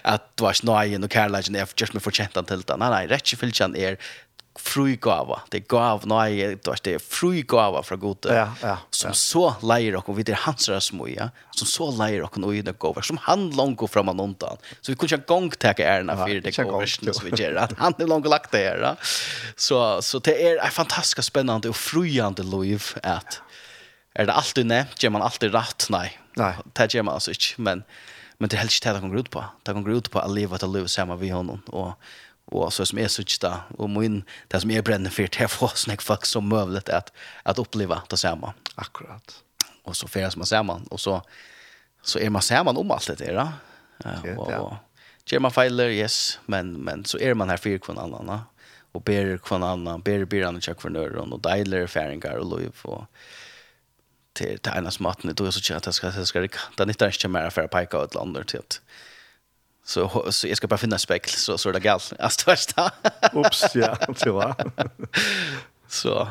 at 0.05 0.37
du 0.37 0.45
har 0.45 0.53
snöjen 0.53 1.05
och 1.05 1.12
kärleken 1.12 1.55
är 1.55 1.68
just 1.77 1.95
med 1.95 2.03
förtjäntan 2.03 2.45
til 2.45 2.62
det. 2.62 2.77
Nei, 2.77 2.91
nei, 2.91 3.07
rätt 3.07 3.33
i 3.33 3.37
fylkjan 3.37 3.77
är 3.77 3.97
frugava. 4.59 5.39
Det 5.51 5.63
er 5.63 5.67
gav 5.71 6.03
nej, 6.09 6.57
det 6.61 6.93
er 6.93 7.01
frugava 7.01 7.81
fra 7.85 7.97
gode. 7.97 8.33
Ja, 8.35 8.51
ja, 8.61 8.75
som 8.93 9.13
ja. 9.13 9.17
så 9.17 9.45
leier 9.65 9.97
dere, 9.97 10.17
vi 10.17 10.25
er 10.29 10.41
hans 10.45 10.69
rösmoja, 10.69 11.31
som 11.57 11.69
så 11.69 11.89
leier 11.97 12.27
dere 12.27 12.43
noe 12.43 12.59
i 12.59 12.65
det 12.65 12.75
går 12.83 13.01
som 13.07 13.21
han 13.25 13.49
långt 13.57 13.85
fram 13.91 14.09
och 14.09 14.25
undan. 14.25 14.61
Så 14.81 14.93
vi 14.93 14.97
kunde 14.97 15.15
inte 15.15 15.27
gång 15.27 15.51
ta 15.51 15.73
ärna 15.73 16.17
för 16.17 16.41
det 16.41 16.57
går 16.57 16.87
som 16.87 17.27
vi 17.27 17.37
gjør, 17.37 17.57
at 17.57 17.73
han 17.79 17.95
er 17.99 18.07
langt 18.07 18.29
lagt 18.29 18.53
där. 18.53 18.79
Ja. 18.83 18.97
Så 19.57 20.03
så 20.03 20.19
det 20.19 20.37
er 20.37 20.65
en 20.65 20.71
fantastisk 20.71 21.23
spennende 21.23 21.69
og 21.69 21.77
frujande 21.77 22.43
liv 22.43 22.95
at 23.03 23.41
er 24.15 24.27
det 24.27 24.35
alltid 24.35 24.67
nevnt, 24.67 25.01
gjør 25.01 25.11
man 25.17 25.23
alltid 25.23 25.55
rett? 25.55 25.89
Nei. 25.89 26.11
Nei. 26.37 26.53
Det 26.77 26.93
gjør 26.93 27.09
man 27.09 27.15
altså 27.15 27.33
ikke, 27.33 27.55
men 27.57 27.85
men 28.39 28.51
det 28.51 28.59
helst 28.59 28.83
det 28.83 29.01
kommer 29.01 29.19
ut 29.19 29.31
på. 29.31 29.45
Det 29.63 29.73
kommer 29.73 29.91
ut 29.91 30.11
på 30.11 30.19
att 30.19 30.31
leva 30.31 30.57
ett 30.57 30.69
liv 30.69 30.87
sammen 30.87 31.19
vi 31.19 31.29
honom 31.31 31.63
og 31.67 31.95
och 32.53 32.73
så 32.73 32.87
som 32.87 32.99
är 32.99 33.09
så 33.09 33.23
da, 33.41 33.63
og 33.79 33.91
min 33.91 34.25
det 34.49 34.61
som 34.61 34.71
är 34.71 34.83
bränner 34.83 35.11
för 35.11 35.29
det 35.39 35.49
får 35.49 35.73
såna 35.75 35.97
folk 36.01 36.27
som 36.27 36.49
möjligt 36.49 36.89
att 36.89 37.13
att 37.43 37.59
uppleva 37.59 38.03
det 38.09 38.17
samme. 38.17 38.53
Akkurat. 38.75 39.43
Och 39.83 39.97
så 39.97 40.09
färs 40.09 40.37
man 40.37 40.47
samman 40.47 40.87
och 40.91 41.01
så 41.01 41.23
så 42.03 42.19
är 42.19 42.31
man 42.31 42.43
samman 42.43 42.77
om 42.77 42.91
allt 42.91 43.07
det 43.07 43.15
där. 43.15 43.49
Ja. 44.05 44.59
Och 44.59 44.75
ger 45.27 45.41
man 45.41 45.51
feiler, 45.51 45.89
yes 45.89 46.39
men 46.47 46.73
men 46.73 47.05
så 47.05 47.19
är 47.19 47.35
man 47.35 47.51
här 47.51 47.57
för 47.57 47.79
kvar 47.79 47.97
annan 47.99 48.27
va 48.27 48.41
och 48.93 49.03
ber 49.03 49.39
kvar 49.39 49.61
annan 49.61 50.03
ber 50.03 50.25
ber 50.25 50.43
annan 50.43 50.61
check 50.61 50.81
för 50.81 50.91
nörren 50.91 51.33
och 51.33 51.41
deiler 51.41 51.87
färingar 51.87 52.37
och 52.37 52.51
lov 52.51 52.73
och 52.83 53.05
till 54.33 54.59
till 54.59 54.73
ena 54.77 54.91
smatten 54.91 55.35
då 55.35 55.53
så 55.53 55.61
tjata 55.61 55.93
ska 55.93 56.25
ska 56.25 56.41
det 56.41 56.49
kan 56.49 56.89
inte 56.89 57.29
mer 57.29 57.51
för 57.51 57.63
att 57.63 57.71
peka 57.71 57.99
åt 57.99 58.17
till 58.47 58.59
att 58.59 58.81
Så, 59.85 60.33
så 60.33 60.49
jag 60.49 60.57
ska 60.57 60.66
bara 60.66 60.76
finna 60.76 60.99
spekel 60.99 61.30
så, 61.30 61.59
så 61.59 61.68
är 61.68 61.72
det 61.72 61.80
galt. 61.80 62.12
Alltså 62.18 62.51
värsta. 62.51 62.93
Ups, 63.33 63.74
ja. 63.74 63.99
Det 64.24 64.30
var. 64.30 64.72
så. 65.89 66.28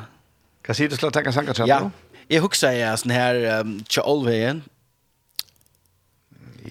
Kan 0.62 0.76
säga 0.76 0.90
du 0.90 0.98
slår 0.98 1.12
tänka 1.12 1.32
sankar 1.32 1.54
tjata? 1.54 1.70
Ja. 1.70 1.92
Jag 2.28 2.42
huxar 2.42 2.72
jag 2.72 3.00
sån 3.00 3.12
här 3.12 3.60
um, 3.60 3.84
Tjolvegen. 3.88 4.64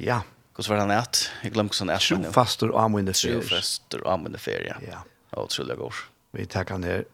Ja. 0.01 0.22
Hur 0.57 0.68
var 0.68 0.76
han 0.76 0.91
att? 0.91 1.31
Jag 1.43 1.53
glömde 1.53 1.74
hur 1.81 1.87
han 1.87 1.99
fastor 1.99 2.16
Tjofastor 2.24 2.70
och 2.70 2.83
amvinne 2.83 3.12
ferie. 3.12 3.43
Tjofastor 3.43 4.01
och 4.01 4.12
amvinne 4.12 4.39
ferie, 4.39 4.76
ja. 4.81 5.05
Ja. 5.31 5.43
Otroligt 5.43 5.78
god. 5.78 5.93
Vi 6.33 6.47
tackar 6.47 6.78
ner. 6.78 7.05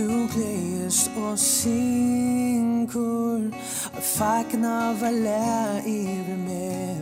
Tu 0.00 0.06
gledes 0.06 1.10
og 1.16 1.38
synkur 1.38 3.40
Og 3.96 4.02
fagna 4.02 4.92
vala 5.00 5.80
yfir 5.84 6.36
meg 6.40 6.96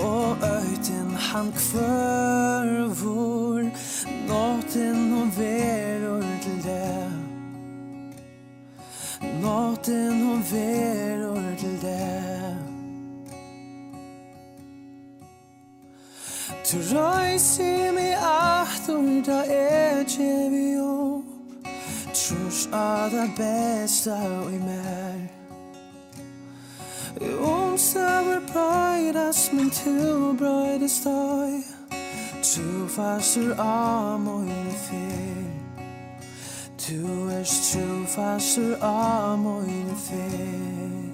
Og 0.00 0.36
øyten 0.56 1.10
han 1.28 1.52
kvørvor 1.52 3.62
Nåten 4.28 5.12
og 5.20 5.28
verur 5.38 6.28
til 6.46 6.58
det 6.64 7.12
Nåten 9.42 10.16
og 10.32 10.40
verur 10.52 11.48
til 11.58 11.76
det 11.82 12.23
Troisi 16.64 17.92
mi 17.92 18.14
ahtum 18.14 19.22
da 19.22 19.44
echevi 19.44 20.78
o 20.80 21.22
Trus 22.14 22.68
a 22.72 23.08
da 23.12 23.26
besta 23.36 24.16
o 24.40 24.48
i 24.48 24.58
mer. 24.58 25.20
I 27.20 27.34
omstaver 27.34 28.40
brøydas 28.52 29.52
min 29.52 29.70
tu 29.70 30.34
brøydas 30.38 31.00
døy. 31.04 31.74
Tu 32.44 32.88
fastur 32.88 33.54
a 33.58 34.16
moine 34.18 34.72
fyr 34.86 35.50
Tu 36.78 37.30
erst 37.30 37.72
tu 37.72 38.06
fastur 38.06 38.76
a 38.82 39.36
moine 39.36 39.96
fyr 39.96 41.13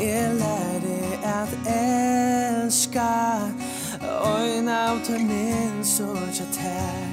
Jeg 0.00 0.34
lærer 0.34 1.40
at 1.40 1.52
elska. 1.66 3.10
Øyn 4.00 4.68
av 4.68 4.96
til 5.04 5.20
min 5.20 5.84
sorg 5.84 6.40
at 6.40 6.56
her 6.56 7.06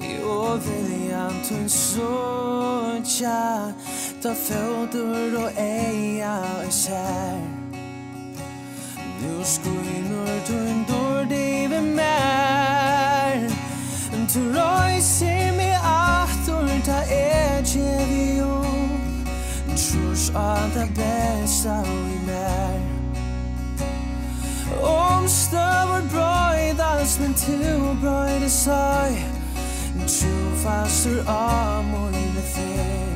Jo 0.00 0.58
viljan 0.64 1.44
til 1.44 1.70
sorg 1.70 3.04
Ta 4.22 4.32
fødder 4.32 5.38
og 5.44 5.50
eia 5.56 6.38
og 6.38 6.72
sær. 6.72 7.38
Nu 9.22 9.44
skuinur 9.44 10.40
tun 10.46 10.84
dår 10.88 11.24
dive 11.24 11.82
mer 11.82 13.50
Tu 14.32 14.40
røyser 14.40 15.52
mi 15.56 15.70
aftur 15.84 16.68
ta 16.84 17.02
er 17.10 17.64
tjevi 17.64 18.40
og 18.40 18.59
gjørs 20.20 20.30
av 20.34 20.70
det 20.74 20.88
beste 20.94 21.68
i 21.88 22.26
mer 22.26 22.80
Om 24.82 25.28
støver 25.28 26.02
brøydas, 26.12 27.18
men 27.20 27.34
tu 27.34 27.94
brøydas 28.00 28.52
seg 28.52 29.16
Tu 30.06 30.56
fastur 30.62 31.24
av 31.28 31.84
mine 31.84 32.42
fer 32.54 33.06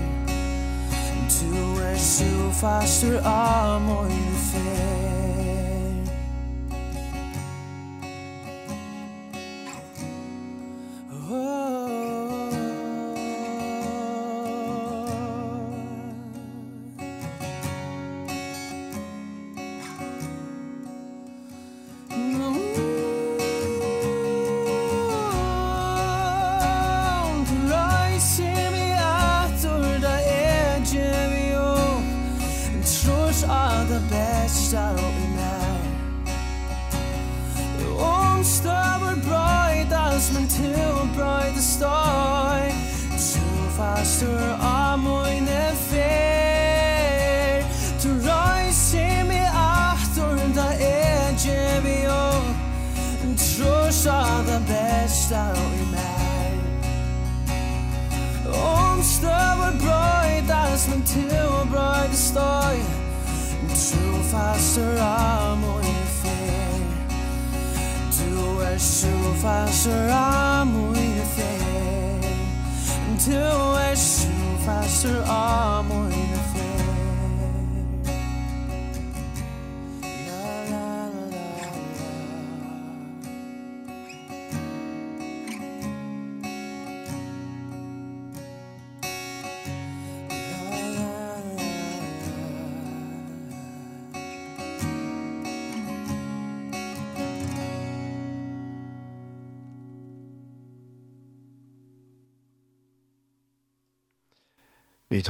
Tu 1.28 1.80
er 1.82 1.96
tu 1.98 2.50
fastur 2.60 3.20
av 3.24 3.80
mine 3.80 4.38
fer 4.50 5.23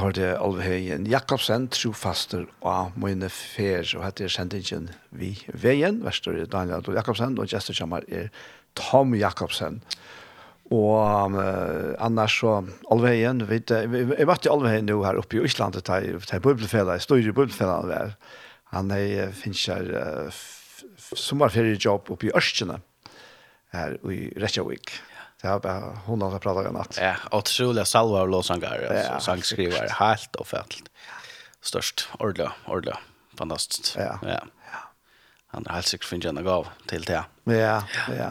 tar 0.05 0.17
det 0.17 0.33
alve 0.37 0.65
høyen. 0.65 1.07
Jakobsen, 1.09 1.69
trofaster 1.73 2.45
og 2.65 2.97
mine 3.01 3.31
fer, 3.33 3.87
og 3.97 4.05
hette 4.05 4.27
er 4.27 4.33
sendingen 4.33 4.91
vi 5.17 5.33
veien. 5.49 6.03
Vester 6.05 6.37
Daniel 6.51 6.83
Adol 6.83 6.99
Jakobsen, 6.99 7.39
og 7.39 7.49
gestekjammer 7.49 8.05
er 8.13 8.29
Tom 8.77 9.15
Jakobsen. 9.17 9.81
Og 10.73 11.37
uh, 11.37 11.95
annars 12.03 12.37
så 12.41 12.59
alveien, 12.93 13.45
vet 13.49 13.71
jeg, 13.71 13.89
jeg 14.19 14.29
var 14.29 14.41
til 14.41 14.53
alveien 14.53 14.89
nå 14.89 14.99
her 15.05 15.21
oppe 15.21 15.39
i 15.39 15.45
Island, 15.45 15.77
til 15.77 16.21
til 16.21 16.93
jeg 16.93 17.05
stod 17.05 17.21
i 17.21 17.33
bøblefella 17.33 17.81
han 17.81 17.93
var. 17.93 18.15
Han 18.75 18.91
er, 18.91 19.33
finnes 19.33 19.65
her 19.71 19.89
uh, 19.95 20.45
sommerferiejobb 21.15 22.11
oppe 22.11 22.29
i 22.29 22.35
Ørskjene, 22.35 22.81
her 23.73 23.99
i 24.05 24.23
Reykjavik. 24.37 24.97
Ja 24.99 25.14
Så 25.45 25.49
jag 25.49 25.61
bara 25.61 25.99
hon 26.07 26.23
har 26.23 26.39
pratat 26.39 26.67
en 26.67 26.73
natt. 26.73 26.99
Ja, 27.01 27.15
otroliga 27.31 27.85
salva 27.85 28.21
av 28.21 28.29
låsangar 28.29 29.05
ja, 29.11 29.21
sangskrivare 29.21 29.89
helt 29.93 30.37
och 30.37 30.47
fällt. 30.47 30.91
Störst 31.61 32.09
ordla, 32.19 32.53
ordla. 32.67 32.99
Fantastiskt. 33.39 33.97
Ja. 33.99 34.19
Ja. 34.23 34.39
Han 35.47 35.67
har 35.67 35.75
helt 35.75 35.87
sikkert 35.87 36.09
finnet 36.09 36.25
en 36.25 36.45
gav 36.45 36.69
til 36.89 37.05
det. 37.05 37.25
Ja, 37.45 37.83
ja. 38.09 38.31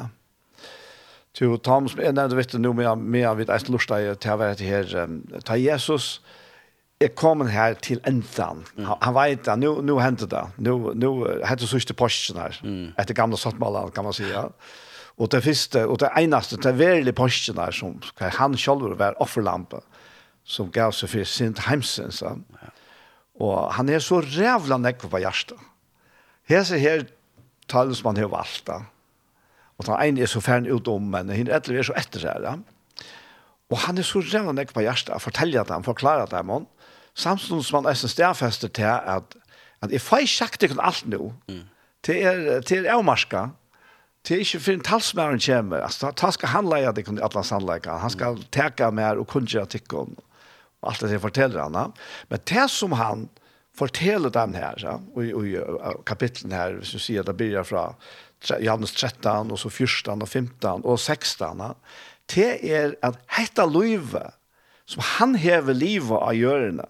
Jo, 1.37 1.57
Tom, 1.57 1.85
jeg 2.01 2.15
nevnte 2.17 2.39
vitt 2.39 2.55
nå 2.57 2.71
med 2.73 2.97
med 2.97 3.37
vet 3.43 3.51
et 3.53 3.69
lust 3.69 3.93
der 3.93 4.15
til 4.15 4.33
å 4.33 4.37
være 4.41 4.55
til 4.57 4.71
her, 4.71 5.13
ta 5.45 5.57
Jesus, 5.57 6.07
jeg 7.01 7.13
kom 7.13 7.45
her 7.45 7.77
til 7.77 8.01
enden. 8.09 8.63
Han, 8.77 8.97
han 9.01 9.15
vet 9.19 9.45
det, 9.45 9.59
nå, 9.61 9.75
nå 9.85 9.99
hentet 10.01 10.33
det. 10.33 10.41
Nå, 10.57 10.95
nå 10.97 11.13
det 11.45 11.69
sørste 11.69 11.93
posten 11.93 12.41
her, 12.41 12.57
etter 12.97 13.13
gamle 13.13 13.37
sattmaler, 13.37 13.93
kan 13.93 14.09
man 14.09 14.17
si. 14.17 14.25
Ja. 14.33 14.47
Og 15.17 15.29
det 15.31 15.43
første, 15.45 15.85
og 15.87 15.99
det 16.01 16.09
eneste, 16.17 16.57
det 16.57 16.77
verlige 16.79 17.13
posten 17.13 17.55
der, 17.55 17.71
som 17.71 17.99
han 18.17 18.57
selv 18.57 18.97
var 18.99 19.17
offerlampe, 19.21 19.83
som 20.43 20.71
gav 20.71 20.91
seg 20.91 21.11
for 21.11 21.29
sin 21.29 21.55
heimsens. 21.67 22.21
Ja. 22.21 22.33
Og 23.41 23.73
han 23.73 23.89
er 23.89 24.01
så 24.03 24.21
rævla 24.21 24.77
nekk 24.81 25.05
på 25.09 25.21
hjertet. 25.21 25.59
ser 26.49 26.77
her 26.77 27.05
talsmann 27.69 28.17
har 28.17 28.27
valgt 28.27 28.67
da. 28.67 28.81
Og 29.77 29.85
han 29.87 30.01
ene 30.07 30.21
er 30.21 30.29
så 30.29 30.41
fern 30.41 30.67
ut 30.69 30.87
om, 30.87 31.01
men 31.01 31.29
han 31.29 31.49
etter 31.49 31.77
er 31.77 31.83
så 31.83 31.95
etter 31.97 32.19
seg 32.19 32.43
da. 32.43 32.57
Og 33.71 33.77
han 33.85 33.97
er 33.97 34.03
så 34.03 34.19
rævla 34.19 34.51
nekk 34.51 34.73
på 34.73 34.81
hjertet, 34.81 35.21
forteller 35.21 35.63
dem, 35.63 35.83
forklarer 35.83 36.29
dem, 36.29 36.67
samtidig 37.15 37.65
som 37.65 37.83
han 37.83 37.91
er 37.91 37.97
stedfester 37.97 38.67
til 38.67 38.89
at, 38.89 39.35
at 39.81 39.91
jeg 39.91 40.01
får 40.01 40.25
ikke 40.25 40.33
sagt 40.33 40.63
ikke 40.63 40.81
alt 40.81 41.07
nå. 41.07 41.33
Mm. 41.49 41.63
Det 42.05 42.23
er, 42.25 42.61
til 42.61 42.85
er 42.85 42.97
avmarska, 42.97 43.47
Det 44.23 44.35
er 44.35 44.43
ikke 44.45 44.59
for 44.63 44.71
en 44.77 44.83
talsmæren 44.87 45.41
kommer. 45.43 45.83
Altså, 45.83 46.13
han 46.21 46.31
skal 46.31 46.53
han 46.53 46.69
leie 46.71 46.91
det 46.95 47.05
kunne 47.05 47.23
alle 47.23 47.43
sannleggene. 47.43 47.99
Han 47.99 48.13
skal 48.13 48.43
teka 48.55 48.89
mer 48.95 49.19
og 49.19 49.27
kunne 49.27 49.51
gjøre 49.51 49.67
tikkene. 49.75 50.15
Og 50.81 50.91
alt 50.91 51.03
det 51.03 51.11
jeg 51.11 51.23
forteller 51.23 51.63
han. 51.63 51.95
Men 52.29 52.45
det 52.47 52.67
som 52.71 52.95
han 52.95 53.27
forteller 53.75 54.29
dem 54.29 54.53
her, 54.53 54.77
ja, 54.79 54.97
og 55.15 55.47
i 55.47 55.57
kapitlen 56.05 56.53
her, 56.53 56.77
hvis 56.77 56.93
du 56.93 57.01
sier 57.01 57.25
det 57.25 57.35
begynner 57.37 57.65
fra 57.67 57.89
Janus 58.61 58.93
13, 58.93 59.51
og 59.51 59.59
så 59.59 59.69
14, 59.69 60.21
og 60.21 60.29
15, 60.29 60.83
og 60.83 60.99
16, 60.99 61.63
ja, 61.63 61.71
det 62.31 62.49
er 62.63 62.95
at 63.03 63.19
hette 63.37 63.65
løyve 63.67 64.23
som 64.85 65.03
han 65.17 65.35
hever 65.39 65.75
livet 65.75 66.19
av 66.19 66.35
hjørnet, 66.35 66.89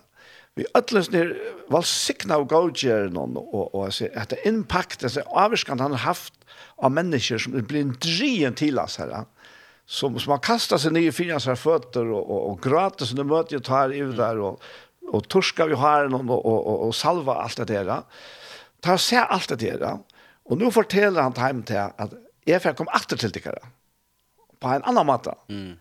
vi 0.58 0.66
ætles 0.78 1.10
nir 1.14 1.34
valsikna 1.74 2.38
og 2.42 2.50
gavgjeren 2.52 3.18
og, 3.18 3.40
og, 3.42 3.74
og 3.74 4.02
etter 4.06 4.42
impact, 4.46 5.06
etter 5.06 5.26
avvirskan 5.30 5.82
han 5.82 5.96
har 5.96 6.06
haft 6.06 6.46
av 6.78 6.94
mennesker 6.94 7.42
som 7.42 7.56
blir 7.58 7.88
en 7.88 7.96
drien 7.98 8.54
til 8.58 8.78
oss 8.82 9.00
her, 9.02 9.26
som, 9.90 10.18
som 10.22 10.36
har 10.36 10.44
kastat 10.46 10.84
seg 10.84 10.94
ned 10.94 11.10
i 11.10 11.16
fyrans 11.16 11.48
her 11.50 11.58
føtter 11.60 12.06
og, 12.06 12.22
og, 12.22 12.42
og 12.52 12.60
gratis 12.64 13.16
under 13.16 13.28
møtet 13.32 13.60
og 13.62 13.68
tar 13.68 13.96
i 13.96 14.04
der 14.18 14.42
og, 14.46 14.62
og 15.10 15.26
torska 15.30 15.68
vi 15.70 15.80
har 15.80 16.10
noen 16.12 16.30
og, 16.30 16.40
og, 16.40 16.60
og, 16.60 16.86
og 16.88 16.96
salva 16.98 17.40
alt 17.44 17.64
det 17.64 17.82
der. 17.90 18.06
Ta 18.84 18.98
se 19.00 19.20
alt 19.20 19.56
det 19.58 19.74
der. 19.82 20.04
Og 20.50 20.60
nå 20.60 20.70
forteller 20.76 21.24
han 21.24 21.34
til 21.34 21.48
ham 21.48 21.66
til 21.68 21.82
at 21.82 22.16
jeg 22.48 22.62
får 22.62 22.78
komme 22.78 22.94
atter 22.96 23.20
til 23.20 23.34
dere 23.34 23.58
på 24.64 24.72
en 24.72 24.86
annan 24.88 25.08
måte. 25.08 25.34
Mm. 25.52 25.76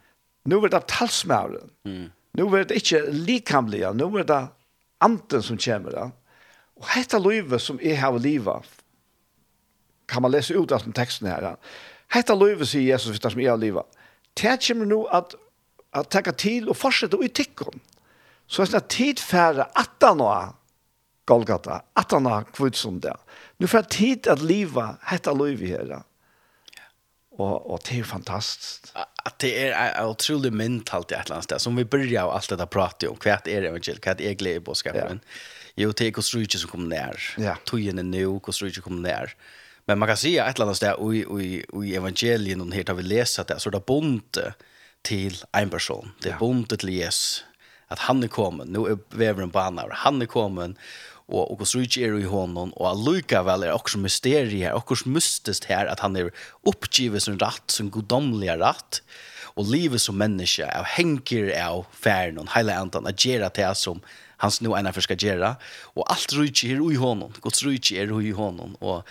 Nå 0.50 0.58
er 0.64 0.72
det 0.72 0.84
talsmæren. 0.90 1.70
Mm. 1.86 2.10
Nu 2.34 2.56
är 2.56 2.64
det 2.64 2.74
inte 2.74 3.10
likamliga, 3.10 3.92
nu 3.92 4.04
är 4.04 4.24
det 4.24 4.48
anden 5.02 5.42
som 5.42 5.58
kommer 5.60 5.96
da. 5.96 6.08
Og 6.80 6.88
dette 6.94 7.18
livet 7.22 7.62
som 7.62 7.80
jeg 7.82 8.00
har 8.00 8.18
livet, 8.18 8.68
kan 10.08 10.22
man 10.22 10.32
lese 10.34 10.54
ut 10.54 10.72
av 10.72 10.82
den 10.84 10.94
teksten 10.96 11.28
her. 11.30 11.54
Hetta 12.12 12.34
livet, 12.36 12.68
sier 12.68 12.92
Jesus, 12.92 13.20
det 13.20 13.32
som 13.32 13.40
jeg 13.40 13.52
har 13.52 13.60
livet, 13.60 13.86
det 14.36 14.58
kommer 14.66 14.88
nå 14.88 15.04
at, 15.12 15.36
at 15.92 16.10
tenke 16.12 16.34
til 16.36 16.68
og 16.68 16.76
fortsette 16.76 17.16
å 17.16 17.24
utikke 17.24 17.70
Så 18.46 18.64
det 18.64 18.74
er 18.80 18.88
tid 18.88 19.20
færre 19.20 19.68
at 19.78 19.94
det 20.00 20.16
nå 20.16 20.28
Golgata, 21.24 21.82
at 21.94 22.12
han 22.12 22.26
har 22.26 22.48
kvitt 22.50 22.76
som 22.76 22.98
det. 23.00 23.14
Nu 23.58 23.66
får 23.66 23.86
tid 23.94 24.26
at 24.26 24.42
liva, 24.42 24.96
hetta 25.06 25.32
liv 25.32 25.60
her. 25.62 25.84
Da. 25.86 26.00
Och 27.36 27.70
och 27.70 27.80
det 27.88 27.98
är 27.98 28.02
fantastiskt. 28.02 28.92
Att 29.24 29.38
det 29.38 29.68
är 29.68 30.06
otroligt 30.06 30.52
mentalt 30.52 31.12
i 31.12 31.14
ett 31.14 31.28
land 31.28 31.44
som 31.56 31.76
vi 31.76 31.84
börjar 31.84 32.32
allt 32.32 32.48
det 32.48 32.56
dette 32.56 32.66
pratet 32.66 33.10
om 33.10 33.16
kvart 33.16 33.46
är 33.46 33.62
evangeliet, 33.62 34.00
kvart 34.00 34.20
är 34.20 34.32
glädjebudskapen. 34.32 35.20
Ja. 35.22 35.28
Jo, 35.74 35.92
det 35.92 36.06
är 36.06 36.10
kostrujtje 36.10 36.60
som 36.60 36.70
kommer 36.70 36.88
ner. 36.88 37.34
Ja. 37.38 37.56
togjen 37.64 37.98
er 37.98 38.02
nå, 38.02 38.18
hvordan 38.18 38.40
kostrujtje 38.40 38.82
kommer 38.82 39.02
ner. 39.02 39.34
Men 39.86 39.98
man 39.98 40.08
kan 40.08 40.16
se 40.16 40.38
et 40.38 40.54
eller 40.54 40.66
annet 40.66 40.76
sted 40.76 40.92
och 40.92 41.14
i 41.84 41.94
evangelien 41.96 42.60
og 42.60 42.74
her 42.74 42.84
har 42.86 42.94
vi 42.94 43.02
läst 43.02 43.38
att 43.38 43.48
det 43.48 43.60
så 43.60 43.70
där 43.70 43.80
bonte 43.80 44.54
till 45.02 45.44
en 45.52 45.70
person. 45.70 46.12
Det 46.22 46.30
är 46.30 46.38
bonte 46.38 46.76
til 46.76 46.88
Jesus. 46.88 47.44
Att 47.88 47.98
han 47.98 48.24
er 48.24 48.28
kommen. 48.28 48.68
Nu 48.68 48.86
är 48.86 48.98
veveren 49.10 49.50
på 49.50 49.58
annan. 49.58 49.88
Han 49.92 50.22
er 50.22 50.26
kommen 50.26 50.76
og 51.32 51.60
og 51.60 51.66
så 51.66 51.78
rich 51.78 51.98
er 51.98 52.18
i 52.18 52.28
honom 52.28 52.72
og 52.76 53.04
Luca 53.04 53.42
väl 53.42 53.62
är 53.62 53.72
också 53.72 53.98
mysterie 53.98 54.64
här 54.64 54.74
också 54.74 55.08
mystiskt 55.08 55.64
här 55.64 55.86
att 55.86 56.00
han 56.00 56.16
är 56.16 56.30
uppgiven 56.62 57.20
som 57.20 57.38
ratt, 57.38 57.70
som 57.70 57.90
godomliga 57.90 58.58
ratt, 58.58 59.02
och 59.54 59.66
livet 59.66 60.02
som 60.02 60.18
människa 60.18 60.62
er 60.62 60.84
hänker 60.84 61.68
av 61.68 61.86
færen 61.92 62.38
och 62.38 62.48
hela 62.56 62.74
antan 62.74 63.06
att 63.06 63.24
göra 63.24 63.48
det 63.48 63.74
som 63.74 64.00
hans 64.36 64.60
nu 64.60 64.70
ena 64.78 64.92
förska 64.92 65.14
göra 65.14 65.56
och 65.94 66.10
allt 66.10 66.32
rich 66.32 66.64
er 66.64 66.92
i 66.92 66.94
honom 66.94 67.32
Guds 67.42 67.64
rich 67.64 67.92
är 67.92 68.22
i 68.22 68.30
honom 68.30 68.74
och 68.74 69.06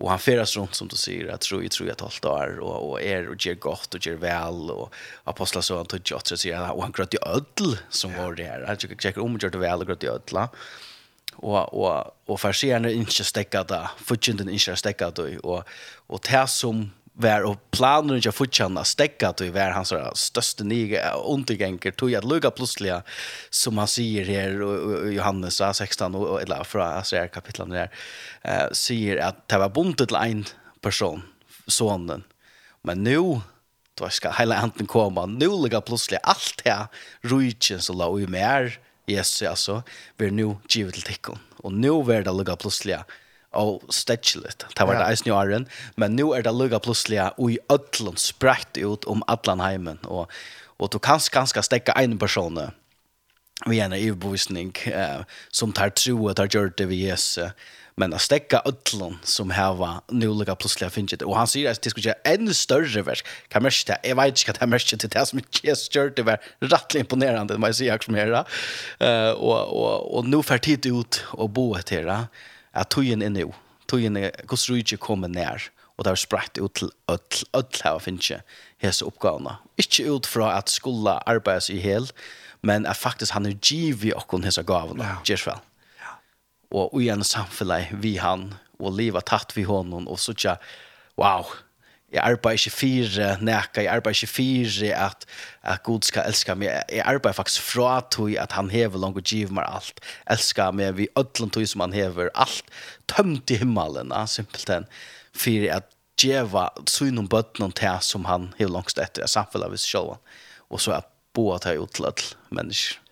och 0.00 0.10
han 0.10 0.18
färdas 0.18 0.56
runt 0.56 0.74
som 0.74 0.88
du 0.88 0.96
säger 0.96 1.28
att 1.28 1.40
tror 1.40 1.62
jag 1.62 1.70
tror 1.70 1.88
jag 1.88 1.96
talt 1.96 2.22
där 2.22 2.58
och 2.58 2.90
og 2.90 3.02
är 3.02 3.28
och 3.28 3.46
gjør 3.46 3.54
gott 3.54 3.94
och 3.94 4.06
gjør 4.06 4.16
väl 4.16 4.70
och 4.70 4.94
apostlar 5.24 5.62
så 5.62 5.76
han 5.76 5.86
tog 5.86 6.00
jag 6.04 6.26
så 6.26 6.36
säger 6.36 6.56
han 6.56 6.70
och 6.70 6.82
han 6.82 6.92
gröt 6.92 7.14
i 7.14 7.18
ødel 7.26 7.78
som 7.90 8.16
var 8.16 8.34
det 8.34 8.44
här 8.44 8.76
jag 8.80 9.02
tjekker 9.02 9.22
om 9.22 9.38
gjort 9.38 9.54
väl 9.54 9.80
og 9.80 9.86
grøtt 9.86 10.04
i 10.04 10.08
ödla 10.08 10.48
Og, 11.38 11.74
och 11.74 12.14
och 12.26 12.40
försenar 12.40 12.88
inte 12.88 13.24
stäcka 13.24 13.64
da 13.64 13.90
futchen 14.04 14.48
inte 14.48 14.76
stäcka 14.76 15.10
då 15.10 15.28
och 15.42 15.68
och 16.06 16.20
det 16.30 16.46
som 16.48 16.90
var 17.12 17.42
och 17.42 17.70
planer 17.70 18.16
ikke 18.16 18.32
futchen 18.32 18.78
att 18.78 18.86
stäcka 18.86 19.32
då 19.32 19.50
var 19.50 19.70
hans 19.70 19.92
største 20.14 20.64
niga 20.64 21.14
undergänger 21.14 21.90
tog 21.90 22.14
att 22.14 22.24
lukka 22.24 22.50
plötsligt 22.50 23.02
som 23.50 23.78
han 23.78 23.88
säger 23.88 24.24
här 24.24 24.62
och 24.62 25.12
Johannes 25.12 25.62
16 25.72 26.14
och 26.14 26.42
eller 26.42 26.64
från 26.64 26.82
alltså 26.82 27.28
kapitlet 27.32 27.70
där 27.70 27.90
eh 28.44 28.72
sier 28.72 29.16
att 29.16 29.48
det 29.48 29.58
var 29.58 29.68
bundet 29.68 30.08
til 30.08 30.16
en 30.16 30.44
person 30.82 31.22
sonen 31.68 32.24
men 32.82 33.04
nu 33.04 33.40
då 33.94 34.08
ska 34.08 34.30
hela 34.30 34.56
anten 34.56 34.86
komma 34.86 35.26
nu 35.26 35.48
ligger 35.62 35.80
plötsligt 35.80 36.20
allt 36.22 36.64
det 36.64 36.88
ruichen 37.22 37.80
så 37.80 37.92
la 37.92 38.18
i 38.20 38.26
mer 38.26 38.78
Jesus 39.08 39.42
alltså 39.42 39.82
vi 40.16 40.30
nu 40.30 40.56
givet 40.68 40.94
till 40.94 41.02
tikkon 41.02 41.38
och 41.56 41.72
nu 41.72 41.88
är 41.88 42.22
det 42.22 42.32
lugga 42.32 42.56
plötsligt 42.56 43.04
og 43.52 43.82
stedgeligt. 43.90 44.66
Det 44.76 44.84
var 44.86 44.98
det 44.98 45.06
eisen 45.08 45.28
i 45.28 45.32
åren, 45.32 45.66
men 45.96 46.16
nu 46.16 46.32
er 46.36 46.42
det 46.44 46.52
lukket 46.52 46.84
plutselig 46.84 47.22
og 47.38 47.52
i 47.52 47.58
ødlen 47.72 48.16
sprekt 48.16 48.76
ut 48.76 49.06
om 49.08 49.22
allan 49.28 49.60
heimen, 49.60 49.98
og, 50.04 50.28
og 50.78 50.92
du 50.92 50.98
kan 50.98 51.20
ganske 51.32 51.62
stekke 51.62 51.96
en 51.96 52.18
person 52.18 52.58
vi 53.66 53.80
er 53.80 53.88
en 53.88 53.96
iverbevisning 53.96 54.70
eh, 54.86 55.24
som 55.50 55.72
tar 55.74 55.90
tro 55.90 56.28
og 56.28 56.36
tar 56.36 56.46
gjort 56.46 56.76
det 56.78 56.88
ved 56.88 56.96
Jesus, 56.96 57.50
men 57.98 58.14
att 58.14 58.20
stäcka 58.20 58.62
ödlon 58.64 59.18
som 59.22 59.50
här 59.50 59.74
var 59.74 60.00
nolika 60.08 60.54
plötsligt 60.54 60.92
finns 60.92 61.12
och 61.12 61.36
han 61.36 61.46
säger 61.46 61.70
att 61.70 61.82
det 61.82 61.90
skulle 61.90 62.08
göra 62.08 62.18
ännu 62.24 62.54
större 62.54 63.02
verk. 63.02 63.26
Kan 63.48 63.62
man 63.62 63.72
inte 63.80 63.98
jag 64.02 64.16
vet 64.16 64.48
inte 64.48 64.64
vad 64.66 64.70
det 64.70 64.92
är 64.92 64.98
till 64.98 65.08
det 65.08 65.26
som 65.26 65.40
är 65.62 65.74
stört 65.74 66.16
det 66.16 66.22
var 66.22 66.38
rätt 66.60 66.94
imponerande 66.94 67.58
man 67.58 67.74
säger 67.74 67.94
också 67.94 68.10
mer 68.10 68.44
eh 68.98 69.30
och 69.30 69.62
och 69.80 70.16
och 70.16 70.24
nu 70.24 70.42
för 70.42 70.58
tid 70.58 70.86
ut 70.86 71.24
och 71.26 71.50
bo 71.50 71.74
ett 71.76 71.90
här 71.90 72.26
att 72.72 72.90
tojen 72.90 73.22
är 73.22 73.30
nu 73.30 73.52
tojen 73.86 74.16
är 74.16 74.30
kostruje 74.46 74.96
kommer 74.96 75.28
ner 75.28 75.62
och 75.96 76.04
det 76.04 76.10
har 76.10 76.16
spratt 76.16 76.58
ut 76.58 76.74
till 76.74 76.90
öll, 77.08 77.18
öll 77.52 77.64
her 77.84 77.98
finnes 77.98 78.32
hese 78.78 79.04
uppgåna 79.04 79.58
Ikke 79.78 80.02
ut 80.02 80.26
fra 80.26 80.56
at 80.58 80.70
skulle 80.70 81.10
arbeides 81.26 81.70
i 81.70 81.78
hel, 81.78 82.10
men 82.62 82.86
at 82.86 82.96
faktisk 82.96 83.32
han 83.32 83.46
er 83.46 83.54
givet 83.62 84.16
okken 84.18 84.44
hese 84.44 84.62
gavene, 84.66 85.04
ja. 85.06 85.20
gjørs 85.24 85.46
vel 85.46 85.60
och 86.70 87.02
i 87.02 87.08
en 87.08 87.24
samfälle 87.24 87.88
vi 87.92 88.16
han 88.16 88.54
och 88.78 88.92
livet 88.92 89.26
tatt 89.26 89.56
vi 89.56 89.62
honom 89.62 90.08
och 90.08 90.20
så 90.20 90.34
tja 90.34 90.56
wow 91.16 91.46
Jeg 92.08 92.22
arbeider 92.24 92.56
ikke 92.56 92.70
fire 92.72 93.26
neka, 93.44 93.82
jeg 93.82 93.90
arbeider 93.92 94.16
ikke 94.16 94.32
fire 94.32 94.94
at, 94.96 95.26
at 95.60 95.82
Gud 95.84 96.06
skal 96.08 96.24
elska 96.30 96.54
meg. 96.56 96.70
Jeg 96.88 97.02
arbeider 97.04 97.36
faktisk 97.36 97.66
fra 97.68 97.98
tog 98.10 98.32
at 98.40 98.54
han 98.56 98.70
hever 98.72 98.96
langt 99.02 99.20
og 99.20 99.28
giver 99.28 99.52
meg 99.52 99.68
alt. 99.68 100.00
Elska 100.30 100.70
meg 100.72 100.96
vi 100.96 101.10
ødlen 101.20 101.52
tog 101.52 101.66
som 101.68 101.84
han 101.84 101.92
hever. 101.92 102.30
Alt 102.32 102.64
tømt 103.12 103.52
i 103.52 103.58
himmelen, 103.60 104.14
ja, 104.14 104.24
simpelthen. 104.24 104.88
For 105.36 105.68
at 105.74 105.92
djeva 106.16 106.70
synum 106.88 107.28
bøtnen 107.28 107.76
til 107.76 108.00
som 108.00 108.24
han 108.24 108.54
hever 108.56 108.72
langt 108.78 108.96
etter. 108.96 109.26
Jeg 109.26 109.34
samfunnet 109.36 109.68
av 109.68 109.76
oss 109.76 109.84
selv. 109.84 110.16
Og 110.72 110.80
så 110.80 110.96
at 110.96 111.12
boa 111.36 111.60
til 111.60 111.84
å 111.84 111.90
til 111.92 112.08
alle 112.08 112.32
mennesker. 112.48 113.04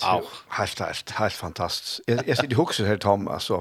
Wow, 0.00 0.24
helt, 0.56 0.80
helt, 0.80 1.10
helt 1.18 1.36
fantastisk. 1.36 2.00
Jeg, 2.08 2.24
jeg 2.26 2.36
sitter 2.36 2.56
i 2.56 2.60
också 2.60 2.84
her, 2.84 2.96
Tom, 2.96 3.28
altså. 3.28 3.60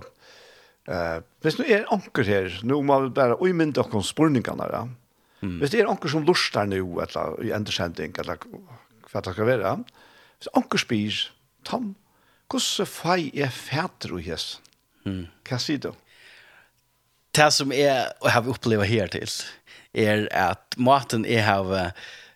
Uh, 0.87 1.21
hvis 1.43 1.59
nu 1.59 1.65
er 1.67 1.89
anker 1.91 2.23
her, 2.23 2.53
nå 2.63 2.79
må 2.81 2.99
vi 3.03 3.09
bare 3.09 3.53
men 3.53 3.71
då 3.71 3.83
kom 3.83 4.03
spurningarna 4.03 4.67
där. 4.67 4.89
Mm. 5.41 5.59
det 5.59 5.73
er 5.73 5.89
anker 5.89 6.09
som 6.09 6.23
lustar 6.23 6.65
nå, 6.65 7.01
eller 7.01 7.43
i 7.43 7.51
endersending, 7.51 8.13
eller 8.19 8.37
hva 9.11 9.21
det 9.21 9.33
skal 9.33 9.45
være, 9.45 9.83
hvis 10.37 10.47
anker 10.53 10.77
spyr, 10.77 11.31
Tom, 11.65 11.95
hvordan 12.49 12.87
hur 13.03 13.41
er 13.43 13.49
fæter 13.49 14.13
og 14.13 14.21
hjes? 14.21 14.61
Mm. 15.05 15.27
Hva 15.49 15.57
sier 15.57 15.79
du? 15.79 15.91
Det 17.35 17.51
som 17.51 17.71
är 17.71 18.13
och 18.21 18.29
har 18.29 18.49
opplevd 18.49 18.85
her 18.85 19.07
til, 19.07 19.29
er 19.93 20.27
at 20.31 20.75
maten 20.77 21.25
är 21.25 21.41
har 21.41 21.91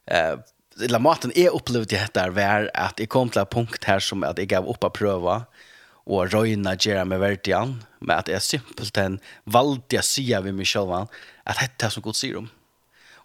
eh 0.08 0.38
eller 0.82 1.00
maten 1.00 1.32
jeg 1.36 1.54
det 1.72 1.86
dette 1.94 2.26
var 2.36 2.70
at 2.76 3.00
jeg 3.00 3.12
kom 3.12 3.30
til 3.32 3.44
et 3.44 3.52
punkt 3.52 3.88
her 3.88 4.04
som 4.04 4.26
at 4.28 4.40
jeg 4.40 4.52
gav 4.52 4.68
opp 4.68 4.84
å 4.84 4.92
prøve 4.94 5.38
og 6.06 6.34
røyna 6.34 6.76
gjøre 6.78 7.06
med 7.10 7.22
verdian 7.24 7.80
med 8.00 8.16
at 8.20 8.30
jeg 8.30 8.46
simpelthen 8.46 9.18
valgte 9.46 10.02
å 10.02 10.06
si 10.06 10.28
av 10.38 10.46
meg 10.46 10.70
selv 10.70 10.94
at 10.94 11.62
dette 11.62 11.88
er 11.88 11.96
som 11.96 12.06
god 12.06 12.20
sier 12.20 12.44
om 12.44 12.52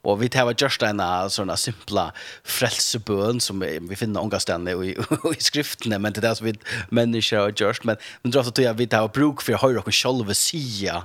Og 0.02 0.20
vi 0.22 0.30
tar 0.32 0.48
just 0.56 0.82
en 0.82 1.02
sånn 1.28 1.50
simpla 1.60 2.06
frelsebøn 2.48 3.40
som 3.40 3.60
vi, 3.60 3.74
vi 3.84 3.98
finner 4.00 4.22
ångastene 4.24 4.72
i, 4.72 4.94
i 5.36 5.42
skriftene, 5.44 5.98
men 6.00 6.14
det 6.14 6.22
er 6.22 6.30
det 6.30 6.36
som 6.38 6.46
vi 6.46 6.54
mennesker 6.88 7.42
har 7.42 7.52
gjort. 7.52 7.84
Men, 7.84 8.00
men 8.22 8.32
det 8.32 8.38
er 8.38 8.46
ofte 8.46 8.64
at 8.70 8.78
vi 8.78 8.88
tar 8.88 9.10
bruk 9.12 9.44
for 9.44 9.58
å 9.58 9.60
høre 9.66 9.84
oss 9.84 10.00
selv 10.00 10.32
sida 10.32 11.02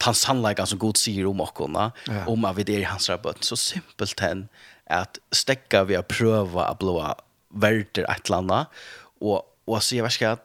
den 0.00 0.16
sannleggen 0.16 0.68
som 0.70 0.78
Gud 0.80 0.96
sier 0.96 1.26
om 1.28 1.42
oss, 1.42 1.90
ja. 2.06 2.22
om 2.30 2.46
at 2.48 2.56
vi 2.56 2.64
er 2.68 2.84
i 2.84 2.88
hans 2.88 3.10
rabatt. 3.10 3.42
Så 3.44 3.58
simpelt 3.58 4.22
hen 4.22 4.46
att 4.90 5.18
stekka 5.30 5.84
vi 5.84 5.96
att 5.96 6.08
pröva 6.08 6.64
att 6.64 6.78
blåa 6.78 7.14
et 7.64 7.98
eller 7.98 8.30
landa 8.30 8.66
och 9.20 9.46
och 9.64 9.82
så 9.82 9.96
jag 9.96 10.04
vet 10.04 10.20
inte 10.20 10.36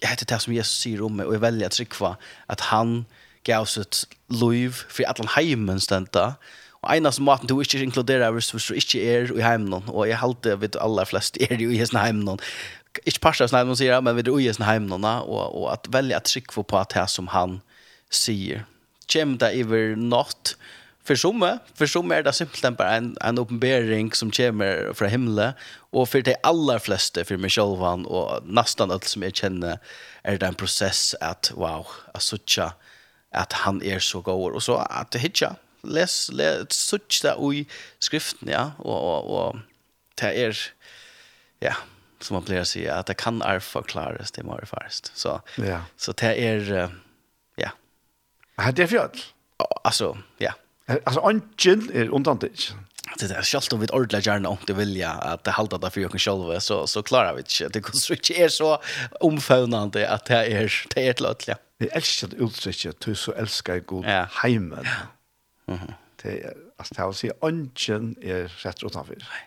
jag 0.00 0.08
heter 0.08 0.26
det 0.26 0.38
som 0.38 0.52
Jesus 0.52 0.78
sier 0.78 1.02
om 1.02 1.16
meg, 1.16 1.26
och 1.26 1.34
jag 1.34 1.40
väljer 1.40 1.66
att 1.66 1.72
trycka 1.72 2.16
att 2.46 2.60
han 2.60 3.04
gav 3.42 3.64
sitt 3.64 4.04
liv 4.28 4.70
för 4.88 5.04
att 5.04 5.18
han 5.18 5.28
hemmen 5.28 5.80
stända 5.80 6.34
och 6.82 6.94
ena 6.96 7.12
som 7.12 7.24
maten 7.24 7.46
du 7.46 7.54
inte 7.54 7.78
inkluderer 7.78 8.30
hvis 8.30 8.50
du 8.50 8.74
ikke 8.74 8.98
er 9.00 9.32
i 9.32 9.42
hemmen 9.42 9.88
och 9.88 10.08
jag 10.08 10.16
halte 10.16 10.56
vet 10.56 10.76
alla 10.76 11.04
flest 11.04 11.36
är 11.36 11.56
ju 11.56 11.72
i 11.72 11.78
hesten 11.78 12.00
hemmen 12.00 12.38
ikke 13.02 13.20
passar 13.20 13.46
som 13.46 13.58
heimen 13.58 13.76
sier, 13.76 14.00
men 14.00 14.16
vi 14.16 14.22
er 14.22 14.38
i 14.38 14.46
hesten 14.46 14.64
hemmen 14.64 15.04
och, 15.04 15.62
och 15.62 15.72
att 15.72 15.88
välja 15.88 16.16
att 16.16 16.24
trycka 16.24 16.62
på 16.62 16.78
att 16.78 16.94
det 16.94 17.08
som 17.08 17.28
han 17.28 17.60
sier. 18.10 18.64
Kjem 19.08 19.36
det 19.38 19.52
över 19.52 19.96
natt, 19.96 20.56
för 21.04 21.16
som 21.16 21.58
för 21.74 21.86
som 21.86 22.10
är 22.10 22.22
det 22.22 22.32
simpelt 22.32 22.76
bara 22.76 22.96
en 22.96 23.16
en 23.20 23.38
uppenbarelse 23.38 24.16
som 24.16 24.30
kommer 24.30 24.92
från 24.94 25.08
himlen. 25.08 25.52
Och 25.92 26.08
för 26.08 26.22
de 26.22 26.36
allra 26.42 26.78
flesta 26.78 27.24
för 27.24 27.36
mig 27.36 27.50
själv 27.50 27.82
och 28.06 28.46
nästan 28.46 28.90
allt 28.90 29.04
som 29.04 29.22
jag 29.22 29.36
känner 29.36 29.78
är 30.22 30.38
det 30.38 30.46
en 30.46 30.54
process 30.54 31.14
att 31.20 31.52
wow 31.54 31.86
asutcha 32.14 32.72
att 33.30 33.52
han 33.52 33.82
är 33.82 33.98
så 33.98 34.20
god. 34.20 34.52
Och 34.52 34.62
så 34.62 34.76
att 34.76 35.14
hitcha. 35.14 35.56
Läs 35.82 36.30
läs 36.32 36.72
such 36.72 37.22
där 37.22 37.54
i 37.54 37.66
skriften 37.98 38.48
ja. 38.48 38.72
Och 38.78 39.14
och 39.14 39.48
och 39.48 39.56
det 40.14 40.44
är 40.44 40.58
ja 41.58 41.74
som 42.20 42.34
man 42.34 42.44
blir 42.44 42.64
säga 42.64 42.94
att 42.94 43.06
det 43.06 43.14
kan 43.14 43.42
är 43.42 43.60
förklaras 43.60 44.32
det 44.32 44.42
mer 44.42 44.64
först 44.64 45.16
så 45.16 45.40
ja. 45.56 45.80
så 45.96 46.12
det 46.12 46.46
är 46.48 46.90
ja. 47.56 47.70
Hade 48.56 48.82
jag 48.82 48.90
fjäll 48.90 49.10
alltså 49.84 50.18
ja. 50.38 50.52
Alltså 50.86 51.20
anken 51.20 51.90
är 51.94 52.08
undantig. 52.08 52.52
Det 53.18 53.30
är 53.30 53.42
självt 53.42 53.72
om 53.72 53.80
vi 53.80 53.86
ordla 53.86 54.18
gärna 54.20 54.48
om 54.48 54.56
det 54.66 54.72
vilja 54.72 55.10
att 55.10 55.46
hålla 55.46 55.78
det 55.78 55.90
för 55.90 56.14
oss 56.14 56.22
själva 56.22 56.60
så 56.60 56.86
så 56.86 57.02
klarar 57.02 57.34
vi 57.34 57.42
det. 57.42 57.72
Det 57.72 57.80
kan 57.82 57.94
så 57.94 58.12
inte 58.12 58.34
är 58.34 58.48
så 58.48 58.82
omfavnande 59.20 60.10
att 60.10 60.24
det 60.24 60.34
är 60.34 60.72
det 60.94 61.08
är 61.08 61.22
lötligt. 61.22 61.58
Vi 61.78 61.86
älskar 61.88 62.28
det 62.28 62.36
uttrycket 62.36 63.00
du 63.00 63.14
så 63.14 63.32
älskar 63.32 63.78
god 63.78 64.04
ja. 64.04 64.26
hemmen. 64.42 64.86
Mhm. 65.66 65.92
Det 66.22 66.44
är 66.44 66.54
alltså 66.76 67.02
att 67.02 67.16
säga 67.16 67.32
anken 67.40 68.16
är 68.22 68.48
rätt 68.64 68.82
utanför. 68.82 69.16
Nej. 69.16 69.42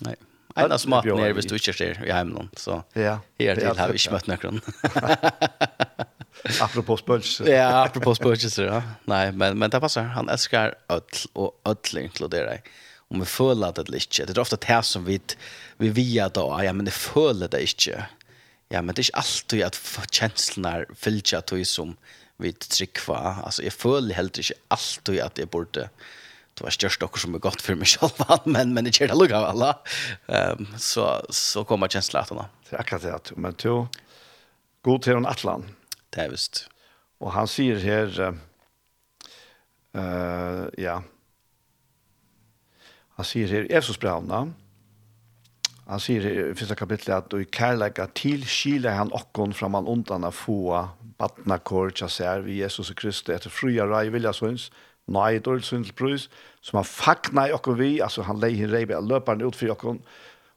Nej. 0.00 0.16
Ena 0.64 0.78
som 0.78 0.90
maten 0.90 1.18
er 1.18 1.34
hvis 1.36 1.46
du 1.46 1.54
ikke 1.58 1.72
ser 1.76 1.98
i 2.00 2.08
hjemmen, 2.08 2.48
så 2.56 2.80
her 2.94 3.18
til 3.36 3.76
har 3.76 3.92
vi 3.92 4.00
ikke 4.00 4.14
møtt 4.14 4.28
noen. 4.28 4.60
Apropos 6.60 7.00
spurges. 7.00 7.40
ja, 7.40 7.84
apropos 7.84 8.16
spøkelser, 8.16 8.64
ja. 8.64 8.82
Nej, 9.04 9.32
men, 9.32 9.58
men 9.58 9.70
det 9.70 9.80
passar. 9.80 10.02
Han 10.02 10.28
älskar 10.28 10.74
ødel, 10.88 11.30
och 11.34 11.60
ødel 11.68 12.02
inkluderer 12.02 12.50
jag. 12.50 12.60
Om 13.10 13.20
vi 13.20 13.26
føler 13.26 13.72
det 13.72 13.94
ikke. 13.94 14.26
Det 14.26 14.36
är 14.36 14.40
ofta 14.40 14.56
det 14.56 14.82
som 14.84 15.04
vi, 15.04 15.20
vi 15.78 15.88
via 15.88 16.28
då. 16.28 16.60
Ja, 16.62 16.72
men 16.72 16.84
det 16.86 16.92
føler 16.92 17.48
det 17.48 17.60
inte. 17.60 18.06
Ja, 18.68 18.82
men 18.82 18.94
det 18.94 19.00
är 19.00 19.04
inte 19.04 19.16
alltid 19.16 19.62
att 19.62 20.06
känslorna 20.10 20.84
följer 20.94 21.42
det 21.46 21.64
som 21.64 21.96
vi 22.38 22.52
trykker. 22.52 23.42
Alltså, 23.44 23.62
jeg 23.62 23.72
føler 23.72 24.14
helt 24.14 24.38
inte 24.38 24.54
alltid 24.68 25.20
att 25.20 25.38
jeg 25.38 25.50
burde 25.50 25.88
det 26.58 26.64
var 26.64 26.70
störst 26.70 27.02
också 27.02 27.20
som 27.20 27.34
är 27.34 27.38
gott 27.38 27.62
för 27.62 27.74
mig 27.74 27.86
själv 27.86 28.10
men 28.44 28.74
men 28.74 28.84
det 28.84 29.00
är 29.00 29.08
det 29.08 29.14
lugga 29.14 29.36
alla. 29.36 29.78
Ehm 30.26 30.66
så 30.78 31.26
så 31.30 31.64
kommer 31.64 31.88
känslan 31.88 32.22
att 32.22 32.28
då. 32.28 32.46
Det 32.70 32.76
är 32.76 32.80
akkurat 32.80 33.02
det 33.02 33.36
men 33.36 33.54
du 33.62 33.86
god 34.82 35.02
till 35.02 35.12
en 35.12 35.26
atlan. 35.26 35.64
Det 36.14 36.22
er 36.22 36.32
visst. 36.32 36.66
Og 37.20 37.32
han 37.32 37.48
sier 37.48 37.80
her, 37.80 38.12
uh, 39.96 40.66
ja, 40.78 41.00
han 43.16 43.24
sier 43.24 43.48
her, 43.48 43.68
Jesus 43.72 43.96
brevna, 44.00 44.44
han 45.86 46.02
sier 46.02 46.24
her, 46.26 46.40
i 46.50 46.56
første 46.58 46.76
kapitlet, 46.76 47.14
at 47.16 47.36
i 47.38 47.48
kærlega 47.48 48.08
til 48.18 48.44
skile 48.50 48.92
han 48.92 49.12
okkon 49.16 49.54
fra 49.56 49.70
man 49.72 49.88
undan 49.88 50.26
av 50.28 50.36
få 50.36 50.82
badna 51.16 51.56
kår 51.62 51.94
tjasser 51.96 52.44
vi 52.44 52.60
Jesus 52.60 52.90
og 52.92 52.98
Kristus 53.00 53.32
etter 53.32 53.52
fria 53.52 53.86
rai 53.88 54.10
vilja 54.12 54.34
svins, 54.36 54.68
nei 55.08 55.38
dårlig 55.38 55.64
svins 55.64 55.92
brus, 55.96 56.26
som 56.60 56.80
han 56.82 56.88
fagna 56.88 57.46
i 57.48 57.54
okkon 57.56 57.78
vi, 57.78 57.90
altså 58.04 58.26
han 58.26 58.42
leier 58.42 58.68
rei 58.72 58.84
ved 58.84 59.08
løperen 59.08 59.44
ut 59.46 59.56
for 59.56 59.72
okkon, 59.72 60.02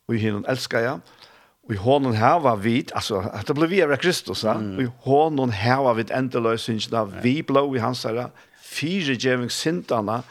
og 0.10 0.18
i 0.18 0.24
hinnen 0.24 0.48
elskar 0.50 0.84
jeg, 0.84 0.98
ja. 0.98 1.28
Och 1.70 1.76
i 1.76 1.78
hånden 1.78 2.14
her 2.14 2.40
var 2.40 2.56
vi, 2.56 2.86
altså, 2.94 3.20
att 3.20 3.46
det 3.48 3.54
ble 3.54 3.68
vi 3.68 3.84
av 3.84 3.96
Kristus, 3.96 4.44
ja. 4.44 4.56
Mm. 4.56 4.80
I 4.82 4.88
hånden 5.06 5.52
her 5.52 5.84
var 5.84 5.94
vi 5.94 6.02
ett 6.02 6.12
ändlösning 6.12 6.80
vi 7.22 7.44
blå 7.44 7.76
i 7.76 7.80
hans 7.80 8.06
herre, 8.06 8.32
fire 8.62 9.14
djeving 9.14 9.52
sintene, 9.54 10.24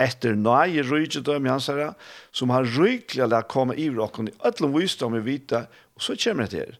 etter 0.00 0.32
nøye 0.32 0.80
rydgjødøm 0.88 1.44
i 1.46 1.50
hans 1.52 1.68
herre, 1.68 1.90
som 2.32 2.48
har 2.48 2.64
rydgliga 2.64 3.26
lärt 3.28 3.48
komma 3.52 3.76
i 3.76 3.90
rocken 3.90 4.30
i 4.30 4.34
ödlom 4.40 4.72
visdom 4.72 5.18
i 5.18 5.20
vita, 5.20 5.66
og 5.96 6.02
så 6.02 6.16
kommer 6.16 6.48
det 6.48 6.50
till. 6.56 6.76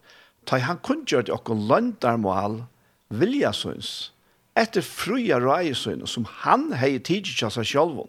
Ta 0.47 0.59
han 0.59 0.78
kun 0.78 1.05
kunde 1.05 1.12
göra 1.12 1.34
och 1.34 1.51
löndarmål, 1.68 2.64
vilja 3.09 3.52
syns, 3.52 4.12
efter 4.55 4.80
fria 4.80 5.40
röjesyn, 5.40 6.06
som 6.06 6.24
han 6.24 6.72
heier 6.72 7.05
tidlig 7.05 7.36
til 7.36 7.51
seg 7.51 7.66
selv, 7.66 8.09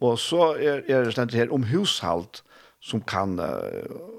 og 0.00 0.18
så 0.18 0.52
er, 0.60 0.84
er 0.84 1.04
det 1.04 1.16
stendt 1.16 1.34
her 1.34 1.48
om 1.48 1.64
hushalt 1.64 2.42
som 2.80 3.00
kan 3.00 3.40
uh, 3.40 4.17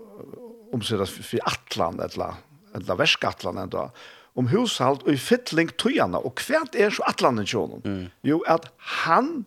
omsettas 0.72 1.10
för 1.10 1.40
atlan 1.44 2.00
eller 2.00 2.34
eller 2.76 2.96
verskatlan 2.96 3.58
enda, 3.58 3.92
om 4.34 4.48
hushalt 4.48 5.04
och 5.04 5.14
i 5.14 5.18
fytling 5.18 5.68
tøyana, 5.68 6.18
och 6.18 6.38
kvärt 6.38 6.76
är 6.76 6.90
så 6.90 7.04
atlanen 7.04 7.46
tjonen. 7.46 7.82
Mm. 7.86 8.10
Jo 8.22 8.44
att 8.48 8.74
han 8.78 9.46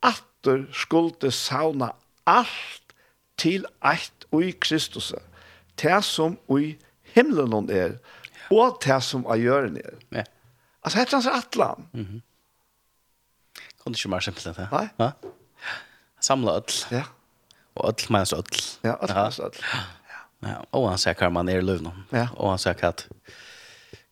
atter 0.00 0.66
skulle 0.72 1.32
sauna 1.32 1.92
allt 2.24 2.82
till 3.36 3.66
ett 3.80 4.24
och 4.30 4.42
i 4.42 4.52
Kristus. 4.52 5.14
Det 5.74 6.02
som 6.02 6.36
i 6.58 6.76
himlen 7.02 7.52
hon 7.52 7.70
är 7.70 7.98
och 8.50 8.82
det 8.84 9.00
som 9.00 9.26
av 9.26 9.38
jøren 9.38 9.76
er. 9.76 9.94
Ja. 10.08 10.24
Alltså 10.80 10.98
heter 10.98 11.12
han 11.12 11.22
så 11.22 11.30
atlan. 11.30 11.88
Mm 11.92 12.06
-hmm. 12.06 12.20
Kan 13.82 13.92
du 13.92 13.98
inte 13.98 14.08
mer 14.08 14.20
simpelt 14.20 14.56
det? 14.56 14.68
Nej. 14.72 14.88
Ja. 14.96 15.12
Samla 16.20 16.52
öll. 16.52 16.64
Ja. 16.90 17.02
Och 17.74 17.88
öll 17.88 17.94
menas 18.08 18.32
öll. 18.32 18.44
Ja, 18.80 18.98
öll 19.02 19.08
menas 19.08 19.40
öll. 19.40 19.52
Ja. 19.72 19.78
Ja, 20.46 20.66
och 20.70 20.88
han 20.88 20.98
säger 20.98 21.30
man 21.30 21.48
är 21.48 21.62
lövna. 21.62 21.92
Ja. 22.10 22.28
Och 22.36 22.48
han 22.48 22.58
säger 22.58 22.84
att 22.84 23.08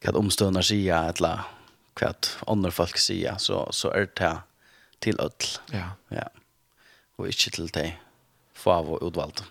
hva 0.05 0.12
omstående 0.12 0.62
sier, 0.62 1.12
eller 1.16 1.40
hva 2.01 2.15
andre 2.47 2.70
folk 2.70 2.98
sier, 2.98 3.35
så 3.39 3.69
så 3.73 3.90
är 3.90 4.09
det 4.15 4.36
till 4.98 5.20
öll. 5.20 5.31
Ja. 5.70 5.90
Ja. 6.09 6.28
Och 7.16 7.27
inte 7.27 7.51
till 7.51 7.66
det 7.66 7.93
Fav 8.55 8.93
och 8.93 9.09
utvalgte. 9.09 9.43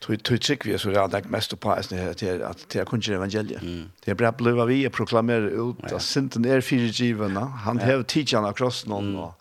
Tui 0.00 0.16
tui 0.18 0.38
chick 0.38 0.66
vi 0.66 0.78
så 0.78 0.90
jag 0.90 1.10
tänker 1.10 1.30
mest 1.30 1.60
på 1.60 1.70
att 1.70 1.88
det 1.88 2.22
är 2.22 2.40
att 2.40 2.68
det 2.68 2.78
är 2.78 2.84
kunde 2.84 3.14
evangeliet. 3.14 3.62
Det 4.04 4.10
är 4.10 4.14
bra 4.14 4.32
blöva 4.32 4.64
vi 4.64 4.88
proklamerar 4.88 5.70
ut 5.70 5.92
att 5.92 6.02
sinten 6.02 6.44
är 6.44 6.60
förgiven. 6.60 7.36
Han 7.36 7.78
har 7.78 8.02
teachan 8.02 8.44
across 8.44 8.86
någon 8.86 9.16
och 9.16 9.34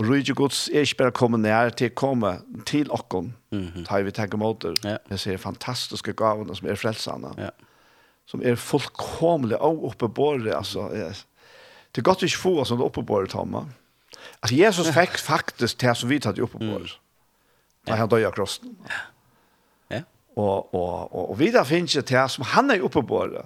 Og 0.00 0.08
rydde 0.08 0.34
gods 0.34 0.68
er 0.72 0.86
ikke 0.86 1.02
bare 1.02 1.12
kommet 1.12 1.42
nær 1.44 1.74
til 1.76 1.90
å 1.90 1.96
komme 1.96 2.30
til 2.66 2.88
okken, 2.90 3.34
mm 3.52 3.66
-hmm. 3.68 3.84
tar 3.84 4.02
vi 4.02 4.10
tenker 4.10 4.38
måter. 4.38 4.74
Ja. 4.84 4.96
Jeg 5.10 5.18
ser 5.18 5.36
fantastiske 5.36 6.12
gavene 6.12 6.56
som 6.56 6.68
er 6.68 6.74
frelsene, 6.74 7.34
ja. 7.38 7.50
som 8.26 8.42
er 8.42 8.54
fullkomlig 8.54 9.58
og 9.60 9.84
oppebåret. 9.84 10.54
Altså, 10.54 10.88
det 11.94 11.98
er 11.98 12.02
godt 12.02 12.22
vi 12.22 12.26
ikke 12.26 12.38
får 12.38 12.88
på 12.88 13.02
båret 13.02 13.30
Tomme. 13.30 13.66
Altså, 14.42 14.56
Jesus 14.56 14.88
fikk 14.88 15.18
faktisk 15.18 15.80
det 15.80 15.96
som 15.96 16.08
vi 16.08 16.18
tatt 16.18 16.40
oppebåret. 16.40 16.98
Mm. 16.98 17.86
Da 17.86 17.94
han 17.94 18.08
døde 18.08 18.26
av 18.26 18.32
krossen. 18.32 18.76
Ja. 18.88 19.96
ja. 19.96 20.02
Og, 20.36 20.74
og, 20.74 21.14
og, 21.14 21.30
og 21.30 21.38
videre 21.38 21.64
finnes 21.66 21.92
det 21.92 22.04
til 22.04 22.28
som 22.28 22.44
han 22.44 22.70
er 22.70 22.82
oppebåret. 22.82 23.44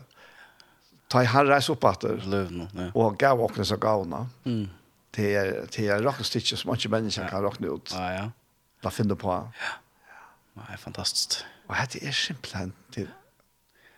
Ta 1.10 1.22
i 1.22 1.24
han 1.24 1.48
reis 1.48 1.68
opp 1.70 1.84
etter. 1.84 2.22
Løvene, 2.26 2.68
ja. 2.74 2.90
Og 2.94 3.18
gav 3.18 3.40
åkne 3.40 3.64
så 3.64 3.76
gavene. 3.76 4.28
Mm 4.44 4.68
det 5.16 5.34
är 5.34 5.66
det 5.76 5.88
är 5.88 6.02
rock 6.02 6.24
stitch 6.24 6.54
som 6.54 6.70
inte 6.70 6.88
människan 6.88 7.28
kan 7.28 7.42
rockna 7.42 7.66
ut. 7.66 7.90
Ja 7.94 8.12
ja. 8.12 8.30
Vad 8.82 8.92
finner 8.92 9.14
på? 9.14 9.28
Ja. 9.28 9.50
Ja, 10.54 10.62
är 10.72 10.76
fantastiskt. 10.76 11.44
Och 11.66 11.74
det 11.92 12.06
är 12.06 12.12
simpelt 12.12 12.54
det 12.94 13.06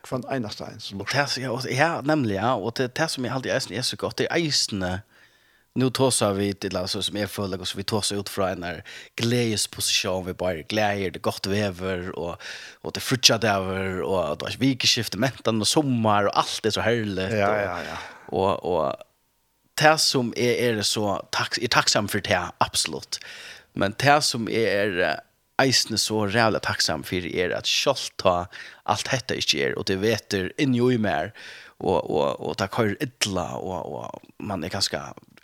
från 0.05 0.33
eneste 0.33 0.65
en 0.65 0.81
som 0.81 0.99
luktar. 0.99 1.31
Det 1.35 1.41
ja, 1.41 1.61
ja, 1.69 2.01
nämligen 2.01 2.45
ja, 2.45 2.55
och 2.55 2.73
det 2.77 2.95
det 2.95 3.09
som 3.09 3.25
jag 3.25 3.35
alltid 3.35 3.53
är 3.53 3.83
så 3.83 3.97
gott 3.97 4.17
det 4.17 4.27
är 4.27 4.37
eisene. 4.37 5.01
Nu 5.75 5.91
tåsar 5.91 6.33
vi 6.33 6.55
till 6.55 6.77
alltså 6.77 7.03
som 7.03 7.17
är 7.17 7.27
fulla 7.27 7.57
och 7.57 7.69
så 7.69 7.77
vi 7.79 7.85
tåsar 7.85 8.17
ut 8.17 8.29
fra 8.29 8.51
en 8.51 8.83
gledesposisjon. 9.17 10.27
vi 10.27 10.35
bara 10.35 10.55
gleder, 10.55 11.11
det 11.11 11.19
gott 11.19 11.47
vever, 11.47 12.19
och 12.19 12.43
och 12.83 12.93
det 12.93 13.01
frutcha 13.01 13.39
där 13.39 14.03
och 14.03 14.39
det 14.39 14.47
är 14.47 14.59
vikeskiftet 14.59 15.21
mentan 15.21 15.61
og 15.61 15.67
sommar 15.67 16.25
och 16.25 16.39
allt 16.39 16.67
är 16.67 16.71
så 16.71 16.81
härligt. 16.81 17.33
Ja 17.33 17.61
ja 17.61 17.79
ja. 17.83 17.97
Och 18.27 18.65
och 18.65 18.97
det 19.81 19.99
som 20.01 20.33
är 20.37 20.41
er, 20.41 20.75
är 20.75 20.79
er 20.79 20.83
så 20.83 21.27
tack 21.31 21.59
är 21.59 21.69
tacksam 21.69 22.09
för 22.09 22.21
det 22.21 22.51
absolut. 22.61 23.19
Men 23.75 23.95
det 23.99 24.25
som 24.25 24.49
är 24.49 24.53
er, 24.53 25.21
eisne 25.59 25.99
så 25.99 26.27
rævla 26.27 26.61
tacksam 26.63 27.05
for 27.07 27.27
er 27.27 27.55
at 27.57 27.67
selv 27.67 28.13
ta 28.21 28.35
alt 28.87 29.09
dette 29.11 29.39
ikke 29.39 29.63
er, 29.67 29.79
og 29.79 29.89
det 29.91 29.99
vet 30.03 30.35
er 30.35 30.53
inni 30.59 30.81
og 30.81 30.95
i 30.95 31.01
mer, 31.03 31.33
og, 31.79 32.11
og, 32.11 32.41
og 32.43 32.59
det 32.59 32.71
kører 32.75 32.99
idla, 33.03 33.57
og, 33.59 33.87
og 33.87 34.23
man 34.39 34.65
er 34.65 34.73
ganske 34.73 34.99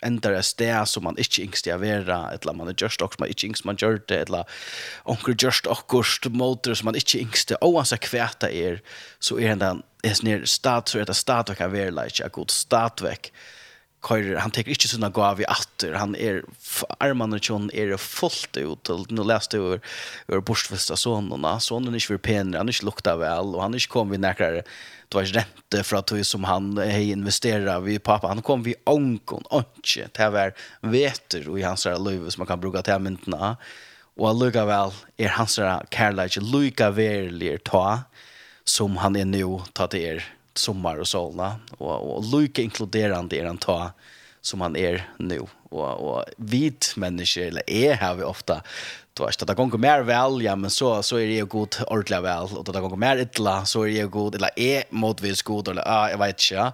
endare 0.05 0.43
sted 0.43 0.87
som 0.87 1.05
man 1.07 1.19
ikke 1.19 1.45
yngst 1.45 1.67
i 1.67 1.73
å 1.73 1.79
være, 1.79 2.17
eller 2.35 2.55
man 2.55 2.71
er 2.71 2.77
gjørst 2.79 3.03
okkur 3.03 3.17
som 3.17 3.25
man 3.25 3.33
ikke 3.33 3.49
yngst 3.49 3.67
man 3.67 3.79
gjør 3.79 3.99
det, 4.07 4.21
eller 4.27 4.47
onker 5.11 5.35
gjørst 5.35 5.67
okkur 5.71 6.31
måter 6.35 6.75
som 6.75 6.91
man 6.91 6.99
ikke 6.99 7.21
yngst 7.23 7.55
i, 7.55 7.59
og 7.61 7.79
hans 7.81 7.95
kvæta 8.07 8.51
er, 8.51 8.81
så 9.19 9.39
er 9.39 9.59
den, 9.59 9.83
er 10.03 10.15
snir 10.15 10.47
stad, 10.47 10.91
så 10.91 11.01
er 11.01 11.11
det 11.11 11.17
stadvekk 11.19 11.63
av 11.67 11.75
verleik, 11.75 12.19
ja 12.19 12.31
god 12.31 12.51
stadvekk, 12.51 13.31
stadvekk, 13.31 13.31
kör 14.07 14.35
han 14.35 14.51
tar 14.51 14.69
inte 14.69 14.87
såna 14.87 15.09
gåva 15.09 15.41
i 15.41 15.45
åter 15.45 15.93
han 15.93 16.15
är 16.15 16.43
armarna 16.99 17.39
tjon 17.39 17.69
är 17.73 17.97
fullt 17.97 18.57
ut 18.57 18.83
till 18.83 19.05
nu 19.09 19.23
läste 19.23 19.57
över 19.57 19.79
över 20.27 20.41
borstfästa 20.41 20.95
sonerna 20.95 21.59
sonen 21.59 21.95
är 21.95 22.11
inte 22.11 22.17
pen 22.17 22.53
han 22.53 22.69
är 22.69 22.85
lukta 22.85 23.15
väl 23.17 23.55
och 23.55 23.61
han 23.61 23.73
är 23.73 23.77
inte 23.77 23.87
kom 23.87 24.09
vi 24.09 24.17
näkrar 24.17 24.63
det 25.09 25.15
var 25.15 25.23
rente 25.23 25.83
för 25.83 25.97
att 25.97 26.27
som 26.27 26.43
han 26.43 26.77
hej 26.77 27.11
investerar 27.11 27.79
vi 27.79 27.99
pappa. 27.99 28.27
Han 28.27 28.41
kom 28.41 28.63
vi 28.63 28.75
onkon 28.83 29.43
onke 29.49 30.07
det 30.11 30.29
var 30.29 30.53
veter 30.81 31.49
och 31.49 31.59
i 31.59 31.61
hans 31.61 31.85
liv 31.85 32.29
som 32.29 32.41
man 32.41 32.47
kan 32.47 32.59
bruka 32.59 32.81
till 32.81 32.99
myntna 32.99 33.57
och 34.15 34.29
allugga 34.29 34.65
väl 34.65 34.91
är 35.17 35.29
hans 35.29 35.55
kärlek 35.89 36.37
lika 36.41 36.91
verlig 36.91 37.63
ta 37.63 37.99
som 38.63 38.97
han 38.97 39.15
är 39.15 39.25
nu 39.25 39.59
ta 39.73 39.87
till 39.87 39.99
er 39.99 40.34
sommar 40.57 40.97
och 40.97 41.07
solna, 41.07 41.55
och 41.77 42.15
och 42.15 42.23
lika 42.23 42.61
inkluderande 42.61 43.35
är 43.35 43.45
han 43.45 43.57
ta 43.57 43.91
som 44.41 44.61
han 44.61 44.75
är 44.75 45.09
nu 45.17 45.39
och 45.69 46.09
och 46.11 46.25
vit 46.37 46.93
människa 46.95 47.41
eller 47.41 47.69
är 47.69 47.95
har 47.95 48.15
vi 48.15 48.23
ofta 48.23 48.61
då 49.13 49.23
att 49.23 49.47
det 49.47 49.53
gång 49.53 49.79
mer 49.79 50.01
väl 50.01 50.41
ja 50.41 50.55
men 50.55 50.69
så 50.69 51.03
så 51.03 51.17
är 51.17 51.27
det 51.27 51.41
god 51.41 51.75
ordla 51.87 52.21
väl 52.21 52.57
och 52.57 52.73
det 52.73 52.79
går 52.79 52.95
mer 52.95 53.17
illa 53.17 53.65
så 53.65 53.87
är 53.87 54.01
det 54.01 54.07
god 54.07 54.35
eller 54.35 54.49
är 54.55 54.83
motvis 54.89 55.41
god 55.41 55.67
eller 55.67 55.81
ja 55.81 56.09
jag 56.09 56.17
vet 56.17 56.51
inte 56.51 56.71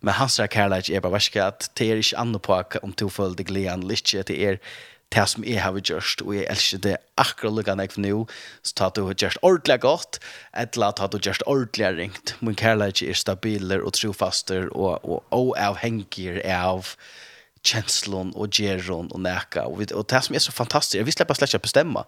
men 0.00 0.14
hans 0.14 0.34
säger 0.34 0.48
Karlage 0.48 0.90
är 0.90 1.00
bara 1.00 1.12
vad 1.12 1.22
ska 1.22 1.44
att 1.44 1.70
det 1.74 1.90
är 1.90 1.96
inte 1.96 2.18
annorlunda 2.18 2.78
om 2.82 2.92
tillfälligt 2.92 3.46
glädje 3.46 3.76
lite 3.76 4.22
det 4.22 4.40
er 4.40 4.58
det 5.14 5.26
som 5.30 5.44
jeg 5.46 5.62
har 5.62 5.78
gjort, 5.80 6.22
og 6.24 6.34
jeg 6.36 6.46
elsker 6.50 6.82
det 6.84 6.96
akkurat 7.20 7.54
lukkene 7.58 7.86
jeg 7.86 8.04
nå, 8.04 8.24
så 8.62 8.78
tar 8.80 8.94
du 8.96 9.04
gjort 9.06 9.38
ordentlig 9.42 9.80
godt, 9.84 10.18
eller 10.52 10.96
tar 10.98 11.12
du 11.12 11.18
gjort 11.18 11.44
ordentlig 11.46 11.92
ringt. 11.98 12.34
Min 12.40 12.58
kærlighet 12.58 13.02
er 13.08 13.18
stabiler 13.18 13.84
og 13.84 13.94
trofaster, 13.94 14.68
og, 14.72 14.98
og, 15.04 15.22
og 15.30 15.54
avhengig 15.60 16.40
av 16.44 16.96
kjenslon 17.64 18.32
og 18.36 18.52
gjeron 18.52 19.08
og 19.14 19.22
neka 19.24 19.64
og, 19.70 19.78
vi, 19.80 19.88
og 19.96 20.04
det 20.12 20.20
som 20.26 20.36
er 20.36 20.42
så 20.44 20.52
fantastisk 20.52 21.00
er 21.00 21.06
vi 21.08 21.14
slipper 21.14 21.38
slett 21.38 21.54
ikke 21.54 21.64
bestemme 21.64 22.02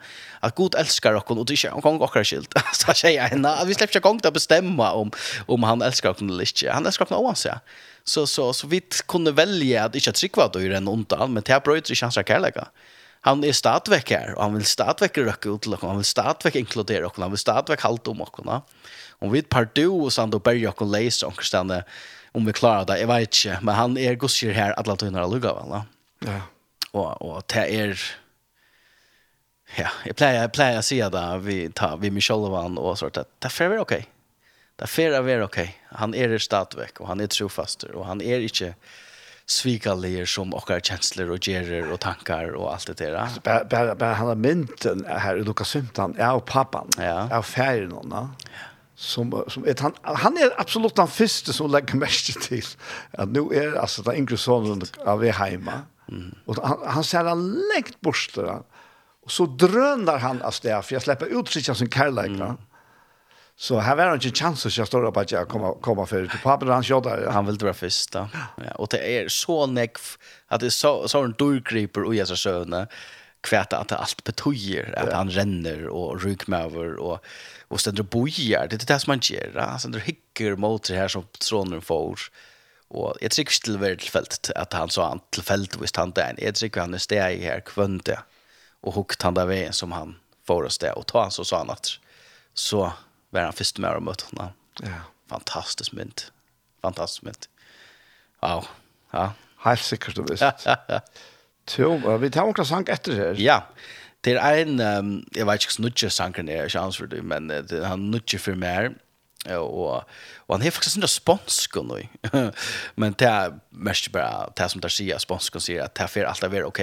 at 0.44 0.56
god 0.58 0.76
elskar 0.82 1.16
okkon 1.16 1.40
og 1.40 1.48
det 1.48 1.56
er 1.56 1.62
ikke 1.62 1.78
omkong 1.78 2.00
okkar 2.04 2.26
skilt 2.28 2.52
så 2.76 2.92
sier 2.92 3.16
jeg 3.16 3.32
henne 3.32 3.52
vi 3.68 3.76
slipper 3.76 3.96
ikke 3.96 4.12
omkong 4.12 4.20
til 4.26 4.60
å 4.60 4.90
om, 5.00 5.12
om 5.56 5.68
han 5.68 5.84
elskar 5.86 6.12
okkon 6.12 6.34
eller 6.34 6.48
ikke 6.48 6.74
han 6.74 6.88
elskar 6.88 7.08
okkon 7.08 7.22
oansett 7.22 7.76
så, 8.06 8.26
så, 8.28 8.52
så 8.54 8.68
vi 8.70 8.82
kunne 9.10 9.32
velge 9.34 9.80
at 9.80 9.96
ikke 9.98 10.14
trykva 10.14 10.50
døyre 10.52 10.76
enn 10.78 10.92
ondan 10.92 11.32
men 11.32 11.46
det 11.46 11.62
brøyder 11.64 11.94
ikke 11.94 12.10
hans 12.10 12.20
kærlega 12.28 12.68
han 13.26 13.44
är 13.44 13.52
stadväck 13.52 14.10
här 14.10 14.34
och 14.34 14.42
han 14.42 14.54
vill 14.54 14.64
stadväck 14.64 15.18
röka 15.18 15.48
ut 15.48 15.66
och 15.66 15.80
han 15.80 15.96
vill 15.96 16.04
stadväck 16.04 16.56
inkludera 16.56 17.06
och 17.06 17.18
han 17.18 17.30
vill 17.30 17.38
stadväck 17.38 17.80
halt 17.80 18.08
om 18.08 18.20
och 18.20 18.40
Om 19.18 19.32
vi 19.32 19.38
ett 19.38 19.48
par 19.48 19.68
du 19.72 19.86
och 19.86 20.12
sen 20.12 20.34
och 20.34 20.40
börjar 20.40 20.72
och 20.76 20.86
läsa 20.86 21.26
och 21.26 21.44
stanna 21.44 21.82
om 22.32 22.46
vi 22.46 22.52
klarar 22.52 22.84
det, 22.84 22.98
jeg 22.98 23.08
vet 23.08 23.34
ikke, 23.34 23.58
Men 23.62 23.74
han 23.74 23.96
är 23.98 24.14
gosjer 24.14 24.52
här 24.52 24.72
alla 24.72 24.96
tunnar 24.96 25.22
och 25.22 25.30
lugga 25.32 25.54
väl. 25.54 25.82
Ja. 26.18 26.40
Och, 26.90 27.22
och 27.22 27.42
det 27.46 27.80
är... 27.80 28.00
Ja, 29.76 29.88
jag 30.04 30.16
pleier, 30.16 30.40
jeg 30.40 30.52
pleier 30.52 30.78
å 30.78 30.82
säga 30.82 31.10
det 31.10 31.38
vi 31.38 31.68
tar 31.68 31.96
vi 31.96 32.10
Michelle 32.10 32.42
Levan 32.42 32.78
och 32.78 32.98
sånt 32.98 33.14
där. 33.14 33.24
Det 33.38 33.48
får 33.48 33.68
vara 33.68 33.80
okej. 33.80 33.98
Okay. 33.98 34.10
Det 34.76 34.86
får 34.86 35.22
vara 35.22 35.44
okej. 35.44 35.62
Okay. 35.62 35.98
Han 35.98 36.14
är 36.14 36.38
stadväck 36.38 37.00
och 37.00 37.08
han 37.08 37.20
är 37.20 37.26
trofaster 37.26 37.90
och 37.92 38.06
han 38.06 38.22
är 38.22 38.40
inte 38.40 38.74
svikalige 39.46 40.26
som 40.26 40.54
okkar 40.58 40.80
kjensler 40.82 41.30
og 41.30 41.46
gjerer 41.46 41.86
og 41.92 42.00
tankar 42.02 42.56
og 42.58 42.72
alt 42.72 42.90
det 42.90 42.98
der. 42.98 43.38
Bara 43.44 43.94
bara 43.94 44.14
han 44.14 44.26
har 44.26 44.34
mynten 44.34 45.04
här 45.08 45.36
i 45.36 45.44
Lukas 45.44 45.72
15, 45.72 46.14
är 46.18 46.26
av 46.26 46.40
pappan, 46.40 46.88
ja. 46.98 47.28
jeg 47.30 47.44
färgen 47.44 47.90
ferien 47.90 48.28
som, 48.96 49.44
som 49.48 49.64
är 49.64 49.82
han, 49.82 49.92
han 50.02 50.36
är 50.36 50.60
absolut 50.60 50.94
den 50.94 51.08
första 51.08 51.52
som 51.52 51.70
lägger 51.70 51.94
mest 51.94 52.40
till. 52.40 52.66
Att 53.12 53.28
nu 53.28 53.40
är 53.40 53.74
alltså 53.74 54.02
den 54.02 54.16
yngre 54.16 54.36
sonen 54.36 54.82
av 55.04 55.24
er 55.24 55.32
hemma. 55.32 55.72
mm. 56.08 56.34
han, 56.62 56.78
han 56.86 57.04
ser 57.04 57.24
han 57.24 57.62
läkt 57.74 58.00
bort, 58.00 58.38
Och 59.22 59.32
så 59.32 59.46
drönar 59.46 60.18
han 60.18 60.42
av 60.42 60.50
sted, 60.50 60.84
för 60.84 60.94
jag 60.94 61.02
släpper 61.02 61.40
ut 61.40 61.48
sig 61.48 61.62
som 61.62 61.88
mm 61.88 62.56
Så 63.58 63.78
här 63.78 63.96
var 63.96 64.06
det 64.06 64.14
inte 64.14 64.38
chans 64.38 64.66
att 64.66 64.76
jag 64.76 64.86
står 64.86 65.04
upp 65.04 65.16
att 65.16 65.32
jag 65.32 65.48
kommer 65.48 65.80
komma 65.80 66.06
för 66.06 66.26
till 66.26 66.38
pappan 66.38 66.68
han 66.68 66.84
shot 66.84 67.04
där. 67.04 67.26
Han 67.30 67.46
vill 67.46 67.58
dra 67.58 67.72
först 67.72 68.12
då. 68.12 68.28
Ja, 68.56 68.70
och 68.74 68.88
det 68.90 69.18
är 69.18 69.28
så 69.28 69.66
näck 69.66 69.96
att 70.46 70.60
det 70.60 70.66
är 70.66 70.70
så 70.70 71.08
så 71.08 71.22
en 71.22 71.34
dörrgriper 71.38 72.02
och 72.02 72.14
jag 72.14 72.28
så 72.28 72.36
söna 72.36 72.86
kvätta 73.40 73.78
att 73.78 73.92
allt 73.92 74.24
betyder 74.24 74.98
att 74.98 75.12
han 75.12 75.30
renner 75.30 75.86
och 75.88 76.22
ryggmäver 76.22 76.96
och 76.96 77.24
och 77.68 77.80
ständer 77.80 78.02
bojar. 78.02 78.66
Det 78.70 78.82
är 78.82 78.86
det 78.86 78.98
som 78.98 79.10
man 79.10 79.20
gör. 79.22 79.56
Alltså 79.56 79.88
det 79.88 80.00
hickar 80.00 80.56
mot 80.56 80.88
det 80.88 80.96
här 80.96 81.08
som 81.08 81.24
tronen 81.38 81.80
får. 81.82 82.20
Och 82.88 83.14
jag 83.20 83.30
tycker 83.30 83.64
till 83.64 83.78
väl 83.78 83.98
tillfälligt 83.98 84.50
att 84.56 84.72
han 84.72 84.88
så 84.88 85.02
han 85.02 85.20
tillfälligt 85.30 85.76
visst 85.76 85.96
han 85.96 86.10
där. 86.10 86.34
Jag 86.38 86.54
tycker 86.54 86.80
han 86.80 86.94
är 86.94 86.98
steg 86.98 87.42
här 87.42 87.60
kvönte 87.60 88.20
och 88.80 88.94
hukt 88.94 89.22
han 89.22 89.34
där 89.34 89.46
vägen 89.46 89.72
som 89.72 89.92
han 89.92 90.16
får 90.46 90.62
oss 90.64 90.78
det 90.78 90.92
och 90.92 91.06
ta 91.06 91.22
han 91.22 91.30
så 91.30 91.44
sa 91.44 91.58
han 91.58 91.70
att 91.70 91.90
så 92.54 92.92
var 93.36 93.50
han 93.50 93.56
første 93.56 93.84
med 93.84 94.00
å 94.00 94.04
møte 94.04 94.28
henne. 94.30 94.50
Ja. 94.82 95.04
Fantastisk 95.30 95.94
mynt. 95.96 96.28
Fantastisk 96.84 97.26
mynt. 97.26 97.48
Wow. 98.42 98.68
Ja. 99.12 99.30
Helt 99.66 99.84
sikkert 99.84 100.18
du 100.18 100.26
visst. 100.26 100.44
Ja, 100.44 100.52
ja, 100.66 100.76
ja. 100.90 101.00
Jo, 101.76 101.96
vi 102.22 102.30
tar 102.30 102.46
omkring 102.46 102.68
sang 102.68 102.86
etter 102.92 103.16
her. 103.18 103.40
Ja. 103.42 103.62
Det 104.24 104.36
er 104.38 104.60
en, 104.62 104.78
um, 104.80 105.10
jeg 105.34 105.46
vet 105.46 105.62
ikke 105.62 105.76
hva 105.76 105.84
nudger 105.86 106.10
sangren 106.10 106.48
er, 106.50 106.66
ikke 106.66 106.82
ansvar 106.82 107.10
du, 107.10 107.18
men 107.22 107.50
uh, 107.50 107.60
det, 107.62 107.82
han 107.86 108.08
nudger 108.10 108.42
for 108.42 108.58
mer, 108.58 108.88
og, 109.54 110.06
og 110.48 110.54
han 110.56 110.64
har 110.64 110.74
faktisk 110.74 110.98
en 110.98 111.06
sponsk 111.10 111.78
nå. 111.86 112.00
men 113.00 113.14
det 113.20 113.28
er 113.30 113.54
mest 113.70 114.10
bare, 114.14 114.48
det 114.58 114.70
som 114.72 114.82
der 114.82 114.90
sier, 114.90 115.20
sponsk 115.22 115.60
sier 115.62 115.84
at 115.84 115.94
det 115.94 116.06
er 116.06 116.10
for 116.10 116.30
alt 116.30 116.46
er 116.46 116.66
ok. 116.66 116.82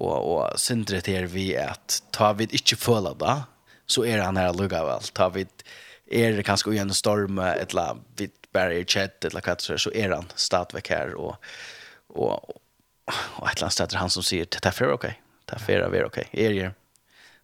Og, 0.00 0.14
og 0.14 0.60
sindret 0.60 1.10
her 1.10 1.26
vi 1.30 1.50
at, 1.58 2.00
ta 2.14 2.30
vi 2.38 2.46
ikke 2.56 2.78
føler 2.78 3.18
det, 3.18 3.36
så 3.90 4.04
är 4.04 4.18
han 4.18 4.36
her 4.36 4.52
lugga 4.52 4.84
väl. 4.84 5.02
Ta 5.12 5.28
vi 5.28 5.46
är 6.10 6.32
det 6.32 6.42
kanske 6.42 6.76
en 6.76 6.94
storm 6.94 7.38
ett 7.38 7.72
la 7.72 7.96
vid 8.16 8.30
berg 8.52 8.84
chat 8.84 9.24
ett 9.24 9.34
la 9.34 9.56
så 9.58 9.92
är 9.92 10.10
han 10.10 10.32
stadväck 10.34 10.90
här 10.90 11.14
och 11.14 11.36
och 12.06 12.60
eller 13.48 13.62
annet 13.62 13.72
sted 13.72 13.92
er 13.92 13.98
han 13.98 14.10
som 14.10 14.22
sier, 14.22 14.46
det 14.50 14.66
er 14.66 14.82
är 14.82 14.92
okej. 14.92 15.20
Det 15.44 15.60
här 15.60 15.94
är 15.94 16.04
okej. 16.04 16.28
Är 16.32 16.50
det? 16.50 16.74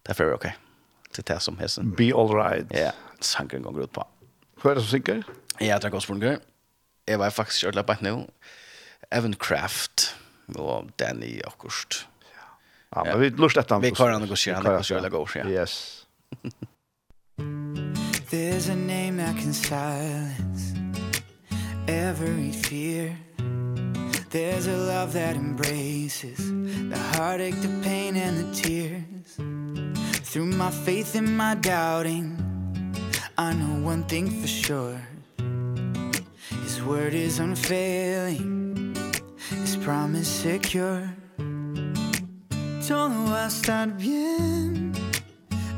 Det 0.03 0.19
er 0.19 0.23
är 0.23 0.33
okej. 0.33 0.57
Det 1.15 1.29
här 1.29 1.39
som 1.39 1.57
heter. 1.57 1.83
Be 1.83 2.13
all 2.15 2.29
right. 2.35 2.65
Ja, 2.69 2.91
sanken 3.19 3.61
går 3.61 3.83
ut 3.83 3.91
på. 3.91 4.07
Hva 4.61 4.71
er 4.71 4.75
det 4.75 4.83
som 4.83 4.89
synker? 4.89 5.23
Jeg 5.59 5.81
drar 5.81 5.89
gospelgrunger. 5.89 6.39
Jeg 7.07 7.19
var 7.19 7.29
faktisk 7.29 7.63
kjørt 7.63 7.75
løpet 7.75 8.01
nå. 8.01 8.27
Evan 9.11 9.33
Kraft 9.33 10.15
og 10.55 10.91
Danny 10.99 11.41
Akkurst. 11.45 12.07
Ja, 12.95 13.03
men 13.03 13.19
vi 13.21 13.29
lust 13.29 13.57
etter 13.57 13.75
han. 13.75 13.81
Vi 13.81 13.91
kan 13.91 14.13
han 14.13 14.27
gå 14.27 14.35
kjørt, 14.35 14.63
han 14.63 14.77
går 14.77 14.83
kjørt, 14.83 15.01
han 15.01 15.11
går. 15.11 15.51
Yes. 15.51 15.96
There's 18.29 18.67
a 18.69 18.75
name 18.75 19.17
that 19.17 19.37
can 19.37 19.53
silence 19.53 20.73
every 21.87 22.51
fear. 22.51 23.17
There's 24.29 24.67
a 24.67 24.75
love 24.75 25.13
that 25.13 25.35
embraces 25.35 26.37
the 26.89 26.97
heartache, 27.15 27.61
the 27.61 27.79
pain 27.83 28.15
and 28.17 28.37
the 28.37 28.53
tears. 28.53 29.37
Through 30.29 30.47
my 30.47 30.71
faith 30.71 31.15
and 31.15 31.37
my 31.37 31.55
doubting 31.55 32.37
I 33.37 33.53
know 33.53 33.85
one 33.85 34.03
thing 34.03 34.29
for 34.41 34.47
sure. 34.47 34.99
His 36.63 36.81
word 36.83 37.13
is 37.13 37.39
unfailing 37.39 38.95
His 39.49 39.77
promise 39.77 40.27
secure. 40.27 41.13
Todo 42.87 43.25
va 43.27 43.45
a 43.45 43.47
estar 43.47 43.87
bien 43.97 44.93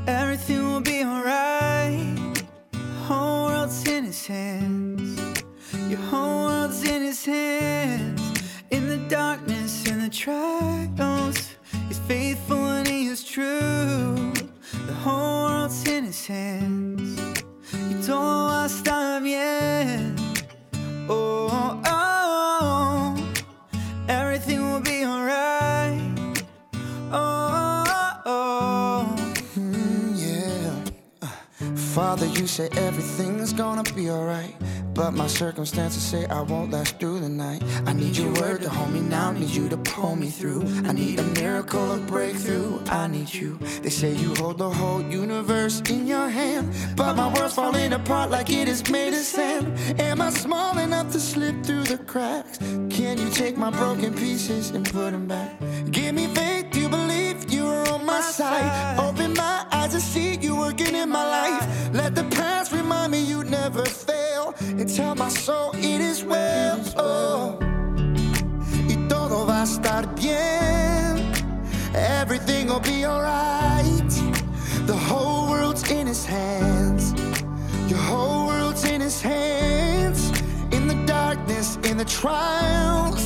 Everything 0.10 0.66
will 0.66 0.82
be 0.82 1.04
alright. 1.04 2.44
Whole 3.06 3.46
world's 3.46 3.88
in 3.88 4.06
his 4.06 4.26
hands. 4.26 5.20
Your 5.88 6.00
whole 6.00 6.46
world's 6.46 6.84
in 6.84 7.04
his 7.04 7.24
hands. 7.24 8.22
In 8.72 8.88
the 8.88 8.98
darkness, 9.08 9.88
and 9.88 10.02
the 10.02 10.10
trials 10.10 11.56
He's 11.88 12.00
faithful 12.00 12.58
and 12.58 12.88
he 12.88 13.06
is 13.06 13.24
true. 13.24 14.34
The 14.88 14.98
whole 15.04 15.44
world's 15.46 15.88
in 15.88 16.06
his 16.06 16.26
hands. 16.26 17.20
You 17.74 17.98
don't 18.02 18.08
know 18.08 18.48
I 18.64 18.68
stop 18.68 19.24
yet. 19.24 20.20
Oh, 21.08 21.50
oh, 21.52 21.82
oh. 21.86 22.09
Father, 32.00 32.28
you 32.28 32.48
say 32.48 32.70
everything's 32.78 33.52
gonna 33.52 33.84
be 33.94 34.10
alright 34.10 34.56
But 34.94 35.12
my 35.12 35.28
circumstances 35.28 36.02
say 36.02 36.26
I 36.28 36.40
won't 36.40 36.72
last 36.72 36.98
through 36.98 37.20
the 37.20 37.28
night. 37.28 37.62
I 37.86 37.92
need 37.92 38.16
your 38.16 38.32
word 38.36 38.62
to 38.62 38.70
hold 38.70 38.92
me 38.92 39.02
now, 39.02 39.32
need 39.32 39.50
you 39.50 39.68
to 39.68 39.76
pull 39.76 40.16
me 40.16 40.30
through. 40.30 40.64
I 40.86 40.94
need 40.94 41.20
a 41.20 41.24
miracle, 41.24 41.92
a 41.92 41.98
breakthrough, 41.98 42.80
I 42.88 43.08
need 43.08 43.34
you. 43.34 43.60
They 43.82 43.90
say 43.90 44.14
you 44.14 44.34
hold 44.36 44.60
the 44.60 44.70
whole 44.70 45.02
universe 45.02 45.82
in 45.90 46.08
your 46.08 46.30
hand 46.30 46.74
But 46.96 47.16
my 47.16 47.28
world's 47.34 47.56
falling 47.56 47.92
apart 47.92 48.32
like 48.32 48.50
it 48.50 48.70
is 48.70 48.90
made 48.90 49.14
of 49.14 49.26
sand. 49.36 49.68
Am 50.00 50.22
I 50.22 50.30
small 50.30 50.78
enough 50.78 51.12
to 51.12 51.20
slip 51.20 51.66
through 51.66 51.84
the 51.84 51.98
cracks? 51.98 52.60
Can 52.90 53.18
you 53.18 53.30
take 53.30 53.58
my 53.58 53.72
broken 53.72 54.14
pieces 54.14 54.70
and 54.70 54.86
put 54.86 55.12
them 55.12 55.28
back? 55.28 55.52
Give 55.92 56.16
me 56.16 56.28
faith, 56.28 56.74
you 56.78 56.88
believe 56.88 57.52
you 57.52 57.68
are 57.68 57.90
on 57.90 58.06
my 58.06 58.22
side. 58.22 58.98
Oh 59.00 59.09
my 59.60 59.78
eyes 59.78 59.94
and 59.94 60.04
see 60.04 60.36
you 60.38 60.56
working 60.56 60.96
in 60.96 61.10
my 61.10 61.26
life. 61.38 61.94
Let 61.94 62.16
the 62.16 62.24
past 62.40 62.72
remind 62.72 63.12
me 63.12 63.22
you 63.24 63.44
never 63.44 63.86
fail. 63.86 64.56
And 64.60 64.88
tell 64.96 65.16
my 65.16 65.30
soul 65.30 65.72
it 65.76 66.02
is 66.12 66.24
well. 66.24 66.80
Oh. 66.96 67.58
Y 68.88 68.96
todo 69.10 69.46
va 69.46 69.62
a 69.62 69.66
estar 69.66 70.04
bien. 70.16 71.34
Everything 71.94 72.68
will 72.68 72.86
be 72.94 73.06
alright. 73.06 74.14
The 74.86 75.00
whole 75.08 75.50
world's 75.50 75.84
in 75.92 76.08
his 76.08 76.26
hands. 76.26 77.14
Your 77.92 78.00
whole 78.10 78.48
world's 78.48 78.86
in 78.86 79.02
his 79.02 79.22
hands. 79.22 80.20
In 80.72 80.88
the 80.88 80.98
darkness, 81.06 81.78
in 81.84 81.98
the 81.98 82.06
trial. 82.06 83.19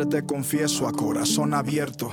Padre, 0.00 0.20
te 0.20 0.26
confieso 0.26 0.88
a 0.88 0.92
corazón 0.92 1.52
abierto 1.52 2.10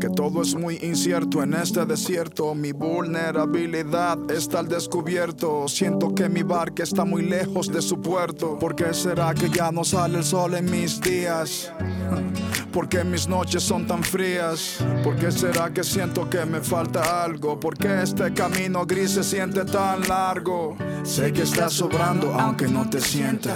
que 0.00 0.08
todo 0.08 0.42
es 0.42 0.54
muy 0.54 0.76
incierto 0.82 1.42
en 1.42 1.54
este 1.54 1.84
desierto. 1.86 2.54
Mi 2.54 2.72
vulnerabilidad 2.72 4.18
está 4.30 4.60
al 4.60 4.68
descubierto. 4.68 5.68
Siento 5.68 6.14
que 6.14 6.28
mi 6.28 6.42
barca 6.42 6.82
está 6.82 7.04
muy 7.04 7.22
lejos 7.22 7.68
de 7.68 7.80
su 7.80 8.00
puerto. 8.00 8.58
¿Por 8.58 8.74
qué 8.74 8.92
será 8.92 9.34
que 9.34 9.48
ya 9.48 9.70
no 9.70 9.84
sale 9.84 10.18
el 10.18 10.24
sol 10.24 10.54
en 10.54 10.70
mis 10.70 11.00
días? 11.00 11.72
¿Por 12.72 12.88
qué 12.88 13.04
mis 13.04 13.28
noches 13.28 13.62
son 13.62 13.86
tan 13.86 14.02
frías? 14.02 14.78
¿Por 15.04 15.16
qué 15.16 15.30
será 15.30 15.72
que 15.72 15.84
siento 15.84 16.28
que 16.28 16.44
me 16.44 16.60
falta 16.60 17.24
algo? 17.24 17.58
¿Por 17.58 17.76
qué 17.76 18.02
este 18.02 18.32
camino 18.34 18.84
gris 18.84 19.12
se 19.12 19.22
siente 19.22 19.64
tan 19.64 20.06
largo? 20.08 20.76
Sé 21.04 21.32
que 21.32 21.42
estás 21.42 21.72
sobrando 21.72 22.34
aunque 22.34 22.66
no 22.66 22.88
te 22.90 23.00
sienta. 23.00 23.54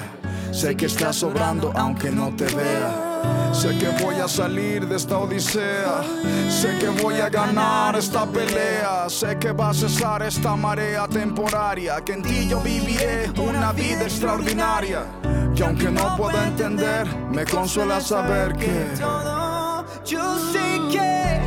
Sé 0.52 0.76
que 0.76 0.86
estás 0.86 1.16
sobrando 1.16 1.72
aunque 1.74 2.10
no 2.10 2.34
te 2.36 2.44
vea. 2.44 3.11
Sé 3.52 3.76
que 3.78 3.88
voy 4.02 4.16
a 4.16 4.26
salir 4.26 4.88
de 4.88 4.96
esta 4.96 5.18
odisea. 5.18 6.02
Sé 6.48 6.78
que 6.78 6.88
voy 6.88 7.20
a 7.20 7.28
ganar 7.28 7.94
esta 7.96 8.26
pelea. 8.26 9.08
Sé 9.08 9.38
que 9.38 9.52
va 9.52 9.70
a 9.70 9.74
cesar 9.74 10.22
esta 10.22 10.56
marea 10.56 11.06
temporaria. 11.06 12.00
Que 12.00 12.14
en 12.14 12.22
ti 12.22 12.48
yo 12.48 12.60
viviré 12.60 13.30
una 13.36 13.72
vida 13.72 14.04
extraordinaria. 14.04 15.04
Que 15.54 15.64
aunque 15.64 15.90
no 15.90 16.16
pueda 16.16 16.46
entender 16.46 17.06
Me 17.30 17.44
consuela 17.44 18.00
saber 18.00 18.54
que 18.56 18.86
Todo 18.98 19.84
yo 20.02 20.38
sé 20.50 20.80
que 20.90 21.40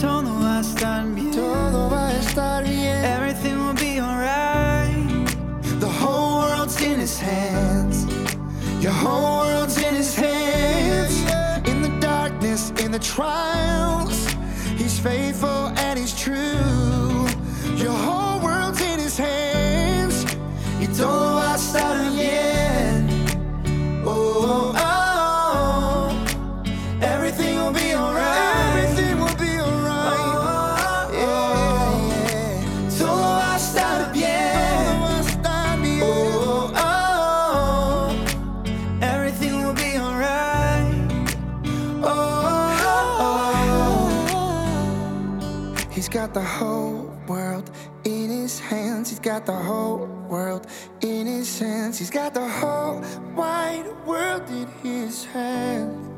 Todo 0.00 0.40
va 0.40 0.58
a 0.58 0.60
estar 0.60 1.06
bien. 1.06 1.30
Todo 1.30 1.90
va 1.90 2.08
a 2.08 2.18
estar 2.18 2.64
bien. 2.64 3.04
Everything 3.04 3.56
will 3.56 3.74
be 3.74 4.00
alright. 4.00 5.28
The 5.78 5.86
whole 5.86 6.40
world's 6.40 6.80
in 6.82 6.98
his 6.98 7.20
hands. 7.20 8.06
Your 8.80 8.92
whole 8.92 9.46
world 9.46 9.61
in 12.92 13.00
the 13.00 13.04
trials. 13.04 14.26
He's 14.76 14.98
faithful 14.98 15.68
and 15.78 15.98
he's 15.98 16.14
true. 16.18 17.26
Your 17.76 17.92
whole 17.92 18.40
world's 18.40 18.80
in 18.80 18.98
his 18.98 19.16
hands. 19.16 20.24
You 20.80 20.86
don't 20.88 20.98
know 20.98 21.38
I 21.38 21.56
started 21.56 22.12
yet 22.14 22.51
got 46.32 46.40
the 46.40 46.64
whole 46.64 47.12
world 47.28 47.70
in 48.04 48.30
his 48.30 48.58
hands. 48.58 49.10
He's 49.10 49.18
got 49.18 49.44
the 49.44 49.52
whole 49.52 50.06
world 50.30 50.66
in 51.02 51.26
his 51.26 51.58
hands. 51.58 51.98
He's 51.98 52.08
got 52.08 52.32
the 52.32 52.48
whole 52.48 53.02
wide 53.36 53.84
world 54.06 54.48
in 54.48 54.66
his 54.82 55.26
hands. 55.26 56.08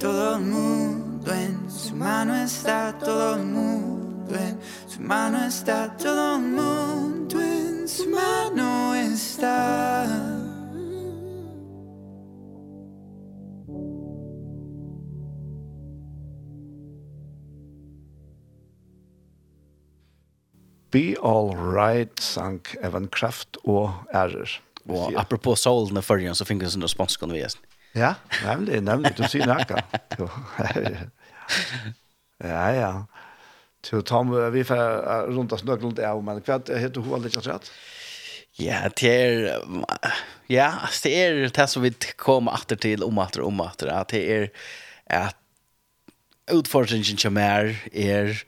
Todo 0.00 0.34
el 0.34 0.40
mundo 0.40 1.30
en 1.30 1.70
su 1.70 1.94
mano 1.94 2.34
está 2.34 2.98
todo 2.98 3.36
el 3.36 3.44
mundo 3.44 4.34
en 4.34 4.58
su 4.88 5.00
mano 5.00 5.38
está 5.46 5.96
todo 5.96 6.34
el 6.34 6.42
mundo 6.42 7.40
en 7.40 7.86
su 7.86 8.08
mano 8.08 8.94
está. 8.96 10.43
Be 20.94 21.16
All 21.18 21.50
Right 21.58 22.22
sang 22.22 22.62
Evan 22.82 23.08
Kraft 23.10 23.58
og 23.64 23.90
ærer. 24.14 24.60
Og 24.86 25.10
yeah. 25.10 25.20
apropos 25.20 25.64
i 25.66 26.02
førjen, 26.04 26.36
så 26.38 26.46
finnes 26.46 26.76
det 26.76 26.80
noen 26.82 26.92
vi 26.92 27.26
undervesen. 27.26 27.64
Ja, 27.94 28.14
nemlig, 28.44 28.80
nemlig. 28.82 29.14
Du 29.18 29.24
sier 29.30 29.46
nækka. 29.46 29.82
ja, 32.52 32.64
ja. 32.74 32.92
Så 33.84 34.00
Tom, 34.06 34.32
vi 34.54 34.64
får 34.64 34.82
rundt 35.34 35.52
oss 35.52 35.64
nøklen 35.66 35.90
rundt 35.90 36.02
av, 36.02 36.22
men 36.24 36.40
hva 36.46 36.58
heter 36.70 37.04
hun 37.04 37.22
litt 37.22 37.38
rett? 37.44 37.70
Ja, 38.58 38.84
det 38.86 39.10
er, 39.10 39.64
ja, 40.48 40.68
det 41.02 41.10
er 41.10 41.40
det 41.50 41.66
som 41.70 41.82
vi 41.82 41.90
kommer 42.20 42.54
atter 42.54 42.78
til, 42.78 43.02
om 43.02 43.18
atter, 43.18 43.42
om 43.42 43.62
atter, 43.64 43.90
at 43.90 44.14
det 44.14 44.22
er 44.30 44.46
at 45.10 45.36
utfordringen 46.54 47.18
kommer 47.20 47.42
er, 47.42 47.74
er 47.92 48.44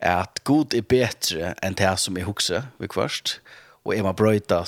at 0.00 0.40
god 0.48 0.74
er 0.74 0.84
betre 0.88 1.54
enn 1.62 1.76
det 1.76 1.92
som 2.00 2.16
jeg 2.16 2.28
hukse, 2.28 2.62
vi 2.80 2.88
kvart, 2.90 3.38
og 3.84 3.94
jeg 3.94 4.04
må 4.04 4.12
brøyta, 4.16 4.62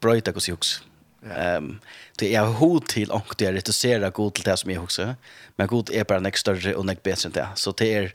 brøyta 0.00 0.32
hos 0.32 0.48
jeg 0.48 0.56
husker. 0.56 0.84
Yeah. 1.24 1.58
Um, 1.58 1.80
så 2.14 2.28
jeg 2.28 2.38
har 2.38 2.54
hod 2.60 2.84
til 2.92 3.10
ångt 3.12 3.42
jeg 3.42 4.12
god 4.14 4.32
til 4.32 4.44
det 4.46 4.58
som 4.58 4.70
jeg 4.70 4.78
husker, 4.78 5.14
men 5.58 5.68
god 5.68 5.90
er 5.90 6.04
bare 6.04 6.22
nek 6.22 6.38
større 6.38 6.76
og 6.76 6.86
nek 6.86 7.02
betre 7.02 7.28
enn 7.28 7.34
det. 7.34 7.46
Så 7.58 7.72
det 7.72 7.88
er 7.96 8.12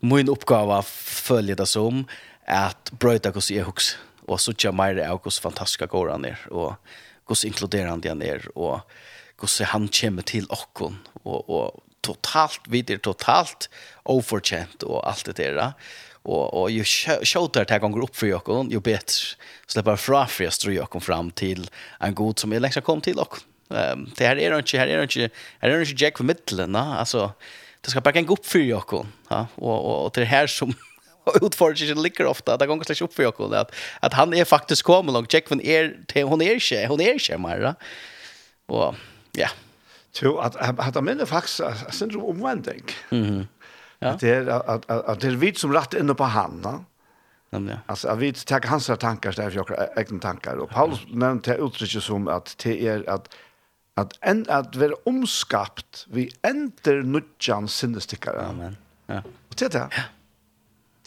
min 0.00 0.28
oppgave 0.28 0.82
følge 0.84 1.54
det 1.54 1.68
som 1.68 2.06
at 2.46 2.90
brøyta 2.98 3.30
hos 3.32 3.50
jeg 3.50 3.64
husker, 3.64 4.00
og 4.28 4.40
så 4.40 4.52
tja 4.52 4.72
meir 4.74 4.98
av 5.04 5.22
hos 5.24 5.40
fantastiska 5.40 5.86
går 5.90 6.10
han 6.12 6.26
er, 6.26 6.42
og 6.50 6.76
hos 7.30 7.44
inkluderande 7.46 8.10
han 8.10 8.22
er, 8.22 8.44
og 8.54 8.82
hos 9.40 9.58
han 9.72 9.88
kommer 9.88 10.26
til 10.26 10.46
åkken, 10.50 10.98
og, 11.24 11.48
og 11.48 11.82
totalt, 12.02 12.66
videre 12.70 13.00
totalt, 13.04 13.68
overkjent 14.08 14.84
og 14.86 15.02
alt 15.08 15.30
det 15.30 15.36
der 15.38 15.74
og 16.22 16.54
och 16.54 16.70
ju 16.70 16.84
shoutar 17.24 17.64
det 17.64 17.78
gånger 17.78 18.02
upp 18.02 18.16
för 18.16 18.26
jag 18.26 18.70
ju 18.70 18.80
bättre 18.80 19.36
släppa 19.66 19.96
fra 19.96 20.26
för 20.26 20.44
jag 20.44 20.74
jag 20.74 20.90
kom 20.90 21.00
fram 21.00 21.30
till 21.30 21.70
en 22.00 22.14
god 22.14 22.38
som 22.38 22.52
är 22.52 22.60
längst 22.60 22.84
kom 22.84 23.00
till 23.00 23.18
och 23.18 23.38
ehm 23.70 24.10
det 24.16 24.26
här 24.26 24.38
är 24.38 24.58
inte 24.58 24.78
här 24.78 24.86
är 24.86 25.02
inte 25.02 25.30
här 25.60 25.70
är 25.70 25.80
inte 25.80 26.04
Jack 26.04 26.16
för 26.16 26.24
mitten 26.24 26.76
alltså 26.76 27.32
det 27.80 27.90
ska 27.90 28.00
bara 28.00 28.22
gå 28.22 28.32
upp 28.32 28.46
för 28.46 28.58
jag 28.58 29.06
ja 29.28 29.46
och 29.54 30.04
och 30.04 30.12
det 30.14 30.24
här 30.24 30.46
som 30.46 30.74
utfordringen 31.42 32.02
ligger 32.02 32.26
ofta 32.26 32.52
att 32.52 32.60
det 32.60 32.66
gånger 32.66 32.84
släpps 32.84 33.02
upp 33.02 33.14
för 33.14 33.22
jag 33.22 33.54
att 33.54 33.74
att 34.00 34.12
han 34.12 34.34
är 34.34 34.44
faktiskt 34.44 34.82
kommer 34.82 35.12
långt 35.12 35.32
Jack 35.32 35.50
er 35.50 36.04
till 36.06 36.24
hon 36.24 36.42
är 36.42 36.54
inte 36.54 36.86
hon 36.86 37.00
är 37.00 37.12
inte 37.12 37.38
mer 37.38 37.74
och 38.66 38.94
ja. 39.32 39.48
Tror 40.12 40.42
att 40.42 40.56
at 40.56 40.94
han 40.94 41.04
minns 41.04 41.32
om 41.32 41.74
syndrom 41.90 42.24
omvändning 42.24 42.82
mhm. 43.10 43.46
Ja. 44.02 44.08
Att 44.08 44.20
det 44.20 44.28
är 44.28 44.46
att, 44.46 44.90
att, 44.90 44.90
att 44.90 45.20
det 45.20 45.26
är 45.26 45.30
vi 45.30 45.54
som 45.54 45.72
rätt 45.72 45.94
inne 45.94 46.14
på 46.14 46.24
han, 46.24 46.62
va? 46.62 46.84
Nämligen. 47.50 47.80
Alltså 47.86 48.08
att 48.08 48.18
vi 48.18 48.32
tar 48.32 48.60
hans 48.66 48.86
tankar 48.86 49.32
där 49.32 49.50
för 49.50 49.56
jag 49.56 49.88
egna 49.96 50.18
tankar 50.18 50.56
och 50.56 50.70
Paulus 50.70 51.00
nämnde 51.08 51.56
uttrycket 51.56 52.02
som 52.02 52.28
att 52.28 52.56
det 52.62 52.86
är 52.86 53.10
att 53.10 53.34
att 53.94 54.18
en 54.20 54.46
att 54.48 54.76
vara 54.76 54.94
omskapt 55.04 56.06
vi 56.10 56.30
enter 56.42 57.02
nutjan 57.02 57.68
sinnestickare. 57.68 58.46
Amen. 58.46 58.76
Ja. 59.06 59.22
Och 59.48 59.54
det 59.56 59.72
där. 59.72 59.86
Ja. 59.90 60.02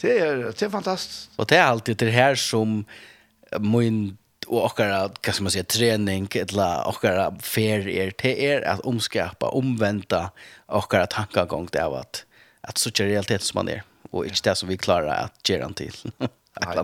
Det 0.00 0.18
är 0.18 0.36
det 0.36 0.62
är 0.62 0.70
fantastiskt. 0.70 1.30
Och 1.36 1.46
det 1.46 1.56
är 1.56 1.64
alltid 1.64 1.96
det 1.96 2.10
här 2.10 2.34
som 2.34 2.84
min 3.58 4.16
och 4.46 4.64
okkara, 4.64 5.00
vad 5.00 5.34
ska 5.34 5.42
man 5.42 5.50
säga, 5.50 5.64
träning 5.64 6.28
eller 6.34 6.88
okkara 6.88 7.34
fer 7.40 7.88
är 7.88 8.12
det 8.22 8.46
är 8.46 8.62
att 8.62 8.80
omskapa, 8.80 9.48
omvända 9.48 10.30
okkara 10.66 11.06
tankagång 11.06 11.68
det 11.72 11.84
av 11.84 11.94
att 11.94 12.26
att 12.64 12.78
så 12.78 12.88
är 12.88 13.06
realitet 13.06 13.42
som 13.42 13.58
man 13.58 13.68
är 13.68 13.82
och 14.10 14.26
inte 14.26 14.50
det 14.50 14.54
som 14.56 14.68
vi 14.68 14.76
klarar 14.76 15.24
att 15.24 15.48
ge 15.48 15.58
den 15.58 15.74
till. 15.74 15.96
Nej, 16.18 16.28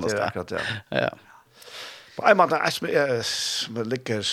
det 0.00 0.12
är 0.12 0.26
akkurat 0.26 0.48
det. 0.48 0.62
Ja. 0.88 1.10
På 2.16 2.26
en 2.26 2.36
måte, 2.36 2.58
jeg 2.58 3.24
som 3.24 3.78
ligger 3.86 4.26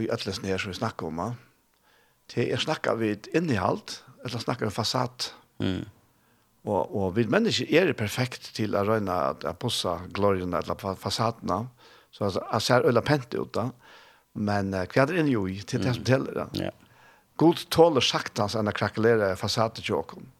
i 0.00 0.08
Øtlesen 0.10 0.48
her, 0.48 0.58
som 0.58 0.72
vi 0.72 0.78
snakker 0.78 1.06
om, 1.06 1.20
det 2.34 2.46
er 2.50 2.62
snakker 2.62 2.96
vi 2.98 3.12
et 3.12 3.28
innehalt, 3.36 4.00
eller 4.24 4.38
snakker 4.38 4.66
vi 4.66 4.72
fasad. 4.74 5.28
Mm. 5.60 5.84
Og, 6.64 6.96
og 6.96 7.14
vi 7.16 7.26
mennesker 7.28 7.68
er 7.70 7.90
det 7.90 7.98
perfekt 8.00 8.50
til 8.56 8.74
å 8.74 8.82
røyne 8.88 9.12
at 9.12 9.44
jeg 9.46 9.60
pusser 9.60 10.08
glorien 10.16 10.56
eller 10.56 10.96
fasadene, 10.98 11.68
så 12.10 12.32
jeg 12.32 12.64
ser 12.66 12.88
øyne 12.88 13.04
pent 13.06 13.36
ut 13.36 13.52
da, 13.54 13.68
men 14.34 14.74
uh, 14.74 14.82
hva 14.88 15.04
er 15.04 15.12
det 15.12 15.20
inni 15.20 15.36
jo 15.36 15.46
i, 15.46 15.60
til 15.62 15.84
det 15.84 15.94
som 15.98 16.06
teller 16.06 16.34
da. 16.34 16.48
Ja. 16.58 16.72
God 17.38 17.62
tåler 17.70 18.04
saktans 18.04 18.56
enn 18.58 18.68
å 18.68 18.74
krakulere 18.74 19.36
fasadet 19.38 19.84
til 19.84 20.00
åkken. 20.00 20.24
Mm 20.26 20.39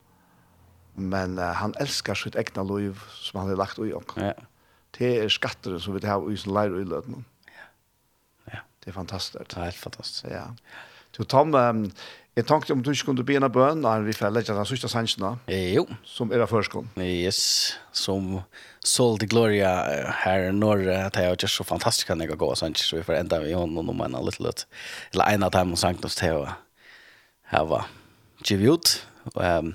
Men 0.94 1.38
uh, 1.38 1.52
han 1.60 1.74
elskar 1.80 2.18
sitt 2.18 2.38
egna 2.38 2.64
liv 2.66 3.00
som 3.14 3.42
han 3.42 3.52
har 3.52 3.60
lagt 3.60 3.78
i 3.78 3.92
åkken. 3.96 4.30
Ja. 4.30 4.34
Det 4.98 5.10
er 5.22 5.32
skatter 5.32 5.78
som 5.78 5.94
vi 5.94 6.06
har 6.06 6.24
i 6.26 6.38
sin 6.38 6.54
leir 6.54 6.74
i 6.80 6.86
løten. 6.86 7.24
Ja. 7.50 7.66
ja. 8.54 8.64
Det 8.82 8.92
er 8.92 8.98
fantastisk. 8.98 9.38
Det 9.38 9.58
er 9.58 9.70
helt 9.70 9.84
fantastisk. 9.84 10.26
Ja. 10.30 10.48
Du, 11.16 11.22
Tom, 11.24 11.54
um, 11.54 11.86
jeg 12.38 12.46
tenkte 12.46 12.72
om 12.72 12.82
du 12.82 12.92
ikke 12.92 13.08
kunne 13.08 13.24
begynne 13.26 13.48
bøn, 13.50 13.80
når 13.82 14.04
vi 14.06 14.14
får 14.14 14.30
legge 14.30 14.54
den 14.54 14.66
sørste 14.68 14.88
sannsene. 14.88 15.32
Jo. 15.50 15.82
Som 16.06 16.30
er 16.30 16.44
av 16.44 16.52
førskolen. 16.52 16.90
Yes, 17.02 17.40
som 17.92 18.38
Sol 18.86 19.18
de 19.20 19.26
Gloria 19.28 19.72
her 20.22 20.46
i 20.48 20.52
det 21.10 21.20
er 21.20 21.26
jo 21.28 21.36
ikke 21.36 21.50
så 21.50 21.66
fantastisk 21.66 22.08
kan 22.08 22.22
jeg 22.22 22.30
gå 22.38 22.46
av 22.48 22.56
så 22.56 22.70
vi 22.96 23.04
får 23.04 23.18
enda 23.18 23.42
vi 23.42 23.52
hånden 23.52 23.90
om 23.90 24.04
en 24.06 24.16
litt 24.24 24.38
løtt. 24.40 24.64
Eller 25.12 25.34
en 25.34 25.48
av 25.48 25.52
dem 25.56 25.74
og 25.74 25.82
sannsene 25.82 26.14
til 26.14 26.44
å 26.44 26.54
var 27.66 27.90
givet 28.46 28.70
ut. 28.70 28.94
Um, 29.34 29.74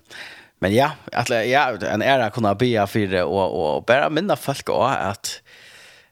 Men 0.59 0.75
ja, 0.75 0.91
att 1.11 1.29
ja, 1.29 1.77
en 1.81 2.01
era 2.01 2.29
kunna 2.29 2.55
be 2.55 2.87
för 2.87 3.07
det 3.07 3.23
och 3.23 3.75
och 3.75 3.83
bara 3.83 4.09
minna 4.09 4.35
folk 4.35 4.69
och 4.69 4.89
att 4.89 5.41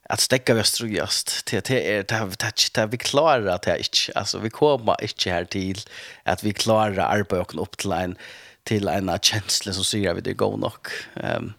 att 0.09 0.19
stäcka 0.19 0.53
vi 0.53 0.63
strugast 0.63 1.45
till 1.45 1.61
till 1.61 1.75
är 1.75 2.03
det 2.03 2.15
har 2.15 2.87
vi 2.87 2.97
klarar 2.97 3.45
att 3.45 3.65
jag 3.65 3.77
inte 3.77 3.97
alltså 4.15 4.39
vi 4.39 4.49
kommer 4.49 5.03
inte 5.03 5.29
här 5.29 5.45
till 5.45 5.79
att 6.23 6.43
vi 6.43 6.53
klarar 6.53 6.97
arbeten 6.97 7.59
upp 7.59 7.77
till 7.77 7.91
en 7.91 8.15
till 8.63 8.87
en 8.87 9.19
känsla 9.21 9.73
som 9.73 9.83
säger 9.83 10.13
vi 10.13 10.21
det 10.21 10.33
går 10.33 10.57
nog. 10.57 10.87
Ehm 11.15 11.53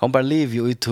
kom 0.00 0.12
bara 0.12 0.22
leave 0.22 0.54
you 0.54 0.74
to 0.74 0.90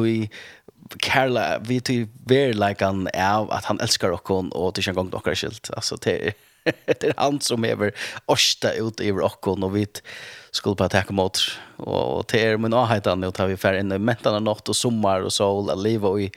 Carla 0.99 1.59
vi 1.59 1.81
till 1.81 2.07
very 2.27 2.53
like 2.53 2.87
an 2.87 3.09
av 3.15 3.51
att 3.51 3.65
han 3.65 3.81
älskar 3.81 4.11
och 4.11 4.29
hon 4.29 4.53
och 4.53 4.73
det 4.73 4.83
känns 4.83 4.95
gång 4.97 5.11
dockar 5.11 5.35
skilt 5.35 5.71
alltså 5.77 5.97
det 5.97 6.33
det 6.87 7.05
är 7.05 7.15
han 7.17 7.41
som 7.41 7.65
över 7.65 7.93
åsta 8.27 8.73
ut 8.73 9.01
i 9.01 9.13
rocken 9.13 9.63
och 9.63 9.77
vi 9.77 9.87
skulle 10.51 10.77
på 10.77 10.85
attack 10.85 11.11
mot 11.11 11.39
och 11.77 12.25
det 12.33 12.47
är 12.47 12.57
min 12.57 12.75
ahetan 12.75 13.21
nu 13.21 13.31
tar 13.31 13.47
vi 13.47 13.57
för 13.57 13.75
en 13.75 14.05
mentan 14.05 14.35
av 14.35 14.43
natt 14.43 14.69
och 14.69 14.77
sommar 14.77 15.21
och 15.21 15.33
sol 15.33 15.71
att 15.71 15.79
leva 15.79 16.21
i 16.21 16.31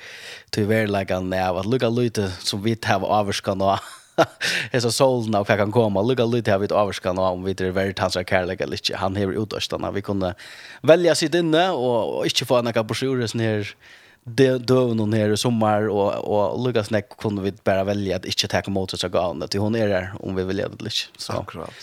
till 0.50 0.66
verläggan 0.66 1.30
när 1.30 1.60
att 1.60 1.66
lukka 1.66 1.90
lite 1.90 2.32
som 2.40 2.64
vi 2.64 2.78
har 2.84 3.06
avskan 3.06 3.62
och 3.62 3.80
Hesa 4.74 4.92
solen 4.92 5.36
og 5.40 5.48
kan 5.48 5.72
komma 5.72 6.04
lukka 6.04 6.26
lite 6.26 6.52
her 6.52 6.62
vidt 6.62 6.76
avskan 6.76 7.20
og 7.20 7.38
om 7.38 7.46
vi 7.46 7.52
er 7.52 7.72
väldigt 7.72 8.00
hans 8.00 8.18
kærlighet 8.28 8.62
eller 8.62 8.78
ikke. 8.78 8.98
Han 8.98 9.16
hever 9.16 9.40
utdørstene. 9.40 9.94
Vi 9.94 10.02
kunne 10.02 10.34
velja 10.84 11.16
sitt 11.16 11.36
inne 11.36 11.70
og, 11.72 12.20
og 12.20 12.26
ikke 12.26 12.46
få 12.46 12.62
några 12.62 12.84
brosjurer 12.84 13.28
sånn 13.28 13.46
her 13.46 13.74
det 14.24 14.58
döv 14.58 14.96
någon 14.96 15.14
här 15.14 15.30
i 15.30 15.38
sommar 15.38 15.90
och 15.90 16.14
och 16.14 16.68
Lucas 16.68 16.92
Neck 16.92 17.18
kunde 17.18 17.42
vi 17.42 17.54
bara 17.64 17.84
välja 17.84 18.16
att 18.16 18.26
inte 18.26 18.48
ta 18.48 18.60
emot 18.60 19.00
så 19.00 19.08
gärna 19.08 19.48
till 19.48 19.60
hon 19.60 19.76
är 19.76 19.88
där 19.88 20.14
om 20.20 20.36
vi 20.36 20.44
vill 20.44 20.58
leva 20.58 20.76
lite 20.80 20.96
så. 21.18 21.34
Akkurat. 21.34 21.74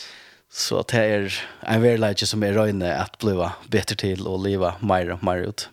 Så 0.50 0.78
att 0.78 0.88
det 0.88 0.98
är 0.98 1.34
en 1.60 1.82
verklighet 1.82 2.28
som 2.28 2.42
är 2.42 2.52
röjne 2.52 2.96
att 2.96 3.18
bliva 3.18 3.52
bättre 3.68 3.96
till 3.96 4.26
och 4.26 4.42
leva 4.42 4.74
mer 4.80 5.10
och 5.10 5.24
mer 5.24 5.36
ut. 5.36 5.68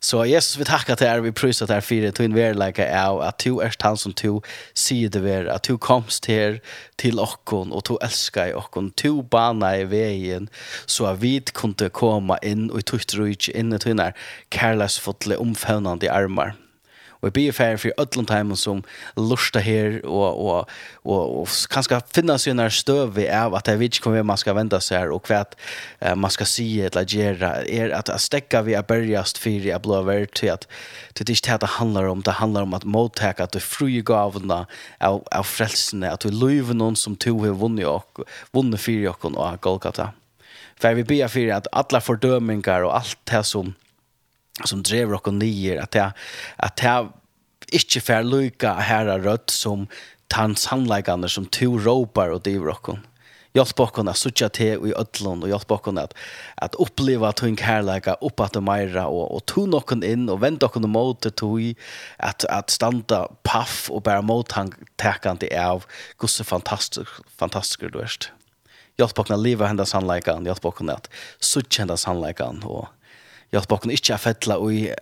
Så 0.00 0.24
Jesus 0.24 0.56
vi 0.56 0.64
tackar 0.64 0.96
till 0.96 1.06
er, 1.06 1.20
vi 1.20 1.32
prysar 1.32 1.66
till 1.66 1.76
er 1.76 1.80
för 1.80 2.08
att 2.08 2.14
du 2.14 2.40
är 2.40 2.54
lika 2.54 3.08
av 3.08 3.20
att 3.20 3.38
du 3.38 3.60
är 3.60 3.74
han 3.78 3.96
som 3.96 4.12
du 4.12 4.40
säger 4.74 5.08
det 5.08 5.30
är 5.30 5.46
att 5.46 5.62
du 5.62 5.78
komst 5.78 6.26
här 6.26 6.60
till 6.96 7.20
okkon 7.20 7.72
och 7.72 7.82
du 7.88 7.98
älskar 8.02 8.46
i 8.46 8.54
okkon 8.54 8.92
du 9.02 9.22
banar 9.22 9.78
i 9.78 9.84
vägen 9.84 10.48
så 10.86 11.06
att 11.06 11.18
vi 11.18 11.40
kunde 11.40 11.88
komma 11.88 12.38
in 12.38 12.70
och 12.70 12.78
i 12.78 12.82
tutt 12.82 13.14
rujt 13.14 13.48
in 13.48 13.72
i 13.72 13.78
tunnar 13.78 14.14
kärleksfotliga 14.50 15.38
omfävnande 15.38 16.12
armar. 16.12 16.67
Og 17.18 17.28
jeg 17.28 17.34
blir 17.36 17.56
ferdig 17.56 17.80
for 17.82 18.02
ødelen 18.02 18.28
timen 18.28 18.58
som 18.58 18.82
lurer 19.16 19.62
her, 19.64 19.98
og, 20.04 20.38
og, 20.38 20.74
og, 21.04 21.38
og 21.40 21.56
kanskje 21.72 22.00
finne 22.14 22.38
seg 22.38 22.54
når 22.58 22.74
støv 22.76 23.18
av 23.26 23.56
at 23.58 23.70
jeg 23.70 23.80
vet 23.80 23.98
ikke 23.98 24.12
hvor 24.12 24.28
man 24.30 24.40
skal 24.40 24.56
vende 24.58 24.78
seg 24.84 25.02
her, 25.02 25.14
og 25.14 25.26
hva 25.26 25.42
uh, 25.44 26.14
man 26.18 26.32
skal 26.34 26.50
si 26.50 26.68
eller 26.86 27.08
gjøre, 27.08 27.52
er 27.66 27.94
at 27.96 28.12
jeg 28.12 28.26
stekker 28.28 28.66
vi 28.68 28.76
er 28.78 28.86
børjast 28.86 29.40
for 29.42 29.68
jeg 29.68 29.82
blir 29.84 30.06
vært 30.06 30.36
til 30.38 30.54
at 30.54 30.68
det 31.18 31.26
er 31.26 31.34
ikke 31.34 31.58
det 31.58 31.60
det 31.64 31.74
handler 31.78 32.08
om, 32.12 32.22
det 32.22 32.38
handler 32.38 32.68
om 32.68 32.76
at 32.78 32.86
mottake, 32.86 33.42
at 33.42 33.54
du 33.54 33.60
frie 33.62 34.02
gavene 34.06 34.62
av, 35.00 35.20
av 35.34 35.48
frelsene, 35.48 36.12
at 36.12 36.22
du 36.22 36.30
løyver 36.30 36.76
noen 36.76 36.96
som 36.96 37.16
to 37.18 37.34
har 37.42 37.58
vunnet, 37.58 37.86
og, 37.88 38.24
vunnet 38.54 38.80
for 38.82 38.94
dere 38.94 39.34
og 39.34 39.60
Golgata. 39.64 40.12
For 40.78 40.92
jeg 40.92 41.00
vil 41.00 41.08
be 41.10 41.18
for 41.32 41.54
at 41.56 41.68
alle 41.74 42.00
fordøminger 42.04 42.86
og 42.86 42.94
alt 43.00 43.18
det 43.30 43.42
som 43.46 43.74
som 44.64 44.82
drev 44.82 45.12
och 45.12 45.34
nier 45.34 45.82
att 45.82 45.94
jag 45.94 46.10
att 46.56 46.82
jag 46.82 47.12
inte 47.72 48.00
för 48.00 48.22
lucka 48.22 48.74
här 48.74 49.18
rött 49.18 49.50
som 49.50 49.86
tant 50.26 50.58
sannleikande 50.58 51.28
som 51.28 51.46
to 51.46 51.78
ropar 51.78 52.28
och 52.28 52.40
driver 52.40 52.68
och 52.68 52.98
hjälp 53.52 53.80
oss 53.80 54.18
sucha 54.18 54.48
söka 54.48 54.48
till 54.48 54.86
i 54.86 54.94
ödlon 54.96 55.42
och 55.42 55.48
hjälp 55.48 55.70
oss 55.70 55.98
att, 55.98 56.14
att 56.54 56.74
uppleva 56.74 57.28
att 57.28 57.38
hon 57.38 57.56
kärleka 57.56 58.14
upp 58.14 58.40
att 58.40 58.62
mera 58.62 59.06
och, 59.06 59.34
och 59.34 59.46
tog 59.46 59.68
någon 59.68 60.04
in 60.04 60.28
och 60.28 60.42
vända 60.42 60.70
någon 60.74 60.90
mot 60.90 61.20
det 61.20 61.30
tog 61.30 61.74
att, 62.16 62.44
att 62.44 62.70
standa 62.70 63.28
paff 63.42 63.90
och 63.90 64.02
bära 64.02 64.22
mot 64.22 64.52
han 64.52 64.72
täckande 64.96 65.58
av 65.58 65.84
hur 66.20 66.28
så 66.28 66.44
fantastisk, 66.44 67.10
fantastisk 67.36 67.80
du 67.92 68.00
är. 68.00 68.10
Jag 68.96 69.10
oss 69.10 69.30
att 69.30 69.40
leva 69.40 69.66
hennes 69.66 69.92
jag 69.92 70.46
hjälp 70.46 70.64
oss 70.64 70.88
att 70.88 71.10
söka 71.40 71.82
hennes 71.82 72.04
handläggande 72.04 72.66
och 72.66 72.88
hjälpa 73.50 73.74
oss 73.74 73.84
inte 73.84 74.14
att 74.14 74.20
fälla 74.20 74.70
i 74.72 74.94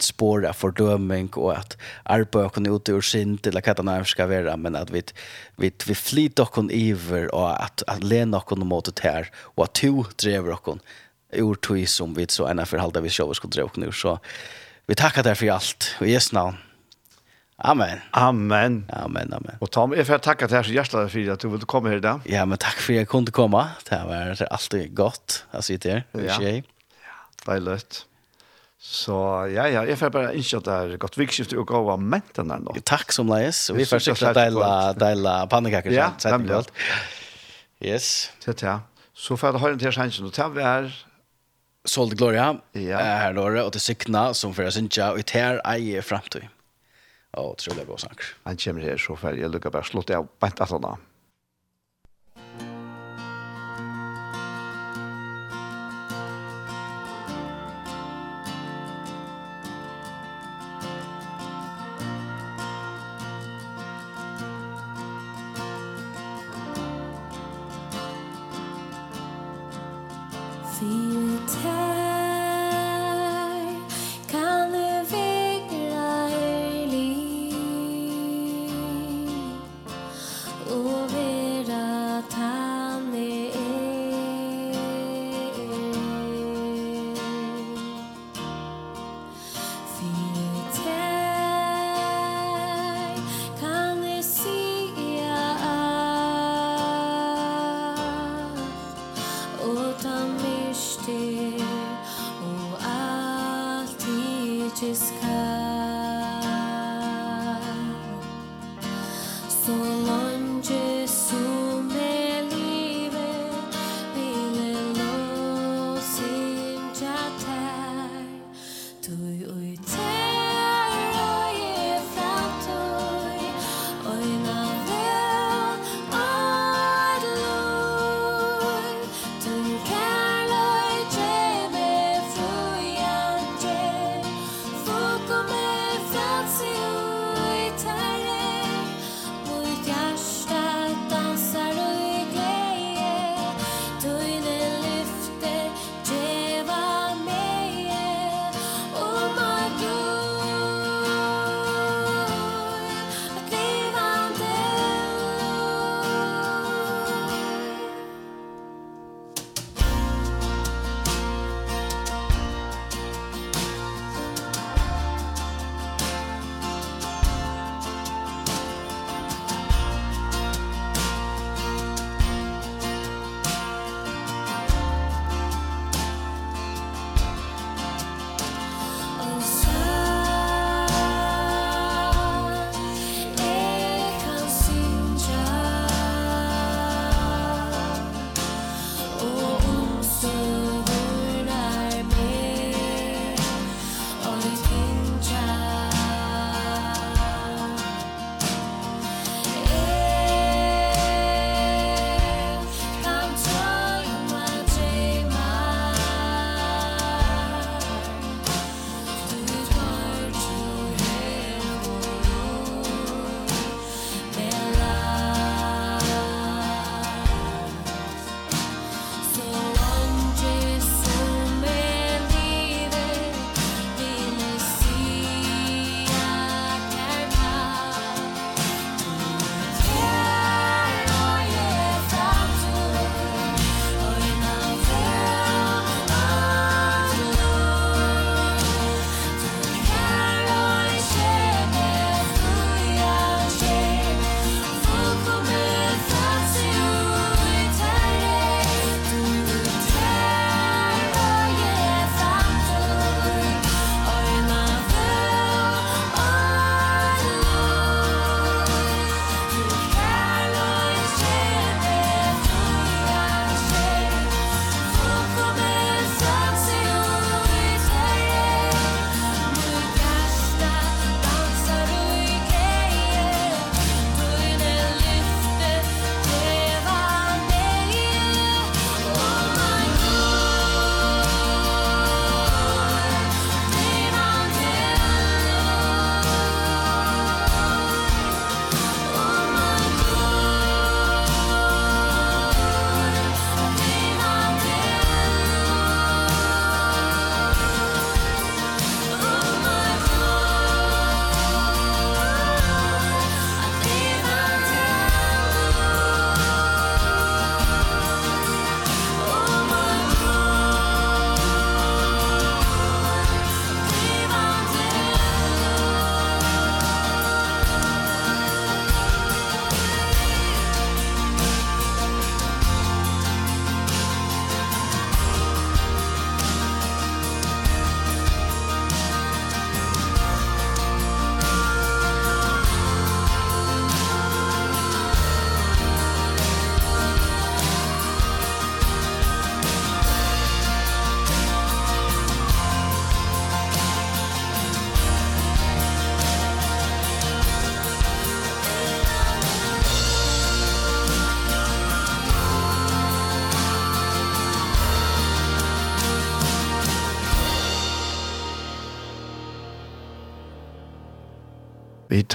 spår 0.00 0.46
av 0.46 0.52
fördömning 0.52 1.28
och 1.28 1.52
att 1.52 1.76
arbeta 2.02 2.46
oss 2.46 2.52
ut 2.58 2.88
ur 2.88 3.00
sin 3.00 3.38
eller 3.42 3.62
vad 3.66 3.76
det 3.76 3.98
nu 3.98 4.04
ska 4.04 4.26
vara 4.26 4.56
men 4.56 4.76
att 4.76 4.90
vi 4.90 5.02
vi 5.56 5.72
vi 5.86 5.94
flyter 5.94 6.42
oss 6.42 6.70
iver 6.70 7.34
och 7.34 7.62
att 7.64 7.82
att 7.86 8.04
lena 8.04 8.38
oss 8.38 8.58
mot 8.58 8.84
det 8.96 9.02
här 9.02 9.30
och 9.36 9.64
att 9.64 9.74
to 9.74 10.04
driver 10.16 10.50
oss 10.50 10.78
ur 11.32 11.54
tog 11.54 11.88
som 11.88 12.14
vi 12.14 12.26
så 12.28 12.48
ena 12.48 12.66
förhållande 12.66 13.00
vi 13.00 13.10
själva 13.10 13.34
skulle 13.34 13.50
dra 13.50 13.64
oss 13.64 13.76
nu 13.76 13.92
så 13.92 14.18
vi 14.86 14.94
tackar 14.94 15.22
dig 15.22 15.34
för 15.34 15.50
allt 15.50 15.96
och 16.00 16.06
Jesu 16.06 16.36
now 16.36 16.54
Amen. 17.64 17.98
Amen. 18.10 18.90
Amen, 18.92 19.32
amen. 19.32 19.56
Och 19.60 19.70
Tom, 19.70 19.92
jeg 19.92 20.06
får 20.06 20.18
tacka 20.18 20.46
dig 20.46 20.64
så 20.64 20.72
hjertelig 20.72 21.10
för 21.10 21.32
att 21.32 21.40
du 21.40 21.48
ville 21.48 21.64
komma 21.64 21.94
i 21.94 22.00
dag. 22.00 22.20
Ja, 22.24 22.44
men 22.46 22.58
tack 22.58 22.80
för 22.80 22.92
att 22.92 22.96
jeg 22.96 23.08
kunde 23.08 23.30
komma. 23.30 23.68
Det 23.90 24.02
var 24.04 24.46
alltid 24.50 24.94
gott 24.94 25.44
å 25.52 25.62
sitte 25.62 25.90
her. 25.90 26.04
Ja. 26.12 26.62
Deilig. 27.46 27.82
Så 28.82 29.14
ja, 29.52 29.68
ja, 29.70 29.84
jeg 29.86 29.94
får 30.00 30.10
bare 30.10 30.32
innskje 30.34 30.58
at 30.58 30.66
det 30.66 30.76
er 30.76 31.00
godt 31.02 31.14
vikskiftet 31.20 31.58
å 31.60 31.64
gå 31.66 31.82
av 31.92 32.00
menten 32.02 32.50
her 32.50 32.62
nå. 32.64 32.74
Takk 32.88 33.14
som 33.14 33.30
leis, 33.30 33.68
og 33.70 33.78
vi 33.78 33.86
får 33.86 34.02
sikkert 34.08 34.34
deile, 34.34 34.70
deila 34.98 35.36
pannekaker. 35.50 35.94
Ja, 35.94 36.08
nemlig 36.34 36.56
alt. 36.56 36.72
Yes. 37.82 38.32
Det 38.42 38.56
er. 38.66 38.82
Så 39.14 39.38
får 39.38 39.54
jeg 39.54 39.62
høre 39.62 39.78
til 39.78 39.94
sannsyn, 39.94 40.26
og 40.26 40.34
til 40.34 40.50
vi 40.56 40.66
er 40.66 40.90
Sol 41.82 42.10
de 42.12 42.14
Gloria, 42.18 42.52
ja. 42.78 42.98
her 43.24 43.32
låre, 43.34 43.64
og 43.66 43.72
til 43.74 43.82
Sykna, 43.82 44.28
som 44.38 44.52
får 44.54 44.68
jeg 44.68 44.74
synge, 44.76 45.06
og 45.08 45.24
det 45.26 45.40
er 45.40 45.62
eier 45.66 46.04
fremtid. 46.06 46.44
Og 47.38 47.56
trolig 47.58 47.86
går 47.88 48.02
snakker. 48.04 48.28
Han 48.44 48.60
kommer 48.60 48.86
her, 48.86 49.00
så 49.02 49.16
får 49.18 49.40
jeg 49.40 49.50
lukke 49.50 49.72
bare 49.72 49.88
slått 49.88 50.12
av 50.14 50.28
bent 50.42 50.62
at 50.62 50.70
han 50.70 50.86
har. 50.86 51.00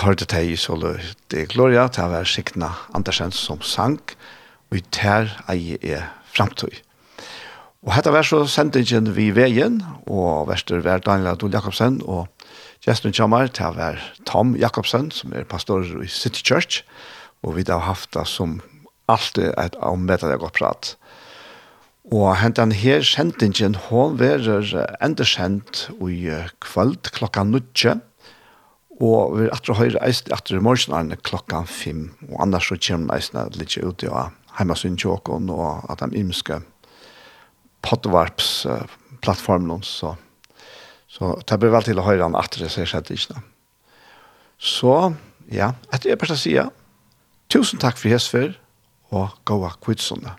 hørte 0.07 0.27
det 0.29 0.43
i 0.47 0.55
så 0.55 0.77
det 1.31 1.49
Gloria, 1.51 1.88
til 1.91 2.07
å 2.07 2.11
være 2.13 2.29
Signa 2.29 2.71
Andersen 2.95 3.34
som 3.35 3.59
sang, 3.61 3.99
og 4.71 4.79
i 4.79 4.84
ter 4.91 5.34
ei 5.51 5.75
er 5.81 6.07
framtøy. 6.31 6.71
Og 7.84 7.93
hette 7.95 8.11
var 8.11 8.23
så 8.27 8.45
sendingen 8.47 9.11
vi 9.15 9.29
veien, 9.35 9.81
og 10.07 10.47
verster 10.49 10.79
var 10.84 11.03
Daniel 11.03 11.34
Adol 11.34 11.53
Jakobsen, 11.55 12.01
og 12.07 12.27
Gjesten 12.85 13.11
kommer 13.11 13.49
til 13.51 13.67
å 13.67 13.75
være 13.75 14.23
Tom 14.29 14.55
Jakobsen, 14.55 15.09
som 15.11 15.34
er 15.35 15.47
pastor 15.49 15.84
i 15.99 16.07
City 16.07 16.43
Church, 16.45 16.84
og 17.43 17.57
vi 17.57 17.65
har 17.67 17.84
haft 17.84 18.13
det 18.15 18.23
som 18.31 18.61
alltid 19.11 19.51
et 19.59 19.75
avmeddelig 19.84 20.39
godt 20.39 20.59
prat. 20.59 20.93
Og 22.07 22.38
hentan 22.39 22.71
her 22.71 23.03
sendingen, 23.03 23.75
hun 23.89 24.15
verer 24.19 24.63
endersendt 25.03 25.89
i 25.99 26.31
kvöld 26.63 27.11
klokka 27.11 27.43
nudje, 27.43 27.97
Og 28.98 29.36
vi 29.38 29.45
er 29.45 29.53
atre 29.53 29.76
høyre 29.78 29.99
eist, 30.06 30.32
atre 30.34 30.57
i 30.57 30.64
morgen 30.64 31.11
er 31.14 31.19
klokkan 31.22 31.68
fem, 31.69 32.18
og 32.32 32.41
annars 32.41 32.68
så 32.72 32.76
kommer 32.82 33.15
eisene 33.18 33.44
litt 33.57 33.78
ut 33.78 34.03
i 34.03 34.10
ja, 34.10 34.30
heimasyn 34.57 34.98
tjåkon, 34.98 35.49
og 35.53 35.86
at 35.91 36.02
de 36.02 36.18
imske 36.18 36.56
pottvarpsplattformen, 37.86 39.84
uh, 39.86 39.86
så, 39.86 40.15
så 41.14 41.24
det 41.45 41.60
blir 41.61 41.74
vel 41.76 41.86
til 41.86 41.99
å 42.02 42.07
høre 42.07 42.26
han 42.26 42.40
atre, 42.40 42.69
så 42.69 42.82
jeg 42.82 42.90
skjedde 42.94 43.14
ikke. 43.19 43.38
Så, 44.57 44.95
ja, 45.53 45.68
etter 45.94 46.10
jeg 46.15 46.22
bare 46.24 46.38
sier, 46.40 46.74
tusen 47.53 47.78
takk 47.82 47.98
for 48.02 48.10
hesfer, 48.10 48.57
og 49.14 49.38
gåa 49.48 49.69
kvitsene. 49.80 50.34